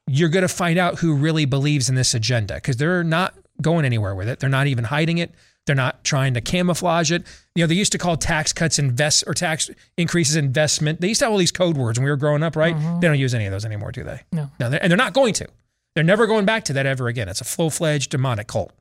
you're 0.08 0.30
going 0.30 0.42
to 0.42 0.48
find 0.48 0.80
out 0.80 1.00
who 1.00 1.14
really 1.16 1.46
believes 1.46 1.90
in 1.90 1.96
this 1.96 2.14
agenda 2.14 2.56
because 2.56 2.78
they're 2.78 3.04
not 3.04 3.36
going 3.62 3.86
anywhere 3.86 4.16
with 4.16 4.28
it. 4.28 4.40
They're 4.40 4.50
not 4.50 4.68
even 4.68 4.86
hiding 4.86 5.20
it. 5.20 5.34
They're 5.68 5.76
not 5.76 6.04
trying 6.04 6.34
to 6.34 6.42
camouflage 6.42 7.12
it. 7.12 7.24
You 7.54 7.64
know, 7.64 7.68
they 7.68 7.76
used 7.76 7.92
to 7.92 8.00
call 8.00 8.18
tax 8.18 8.52
cuts 8.52 8.80
invest 8.80 9.24
or 9.28 9.36
tax 9.36 9.70
increases 9.98 10.36
investment. 10.36 11.00
They 11.00 11.10
used 11.10 11.20
to 11.20 11.26
have 11.26 11.32
all 11.32 11.38
these 11.38 11.52
code 11.52 11.78
words 11.78 12.00
when 12.00 12.06
we 12.06 12.10
were 12.10 12.18
growing 12.18 12.42
up, 12.42 12.56
right? 12.56 12.76
Mm-hmm. 12.76 13.00
They 13.02 13.08
don't 13.08 13.20
use 13.20 13.36
any 13.36 13.46
of 13.46 13.52
those 13.52 13.66
anymore, 13.66 13.92
do 13.92 14.04
they? 14.04 14.22
No. 14.32 14.50
No, 14.60 14.70
they're- 14.72 14.80
and 14.82 14.90
they're 14.90 14.98
not 14.98 15.14
going 15.14 15.34
to. 15.36 15.48
They're 15.94 16.04
never 16.04 16.26
going 16.26 16.46
back 16.46 16.64
to 16.66 16.74
that 16.74 16.86
ever 16.88 17.08
again. 17.08 17.30
It's 17.30 17.42
a 17.42 17.46
full 17.46 17.70
fledged 17.70 18.10
demonic 18.12 18.48
cult. 18.48 18.72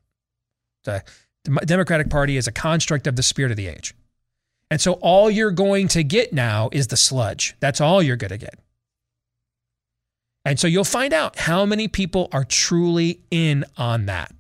The 0.85 1.03
Democratic 1.67 2.09
Party 2.11 2.37
is 2.37 2.47
a 2.47 2.53
construct 2.53 3.07
of 3.07 3.17
the 3.17 3.23
spirit 3.23 3.51
of 3.51 3.57
the 3.57 3.67
age. 3.67 3.95
And 4.71 4.81
so 4.81 4.95
all 4.95 5.31
you're 5.31 5.51
going 5.51 5.89
to 5.89 6.05
get 6.05 6.33
now 6.33 6.69
is 6.73 6.89
the 6.89 6.97
sludge. 6.97 7.57
That's 7.61 7.81
all 7.81 8.03
you're 8.03 8.17
going 8.17 8.31
to 8.31 8.39
get. 8.39 8.59
And 10.45 10.59
so 10.59 10.67
you'll 10.67 10.85
find 10.85 11.13
out 11.13 11.39
how 11.39 11.65
many 11.65 11.89
people 11.89 12.29
are 12.33 12.45
truly 12.45 13.21
in 13.31 13.65
on 13.77 14.07
that. 14.07 14.33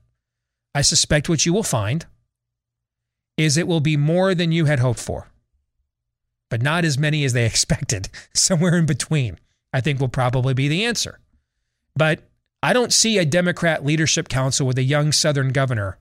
I 0.75 0.83
suspect 0.83 1.29
what 1.29 1.45
you 1.45 1.53
will 1.53 1.63
find 1.63 2.07
is 3.37 3.57
it 3.57 3.67
will 3.67 3.81
be 3.81 3.97
more 3.97 4.35
than 4.35 4.53
you 4.53 4.67
had 4.67 4.81
hoped 4.81 5.01
for, 5.01 5.29
but 6.51 6.63
not 6.63 6.85
as 6.85 6.99
many 6.99 7.25
as 7.25 7.33
they 7.33 7.47
expected. 7.47 8.09
Somewhere 8.35 8.77
in 8.77 8.87
between, 8.87 9.39
I 9.73 9.81
think 9.81 10.01
will 10.01 10.09
probably 10.09 10.55
be 10.55 10.69
the 10.69 10.85
answer. 10.85 11.21
But 11.95 12.21
I 12.63 12.73
don't 12.73 12.93
see 12.93 13.19
a 13.19 13.25
Democrat 13.25 13.85
leadership 13.85 14.29
council 14.29 14.67
with 14.67 14.79
a 14.79 14.83
young 14.83 15.13
Southern 15.13 15.51
governor 15.51 15.99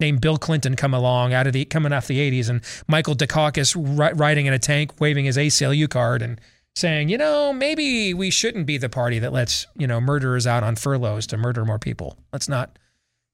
named 0.00 0.20
Bill 0.20 0.36
Clinton 0.36 0.76
come 0.76 0.94
along 0.94 1.32
out 1.32 1.46
of 1.46 1.52
the 1.52 1.64
coming 1.64 1.92
off 1.92 2.06
the 2.06 2.18
80s 2.18 2.48
and 2.48 2.60
Michael 2.86 3.14
Dukakis 3.14 3.74
ri- 3.76 4.12
riding 4.14 4.46
in 4.46 4.52
a 4.52 4.58
tank 4.58 5.00
waving 5.00 5.24
his 5.24 5.36
ACLU 5.36 5.88
card 5.88 6.22
and 6.22 6.40
saying, 6.74 7.08
you 7.08 7.16
know, 7.16 7.52
maybe 7.52 8.12
we 8.12 8.30
shouldn't 8.30 8.66
be 8.66 8.76
the 8.76 8.90
party 8.90 9.18
that 9.18 9.32
lets, 9.32 9.66
you 9.76 9.86
know, 9.86 10.00
murderers 10.00 10.46
out 10.46 10.62
on 10.62 10.76
furloughs 10.76 11.26
to 11.28 11.36
murder 11.36 11.64
more 11.64 11.78
people. 11.78 12.18
Let's 12.32 12.48
not. 12.48 12.78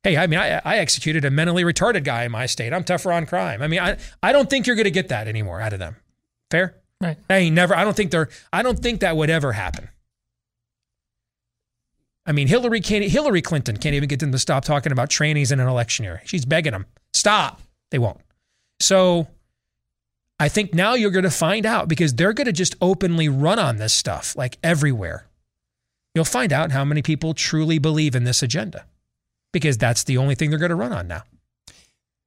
Hey, 0.05 0.17
I 0.17 0.27
mean, 0.27 0.39
I, 0.39 0.61
I 0.65 0.79
executed 0.79 1.25
a 1.25 1.31
mentally 1.31 1.65
retarded 1.65 2.05
guy 2.05 2.25
in 2.25 2.33
my 2.33 2.47
state. 2.47 2.73
I'm 2.73 2.85
tougher 2.85 3.13
on 3.13 3.27
crime. 3.27 3.63
I 3.63 3.69
mean, 3.69 3.81
I, 3.81 3.97
I 4.23 4.33
don't 4.33 4.49
think 4.49 4.67
you're 4.67 4.77
going 4.77 4.85
to 4.85 4.91
get 4.91 5.09
that 5.09 5.29
anymore 5.29 5.61
out 5.61 5.73
of 5.73 5.79
them. 5.79 5.97
Fair? 6.51 6.77
Right. 7.01 7.17
I 7.29 7.49
never, 7.49 7.75
I 7.75 7.85
don't 7.85 7.97
think 7.97 8.13
they're, 8.13 8.29
I 8.53 8.63
don't 8.63 8.79
think 8.79 9.01
that 9.01 9.17
would 9.17 9.31
ever 9.31 9.53
happen. 9.53 9.89
I 12.25 12.33
mean, 12.33 12.47
Hillary 12.47 12.81
can't, 12.81 13.05
Hillary 13.05 13.43
Clinton 13.43 13.77
can't 13.77 13.95
even 13.95 14.09
get 14.09 14.21
them 14.21 14.33
to 14.33 14.39
stop 14.39 14.65
talking 14.65 14.93
about 14.93 15.11
trainees 15.11 15.51
in 15.51 15.61
an 15.61 15.69
election 15.69 16.05
year. 16.05 16.23
She's 16.25 16.45
begging 16.45 16.73
them, 16.73 16.87
stop. 17.13 17.61
They 17.91 17.99
won't. 17.99 18.21
So 18.81 19.29
I 20.39 20.49
think 20.49 20.75
now 20.75 20.95
you're 20.95 21.11
going 21.11 21.25
to 21.25 21.31
find 21.31 21.67
out 21.67 21.89
because 21.89 22.15
they're 22.15 22.33
going 22.33 22.47
to 22.47 22.53
just 22.53 22.77
openly 22.81 23.29
run 23.29 23.59
on 23.59 23.77
this 23.77 23.93
stuff 23.93 24.37
like 24.37 24.59
everywhere. 24.63 25.27
You'll 26.15 26.25
find 26.25 26.53
out 26.53 26.73
how 26.73 26.85
many 26.85 27.03
people 27.03 27.35
truly 27.35 27.79
believe 27.79 28.15
in 28.15 28.25
this 28.25 28.43
agenda 28.43 28.85
because 29.53 29.79
that's 29.79 30.05
the 30.05 30.19
only 30.19 30.35
thing 30.35 30.51
they're 30.51 30.59
going 30.59 30.71
to 30.71 30.77
run 30.77 30.93
on 30.93 31.09
now. 31.09 31.23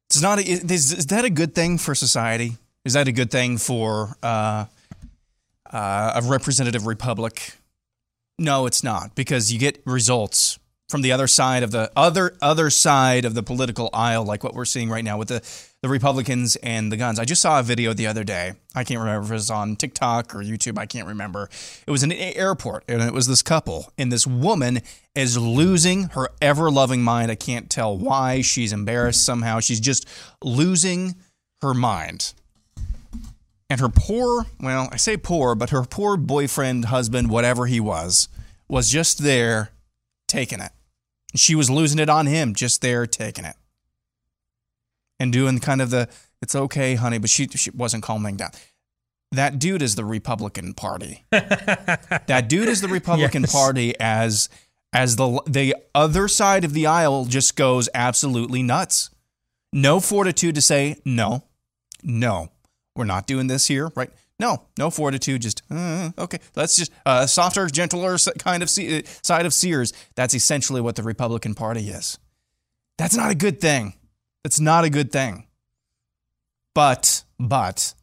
It's 0.09 0.21
not. 0.21 0.39
Is, 0.39 0.93
is 0.93 1.07
that 1.07 1.25
a 1.25 1.29
good 1.29 1.55
thing 1.55 1.77
for 1.77 1.95
society? 1.95 2.57
Is 2.83 2.93
that 2.93 3.07
a 3.07 3.11
good 3.11 3.31
thing 3.31 3.57
for 3.57 4.15
uh, 4.21 4.65
uh, 5.71 6.11
a 6.15 6.21
representative 6.23 6.85
republic? 6.85 7.53
No, 8.37 8.65
it's 8.65 8.83
not 8.83 9.15
because 9.15 9.51
you 9.53 9.59
get 9.59 9.81
results 9.85 10.59
from 10.89 11.01
the 11.01 11.11
other 11.11 11.27
side 11.27 11.63
of 11.63 11.71
the 11.71 11.91
other 11.95 12.35
other 12.41 12.69
side 12.69 13.25
of 13.25 13.33
the 13.33 13.41
political 13.41 13.89
aisle, 13.93 14.23
like 14.23 14.43
what 14.43 14.53
we're 14.53 14.65
seeing 14.65 14.89
right 14.89 15.03
now 15.03 15.17
with 15.17 15.29
the 15.29 15.41
the 15.81 15.89
Republicans 15.89 16.55
and 16.57 16.91
the 16.91 16.97
guns. 16.97 17.17
I 17.17 17.25
just 17.25 17.41
saw 17.41 17.59
a 17.59 17.63
video 17.63 17.93
the 17.93 18.07
other 18.07 18.23
day. 18.23 18.53
I 18.75 18.83
can't 18.83 18.99
remember 18.99 19.25
if 19.25 19.31
it 19.31 19.33
was 19.33 19.49
on 19.49 19.75
TikTok 19.75 20.35
or 20.35 20.39
YouTube. 20.39 20.77
I 20.77 20.85
can't 20.85 21.07
remember. 21.07 21.49
It 21.87 21.91
was 21.91 22.03
an 22.03 22.11
airport, 22.11 22.83
and 22.87 23.01
it 23.01 23.13
was 23.13 23.27
this 23.27 23.41
couple, 23.41 23.91
and 23.97 24.11
this 24.11 24.27
woman 24.27 24.81
is 25.15 25.37
losing 25.37 26.09
her 26.09 26.29
ever 26.41 26.69
loving 26.69 27.03
mind. 27.03 27.31
I 27.31 27.35
can't 27.35 27.69
tell 27.69 27.97
why. 27.97 28.41
She's 28.41 28.73
embarrassed 28.73 29.25
somehow. 29.25 29.59
She's 29.59 29.79
just 29.79 30.07
losing 30.43 31.15
her 31.61 31.73
mind. 31.73 32.33
And 33.69 33.81
her 33.81 33.89
poor, 33.89 34.45
well, 34.59 34.89
I 34.91 34.97
say 34.97 35.17
poor, 35.17 35.55
but 35.55 35.71
her 35.71 35.83
poor 35.83 36.17
boyfriend, 36.17 36.85
husband, 36.85 37.29
whatever 37.29 37.65
he 37.65 37.79
was, 37.79 38.27
was 38.67 38.89
just 38.89 39.19
there 39.19 39.71
taking 40.27 40.59
it. 40.59 40.71
She 41.35 41.55
was 41.55 41.69
losing 41.69 41.99
it 41.99 42.09
on 42.09 42.27
him, 42.27 42.53
just 42.53 42.81
there 42.81 43.05
taking 43.07 43.45
it. 43.45 43.55
And 45.19 45.33
doing 45.33 45.59
kind 45.59 45.81
of 45.81 45.89
the, 45.89 46.09
it's 46.41 46.55
okay, 46.55 46.95
honey, 46.95 47.17
but 47.17 47.29
she, 47.29 47.47
she 47.47 47.71
wasn't 47.71 48.03
calming 48.03 48.35
down. 48.35 48.51
That 49.31 49.59
dude 49.59 49.81
is 49.81 49.95
the 49.95 50.05
Republican 50.05 50.73
Party. 50.73 51.23
that 51.31 52.45
dude 52.47 52.69
is 52.69 52.81
the 52.81 52.87
Republican 52.87 53.43
yes. 53.43 53.51
Party 53.51 53.99
as 53.99 54.49
as 54.93 55.17
the 55.17 55.41
the 55.45 55.75
other 55.93 56.29
side 56.29 56.63
of 56.63 56.73
the 56.73 56.85
aisle 56.87 57.25
just 57.25 57.57
goes 57.57 57.89
absolutely 57.93 58.63
nuts. 58.63 59.09
No 59.73 59.99
fortitude 59.99 60.55
to 60.55 60.61
say 60.61 60.97
no, 61.03 61.43
no, 62.01 62.49
we're 62.95 63.05
not 63.05 63.27
doing 63.27 63.47
this 63.47 63.67
here, 63.67 63.91
right? 63.95 64.09
No, 64.39 64.63
no 64.77 64.89
fortitude. 64.89 65.41
Just 65.41 65.61
uh, 65.71 66.11
okay. 66.17 66.39
Let's 66.55 66.75
just 66.75 66.91
uh, 67.05 67.25
softer, 67.25 67.67
gentler 67.67 68.17
kind 68.39 68.63
of 68.63 68.69
uh, 68.69 69.01
side 69.21 69.45
of 69.45 69.53
Sears. 69.53 69.93
That's 70.15 70.33
essentially 70.33 70.81
what 70.81 70.95
the 70.95 71.03
Republican 71.03 71.55
Party 71.55 71.89
is. 71.89 72.17
That's 72.97 73.15
not 73.15 73.31
a 73.31 73.35
good 73.35 73.61
thing. 73.61 73.93
That's 74.43 74.59
not 74.59 74.83
a 74.83 74.89
good 74.89 75.11
thing. 75.11 75.47
But 76.73 77.23
but 77.39 77.93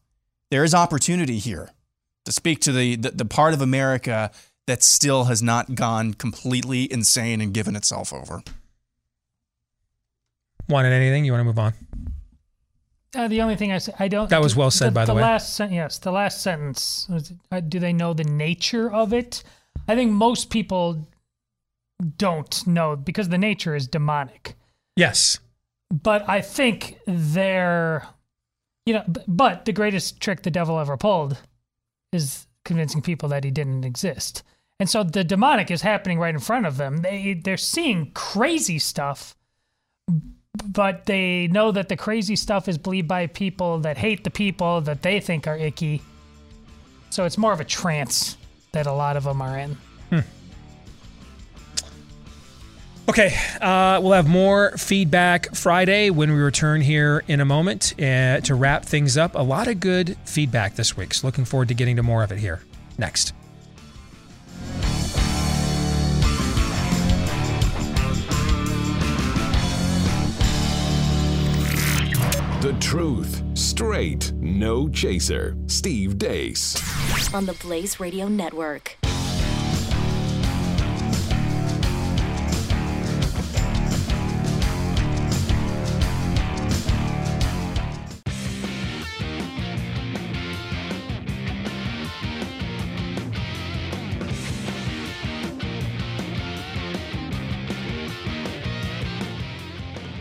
there 0.50 0.64
is 0.64 0.74
opportunity 0.74 1.38
here 1.38 1.70
to 2.24 2.32
speak 2.32 2.60
to 2.60 2.72
the, 2.72 2.96
the, 2.96 3.10
the 3.10 3.24
part 3.24 3.54
of 3.54 3.60
America 3.60 4.30
that 4.66 4.82
still 4.82 5.24
has 5.24 5.42
not 5.42 5.74
gone 5.74 6.14
completely 6.14 6.90
insane 6.92 7.40
and 7.40 7.52
given 7.52 7.74
itself 7.74 8.12
over. 8.12 8.42
Wanted 10.68 10.92
anything? 10.92 11.24
You 11.24 11.32
want 11.32 11.40
to 11.40 11.44
move 11.44 11.58
on? 11.58 11.74
Uh, 13.14 13.28
the 13.28 13.42
only 13.42 13.56
thing 13.56 13.72
I 13.72 13.78
say, 13.78 13.92
I 13.98 14.08
don't. 14.08 14.30
That 14.30 14.40
was 14.40 14.56
well 14.56 14.70
said, 14.70 14.88
the, 14.88 14.92
by 14.92 15.04
the, 15.04 15.12
the 15.12 15.16
way. 15.16 15.22
Last 15.22 15.54
sen- 15.54 15.72
yes, 15.72 15.98
the 15.98 16.12
last 16.12 16.42
sentence. 16.42 17.06
Was, 17.10 17.32
uh, 17.50 17.60
do 17.60 17.78
they 17.78 17.92
know 17.92 18.14
the 18.14 18.24
nature 18.24 18.90
of 18.90 19.12
it? 19.12 19.42
I 19.86 19.94
think 19.94 20.12
most 20.12 20.50
people 20.50 21.06
don't 22.16 22.66
know 22.66 22.96
because 22.96 23.28
the 23.28 23.38
nature 23.38 23.74
is 23.74 23.86
demonic. 23.86 24.54
Yes. 24.96 25.38
But 25.90 26.26
I 26.28 26.40
think 26.40 26.98
they're, 27.06 28.06
you 28.86 28.94
know, 28.94 29.04
but 29.28 29.66
the 29.66 29.72
greatest 29.72 30.20
trick 30.20 30.42
the 30.42 30.50
devil 30.50 30.78
ever 30.78 30.96
pulled 30.96 31.36
is 32.12 32.46
convincing 32.64 33.02
people 33.02 33.28
that 33.28 33.44
he 33.44 33.50
didn't 33.50 33.84
exist. 33.84 34.42
And 34.80 34.88
so 34.88 35.04
the 35.04 35.22
demonic 35.22 35.70
is 35.70 35.82
happening 35.82 36.18
right 36.18 36.34
in 36.34 36.40
front 36.40 36.66
of 36.66 36.76
them. 36.76 36.98
They 36.98 37.34
they're 37.34 37.56
seeing 37.56 38.10
crazy 38.12 38.78
stuff 38.78 39.36
but 40.64 41.06
they 41.06 41.48
know 41.48 41.72
that 41.72 41.88
the 41.88 41.96
crazy 41.96 42.36
stuff 42.36 42.68
is 42.68 42.78
believed 42.78 43.08
by 43.08 43.26
people 43.26 43.78
that 43.78 43.96
hate 43.96 44.24
the 44.24 44.30
people 44.30 44.80
that 44.82 45.02
they 45.02 45.20
think 45.20 45.46
are 45.46 45.56
icky. 45.56 46.02
So 47.10 47.24
it's 47.24 47.38
more 47.38 47.52
of 47.52 47.60
a 47.60 47.64
trance 47.64 48.36
that 48.72 48.86
a 48.86 48.92
lot 48.92 49.16
of 49.16 49.24
them 49.24 49.40
are 49.40 49.58
in. 49.58 49.76
Hmm. 50.10 50.20
Okay, 53.08 53.36
uh, 53.60 54.00
we'll 54.02 54.12
have 54.12 54.28
more 54.28 54.76
feedback 54.78 55.54
Friday 55.54 56.10
when 56.10 56.32
we 56.32 56.38
return 56.38 56.80
here 56.80 57.24
in 57.26 57.40
a 57.40 57.44
moment 57.44 57.94
uh, 57.98 58.40
to 58.40 58.54
wrap 58.54 58.84
things 58.84 59.16
up. 59.16 59.34
A 59.34 59.42
lot 59.42 59.68
of 59.68 59.80
good 59.80 60.16
feedback 60.24 60.76
this 60.76 60.96
week, 60.96 61.12
so 61.14 61.26
looking 61.26 61.44
forward 61.44 61.68
to 61.68 61.74
getting 61.74 61.96
to 61.96 62.02
more 62.02 62.22
of 62.22 62.30
it 62.30 62.38
here 62.38 62.62
next. 62.98 63.34
The 72.62 72.74
truth, 72.74 73.42
straight, 73.54 74.32
no 74.34 74.88
chaser. 74.88 75.56
Steve 75.66 76.16
Deace. 76.16 76.76
On 77.34 77.44
the 77.44 77.54
Blaze 77.54 77.98
Radio 77.98 78.28
Network. 78.28 78.98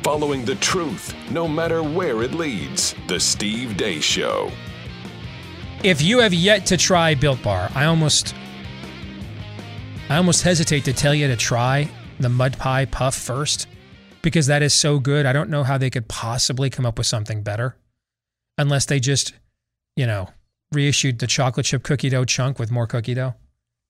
Following 0.03 0.43
the 0.45 0.55
truth, 0.55 1.13
no 1.29 1.47
matter 1.47 1.83
where 1.83 2.23
it 2.23 2.33
leads. 2.33 2.95
The 3.07 3.19
Steve 3.19 3.77
Deace 3.77 4.01
Show. 4.01 4.51
If 5.83 6.01
you 6.01 6.19
have 6.19 6.33
yet 6.33 6.65
to 6.67 6.77
try 6.77 7.13
Built 7.13 7.43
Bar, 7.43 7.69
I 7.75 7.85
almost 7.85 8.33
I 10.09 10.17
almost 10.17 10.41
hesitate 10.41 10.85
to 10.85 10.93
tell 10.93 11.13
you 11.13 11.27
to 11.27 11.35
try 11.35 11.87
the 12.19 12.29
mud 12.29 12.57
pie 12.57 12.85
puff 12.85 13.15
first 13.15 13.67
because 14.23 14.47
that 14.47 14.63
is 14.63 14.73
so 14.73 14.97
good. 14.99 15.27
I 15.27 15.33
don't 15.33 15.51
know 15.51 15.63
how 15.63 15.77
they 15.77 15.91
could 15.91 16.07
possibly 16.07 16.71
come 16.71 16.85
up 16.85 16.97
with 16.97 17.07
something 17.07 17.43
better 17.43 17.77
unless 18.57 18.85
they 18.85 18.99
just, 18.99 19.33
you 19.95 20.07
know, 20.07 20.29
reissued 20.71 21.19
the 21.19 21.27
chocolate 21.27 21.67
chip 21.67 21.83
cookie 21.83 22.09
dough 22.09 22.25
chunk 22.25 22.57
with 22.57 22.71
more 22.71 22.87
cookie 22.87 23.13
dough. 23.13 23.35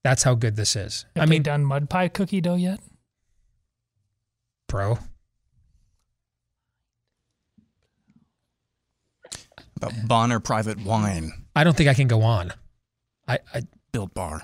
That's 0.04 0.24
how 0.24 0.34
good 0.34 0.56
this 0.56 0.76
is. 0.76 1.06
Have 1.16 1.22
I 1.22 1.26
mean, 1.26 1.42
done 1.42 1.64
mud 1.64 1.88
pie 1.88 2.08
cookie 2.08 2.42
dough 2.42 2.56
yet? 2.56 2.80
Bro. 4.68 4.98
Bonner 10.04 10.40
Private 10.40 10.84
Wine. 10.84 11.32
I 11.54 11.64
don't 11.64 11.76
think 11.76 11.88
I 11.88 11.94
can 11.94 12.08
go 12.08 12.22
on. 12.22 12.52
I, 13.28 13.38
I 13.54 13.62
Built 13.92 14.14
Bar. 14.14 14.42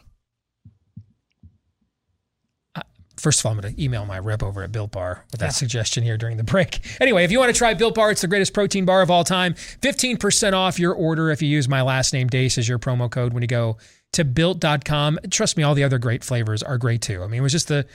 First 3.19 3.41
of 3.41 3.47
all, 3.47 3.53
I'm 3.53 3.61
going 3.61 3.75
to 3.75 3.83
email 3.83 4.07
my 4.07 4.19
rep 4.19 4.43
over 4.43 4.63
at 4.63 4.71
Built 4.71 4.93
Bar 4.93 5.25
with 5.33 5.41
that 5.41 5.47
yeah. 5.47 5.51
suggestion 5.51 6.05
here 6.05 6.17
during 6.17 6.37
the 6.37 6.45
break. 6.45 6.81
Anyway, 7.01 7.25
if 7.25 7.31
you 7.31 7.39
want 7.39 7.53
to 7.53 7.57
try 7.57 7.75
Built 7.75 7.95
Bar, 7.95 8.11
it's 8.11 8.21
the 8.23 8.29
greatest 8.29 8.53
protein 8.53 8.85
bar 8.85 9.03
of 9.03 9.11
all 9.11 9.25
time. 9.25 9.55
15% 9.55 10.53
off 10.53 10.79
your 10.79 10.93
order 10.93 11.31
if 11.31 11.41
you 11.41 11.49
use 11.49 11.69
my 11.69 11.81
last 11.83 12.13
name, 12.13 12.29
Deace, 12.29 12.59
as 12.59 12.69
your 12.69 12.79
promo 12.79 13.11
code 13.11 13.33
when 13.33 13.43
you 13.43 13.47
go 13.47 13.77
to 14.13 14.25
built.com. 14.25 15.19
Trust 15.31 15.57
me, 15.57 15.63
all 15.63 15.75
the 15.75 15.85
other 15.85 15.99
great 15.99 16.25
flavors 16.25 16.63
are 16.63 16.77
great 16.77 17.03
too. 17.03 17.23
I 17.23 17.27
mean, 17.29 17.41
it 17.41 17.43
was 17.43 17.53
just 17.53 17.69
the, 17.69 17.87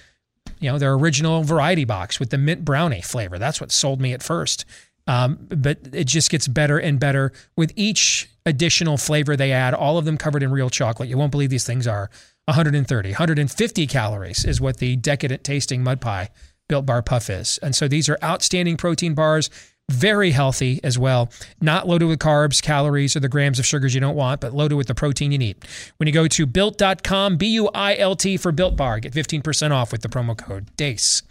you 0.59 0.71
know, 0.71 0.77
their 0.77 0.93
original 0.93 1.43
variety 1.43 1.85
box 1.85 2.19
with 2.19 2.29
the 2.29 2.37
mint 2.37 2.63
brownie 2.63 3.01
flavor. 3.01 3.37
That's 3.37 3.59
what 3.59 3.71
sold 3.71 4.01
me 4.01 4.13
at 4.13 4.23
first. 4.23 4.65
Um, 5.07 5.47
but 5.49 5.79
it 5.91 6.05
just 6.05 6.29
gets 6.29 6.47
better 6.47 6.77
and 6.77 6.99
better 6.99 7.33
with 7.57 7.73
each 7.75 8.29
additional 8.45 8.97
flavor 8.97 9.35
they 9.35 9.51
add, 9.51 9.73
all 9.73 9.97
of 9.97 10.05
them 10.05 10.17
covered 10.17 10.43
in 10.43 10.51
real 10.51 10.69
chocolate. 10.69 11.09
You 11.09 11.17
won't 11.17 11.31
believe 11.31 11.49
these 11.49 11.65
things 11.65 11.87
are 11.87 12.09
130, 12.45 13.09
150 13.09 13.87
calories 13.87 14.45
is 14.45 14.59
what 14.59 14.77
the 14.77 14.95
decadent 14.97 15.43
tasting 15.43 15.83
mud 15.83 16.01
pie 16.01 16.29
built 16.67 16.85
bar 16.85 17.01
puff 17.01 17.29
is. 17.29 17.57
And 17.59 17.75
so 17.75 17.87
these 17.87 18.09
are 18.09 18.17
outstanding 18.23 18.77
protein 18.77 19.13
bars, 19.13 19.49
very 19.89 20.31
healthy 20.31 20.79
as 20.83 20.97
well, 20.97 21.29
not 21.61 21.87
loaded 21.87 22.05
with 22.07 22.19
carbs, 22.19 22.61
calories, 22.61 23.15
or 23.15 23.19
the 23.19 23.29
grams 23.29 23.59
of 23.59 23.65
sugars 23.65 23.93
you 23.93 24.01
don't 24.01 24.15
want, 24.15 24.41
but 24.41 24.53
loaded 24.53 24.75
with 24.75 24.87
the 24.87 24.95
protein 24.95 25.31
you 25.31 25.37
need. 25.37 25.57
When 25.97 26.07
you 26.07 26.13
go 26.13 26.27
to 26.27 26.45
built.com, 26.45 27.37
B 27.37 27.47
U 27.47 27.69
I 27.73 27.95
L 27.97 28.15
T 28.15 28.37
for 28.37 28.51
built 28.51 28.75
bar, 28.75 28.99
get 28.99 29.13
15% 29.13 29.71
off 29.71 29.91
with 29.91 30.01
the 30.01 30.09
promo 30.09 30.37
code 30.37 30.75
DEACE. 30.77 31.23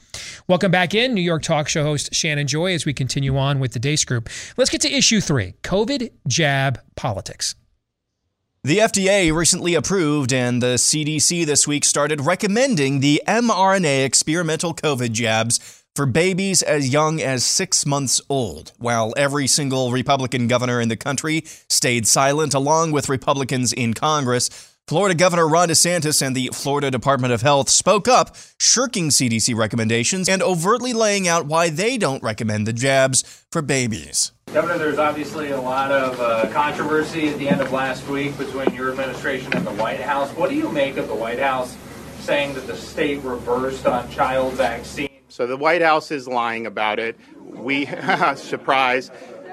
Welcome 0.48 0.70
back 0.70 0.94
in, 0.94 1.14
New 1.14 1.22
York 1.22 1.42
talk 1.42 1.68
show 1.68 1.82
host 1.82 2.14
Shannon 2.14 2.46
Joy, 2.46 2.74
as 2.74 2.84
we 2.84 2.92
continue 2.92 3.36
on 3.36 3.60
with 3.60 3.72
the 3.72 3.80
Deace 3.80 4.04
Group. 4.04 4.28
Let's 4.56 4.70
get 4.70 4.80
to 4.82 4.92
issue 4.92 5.20
three 5.20 5.54
COVID 5.62 6.10
jab 6.26 6.80
politics. 6.96 7.54
The 8.64 8.78
FDA 8.78 9.34
recently 9.34 9.74
approved, 9.74 10.32
and 10.32 10.62
the 10.62 10.76
CDC 10.76 11.44
this 11.44 11.66
week 11.66 11.84
started 11.84 12.20
recommending 12.20 13.00
the 13.00 13.20
mRNA 13.26 14.04
experimental 14.04 14.72
COVID 14.72 15.10
jabs 15.10 15.82
for 15.96 16.06
babies 16.06 16.62
as 16.62 16.92
young 16.92 17.20
as 17.20 17.44
six 17.44 17.84
months 17.84 18.20
old, 18.28 18.72
while 18.78 19.12
every 19.16 19.46
single 19.46 19.90
Republican 19.90 20.46
governor 20.46 20.80
in 20.80 20.88
the 20.88 20.96
country 20.96 21.42
stayed 21.68 22.06
silent, 22.06 22.54
along 22.54 22.92
with 22.92 23.08
Republicans 23.08 23.72
in 23.72 23.94
Congress. 23.94 24.71
Florida 24.88 25.14
Governor 25.14 25.46
Ron 25.46 25.68
DeSantis 25.68 26.20
and 26.20 26.34
the 26.34 26.50
Florida 26.52 26.90
Department 26.90 27.32
of 27.32 27.40
Health 27.40 27.70
spoke 27.70 28.08
up, 28.08 28.34
shirking 28.58 29.10
CDC 29.10 29.54
recommendations 29.54 30.28
and 30.28 30.42
overtly 30.42 30.92
laying 30.92 31.28
out 31.28 31.46
why 31.46 31.70
they 31.70 31.96
don't 31.96 32.20
recommend 32.20 32.66
the 32.66 32.72
jabs 32.72 33.44
for 33.52 33.62
babies. 33.62 34.32
Governor, 34.52 34.78
there's 34.78 34.98
obviously 34.98 35.52
a 35.52 35.60
lot 35.60 35.92
of 35.92 36.20
uh, 36.20 36.52
controversy 36.52 37.28
at 37.28 37.38
the 37.38 37.48
end 37.48 37.60
of 37.60 37.70
last 37.70 38.06
week 38.08 38.36
between 38.36 38.74
your 38.74 38.90
administration 38.90 39.52
and 39.54 39.64
the 39.64 39.72
White 39.72 40.00
House. 40.00 40.30
What 40.32 40.50
do 40.50 40.56
you 40.56 40.68
make 40.68 40.96
of 40.96 41.06
the 41.06 41.14
White 41.14 41.38
House 41.38 41.76
saying 42.18 42.54
that 42.54 42.66
the 42.66 42.76
state 42.76 43.22
reversed 43.22 43.86
on 43.86 44.10
child 44.10 44.54
vaccine? 44.54 45.08
So 45.28 45.46
the 45.46 45.56
White 45.56 45.80
House 45.80 46.10
is 46.10 46.26
lying 46.26 46.66
about 46.66 46.98
it. 46.98 47.16
We, 47.40 47.86
surprise. 48.34 49.12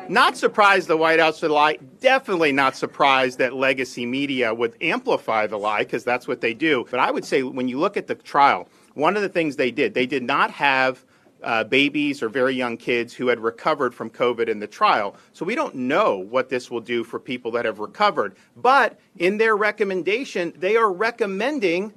Not 0.10 0.38
surprised 0.38 0.88
the 0.88 0.98
White 0.98 1.20
House 1.20 1.40
would 1.44 1.52
lie. 1.52 1.78
Definitely 2.02 2.52
not 2.52 2.76
surprised 2.76 3.38
that 3.38 3.54
legacy 3.54 4.08
media 4.08 4.52
would 4.52 4.76
amplify 4.82 5.46
the 5.46 5.58
lie 5.58 5.84
because 5.84 6.04
that's 6.04 6.28
what 6.28 6.42
they 6.42 6.56
do. 6.56 6.84
But 6.90 7.00
I 7.00 7.12
would 7.12 7.24
say 7.24 7.44
when 7.44 7.68
you 7.68 7.78
look 7.78 7.96
at 7.96 8.08
the 8.08 8.16
trial, 8.16 8.68
one 8.96 9.16
of 9.16 9.22
the 9.22 9.30
things 9.30 9.56
they 9.56 9.70
did, 9.70 9.94
they 9.94 10.08
did 10.08 10.24
not 10.24 10.50
have 10.50 11.06
uh, 11.44 11.64
babies 11.64 12.24
or 12.24 12.28
very 12.28 12.56
young 12.56 12.76
kids 12.76 13.14
who 13.14 13.28
had 13.28 13.40
recovered 13.40 13.94
from 13.94 14.10
COVID 14.10 14.50
in 14.50 14.60
the 14.60 14.66
trial. 14.66 15.16
So 15.32 15.46
we 15.46 15.54
don't 15.54 15.76
know 15.76 16.18
what 16.18 16.50
this 16.50 16.72
will 16.72 16.82
do 16.82 17.04
for 17.04 17.20
people 17.20 17.52
that 17.52 17.66
have 17.66 17.78
recovered. 17.78 18.36
But 18.58 19.00
in 19.16 19.38
their 19.38 19.56
recommendation, 19.56 20.54
they 20.58 20.76
are 20.76 20.92
recommending 20.92 21.94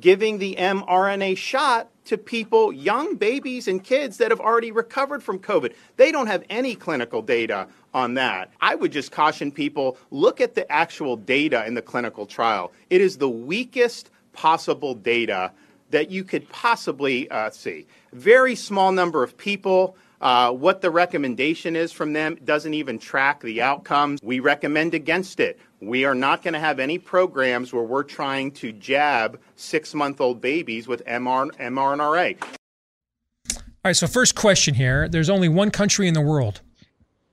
giving 0.00 0.38
the 0.38 0.56
mRNA 0.56 1.36
shot 1.36 1.90
to 2.04 2.18
people, 2.18 2.72
young 2.72 3.16
babies 3.16 3.68
and 3.68 3.82
kids 3.82 4.16
that 4.18 4.30
have 4.30 4.40
already 4.40 4.72
recovered 4.72 5.22
from 5.22 5.38
COVID. 5.38 5.74
They 5.96 6.12
don't 6.12 6.26
have 6.26 6.44
any 6.50 6.74
clinical 6.74 7.22
data 7.22 7.68
on 7.94 8.14
that. 8.14 8.50
I 8.60 8.74
would 8.74 8.92
just 8.92 9.12
caution 9.12 9.52
people 9.52 9.96
look 10.10 10.40
at 10.40 10.54
the 10.54 10.70
actual 10.70 11.16
data 11.16 11.66
in 11.66 11.74
the 11.74 11.82
clinical 11.82 12.26
trial. 12.26 12.72
It 12.90 13.00
is 13.00 13.18
the 13.18 13.28
weakest 13.28 14.10
possible 14.32 14.94
data 14.94 15.52
that 15.90 16.10
you 16.10 16.24
could 16.24 16.48
possibly 16.48 17.30
uh, 17.30 17.50
see. 17.50 17.86
Very 18.12 18.54
small 18.54 18.92
number 18.92 19.22
of 19.22 19.36
people. 19.36 19.96
Uh, 20.22 20.52
what 20.52 20.80
the 20.80 20.90
recommendation 20.90 21.74
is 21.74 21.90
from 21.90 22.12
them 22.12 22.38
doesn't 22.44 22.74
even 22.74 22.96
track 22.96 23.42
the 23.42 23.60
outcomes. 23.60 24.20
We 24.22 24.38
recommend 24.38 24.94
against 24.94 25.40
it. 25.40 25.58
We 25.80 26.04
are 26.04 26.14
not 26.14 26.44
going 26.44 26.54
to 26.54 26.60
have 26.60 26.78
any 26.78 26.96
programs 26.96 27.72
where 27.72 27.82
we're 27.82 28.04
trying 28.04 28.52
to 28.52 28.70
jab 28.70 29.40
six 29.56 29.94
month 29.94 30.20
old 30.20 30.40
babies 30.40 30.86
with 30.86 31.04
MR- 31.06 31.50
mRNA. 31.58 32.40
All 32.40 33.88
right, 33.88 33.96
so 33.96 34.06
first 34.06 34.36
question 34.36 34.74
here 34.74 35.08
there's 35.08 35.28
only 35.28 35.48
one 35.48 35.72
country 35.72 36.06
in 36.06 36.14
the 36.14 36.20
world 36.20 36.60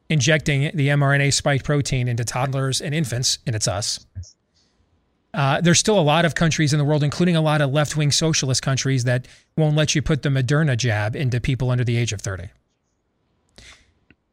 injecting 0.09 0.71
the 0.75 0.87
mRNA 0.87 1.31
spike 1.31 1.63
protein 1.63 2.07
into 2.07 2.25
toddlers 2.25 2.81
and 2.81 2.95
infants, 2.95 3.37
and 3.45 3.55
it's 3.55 3.67
us. 3.67 4.03
Uh, 5.31 5.61
there's 5.61 5.77
still 5.77 5.99
a 5.99 6.01
lot 6.01 6.25
of 6.25 6.33
countries 6.33 6.73
in 6.73 6.79
the 6.79 6.85
world, 6.85 7.03
including 7.03 7.35
a 7.35 7.41
lot 7.41 7.61
of 7.61 7.71
left 7.71 7.95
wing 7.95 8.11
socialist 8.11 8.63
countries, 8.63 9.03
that 9.03 9.27
won't 9.55 9.75
let 9.75 9.93
you 9.93 10.01
put 10.01 10.23
the 10.23 10.29
Moderna 10.29 10.75
jab 10.75 11.15
into 11.15 11.39
people 11.39 11.69
under 11.69 11.83
the 11.83 11.95
age 11.95 12.11
of 12.11 12.19
30. 12.19 12.49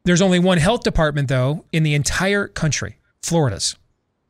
There's 0.07 0.21
only 0.21 0.39
one 0.39 0.57
health 0.57 0.83
department, 0.83 1.27
though, 1.27 1.65
in 1.73 1.83
the 1.83 1.93
entire 1.93 2.47
country, 2.47 2.95
Florida's. 3.21 3.75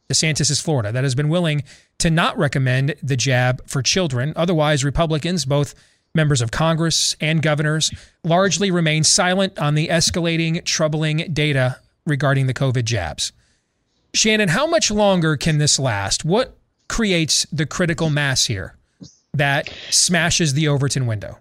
DeSantis 0.10 0.50
is 0.50 0.60
Florida, 0.60 0.92
that 0.92 1.04
has 1.04 1.14
been 1.14 1.30
willing 1.30 1.62
to 2.00 2.10
not 2.10 2.36
recommend 2.36 2.96
the 3.04 3.16
jab 3.16 3.62
for 3.70 3.84
children. 3.84 4.34
Otherwise, 4.36 4.84
Republicans, 4.84 5.46
both 5.46 5.76
members 6.16 6.42
of 6.42 6.50
Congress 6.50 7.16
and 7.22 7.44
governors, 7.44 7.92
largely 8.24 8.72
remain 8.72 9.04
silent 9.04 9.60
on 9.60 9.76
the 9.76 9.90
escalating, 9.90 10.66
troubling 10.66 11.32
data 11.32 11.78
regarding 12.08 12.48
the 12.48 12.56
COVID 12.56 12.86
jabs. 12.86 13.32
Shannon, 14.16 14.50
how 14.50 14.66
much 14.66 14.90
longer 14.90 15.38
can 15.38 15.60
this 15.60 15.78
last? 15.78 16.26
What 16.26 16.58
creates 16.90 17.46
the 17.52 17.68
critical 17.68 18.10
mass 18.10 18.48
here 18.48 18.76
that 19.36 19.72
smashes 19.92 20.56
the 20.56 20.70
Overton 20.70 21.06
window? 21.06 21.38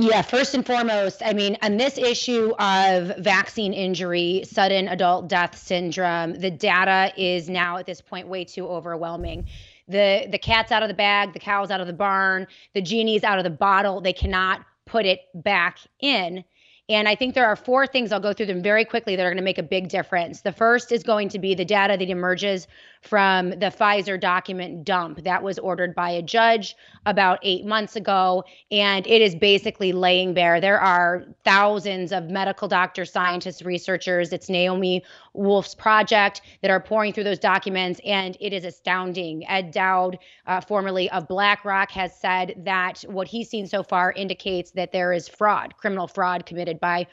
Yeah, 0.00 0.22
first 0.22 0.54
and 0.54 0.64
foremost, 0.64 1.22
I 1.24 1.32
mean, 1.32 1.58
on 1.60 1.76
this 1.76 1.98
issue 1.98 2.54
of 2.60 3.16
vaccine 3.18 3.72
injury, 3.72 4.44
sudden 4.44 4.86
adult 4.86 5.28
death 5.28 5.58
syndrome, 5.58 6.34
the 6.34 6.52
data 6.52 7.12
is 7.16 7.48
now 7.48 7.78
at 7.78 7.86
this 7.86 8.00
point 8.00 8.28
way 8.28 8.44
too 8.44 8.68
overwhelming. 8.68 9.46
The 9.88 10.28
the 10.30 10.38
cat's 10.38 10.70
out 10.70 10.84
of 10.84 10.88
the 10.88 10.94
bag, 10.94 11.32
the 11.32 11.40
cow's 11.40 11.72
out 11.72 11.80
of 11.80 11.88
the 11.88 11.92
barn, 11.92 12.46
the 12.74 12.80
genie's 12.80 13.24
out 13.24 13.38
of 13.38 13.44
the 13.44 13.50
bottle. 13.50 14.00
They 14.00 14.12
cannot 14.12 14.64
put 14.86 15.04
it 15.04 15.22
back 15.34 15.78
in. 15.98 16.44
And 16.88 17.08
I 17.08 17.16
think 17.16 17.34
there 17.34 17.46
are 17.46 17.56
four 17.56 17.84
things, 17.84 18.12
I'll 18.12 18.20
go 18.20 18.32
through 18.32 18.46
them 18.46 18.62
very 18.62 18.84
quickly, 18.84 19.16
that 19.16 19.26
are 19.26 19.30
going 19.30 19.36
to 19.36 19.42
make 19.42 19.58
a 19.58 19.64
big 19.64 19.88
difference. 19.88 20.42
The 20.42 20.52
first 20.52 20.92
is 20.92 21.02
going 21.02 21.28
to 21.30 21.40
be 21.40 21.56
the 21.56 21.64
data 21.64 21.96
that 21.98 22.08
emerges 22.08 22.68
from 23.00 23.50
the 23.50 23.72
Pfizer 23.78 24.20
document 24.20 24.84
dump 24.84 25.22
that 25.24 25.42
was 25.42 25.58
ordered 25.58 25.94
by 25.94 26.10
a 26.10 26.22
judge 26.22 26.76
about 27.06 27.38
eight 27.42 27.64
months 27.64 27.96
ago. 27.96 28.44
And 28.70 29.06
it 29.06 29.22
is 29.22 29.34
basically 29.34 29.92
laying 29.92 30.34
bare. 30.34 30.60
There 30.60 30.80
are 30.80 31.24
thousands 31.44 32.12
of 32.12 32.30
medical 32.30 32.68
doctors, 32.68 33.12
scientists, 33.12 33.62
researchers. 33.62 34.32
It's 34.32 34.48
Naomi 34.48 35.02
Wolf's 35.32 35.74
project 35.74 36.42
that 36.62 36.70
are 36.70 36.80
pouring 36.80 37.12
through 37.12 37.24
those 37.24 37.38
documents. 37.38 38.00
And 38.04 38.36
it 38.40 38.52
is 38.52 38.64
astounding. 38.64 39.46
Ed 39.48 39.70
Dowd, 39.70 40.18
uh, 40.46 40.60
formerly 40.60 41.10
of 41.10 41.28
BlackRock, 41.28 41.90
has 41.92 42.14
said 42.18 42.54
that 42.64 43.04
what 43.08 43.28
he's 43.28 43.48
seen 43.48 43.66
so 43.66 43.82
far 43.82 44.12
indicates 44.12 44.72
that 44.72 44.92
there 44.92 45.12
is 45.12 45.28
fraud, 45.28 45.76
criminal 45.76 46.08
fraud 46.08 46.46
committed 46.46 46.80
by 46.80 47.06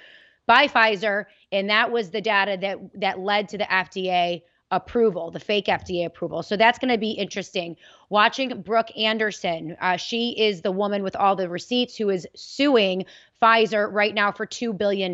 by 0.48 0.68
Pfizer, 0.68 1.26
and 1.52 1.70
that 1.70 1.92
was 1.92 2.12
the 2.12 2.22
data 2.22 2.58
that 2.62 2.78
that 3.00 3.20
led 3.20 3.50
to 3.50 3.58
the 3.58 3.64
FDA 3.66 4.42
approval, 4.72 5.32
the 5.32 5.40
fake 5.40 5.66
FDA 5.68 6.06
approval. 6.06 6.42
So 6.42 6.58
that's 6.58 6.80
going 6.80 6.92
to 6.92 6.98
be 6.98 7.12
interesting. 7.12 7.78
Watching 8.10 8.62
Brooke 8.62 8.96
Anderson, 8.98 9.78
uh, 9.80 9.98
she 9.98 10.32
is 10.32 10.62
the 10.62 10.72
woman 10.72 11.04
with 11.04 11.16
all 11.16 11.36
the 11.36 11.48
receipts 11.48 11.96
who 11.96 12.10
is 12.10 12.28
suing 12.36 13.06
Pfizer 13.42 13.92
right 13.92 14.14
now 14.14 14.32
for 14.32 14.48
$2 14.48 14.76
billion. 14.78 15.14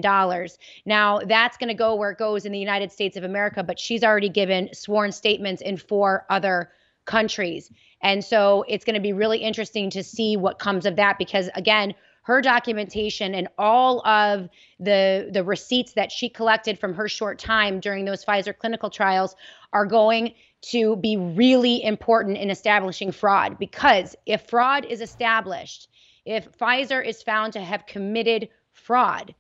Now, 0.85 1.19
that's 1.19 1.57
going 1.57 1.67
to 1.67 1.73
go 1.73 1.95
where 1.95 2.11
it 2.11 2.17
goes 2.17 2.45
in 2.45 2.51
the 2.51 2.59
United 2.59 2.91
States 2.91 3.17
of 3.17 3.23
America, 3.23 3.63
but 3.63 3.79
she's 3.79 4.03
already 4.03 4.29
given 4.29 4.73
sworn 4.73 5.11
statements 5.11 5.61
in 5.61 5.77
four 5.77 6.25
other 6.29 6.71
countries. 7.05 7.71
And 8.01 8.23
so 8.23 8.63
it's 8.67 8.85
going 8.85 8.95
to 8.95 9.01
be 9.01 9.13
really 9.13 9.39
interesting 9.39 9.89
to 9.91 10.03
see 10.03 10.37
what 10.37 10.59
comes 10.59 10.85
of 10.85 10.95
that 10.95 11.17
because, 11.17 11.49
again, 11.55 11.93
her 12.23 12.41
documentation 12.41 13.33
and 13.33 13.47
all 13.57 14.05
of 14.05 14.47
the 14.79 15.29
the 15.31 15.43
receipts 15.43 15.93
that 15.93 16.11
she 16.11 16.29
collected 16.29 16.77
from 16.77 16.93
her 16.93 17.07
short 17.07 17.39
time 17.39 17.79
during 17.79 18.05
those 18.05 18.23
Pfizer 18.23 18.57
clinical 18.57 18.89
trials 18.89 19.35
are 19.73 19.85
going 19.85 20.33
to 20.61 20.95
be 20.97 21.17
really 21.17 21.83
important 21.83 22.37
in 22.37 22.51
establishing 22.51 23.11
fraud. 23.11 23.57
Because 23.57 24.15
if 24.25 24.41
fraud 24.47 24.85
is 24.85 25.01
established, 25.01 25.89
if 26.25 26.51
Pfizer 26.57 27.03
is 27.03 27.23
found 27.23 27.53
to 27.53 27.61
have 27.61 27.85
committed 27.87 28.49
fraud, 28.73 29.33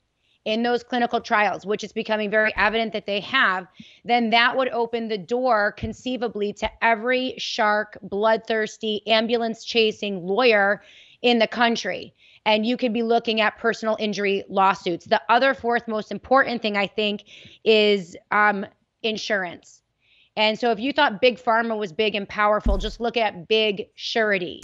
in 0.43 0.63
those 0.63 0.83
clinical 0.83 1.21
trials, 1.21 1.67
which 1.67 1.83
is 1.83 1.93
becoming 1.93 2.29
very 2.29 2.51
evident 2.57 2.93
that 2.93 3.05
they 3.05 3.19
have, 3.19 3.67
then 4.03 4.31
that 4.31 4.57
would 4.57 4.69
open 4.69 5.07
the 5.07 5.17
door 5.17 5.71
conceivably 5.73 6.51
to 6.51 6.69
every 6.83 7.35
shark, 7.37 7.95
bloodthirsty, 8.01 9.05
ambulance 9.05 9.63
chasing 9.63 10.25
lawyer 10.25 10.81
in 11.21 11.37
the 11.37 11.45
country 11.45 12.11
and 12.45 12.65
you 12.65 12.77
could 12.77 12.93
be 12.93 13.03
looking 13.03 13.41
at 13.41 13.57
personal 13.57 13.95
injury 13.99 14.43
lawsuits. 14.49 15.05
The 15.05 15.21
other 15.29 15.53
fourth 15.53 15.87
most 15.87 16.11
important 16.11 16.61
thing 16.61 16.77
I 16.77 16.87
think 16.87 17.23
is 17.63 18.17
um, 18.31 18.65
insurance. 19.03 19.81
And 20.35 20.57
so 20.57 20.71
if 20.71 20.79
you 20.79 20.93
thought 20.93 21.21
big 21.21 21.37
pharma 21.37 21.77
was 21.77 21.91
big 21.91 22.15
and 22.15 22.27
powerful, 22.27 22.77
just 22.77 22.99
look 22.99 23.17
at 23.17 23.47
big 23.47 23.87
surety. 23.95 24.63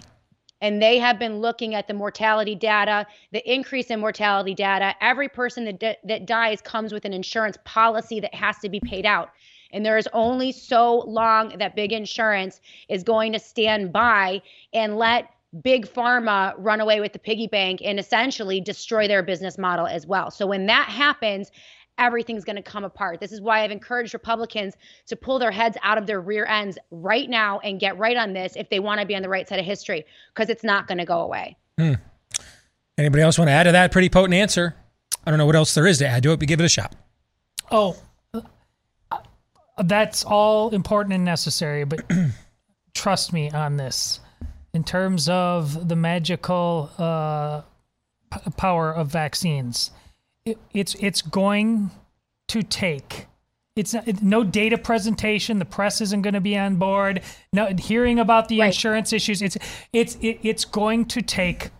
And 0.59 0.81
they 0.81 0.97
have 0.97 1.19
been 1.19 1.39
looking 1.39 1.75
at 1.75 1.87
the 1.87 1.93
mortality 1.93 2.55
data, 2.55 3.05
the 3.31 3.51
increase 3.51 3.87
in 3.87 3.99
mortality 3.99 4.55
data. 4.55 4.95
Every 5.01 5.29
person 5.29 5.65
that, 5.65 5.79
d- 5.79 5.97
that 6.05 6.25
dies 6.25 6.61
comes 6.61 6.91
with 6.91 7.05
an 7.05 7.13
insurance 7.13 7.57
policy 7.63 8.19
that 8.21 8.33
has 8.33 8.57
to 8.59 8.69
be 8.69 8.79
paid 8.79 9.05
out. 9.05 9.29
And 9.71 9.85
there 9.85 9.97
is 9.97 10.07
only 10.13 10.51
so 10.51 10.99
long 10.99 11.57
that 11.59 11.75
big 11.75 11.91
insurance 11.91 12.59
is 12.89 13.03
going 13.03 13.33
to 13.33 13.39
stand 13.39 13.93
by 13.93 14.41
and 14.73 14.97
let 14.97 15.29
big 15.63 15.87
pharma 15.87 16.53
run 16.57 16.81
away 16.81 16.99
with 16.99 17.13
the 17.13 17.19
piggy 17.19 17.47
bank 17.47 17.81
and 17.83 17.99
essentially 17.99 18.59
destroy 18.61 19.07
their 19.07 19.23
business 19.23 19.57
model 19.57 19.87
as 19.87 20.05
well. 20.05 20.29
So 20.29 20.45
when 20.45 20.65
that 20.67 20.89
happens, 20.89 21.51
everything's 21.97 22.43
going 22.43 22.57
to 22.57 22.61
come 22.61 22.83
apart. 22.83 23.19
This 23.19 23.31
is 23.31 23.41
why 23.41 23.63
I've 23.63 23.71
encouraged 23.71 24.13
Republicans 24.13 24.75
to 25.07 25.15
pull 25.15 25.39
their 25.39 25.51
heads 25.51 25.77
out 25.83 25.97
of 25.97 26.05
their 26.05 26.21
rear 26.21 26.45
ends 26.45 26.77
right 26.91 27.29
now 27.29 27.59
and 27.59 27.79
get 27.79 27.97
right 27.97 28.17
on 28.17 28.33
this 28.33 28.55
if 28.55 28.69
they 28.69 28.79
want 28.79 29.01
to 29.01 29.07
be 29.07 29.15
on 29.15 29.21
the 29.21 29.29
right 29.29 29.47
side 29.47 29.59
of 29.59 29.65
history 29.65 30.05
because 30.33 30.49
it's 30.49 30.63
not 30.63 30.87
going 30.87 30.99
to 30.99 31.05
go 31.05 31.19
away. 31.19 31.55
Hmm. 31.77 31.93
Anybody 32.97 33.23
else 33.23 33.37
want 33.37 33.49
to 33.49 33.53
add 33.53 33.63
to 33.63 33.71
that 33.71 33.91
pretty 33.91 34.09
potent 34.09 34.33
answer? 34.33 34.75
I 35.25 35.31
don't 35.31 35.37
know 35.37 35.45
what 35.45 35.55
else 35.55 35.73
there 35.73 35.87
is 35.87 35.97
to 35.99 36.07
add 36.07 36.23
to 36.23 36.31
it, 36.31 36.39
but 36.39 36.47
give 36.47 36.59
it 36.59 36.65
a 36.65 36.69
shot. 36.69 36.95
Oh, 37.71 37.97
that's 39.77 40.23
all 40.23 40.69
important 40.69 41.13
and 41.13 41.23
necessary, 41.23 41.83
but 41.83 42.01
trust 42.93 43.33
me 43.33 43.51
on 43.51 43.77
this 43.77 44.19
in 44.77 44.83
terms 44.83 45.27
of 45.27 45.87
the 45.89 45.95
magical 45.95 46.91
uh, 46.99 47.61
p- 48.31 48.51
power 48.57 48.91
of 48.93 49.07
vaccines. 49.07 49.89
It, 50.45 50.59
it's 50.71 50.93
it's 50.99 51.23
going 51.23 51.89
to 52.49 52.61
take. 52.61 53.25
It's 53.75 53.95
not, 53.95 54.07
it- 54.07 54.21
no 54.21 54.43
data 54.43 54.77
presentation. 54.77 55.57
The 55.57 55.65
press 55.65 55.99
isn't 55.99 56.21
going 56.21 56.35
to 56.35 56.41
be 56.41 56.55
on 56.55 56.75
board. 56.75 57.23
No 57.51 57.73
hearing 57.75 58.19
about 58.19 58.49
the 58.49 58.61
insurance 58.61 59.11
issues. 59.11 59.41
It's 59.41 59.57
it's 59.91 60.13
it, 60.21 60.37
it's 60.43 60.63
going 60.63 61.05
to 61.05 61.23
take 61.23 61.71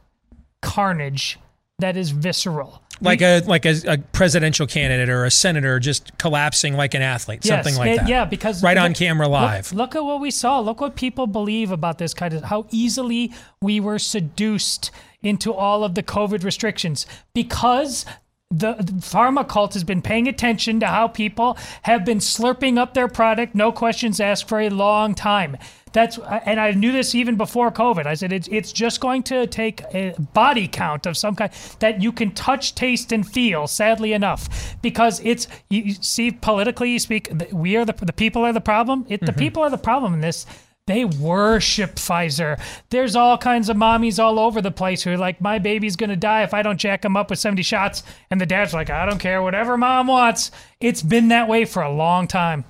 carnage 0.64 1.38
that 1.80 1.96
is 1.96 2.10
visceral. 2.12 2.82
Like 3.00 3.22
a 3.22 3.42
like 3.42 3.66
a, 3.68 3.76
a 3.88 3.98
presidential 4.00 4.66
candidate 4.66 5.10
or 5.10 5.26
a 5.26 5.30
senator 5.30 5.80
just 5.80 6.18
collapsing 6.18 6.74
like 6.76 6.96
an 6.96 7.04
athlete, 7.04 7.44
something 7.44 7.76
like 7.76 7.92
it- 7.92 7.98
that. 7.98 8.10
Yeah, 8.10 8.26
because 8.26 8.64
right 8.64 8.76
on 8.78 8.90
look- 8.90 8.98
camera 8.98 9.28
look- 9.28 9.34
live. 9.42 9.72
Look, 9.74 9.96
at 9.96 10.04
what 10.04 10.20
we 10.20 10.32
saw. 10.32 10.60
Look 10.60 10.82
what 10.82 10.96
people 10.96 11.28
believe 11.28 11.72
about 11.72 12.00
this 12.00 12.16
kind 12.16 12.34
of 12.34 12.46
how 12.46 12.66
easily 12.72 13.32
we 13.62 13.80
were 13.80 14.00
seduced 14.00 14.90
into 15.22 15.54
all 15.54 15.84
of 15.84 15.94
the 15.94 16.02
COVID 16.02 16.44
restrictions 16.44 17.06
because 17.36 18.06
the, 18.50 18.74
the 18.76 18.94
pharma 18.94 19.48
cult 19.48 19.74
has 19.74 19.84
been 19.84 20.02
paying 20.02 20.28
attention 20.28 20.80
to 20.80 20.88
how 20.88 21.08
people 21.08 21.58
have 21.82 22.06
been 22.06 22.20
slurping 22.20 22.78
up 22.78 22.94
their 22.94 23.10
product, 23.10 23.54
no 23.54 23.74
questions 23.74 24.22
asked, 24.22 24.48
for 24.48 24.62
a 24.62 24.70
long 24.70 25.14
time. 25.16 25.58
That's 25.92 26.18
and 26.18 26.60
I 26.60 26.72
knew 26.72 26.92
this 26.92 27.16
even 27.16 27.36
before 27.36 27.72
COVID. 27.72 28.06
I 28.06 28.14
said 28.14 28.32
it's 28.32 28.48
it's 28.50 28.72
just 28.72 29.00
going 29.00 29.24
to 29.24 29.48
take 29.48 29.82
a 29.94 30.14
body 30.34 30.68
count 30.68 31.06
of 31.06 31.18
some 31.18 31.36
kind 31.36 31.52
that 31.80 32.02
you 32.02 32.12
can 32.12 32.32
touch, 32.32 32.76
taste, 32.76 33.12
and 33.12 33.28
feel. 33.28 33.68
Sadly 33.68 34.14
enough, 34.14 34.78
because 34.82 35.20
it's 35.24 35.48
you, 35.70 35.84
you 35.84 35.94
see 35.96 36.32
politically 36.32 36.92
you 36.92 37.00
speak. 37.00 37.32
We 37.52 37.78
are 37.78 37.86
the 37.86 37.94
the 37.94 38.14
people 38.14 38.46
are 38.46 38.54
the 38.54 38.62
problem. 38.62 39.06
It, 39.10 39.22
The 39.22 39.28
mm-hmm. 39.28 39.40
people 39.40 39.64
are 39.64 39.70
the 39.70 39.78
problem 39.78 40.14
in 40.14 40.22
this. 40.22 40.46
They 40.88 41.06
worship 41.06 41.96
Pfizer. 41.96 42.60
There's 42.90 43.16
all 43.16 43.38
kinds 43.38 43.70
of 43.70 43.78
mommies 43.78 44.24
all 44.24 44.40
over 44.40 44.62
the 44.62 44.72
place 44.72 45.04
who 45.04 45.12
are 45.12 45.18
like, 45.18 45.40
my 45.40 45.60
baby's 45.60 45.96
gonna 45.96 46.16
die 46.16 46.44
if 46.44 46.54
I 46.54 46.64
don't 46.64 46.78
jack 46.78 47.06
him 47.06 47.16
up 47.16 47.30
with 47.30 47.40
70 47.40 47.62
shots, 47.62 48.04
and 48.32 48.42
the 48.42 48.46
dad's 48.46 48.74
like, 48.74 48.90
I 48.90 49.06
don't 49.06 49.20
care, 49.20 49.42
whatever 49.44 49.78
mom 49.78 50.08
wants. 50.08 50.50
It's 50.80 51.04
been 51.04 51.28
that 51.28 51.48
way 51.48 51.66
for 51.66 51.84
a 51.84 51.92
long 51.92 52.28
time. 52.28 52.64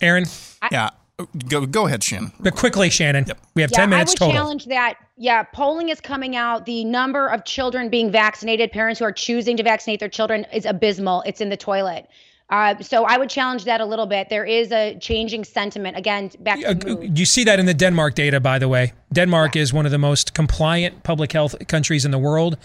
Aaron, 0.00 0.24
yeah, 0.70 0.90
go 1.48 1.66
go 1.66 1.86
ahead, 1.86 2.02
Shannon. 2.02 2.32
but 2.40 2.54
quickly, 2.54 2.90
Shannon. 2.90 3.24
Yep. 3.26 3.38
We 3.54 3.62
have 3.62 3.70
yeah, 3.72 3.76
ten 3.76 3.90
minutes 3.90 4.12
I 4.12 4.12
would 4.12 4.18
total. 4.18 4.34
challenge 4.34 4.64
that. 4.66 4.94
Yeah, 5.16 5.42
polling 5.42 5.88
is 5.88 6.00
coming 6.00 6.36
out. 6.36 6.66
The 6.66 6.84
number 6.84 7.28
of 7.28 7.44
children 7.44 7.88
being 7.88 8.10
vaccinated, 8.10 8.72
parents 8.72 8.98
who 8.98 9.04
are 9.04 9.12
choosing 9.12 9.56
to 9.56 9.62
vaccinate 9.62 10.00
their 10.00 10.08
children, 10.08 10.46
is 10.52 10.64
abysmal. 10.64 11.22
It's 11.26 11.40
in 11.40 11.48
the 11.48 11.56
toilet. 11.56 12.08
Uh, 12.50 12.78
so 12.80 13.04
I 13.04 13.16
would 13.16 13.30
challenge 13.30 13.64
that 13.64 13.80
a 13.80 13.84
little 13.84 14.06
bit. 14.06 14.28
There 14.28 14.44
is 14.44 14.70
a 14.70 14.98
changing 14.98 15.44
sentiment. 15.44 15.96
Again, 15.96 16.30
back 16.40 16.60
to 16.60 16.74
mood. 16.74 17.18
You 17.18 17.24
see 17.24 17.44
that 17.44 17.58
in 17.58 17.66
the 17.66 17.74
Denmark 17.74 18.14
data, 18.14 18.38
by 18.38 18.58
the 18.58 18.68
way. 18.68 18.92
Denmark 19.12 19.56
is 19.56 19.72
one 19.72 19.86
of 19.86 19.92
the 19.92 19.98
most 19.98 20.34
compliant 20.34 21.02
public 21.02 21.32
health 21.32 21.56
countries 21.68 22.04
in 22.04 22.10
the 22.10 22.18
world. 22.18 22.58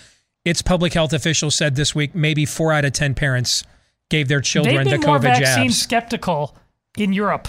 Its 0.46 0.62
public 0.62 0.94
health 0.94 1.14
officials 1.14 1.56
said 1.56 1.76
this 1.76 1.96
week 1.96 2.14
maybe 2.14 2.46
four 2.46 2.74
out 2.74 2.86
of 2.86 2.94
10 2.94 3.14
parents 3.14 3.64
gave 4.10 4.28
their 4.28 4.42
children 4.42 4.78
They've 4.78 4.86
the 4.86 4.98
been 4.98 5.08
more 5.08 5.20
COVID 5.20 5.22
vaccine 5.22 5.68
jabs. 5.68 5.82
skeptical 5.82 6.56
in 6.98 7.14
Europe 7.14 7.48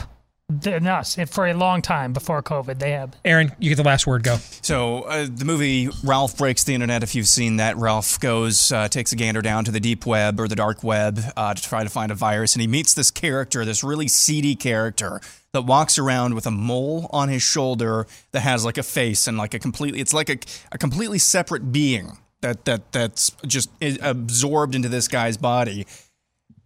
than 0.51 0.87
us 0.87 1.17
for 1.29 1.47
a 1.47 1.55
long 1.55 1.83
time 1.83 2.13
before 2.13 2.43
COVID. 2.43 2.79
They 2.79 2.93
have. 2.93 3.17
Aaron, 3.25 3.53
you 3.59 3.69
get 3.69 3.77
the 3.77 3.83
last 3.83 4.07
word. 4.07 4.23
Go. 4.23 4.37
So 4.63 5.03
uh, 5.03 5.27
the 5.31 5.45
movie 5.45 5.89
Ralph 6.05 6.37
Breaks 6.37 6.65
the 6.65 6.75
Internet. 6.75 7.03
If 7.03 7.15
you've 7.15 7.29
seen 7.29 7.57
that, 7.57 7.77
Ralph 7.77 8.19
goes 8.21 8.73
uh, 8.73 8.89
takes 8.89 9.13
a 9.13 9.17
gander 9.17 9.43
down 9.43 9.65
to 9.65 9.71
the 9.71 9.81
deep 9.81 10.07
web 10.07 10.41
or 10.41 10.49
the 10.49 10.57
dark 10.57 10.83
web 10.83 11.21
uh, 11.37 11.55
to 11.55 11.63
try 11.63 11.85
to 11.85 11.91
find 11.91 12.11
a 12.11 12.15
virus, 12.15 12.55
and 12.55 12.61
he 12.61 12.67
meets 12.67 12.95
this 12.95 13.11
character, 13.11 13.65
this 13.65 13.85
really 13.85 14.09
seedy 14.09 14.55
character 14.55 15.21
that 15.53 15.63
walks 15.63 15.99
around 15.99 16.35
with 16.35 16.47
a 16.47 16.51
mole 16.51 17.09
on 17.13 17.29
his 17.29 17.43
shoulder 17.43 18.07
that 18.33 18.41
has 18.41 18.65
like 18.65 18.79
a 18.79 18.83
face 18.83 19.27
and 19.27 19.37
like 19.39 19.55
a 19.55 19.59
completely. 19.59 20.01
It's 20.01 20.15
like 20.15 20.29
a, 20.29 20.39
a 20.73 20.79
completely 20.79 21.19
separate 21.19 21.73
being 21.73 22.19
that 22.41 22.65
that 22.65 22.93
that's 22.93 23.31
just 23.47 23.71
absorbed 23.81 24.75
into 24.75 24.89
this 24.89 25.09
guy's 25.09 25.37
body. 25.37 25.87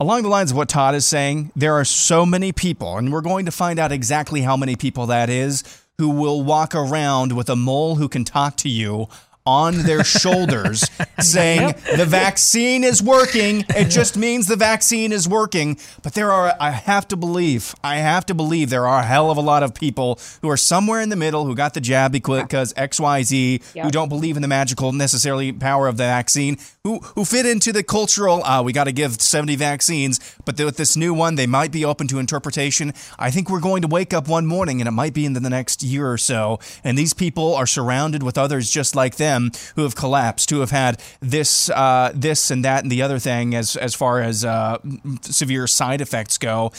Along 0.00 0.22
the 0.24 0.28
lines 0.28 0.50
of 0.50 0.56
what 0.56 0.68
Todd 0.68 0.96
is 0.96 1.06
saying, 1.06 1.52
there 1.54 1.74
are 1.74 1.84
so 1.84 2.26
many 2.26 2.50
people, 2.50 2.98
and 2.98 3.12
we're 3.12 3.20
going 3.20 3.44
to 3.44 3.52
find 3.52 3.78
out 3.78 3.92
exactly 3.92 4.40
how 4.40 4.56
many 4.56 4.74
people 4.74 5.06
that 5.06 5.30
is, 5.30 5.62
who 5.98 6.08
will 6.08 6.42
walk 6.42 6.74
around 6.74 7.30
with 7.30 7.48
a 7.48 7.54
mole 7.54 7.94
who 7.94 8.08
can 8.08 8.24
talk 8.24 8.56
to 8.56 8.68
you 8.68 9.06
on 9.46 9.82
their 9.82 10.02
shoulders 10.02 10.88
saying 11.20 11.74
the 11.96 12.06
vaccine 12.06 12.82
is 12.82 13.02
working. 13.02 13.62
It 13.68 13.90
just 13.90 14.16
means 14.16 14.46
the 14.46 14.56
vaccine 14.56 15.12
is 15.12 15.28
working. 15.28 15.78
But 16.02 16.14
there 16.14 16.32
are, 16.32 16.54
I 16.58 16.70
have 16.70 17.06
to 17.08 17.16
believe, 17.16 17.74
I 17.84 17.96
have 17.96 18.24
to 18.26 18.34
believe 18.34 18.70
there 18.70 18.86
are 18.86 19.00
a 19.00 19.04
hell 19.04 19.30
of 19.30 19.36
a 19.36 19.42
lot 19.42 19.62
of 19.62 19.74
people 19.74 20.18
who 20.40 20.48
are 20.48 20.56
somewhere 20.56 21.02
in 21.02 21.10
the 21.10 21.16
middle 21.16 21.44
who 21.44 21.54
got 21.54 21.74
the 21.74 21.82
jab 21.82 22.10
because 22.10 22.72
XYZ, 22.72 23.82
who 23.82 23.90
don't 23.90 24.08
believe 24.08 24.36
in 24.36 24.42
the 24.42 24.48
magical 24.48 24.92
necessarily 24.92 25.52
power 25.52 25.88
of 25.88 25.98
the 25.98 26.04
vaccine, 26.04 26.56
who, 26.82 27.00
who 27.00 27.26
fit 27.26 27.44
into 27.44 27.70
the 27.70 27.82
cultural, 27.82 28.42
uh, 28.44 28.62
we 28.62 28.72
got 28.72 28.84
to 28.84 28.92
give 28.92 29.20
70 29.20 29.56
vaccines, 29.56 30.20
but 30.46 30.58
with 30.58 30.78
this 30.78 30.96
new 30.96 31.12
one, 31.12 31.34
they 31.34 31.46
might 31.46 31.70
be 31.70 31.84
open 31.84 32.08
to 32.08 32.18
interpretation. 32.18 32.94
I 33.18 33.30
think 33.30 33.50
we're 33.50 33.60
going 33.60 33.82
to 33.82 33.88
wake 33.88 34.14
up 34.14 34.26
one 34.26 34.46
morning, 34.46 34.80
and 34.80 34.88
it 34.88 34.92
might 34.92 35.12
be 35.12 35.26
in 35.26 35.34
the 35.34 35.40
next 35.40 35.82
year 35.82 36.10
or 36.10 36.18
so, 36.18 36.60
and 36.82 36.96
these 36.96 37.12
people 37.12 37.54
are 37.54 37.66
surrounded 37.66 38.22
with 38.22 38.38
others 38.38 38.70
just 38.70 38.96
like 38.96 39.16
them 39.16 39.33
who 39.76 39.82
have 39.82 39.94
collapsed, 39.94 40.50
who 40.50 40.60
have 40.60 40.70
had 40.70 41.00
this, 41.20 41.70
uh, 41.70 42.12
this 42.14 42.50
and 42.50 42.64
that 42.64 42.82
and 42.82 42.90
the 42.92 43.02
other 43.02 43.18
thing 43.18 43.54
as 43.54 43.76
as 43.76 43.94
far 43.94 44.20
as 44.20 44.44
uh, 44.44 44.78
severe 45.22 45.66
side 45.66 46.00
effects 46.00 46.38
go. 46.38 46.72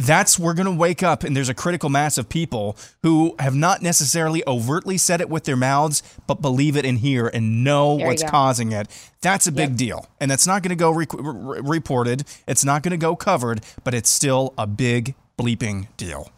That's 0.00 0.38
we're 0.38 0.54
going 0.54 0.66
to 0.66 0.72
wake 0.72 1.02
up 1.02 1.24
and 1.24 1.36
there's 1.36 1.48
a 1.48 1.54
critical 1.54 1.88
mass 1.88 2.18
of 2.18 2.28
people 2.28 2.76
who 3.02 3.34
have 3.40 3.56
not 3.56 3.82
necessarily 3.82 4.44
overtly 4.46 4.96
said 4.96 5.20
it 5.20 5.28
with 5.28 5.42
their 5.42 5.56
mouths, 5.56 6.04
but 6.28 6.40
believe 6.40 6.76
it 6.76 6.84
in 6.84 6.98
here 6.98 7.26
and 7.26 7.64
know 7.64 7.96
There 7.96 8.06
what's 8.06 8.22
causing 8.22 8.70
it. 8.70 8.86
That's 9.22 9.48
a 9.48 9.52
big 9.52 9.76
deal, 9.76 10.06
and 10.20 10.30
that's 10.30 10.46
not 10.46 10.62
going 10.62 10.70
to 10.70 10.76
go 10.76 10.92
re- 10.92 11.06
re- 11.12 11.60
reported. 11.64 12.22
It's 12.46 12.64
not 12.64 12.84
going 12.84 12.92
to 12.92 12.96
go 12.96 13.16
covered, 13.16 13.62
but 13.82 13.92
it's 13.92 14.08
still 14.08 14.54
a 14.56 14.68
big 14.68 15.16
bleeping 15.36 15.88
deal. 15.96 16.30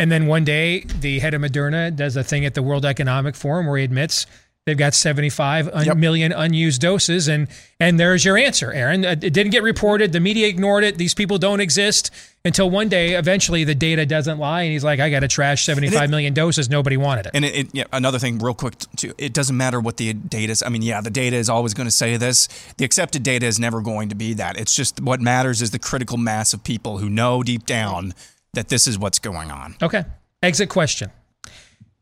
And 0.00 0.10
then 0.10 0.26
one 0.26 0.44
day, 0.44 0.80
the 0.80 1.18
head 1.18 1.34
of 1.34 1.42
Moderna 1.42 1.94
does 1.94 2.16
a 2.16 2.24
thing 2.24 2.46
at 2.46 2.54
the 2.54 2.62
World 2.62 2.86
Economic 2.86 3.36
Forum 3.36 3.66
where 3.66 3.76
he 3.76 3.84
admits 3.84 4.24
they've 4.64 4.74
got 4.74 4.94
75 4.94 5.68
un- 5.68 6.00
million 6.00 6.32
unused 6.32 6.80
doses, 6.80 7.28
and 7.28 7.48
and 7.78 8.00
there's 8.00 8.24
your 8.24 8.38
answer, 8.38 8.72
Aaron. 8.72 9.04
It 9.04 9.20
didn't 9.20 9.50
get 9.50 9.62
reported. 9.62 10.12
The 10.12 10.20
media 10.20 10.48
ignored 10.48 10.84
it. 10.84 10.96
These 10.96 11.12
people 11.12 11.36
don't 11.36 11.60
exist 11.60 12.10
until 12.46 12.70
one 12.70 12.88
day, 12.88 13.12
eventually, 13.12 13.62
the 13.64 13.74
data 13.74 14.06
doesn't 14.06 14.38
lie, 14.38 14.62
and 14.62 14.72
he's 14.72 14.82
like, 14.82 15.00
"I 15.00 15.10
got 15.10 15.20
to 15.20 15.28
trash 15.28 15.66
75 15.66 16.08
million 16.08 16.32
doses. 16.32 16.70
Nobody 16.70 16.96
wanted 16.96 17.26
it." 17.26 17.32
And 17.34 17.44
it, 17.44 17.54
it 17.54 17.68
yeah, 17.74 17.84
another 17.92 18.18
thing, 18.18 18.38
real 18.38 18.54
quick, 18.54 18.78
too. 18.96 19.12
It 19.18 19.34
doesn't 19.34 19.54
matter 19.58 19.80
what 19.80 19.98
the 19.98 20.14
data 20.14 20.50
is. 20.50 20.62
I 20.62 20.70
mean, 20.70 20.80
yeah, 20.80 21.02
the 21.02 21.10
data 21.10 21.36
is 21.36 21.50
always 21.50 21.74
going 21.74 21.88
to 21.88 21.94
say 21.94 22.16
this. 22.16 22.48
The 22.78 22.86
accepted 22.86 23.22
data 23.22 23.44
is 23.44 23.60
never 23.60 23.82
going 23.82 24.08
to 24.08 24.14
be 24.14 24.32
that. 24.32 24.58
It's 24.58 24.74
just 24.74 24.98
what 25.02 25.20
matters 25.20 25.60
is 25.60 25.72
the 25.72 25.78
critical 25.78 26.16
mass 26.16 26.54
of 26.54 26.64
people 26.64 26.96
who 26.96 27.10
know 27.10 27.42
deep 27.42 27.66
down 27.66 28.14
that 28.54 28.68
this 28.68 28.86
is 28.86 28.98
what's 28.98 29.18
going 29.18 29.50
on. 29.50 29.76
Okay. 29.82 30.04
Exit 30.42 30.68
question. 30.68 31.10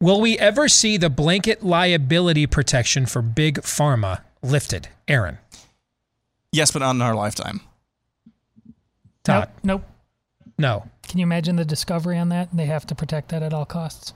Will 0.00 0.20
we 0.20 0.38
ever 0.38 0.68
see 0.68 0.96
the 0.96 1.10
blanket 1.10 1.64
liability 1.64 2.46
protection 2.46 3.06
for 3.06 3.20
big 3.20 3.60
pharma 3.62 4.22
lifted? 4.42 4.88
Aaron. 5.08 5.38
Yes, 6.52 6.70
but 6.70 6.78
not 6.78 6.94
in 6.94 7.02
our 7.02 7.14
lifetime. 7.14 7.60
Todd. 9.24 9.50
Nope. 9.62 9.84
No. 10.56 10.88
Can 11.06 11.18
you 11.18 11.24
imagine 11.24 11.56
the 11.56 11.64
discovery 11.64 12.18
on 12.18 12.28
that? 12.30 12.48
They 12.52 12.66
have 12.66 12.86
to 12.86 12.94
protect 12.94 13.30
that 13.30 13.42
at 13.42 13.52
all 13.52 13.66
costs. 13.66 14.14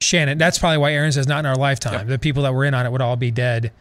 Shannon. 0.00 0.38
That's 0.38 0.58
probably 0.58 0.78
why 0.78 0.92
Aaron 0.92 1.12
says 1.12 1.26
not 1.26 1.40
in 1.40 1.46
our 1.46 1.56
lifetime. 1.56 2.06
The 2.06 2.18
people 2.18 2.42
that 2.44 2.54
were 2.54 2.64
in 2.64 2.74
on 2.74 2.86
it 2.86 2.92
would 2.92 3.02
all 3.02 3.16
be 3.16 3.30
dead. 3.30 3.72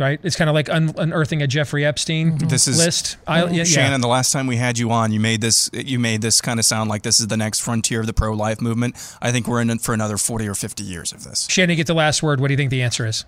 Right? 0.00 0.18
It's 0.22 0.34
kind 0.34 0.50
of 0.50 0.54
like 0.54 0.68
un- 0.68 0.94
unearthing 0.96 1.42
a 1.42 1.46
Jeffrey 1.46 1.84
Epstein 1.84 2.32
mm-hmm. 2.32 2.48
This 2.48 2.66
is 2.66 2.78
list. 2.78 3.18
I, 3.26 3.42
mm-hmm. 3.42 3.54
yeah, 3.54 3.64
Shannon. 3.64 4.00
The 4.00 4.08
last 4.08 4.32
time 4.32 4.46
we 4.46 4.56
had 4.56 4.78
you 4.78 4.90
on, 4.90 5.12
you 5.12 5.20
made 5.20 5.40
this. 5.40 5.70
You 5.72 5.98
made 5.98 6.22
this 6.22 6.40
kind 6.40 6.58
of 6.58 6.64
sound 6.64 6.90
like 6.90 7.02
this 7.02 7.20
is 7.20 7.28
the 7.28 7.36
next 7.36 7.60
frontier 7.60 8.00
of 8.00 8.06
the 8.06 8.12
pro-life 8.12 8.60
movement. 8.60 8.96
I 9.20 9.30
think 9.30 9.46
we're 9.46 9.60
in 9.60 9.70
it 9.70 9.80
for 9.80 9.94
another 9.94 10.16
forty 10.16 10.48
or 10.48 10.54
fifty 10.54 10.82
years 10.82 11.12
of 11.12 11.24
this. 11.24 11.46
Shannon, 11.48 11.76
get 11.76 11.86
the 11.86 11.94
last 11.94 12.22
word. 12.22 12.40
What 12.40 12.48
do 12.48 12.52
you 12.52 12.58
think 12.58 12.70
the 12.70 12.82
answer 12.82 13.06
is? 13.06 13.24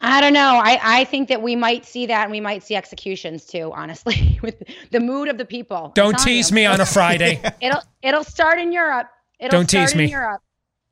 I 0.00 0.20
don't 0.20 0.32
know. 0.32 0.60
I, 0.62 0.78
I 0.82 1.04
think 1.04 1.28
that 1.28 1.42
we 1.42 1.56
might 1.56 1.84
see 1.84 2.06
that 2.06 2.22
and 2.22 2.30
we 2.30 2.40
might 2.40 2.62
see 2.62 2.74
executions 2.74 3.44
too, 3.44 3.70
honestly, 3.74 4.38
with 4.42 4.62
the 4.90 5.00
mood 5.00 5.28
of 5.28 5.36
the 5.36 5.44
people. 5.44 5.92
Don't 5.94 6.18
tease 6.18 6.50
you. 6.50 6.56
me 6.56 6.66
on 6.66 6.80
a 6.80 6.86
Friday. 6.86 7.40
It'll 7.60 7.82
it'll 8.02 8.24
start 8.24 8.58
in 8.58 8.72
Europe. 8.72 9.08
It'll 9.38 9.58
Don't 9.58 9.68
start 9.68 9.88
tease 9.88 9.92
in 9.92 9.98
me. 9.98 10.10
Europe. 10.10 10.42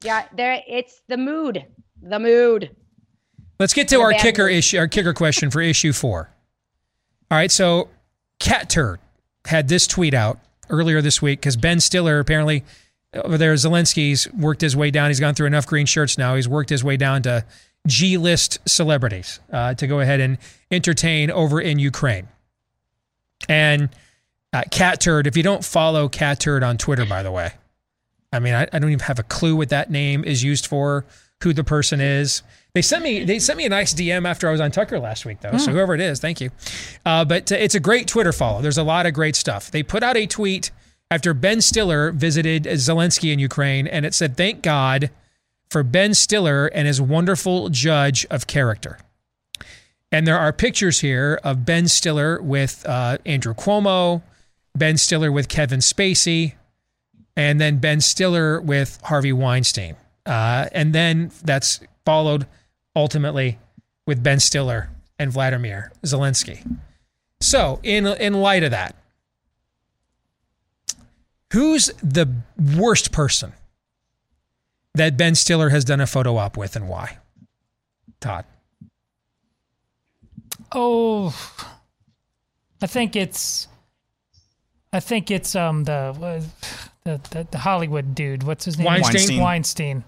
Yeah, 0.03 0.27
there 0.35 0.63
it's 0.69 1.01
the 1.09 1.17
mood. 1.17 1.65
The 2.03 2.19
mood. 2.19 2.77
Let's 3.59 3.75
get 3.75 3.89
to 3.89 4.01
our 4.01 4.13
kicker 4.13 4.49
issue, 4.49 4.79
our 4.79 4.89
kicker 4.89 5.13
question 5.13 5.51
for 5.51 5.61
issue 5.61 5.93
four. 5.93 6.31
All 7.31 7.37
right, 7.37 7.51
so 7.51 7.89
Cat 8.39 8.71
Turd 8.71 9.01
had 9.47 9.69
this 9.69 9.87
tweet 9.87 10.15
out 10.15 10.39
earlier 10.71 11.03
this 11.03 11.21
week 11.21 11.41
because 11.41 11.57
Ben 11.57 11.81
Stiller 11.81 12.21
apparently 12.21 12.65
over 13.15 13.39
there, 13.39 13.55
Zelensky's 13.55 14.31
worked 14.33 14.61
his 14.61 14.77
way 14.77 14.91
down. 14.91 15.09
He's 15.11 15.21
gone 15.21 15.35
through 15.35 15.47
enough 15.47 15.67
green 15.67 15.87
shirts 15.87 16.19
now. 16.19 16.35
He's 16.35 16.49
worked 16.49 16.71
his 16.71 16.85
way 16.85 16.97
down 16.97 17.23
to 17.23 17.45
G 17.87 18.19
list 18.19 18.59
celebrities 18.69 19.41
uh, 19.53 19.75
to 19.75 19.87
go 19.87 20.01
ahead 20.01 20.21
and 20.21 20.39
entertain 20.71 21.31
over 21.31 21.61
in 21.61 21.79
Ukraine. 21.79 22.29
And 23.49 23.89
uh, 24.53 24.65
Cat 24.71 25.01
Turd, 25.01 25.27
if 25.27 25.37
you 25.37 25.43
don't 25.43 25.65
follow 25.65 26.09
Cat 26.09 26.41
Turd 26.41 26.63
on 26.63 26.77
Twitter, 26.77 27.07
by 27.07 27.23
the 27.23 27.31
way, 27.31 27.53
I 28.33 28.41
mean, 28.41 28.55
I, 28.55 28.69
I 28.73 28.79
don't 28.79 28.91
even 28.91 29.01
have 29.01 29.19
a 29.19 29.23
clue 29.23 29.57
what 29.57 29.71
that 29.71 29.91
name 29.91 30.23
is 30.25 30.43
used 30.43 30.67
for, 30.67 31.07
who 31.43 31.53
the 31.53 31.65
person 31.65 32.01
is. 32.01 32.43
They 32.75 32.83
sent 32.83 33.03
me 33.03 33.25
they 33.25 33.39
sent 33.39 33.57
me 33.57 33.65
a 33.67 33.69
nice 33.69 33.93
DM 33.95 34.27
after 34.27 34.49
I 34.49 34.53
was 34.53 34.61
on 34.61 34.71
Tucker 34.71 34.99
last 34.99 35.25
week 35.25 35.41
though. 35.41 35.57
So 35.57 35.67
Hmm. 35.71 35.77
whoever 35.77 35.95
it 35.95 36.01
is, 36.01 36.21
thank 36.21 36.41
you. 36.41 36.51
Uh, 37.05 37.25
but 37.25 37.51
uh, 37.51 37.57
it's 37.57 37.75
a 37.75 37.81
great 37.81 38.07
Twitter 38.07 38.33
follow. 38.33 38.61
There's 38.63 38.79
a 38.79 38.83
lot 38.83 39.07
of 39.07 39.15
great 39.15 39.35
stuff. 39.37 39.71
They 39.71 39.83
put 39.83 40.03
out 40.03 40.17
a 40.17 40.27
tweet 40.27 40.71
after 41.11 41.33
Ben 41.35 41.61
Stiller 41.61 42.13
visited 42.13 42.65
Zelensky 42.65 43.33
in 43.33 43.39
Ukraine, 43.39 43.87
and 43.87 44.05
it 44.05 44.15
said, 44.15 44.37
"Thank 44.37 44.63
God 44.63 45.11
for 45.71 45.83
Ben 45.83 46.13
Stiller 46.15 46.67
and 46.67 46.87
his 46.87 47.01
wonderful 47.01 47.71
judge 47.71 48.27
of 48.31 48.47
character." 48.47 48.99
And 50.13 50.27
there 50.27 50.39
are 50.39 50.53
pictures 50.53 51.01
here 51.01 51.41
of 51.45 51.65
Ben 51.67 51.89
Stiller 51.89 52.41
with 52.41 52.85
uh, 52.87 53.19
Andrew 53.27 53.55
Cuomo, 53.55 54.23
Ben 54.77 54.97
Stiller 54.97 55.31
with 55.33 55.49
Kevin 55.49 55.81
Spacey, 55.81 56.55
and 57.37 57.61
then 57.61 57.79
Ben 57.79 58.01
Stiller 58.01 58.61
with 58.61 58.99
Harvey 59.05 59.33
Weinstein. 59.33 59.97
Uh, 60.25 60.69
and 60.73 60.95
then 60.95 61.31
that's 61.45 61.81
followed 62.07 62.47
ultimately 62.99 63.59
with 64.07 64.23
Ben 64.23 64.41
Stiller 64.41 64.91
and 65.19 65.31
Vladimir 65.33 65.93
Zelensky. 66.05 66.67
So, 67.41 67.79
in, 67.83 68.07
in 68.07 68.35
light 68.35 68.65
of 68.65 68.73
that, 68.73 68.97
who's 71.53 71.87
the 72.03 72.29
worst 72.77 73.13
person 73.13 73.53
that 74.95 75.17
Ben 75.17 75.35
Stiller 75.37 75.69
has 75.69 75.85
done 75.85 76.01
a 76.01 76.07
photo 76.07 76.37
op 76.37 76.57
with 76.57 76.75
and 76.75 76.89
why? 76.89 77.19
Todd. 78.21 78.45
Oh, 80.73 81.29
I 82.83 82.87
think 82.89 83.15
it's, 83.15 83.69
I 84.93 85.01
think 85.01 85.31
it's 85.31 85.55
um 85.55 85.85
the 85.85 86.45
the 87.05 87.21
the, 87.31 87.47
the 87.51 87.59
Hollywood 87.59 88.15
dude. 88.15 88.43
What's 88.43 88.65
his 88.65 88.77
name? 88.77 88.87
Weinstein? 88.87 89.41
Weinstein. 89.41 90.05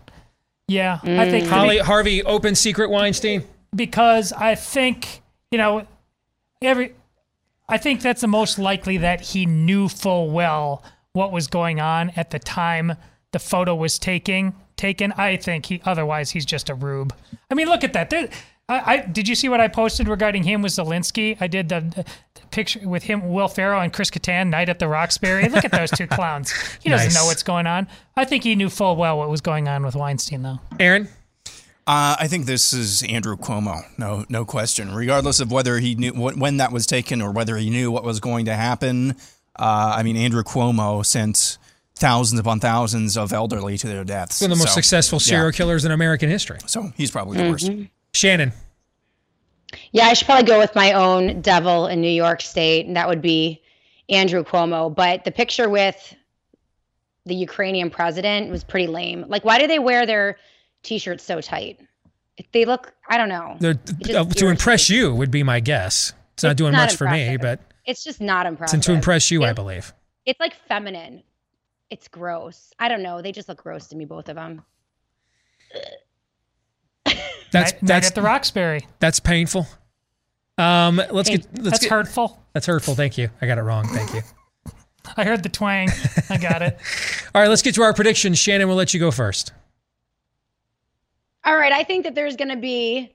Weinstein. 0.79 1.17
Yeah, 1.17 1.23
I 1.23 1.31
think 1.31 1.47
mm. 1.47 1.51
Holly, 1.51 1.79
Harvey 1.79 2.23
open 2.23 2.55
secret 2.55 2.91
Weinstein. 2.91 3.45
because 3.75 4.33
I 4.33 4.55
think 4.55 5.23
you 5.51 5.59
know 5.59 5.87
every. 6.63 6.95
I 7.69 7.79
think 7.79 8.03
that's 8.03 8.21
the 8.21 8.29
most 8.29 8.59
likely 8.59 8.99
that 8.99 9.21
he 9.21 9.47
knew 9.47 9.89
full 9.89 10.31
well 10.31 10.83
what 11.13 11.31
was 11.31 11.47
going 11.47 11.81
on 11.81 12.11
at 12.17 12.31
the 12.31 12.39
time 12.39 12.97
the 13.33 13.39
photo 13.39 13.75
was 13.75 13.99
taking 13.99 14.55
taken. 14.77 15.13
I 15.13 15.37
think 15.37 15.67
he 15.67 15.81
otherwise 15.85 16.31
he's 16.31 16.47
just 16.47 16.69
a 16.69 16.75
rube. 16.75 17.15
I 17.51 17.55
mean, 17.55 17.69
look 17.69 17.85
at 17.85 17.93
that. 17.93 18.11
There, 18.11 18.29
I, 18.71 18.93
I 18.95 18.97
did 19.07 19.29
you 19.29 19.35
see 19.35 19.49
what 19.49 19.61
I 19.61 19.69
posted 19.69 20.09
regarding 20.09 20.45
him 20.45 20.63
with 20.63 20.73
Zelensky? 20.73 21.37
I 21.41 21.47
did 21.47 21.69
the, 21.69 21.81
the 21.81 22.05
picture 22.51 22.87
with 22.89 23.03
him, 23.03 23.33
Will 23.33 23.49
Ferrell, 23.49 23.81
and 23.81 23.93
Chris 23.93 24.11
Kattan, 24.11 24.49
Night 24.49 24.69
at 24.69 24.79
the 24.79 24.89
Roxbury. 24.89 25.49
Look 25.49 25.65
at 25.65 25.73
those 25.73 25.91
two 25.91 26.07
clowns. 26.17 26.53
He 26.83 26.89
doesn't 26.89 27.09
Nice. 27.09 27.15
know 27.15 27.25
what's 27.27 27.43
going 27.43 27.67
on. 27.67 27.89
I 28.17 28.25
think 28.25 28.45
he 28.45 28.55
knew 28.55 28.71
full 28.71 28.97
well 28.97 29.19
what 29.19 29.29
was 29.29 29.41
going 29.41 29.69
on 29.69 29.85
with 29.85 29.95
Weinstein, 29.97 30.43
though. 30.43 30.61
Aaron? 30.79 31.09
Uh, 31.87 32.15
I 32.21 32.29
think 32.29 32.47
this 32.47 32.73
is 32.73 33.03
Andrew 33.03 33.37
Cuomo, 33.37 33.83
no, 33.99 34.25
no 34.29 34.45
question. 34.45 34.95
Regardless 34.95 35.41
of 35.41 35.51
whether 35.51 35.79
he 35.81 35.97
knew 35.97 36.13
wh- 36.13 36.39
when 36.39 36.59
that 36.59 36.71
was 36.71 36.87
taken 36.87 37.21
or 37.21 37.33
whether 37.33 37.57
he 37.57 37.69
knew 37.69 37.91
what 37.91 38.05
was 38.05 38.21
going 38.21 38.45
to 38.45 38.55
happen, 38.55 39.17
uh, 39.59 39.95
I 39.97 40.05
mean, 40.05 40.17
Andrew 40.17 40.45
Cuomo 40.45 41.05
sent 41.05 41.59
thousands 41.97 42.39
upon 42.39 42.61
thousands 42.61 43.17
of 43.17 43.33
elderly 43.33 43.77
to 43.79 43.89
their 43.89 44.05
deaths. 44.05 44.41
One 44.41 44.53
of 44.53 44.59
the 44.59 44.63
most 44.63 44.75
So, 44.75 44.81
successful 44.81 45.17
yeah. 45.17 45.27
serial 45.27 45.53
killers 45.53 45.85
in 45.85 45.91
American 45.91 46.31
history. 46.31 46.59
So 46.67 46.93
he's 46.97 47.11
probably 47.11 47.39
the 47.39 47.51
worst. 47.51 47.71
Shannon. 48.13 48.53
Yeah, 49.93 50.07
I 50.07 50.15
should 50.15 50.27
probably 50.27 50.45
go 50.47 50.59
with 50.59 50.75
my 50.75 50.93
own 50.93 51.41
devil 51.43 51.87
in 51.87 52.01
New 52.01 52.11
York 52.11 52.41
State, 52.41 52.87
and 52.87 52.97
that 52.97 53.09
would 53.09 53.23
be 53.23 53.63
Andrew 54.09 54.43
Cuomo. 54.45 54.95
But 54.95 55.25
the 55.25 55.31
picture 55.31 55.69
with 55.69 56.15
the 57.27 57.35
Ukrainian 57.35 57.91
president 57.91 58.51
was 58.51 58.65
pretty 58.65 58.87
lame. 58.89 59.25
Like, 59.29 59.45
why 59.45 59.59
do 59.59 59.67
they 59.67 59.79
wear 59.79 60.07
their 60.07 60.39
t-shirts 60.83 61.23
so 61.23 61.41
tight? 61.41 61.79
They 62.53 62.65
look, 62.65 62.93
I 63.09 63.17
don't 63.17 63.29
know. 63.29 63.57
They're, 63.61 63.79
uh, 64.17 64.25
to 64.25 64.49
impress 64.49 64.89
you 64.89 65.15
would 65.15 65.31
be 65.31 65.43
my 65.43 65.61
guess. 65.61 66.15
It's 66.35 66.43
not 66.43 66.57
doing 66.57 66.73
not 66.73 66.89
much 66.89 66.97
for 66.97 67.09
me, 67.09 67.37
but 67.37 67.61
It's 67.85 68.03
just 68.03 68.21
not 68.21 68.47
impressive. 68.47 68.79
it's 68.79 68.87
to 68.87 68.93
impress 68.93 69.31
you, 69.31 69.45
I 69.45 69.53
believe. 69.53 69.93
It's 70.25 70.41
like 70.41 70.55
feminine. 70.67 71.23
It's 71.91 72.09
gross. 72.09 72.73
I 72.79 72.89
don't 72.89 73.03
know. 73.03 73.21
They 73.21 73.33
just 73.33 73.49
look 73.49 73.63
gross 73.63 73.89
to 73.89 73.97
me, 73.97 74.05
both 74.07 74.29
of 74.29 74.37
them. 74.37 74.63
That's 77.53 77.73
Night- 77.75 77.83
Night 77.83 78.05
at 78.07 78.15
the 78.15 78.23
Roxbury. 78.23 78.87
That's 78.99 79.21
painful. 79.21 79.67
Um, 80.59 81.01
let's 81.11 81.29
Hey, 81.29 81.39
get 81.39 81.47
let's 81.59 81.71
that's 81.71 81.79
get, 81.81 81.91
hurtful. 81.91 82.43
That's 82.53 82.67
hurtful. 82.67 82.95
Thank 82.95 83.17
you. 83.17 83.31
I 83.41 83.47
got 83.47 83.59
it 83.59 83.63
wrong. 83.63 83.87
Thank 83.89 84.13
you. 84.15 84.23
I 85.17 85.25
heard 85.25 85.43
the 85.43 85.49
twang. 85.49 85.89
I 86.29 86.37
got 86.37 86.63
it. 86.63 86.79
All 87.35 87.41
right, 87.41 87.49
let's 87.49 87.63
get 87.63 87.75
to 87.77 87.83
our 87.83 87.95
predictions. 87.95 88.39
Shannon, 88.39 88.69
we'll 88.69 88.77
let 88.77 88.93
you 88.93 89.01
go 89.01 89.11
first. 89.11 89.53
All 91.45 91.57
right, 91.57 91.73
I 91.73 91.85
think 91.85 92.05
that 92.05 92.15
there's 92.15 92.37
going 92.37 92.51
to 92.51 92.57
be 92.57 93.15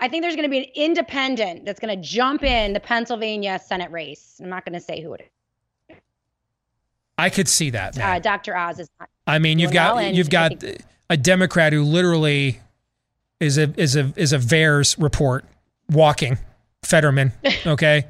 I 0.00 0.08
think 0.08 0.22
there's 0.22 0.34
going 0.34 0.46
to 0.46 0.50
be 0.50 0.58
an 0.58 0.70
independent 0.74 1.64
that's 1.64 1.78
going 1.78 1.96
to 1.96 2.08
jump 2.08 2.42
in 2.42 2.72
the 2.72 2.80
Pennsylvania 2.80 3.60
Senate 3.64 3.90
race. 3.92 4.40
I'm 4.42 4.48
not 4.48 4.64
going 4.64 4.72
to 4.72 4.80
say 4.80 5.00
who 5.00 5.14
it 5.14 5.20
is. 5.20 5.96
I 7.18 7.30
could 7.30 7.46
see 7.46 7.70
that. 7.70 7.96
Uh, 7.98 8.18
Dr. 8.18 8.56
Oz 8.56 8.80
is 8.80 8.88
not. 8.98 9.08
I 9.28 9.38
mean, 9.38 9.58
you've 9.60 9.70
got 9.72 9.94
well, 9.96 10.12
you've 10.12 10.30
got 10.30 10.64
a 11.08 11.16
Democrat 11.16 11.72
who 11.72 11.84
literally 11.84 12.58
is 13.42 13.58
a 13.58 13.72
is 13.76 13.96
a 13.96 14.12
is 14.16 14.32
a 14.32 14.38
VAERS 14.38 15.02
report 15.02 15.44
walking 15.90 16.38
Fetterman. 16.82 17.32
Okay, 17.66 18.06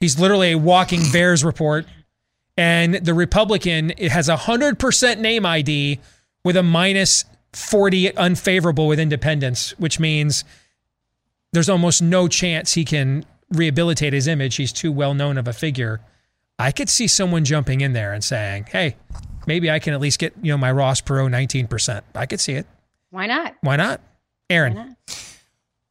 he's 0.00 0.18
literally 0.18 0.52
a 0.52 0.58
walking 0.58 1.00
VAERS 1.00 1.44
report, 1.44 1.86
and 2.56 2.94
the 2.94 3.14
Republican 3.14 3.92
it 3.96 4.10
has 4.12 4.28
a 4.28 4.36
hundred 4.36 4.78
percent 4.78 5.20
name 5.20 5.46
ID 5.46 6.00
with 6.44 6.56
a 6.56 6.62
minus 6.62 7.24
forty 7.52 8.14
unfavorable 8.16 8.86
with 8.86 8.98
independents, 8.98 9.78
which 9.78 9.98
means 9.98 10.44
there's 11.52 11.68
almost 11.68 12.02
no 12.02 12.28
chance 12.28 12.74
he 12.74 12.84
can 12.84 13.24
rehabilitate 13.50 14.12
his 14.12 14.26
image. 14.26 14.56
He's 14.56 14.72
too 14.72 14.92
well 14.92 15.14
known 15.14 15.38
of 15.38 15.46
a 15.48 15.52
figure. 15.52 16.00
I 16.58 16.70
could 16.70 16.88
see 16.88 17.08
someone 17.08 17.44
jumping 17.44 17.80
in 17.80 17.92
there 17.92 18.12
and 18.12 18.22
saying, 18.22 18.66
"Hey, 18.70 18.96
maybe 19.46 19.70
I 19.70 19.78
can 19.78 19.94
at 19.94 20.00
least 20.00 20.18
get 20.18 20.32
you 20.42 20.52
know 20.52 20.58
my 20.58 20.72
Ross 20.72 21.00
Perot 21.00 21.30
19%." 21.30 22.02
I 22.14 22.26
could 22.26 22.40
see 22.40 22.54
it. 22.54 22.66
Why 23.10 23.26
not? 23.26 23.54
Why 23.60 23.76
not? 23.76 24.00
Aaron. 24.52 24.96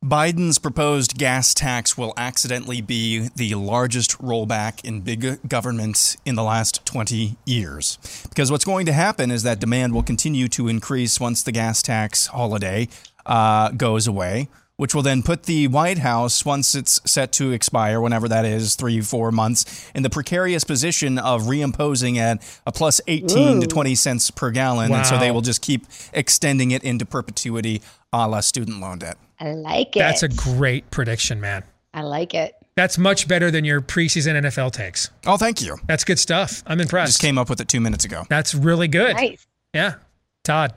Biden's 0.06 0.60
proposed 0.60 1.18
gas 1.18 1.54
tax 1.54 1.98
will 1.98 2.14
accidentally 2.16 2.80
be 2.80 3.30
the 3.36 3.56
largest 3.56 4.20
rollback 4.20 4.86
in 4.86 5.02
big 5.02 5.48
government 5.48 6.16
in 6.26 6.36
the 6.36 6.44
last 6.44 6.86
20 6.86 7.38
years. 7.46 7.98
Because 8.30 8.52
what's 8.52 8.66
going 8.66 8.86
to 8.86 8.94
happen 8.94 9.32
is 9.32 9.42
that 9.44 9.60
demand 9.60 9.94
will 9.94 10.04
continue 10.04 10.48
to 10.50 10.68
increase 10.68 11.20
once 11.20 11.42
the 11.42 11.52
gas 11.52 11.82
tax 11.82 12.28
holiday 12.28 12.88
uh, 13.26 13.70
goes 13.72 14.06
away, 14.06 14.48
which 14.82 14.96
will 14.96 15.04
then 15.04 15.22
put 15.22 15.44
the 15.44 15.68
White 15.68 16.00
House, 16.00 16.44
once 16.44 16.74
it's 16.74 17.00
set 17.06 17.32
to 17.34 17.52
expire, 17.52 18.02
whenever 18.02 18.28
that 18.28 18.46
is, 18.46 18.74
three, 18.74 19.00
four 19.00 19.32
months, 19.32 19.92
in 19.94 20.02
the 20.02 20.10
precarious 20.10 20.64
position 20.64 21.20
of 21.20 21.44
reimposing 21.44 22.18
at 22.18 22.42
a 22.66 22.72
plus 22.72 23.00
18 23.08 23.62
to 23.62 23.68
20 23.68 23.94
cents 23.94 24.32
per 24.32 24.50
gallon. 24.50 24.92
And 24.92 25.06
so 25.06 25.20
they 25.20 25.30
will 25.30 25.42
just 25.42 25.62
keep 25.62 25.86
extending 26.14 26.72
it 26.72 26.84
into 26.84 27.06
perpetuity 27.06 27.84
a 28.12 28.28
la 28.28 28.40
student 28.40 28.82
loan 28.82 28.98
debt. 28.98 29.20
I 29.40 29.52
like 29.52 29.96
it. 29.96 30.00
That's 30.00 30.24
a 30.24 30.30
great 30.30 30.90
prediction, 30.90 31.40
man. 31.40 31.64
I 31.94 32.02
like 32.02 32.34
it. 32.34 32.56
That's 32.74 32.98
much 32.98 33.28
better 33.28 33.52
than 33.52 33.64
your 33.64 33.82
preseason 33.82 34.34
NFL 34.42 34.72
takes. 34.72 35.12
Oh, 35.28 35.38
thank 35.38 35.62
you. 35.62 35.78
That's 35.86 36.04
good 36.04 36.18
stuff. 36.18 36.64
I'm 36.66 36.82
impressed. 36.82 37.10
Just 37.12 37.22
came 37.22 37.38
up 37.38 37.52
with 37.52 37.62
it 37.62 37.68
two 37.68 37.82
minutes 37.82 38.04
ago. 38.04 38.24
That's 38.30 38.56
really 38.56 38.88
good. 38.88 39.16
Nice. 39.16 39.46
Yeah. 39.76 39.98
Todd. 40.44 40.74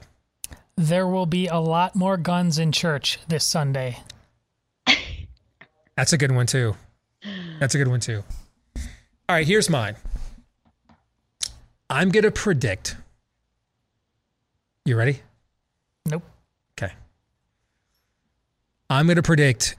There 0.77 1.07
will 1.07 1.25
be 1.25 1.47
a 1.47 1.57
lot 1.57 1.95
more 1.95 2.17
guns 2.17 2.59
in 2.59 2.71
church 2.71 3.19
this 3.27 3.45
Sunday. 3.45 3.99
That's 5.95 6.11
a 6.11 6.17
good 6.17 6.31
one 6.31 6.45
too. 6.45 6.75
That's 7.59 7.75
a 7.75 7.77
good 7.77 7.87
one 7.87 8.01
too. 8.01 8.23
All 9.29 9.35
right, 9.35 9.47
here's 9.47 9.69
mine. 9.69 9.95
I'm 11.89 12.09
going 12.09 12.23
to 12.23 12.31
predict. 12.31 12.97
You 14.83 14.97
ready? 14.97 15.21
Nope. 16.05 16.23
Okay. 16.77 16.93
I'm 18.89 19.07
going 19.07 19.15
to 19.15 19.23
predict 19.23 19.77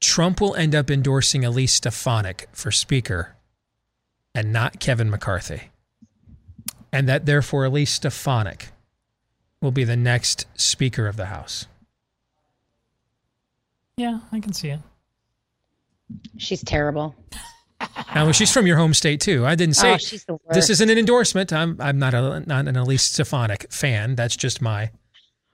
Trump 0.00 0.40
will 0.40 0.56
end 0.56 0.74
up 0.74 0.90
endorsing 0.90 1.44
Elise 1.44 1.74
Stefanik 1.74 2.48
for 2.52 2.72
Speaker 2.72 3.36
and 4.34 4.52
not 4.52 4.80
Kevin 4.80 5.10
McCarthy. 5.10 5.70
And 6.92 7.08
that 7.08 7.26
therefore 7.26 7.66
Elise 7.66 7.92
Stefanik 7.92 8.71
will 9.62 9.70
be 9.70 9.84
the 9.84 9.96
next 9.96 10.46
Speaker 10.54 11.06
of 11.06 11.16
the 11.16 11.26
House. 11.26 11.66
Yeah, 13.96 14.20
I 14.30 14.40
can 14.40 14.52
see 14.52 14.68
it. 14.68 14.80
She's 16.36 16.62
terrible. 16.62 17.14
Now, 18.14 18.30
she's 18.30 18.52
from 18.52 18.66
your 18.68 18.76
home 18.76 18.94
state 18.94 19.20
too. 19.20 19.44
I 19.44 19.56
didn't 19.56 19.74
say 19.74 19.94
Oh, 19.94 19.96
she's 19.96 20.24
the 20.24 20.38
this 20.50 20.70
isn't 20.70 20.88
an 20.88 20.98
endorsement. 20.98 21.52
I'm 21.52 21.76
I'm 21.80 21.98
not 21.98 22.14
a 22.14 22.38
not 22.46 22.68
an 22.68 22.76
Elise 22.76 23.02
Stefanik 23.02 23.72
fan. 23.72 24.14
That's 24.14 24.36
just 24.36 24.62
my 24.62 24.90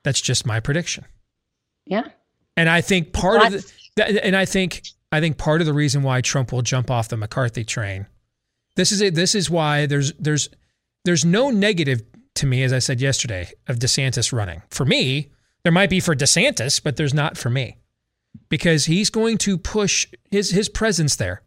that's 0.03 0.21
just 0.21 0.45
my 0.45 0.59
prediction. 0.59 1.05
Yeah. 1.87 2.03
And 2.55 2.69
I 2.69 2.81
think 2.81 3.13
part 3.13 3.41
of 3.51 3.65
the 3.95 4.23
and 4.23 4.35
I 4.35 4.45
think 4.45 4.83
I 5.11 5.19
think 5.21 5.39
part 5.39 5.61
of 5.61 5.65
the 5.65 5.73
reason 5.73 6.03
why 6.03 6.21
Trump 6.21 6.51
will 6.51 6.61
jump 6.61 6.91
off 6.91 7.07
the 7.07 7.17
McCarthy 7.17 7.63
train. 7.63 8.05
This 8.75 8.91
is 8.91 9.01
it. 9.01 9.15
This 9.15 9.33
is 9.33 9.49
why 9.49 9.87
there's 9.87 10.13
there's 10.13 10.49
there's 11.05 11.25
no 11.25 11.49
negative 11.49 12.03
to 12.39 12.45
me, 12.45 12.63
as 12.63 12.73
I 12.73 12.79
said 12.79 12.99
yesterday, 12.99 13.51
of 13.67 13.77
DeSantis 13.79 14.33
running. 14.33 14.61
For 14.69 14.85
me, 14.85 15.29
There 15.63 15.71
might 15.71 15.89
be 15.89 15.99
for 15.99 16.15
DeSantis, 16.15 16.81
but 16.81 16.95
there's 16.95 17.13
not 17.13 17.37
for 17.37 17.49
me 17.49 17.77
because 18.47 18.85
he's 18.85 19.09
going 19.09 19.37
to 19.39 19.57
push 19.57 20.07
his 20.31 20.51
his 20.51 20.69
presence 20.69 21.15
there 21.15 21.41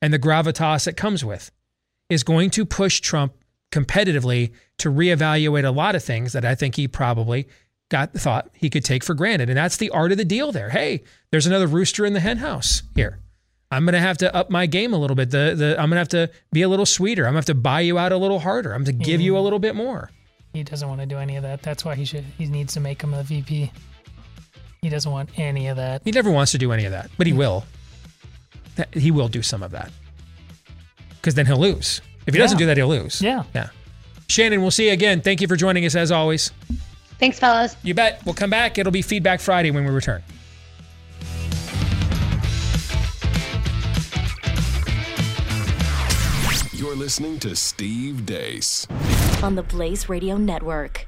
and 0.00 0.12
the 0.12 0.18
gravitas 0.18 0.86
it 0.86 0.96
comes 0.96 1.24
with 1.24 1.50
is 2.08 2.22
going 2.22 2.50
to 2.50 2.64
push 2.64 3.00
Trump 3.00 3.34
competitively 3.72 4.52
to 4.78 4.90
reevaluate 4.90 5.64
a 5.64 5.70
lot 5.70 5.94
of 5.96 6.04
things 6.04 6.32
that 6.32 6.44
I 6.44 6.54
think 6.54 6.76
he 6.76 6.86
probably 6.86 7.48
got 7.88 8.12
thought 8.14 8.50
he 8.54 8.70
could 8.70 8.84
take 8.84 9.02
for 9.02 9.14
granted. 9.14 9.48
And 9.48 9.58
that's 9.58 9.76
the 9.76 9.90
art 9.90 10.12
of 10.12 10.18
the 10.18 10.24
deal 10.24 10.52
there. 10.52 10.70
Hey, 10.70 11.02
there's 11.30 11.46
another 11.46 11.66
rooster 11.66 12.06
in 12.06 12.12
the 12.12 12.20
hen 12.20 12.38
house 12.38 12.82
here. 12.94 13.18
I'm 13.72 13.84
gonna 13.84 13.98
have 13.98 14.18
to 14.18 14.32
up 14.32 14.48
my 14.48 14.66
game 14.66 14.94
a 14.94 14.98
little 14.98 15.16
bit. 15.16 15.30
The 15.30 15.54
the 15.56 15.70
I'm 15.72 15.90
gonna 15.90 15.96
have 15.96 16.08
to 16.10 16.30
be 16.52 16.62
a 16.62 16.68
little 16.68 16.86
sweeter. 16.86 17.24
I'm 17.24 17.30
gonna 17.30 17.38
have 17.38 17.46
to 17.46 17.54
buy 17.54 17.80
you 17.80 17.98
out 17.98 18.12
a 18.12 18.16
little 18.16 18.38
harder. 18.38 18.72
I'm 18.72 18.84
gonna 18.84 18.92
give 18.92 19.20
you 19.20 19.36
a 19.36 19.40
mm. 19.40 19.44
little 19.44 19.58
bit 19.58 19.74
more. 19.74 20.10
He 20.56 20.64
doesn't 20.64 20.88
want 20.88 21.02
to 21.02 21.06
do 21.06 21.18
any 21.18 21.36
of 21.36 21.42
that. 21.42 21.60
That's 21.60 21.84
why 21.84 21.94
he 21.96 22.06
should. 22.06 22.24
He 22.38 22.46
needs 22.46 22.72
to 22.74 22.80
make 22.80 23.02
him 23.02 23.12
a 23.12 23.22
VP. 23.22 23.70
He 24.80 24.88
doesn't 24.88 25.12
want 25.12 25.28
any 25.36 25.68
of 25.68 25.76
that. 25.76 26.00
He 26.02 26.12
never 26.12 26.30
wants 26.30 26.52
to 26.52 26.58
do 26.58 26.72
any 26.72 26.86
of 26.86 26.92
that, 26.92 27.10
but 27.18 27.26
he 27.26 27.34
mm. 27.34 27.36
will. 27.36 27.64
That- 28.76 28.94
He 28.94 29.10
will 29.10 29.28
do 29.28 29.42
some 29.42 29.62
of 29.62 29.70
that 29.72 29.92
because 31.16 31.34
then 31.34 31.44
he'll 31.44 31.58
lose. 31.58 32.00
If 32.26 32.32
he 32.32 32.40
doesn't 32.40 32.56
do 32.56 32.64
that, 32.66 32.78
he'll 32.78 32.88
lose. 32.88 33.20
Yeah. 33.20 33.42
Yeah. 33.54 33.68
Shannon, 34.28 34.62
we'll 34.62 34.70
see 34.70 34.86
you 34.86 34.92
again. 34.92 35.20
Thank 35.20 35.42
you 35.42 35.46
for 35.46 35.56
joining 35.56 35.84
us 35.84 35.94
as 35.94 36.10
always. 36.10 36.50
Thanks, 37.18 37.38
fellas. 37.38 37.76
You 37.82 37.92
bet. 37.92 38.22
We'll 38.24 38.34
come 38.34 38.50
back. 38.50 38.78
It'll 38.78 38.92
be 38.92 39.02
Feedback 39.02 39.40
Friday 39.40 39.70
when 39.70 39.84
we 39.84 39.90
return. 39.90 40.22
Listening 46.96 47.38
to 47.40 47.54
Steve 47.54 48.24
Deace. 48.24 48.86
On 49.42 49.54
the 49.54 49.62
Blaze 49.62 50.08
Radio 50.08 50.38
Network. 50.38 51.06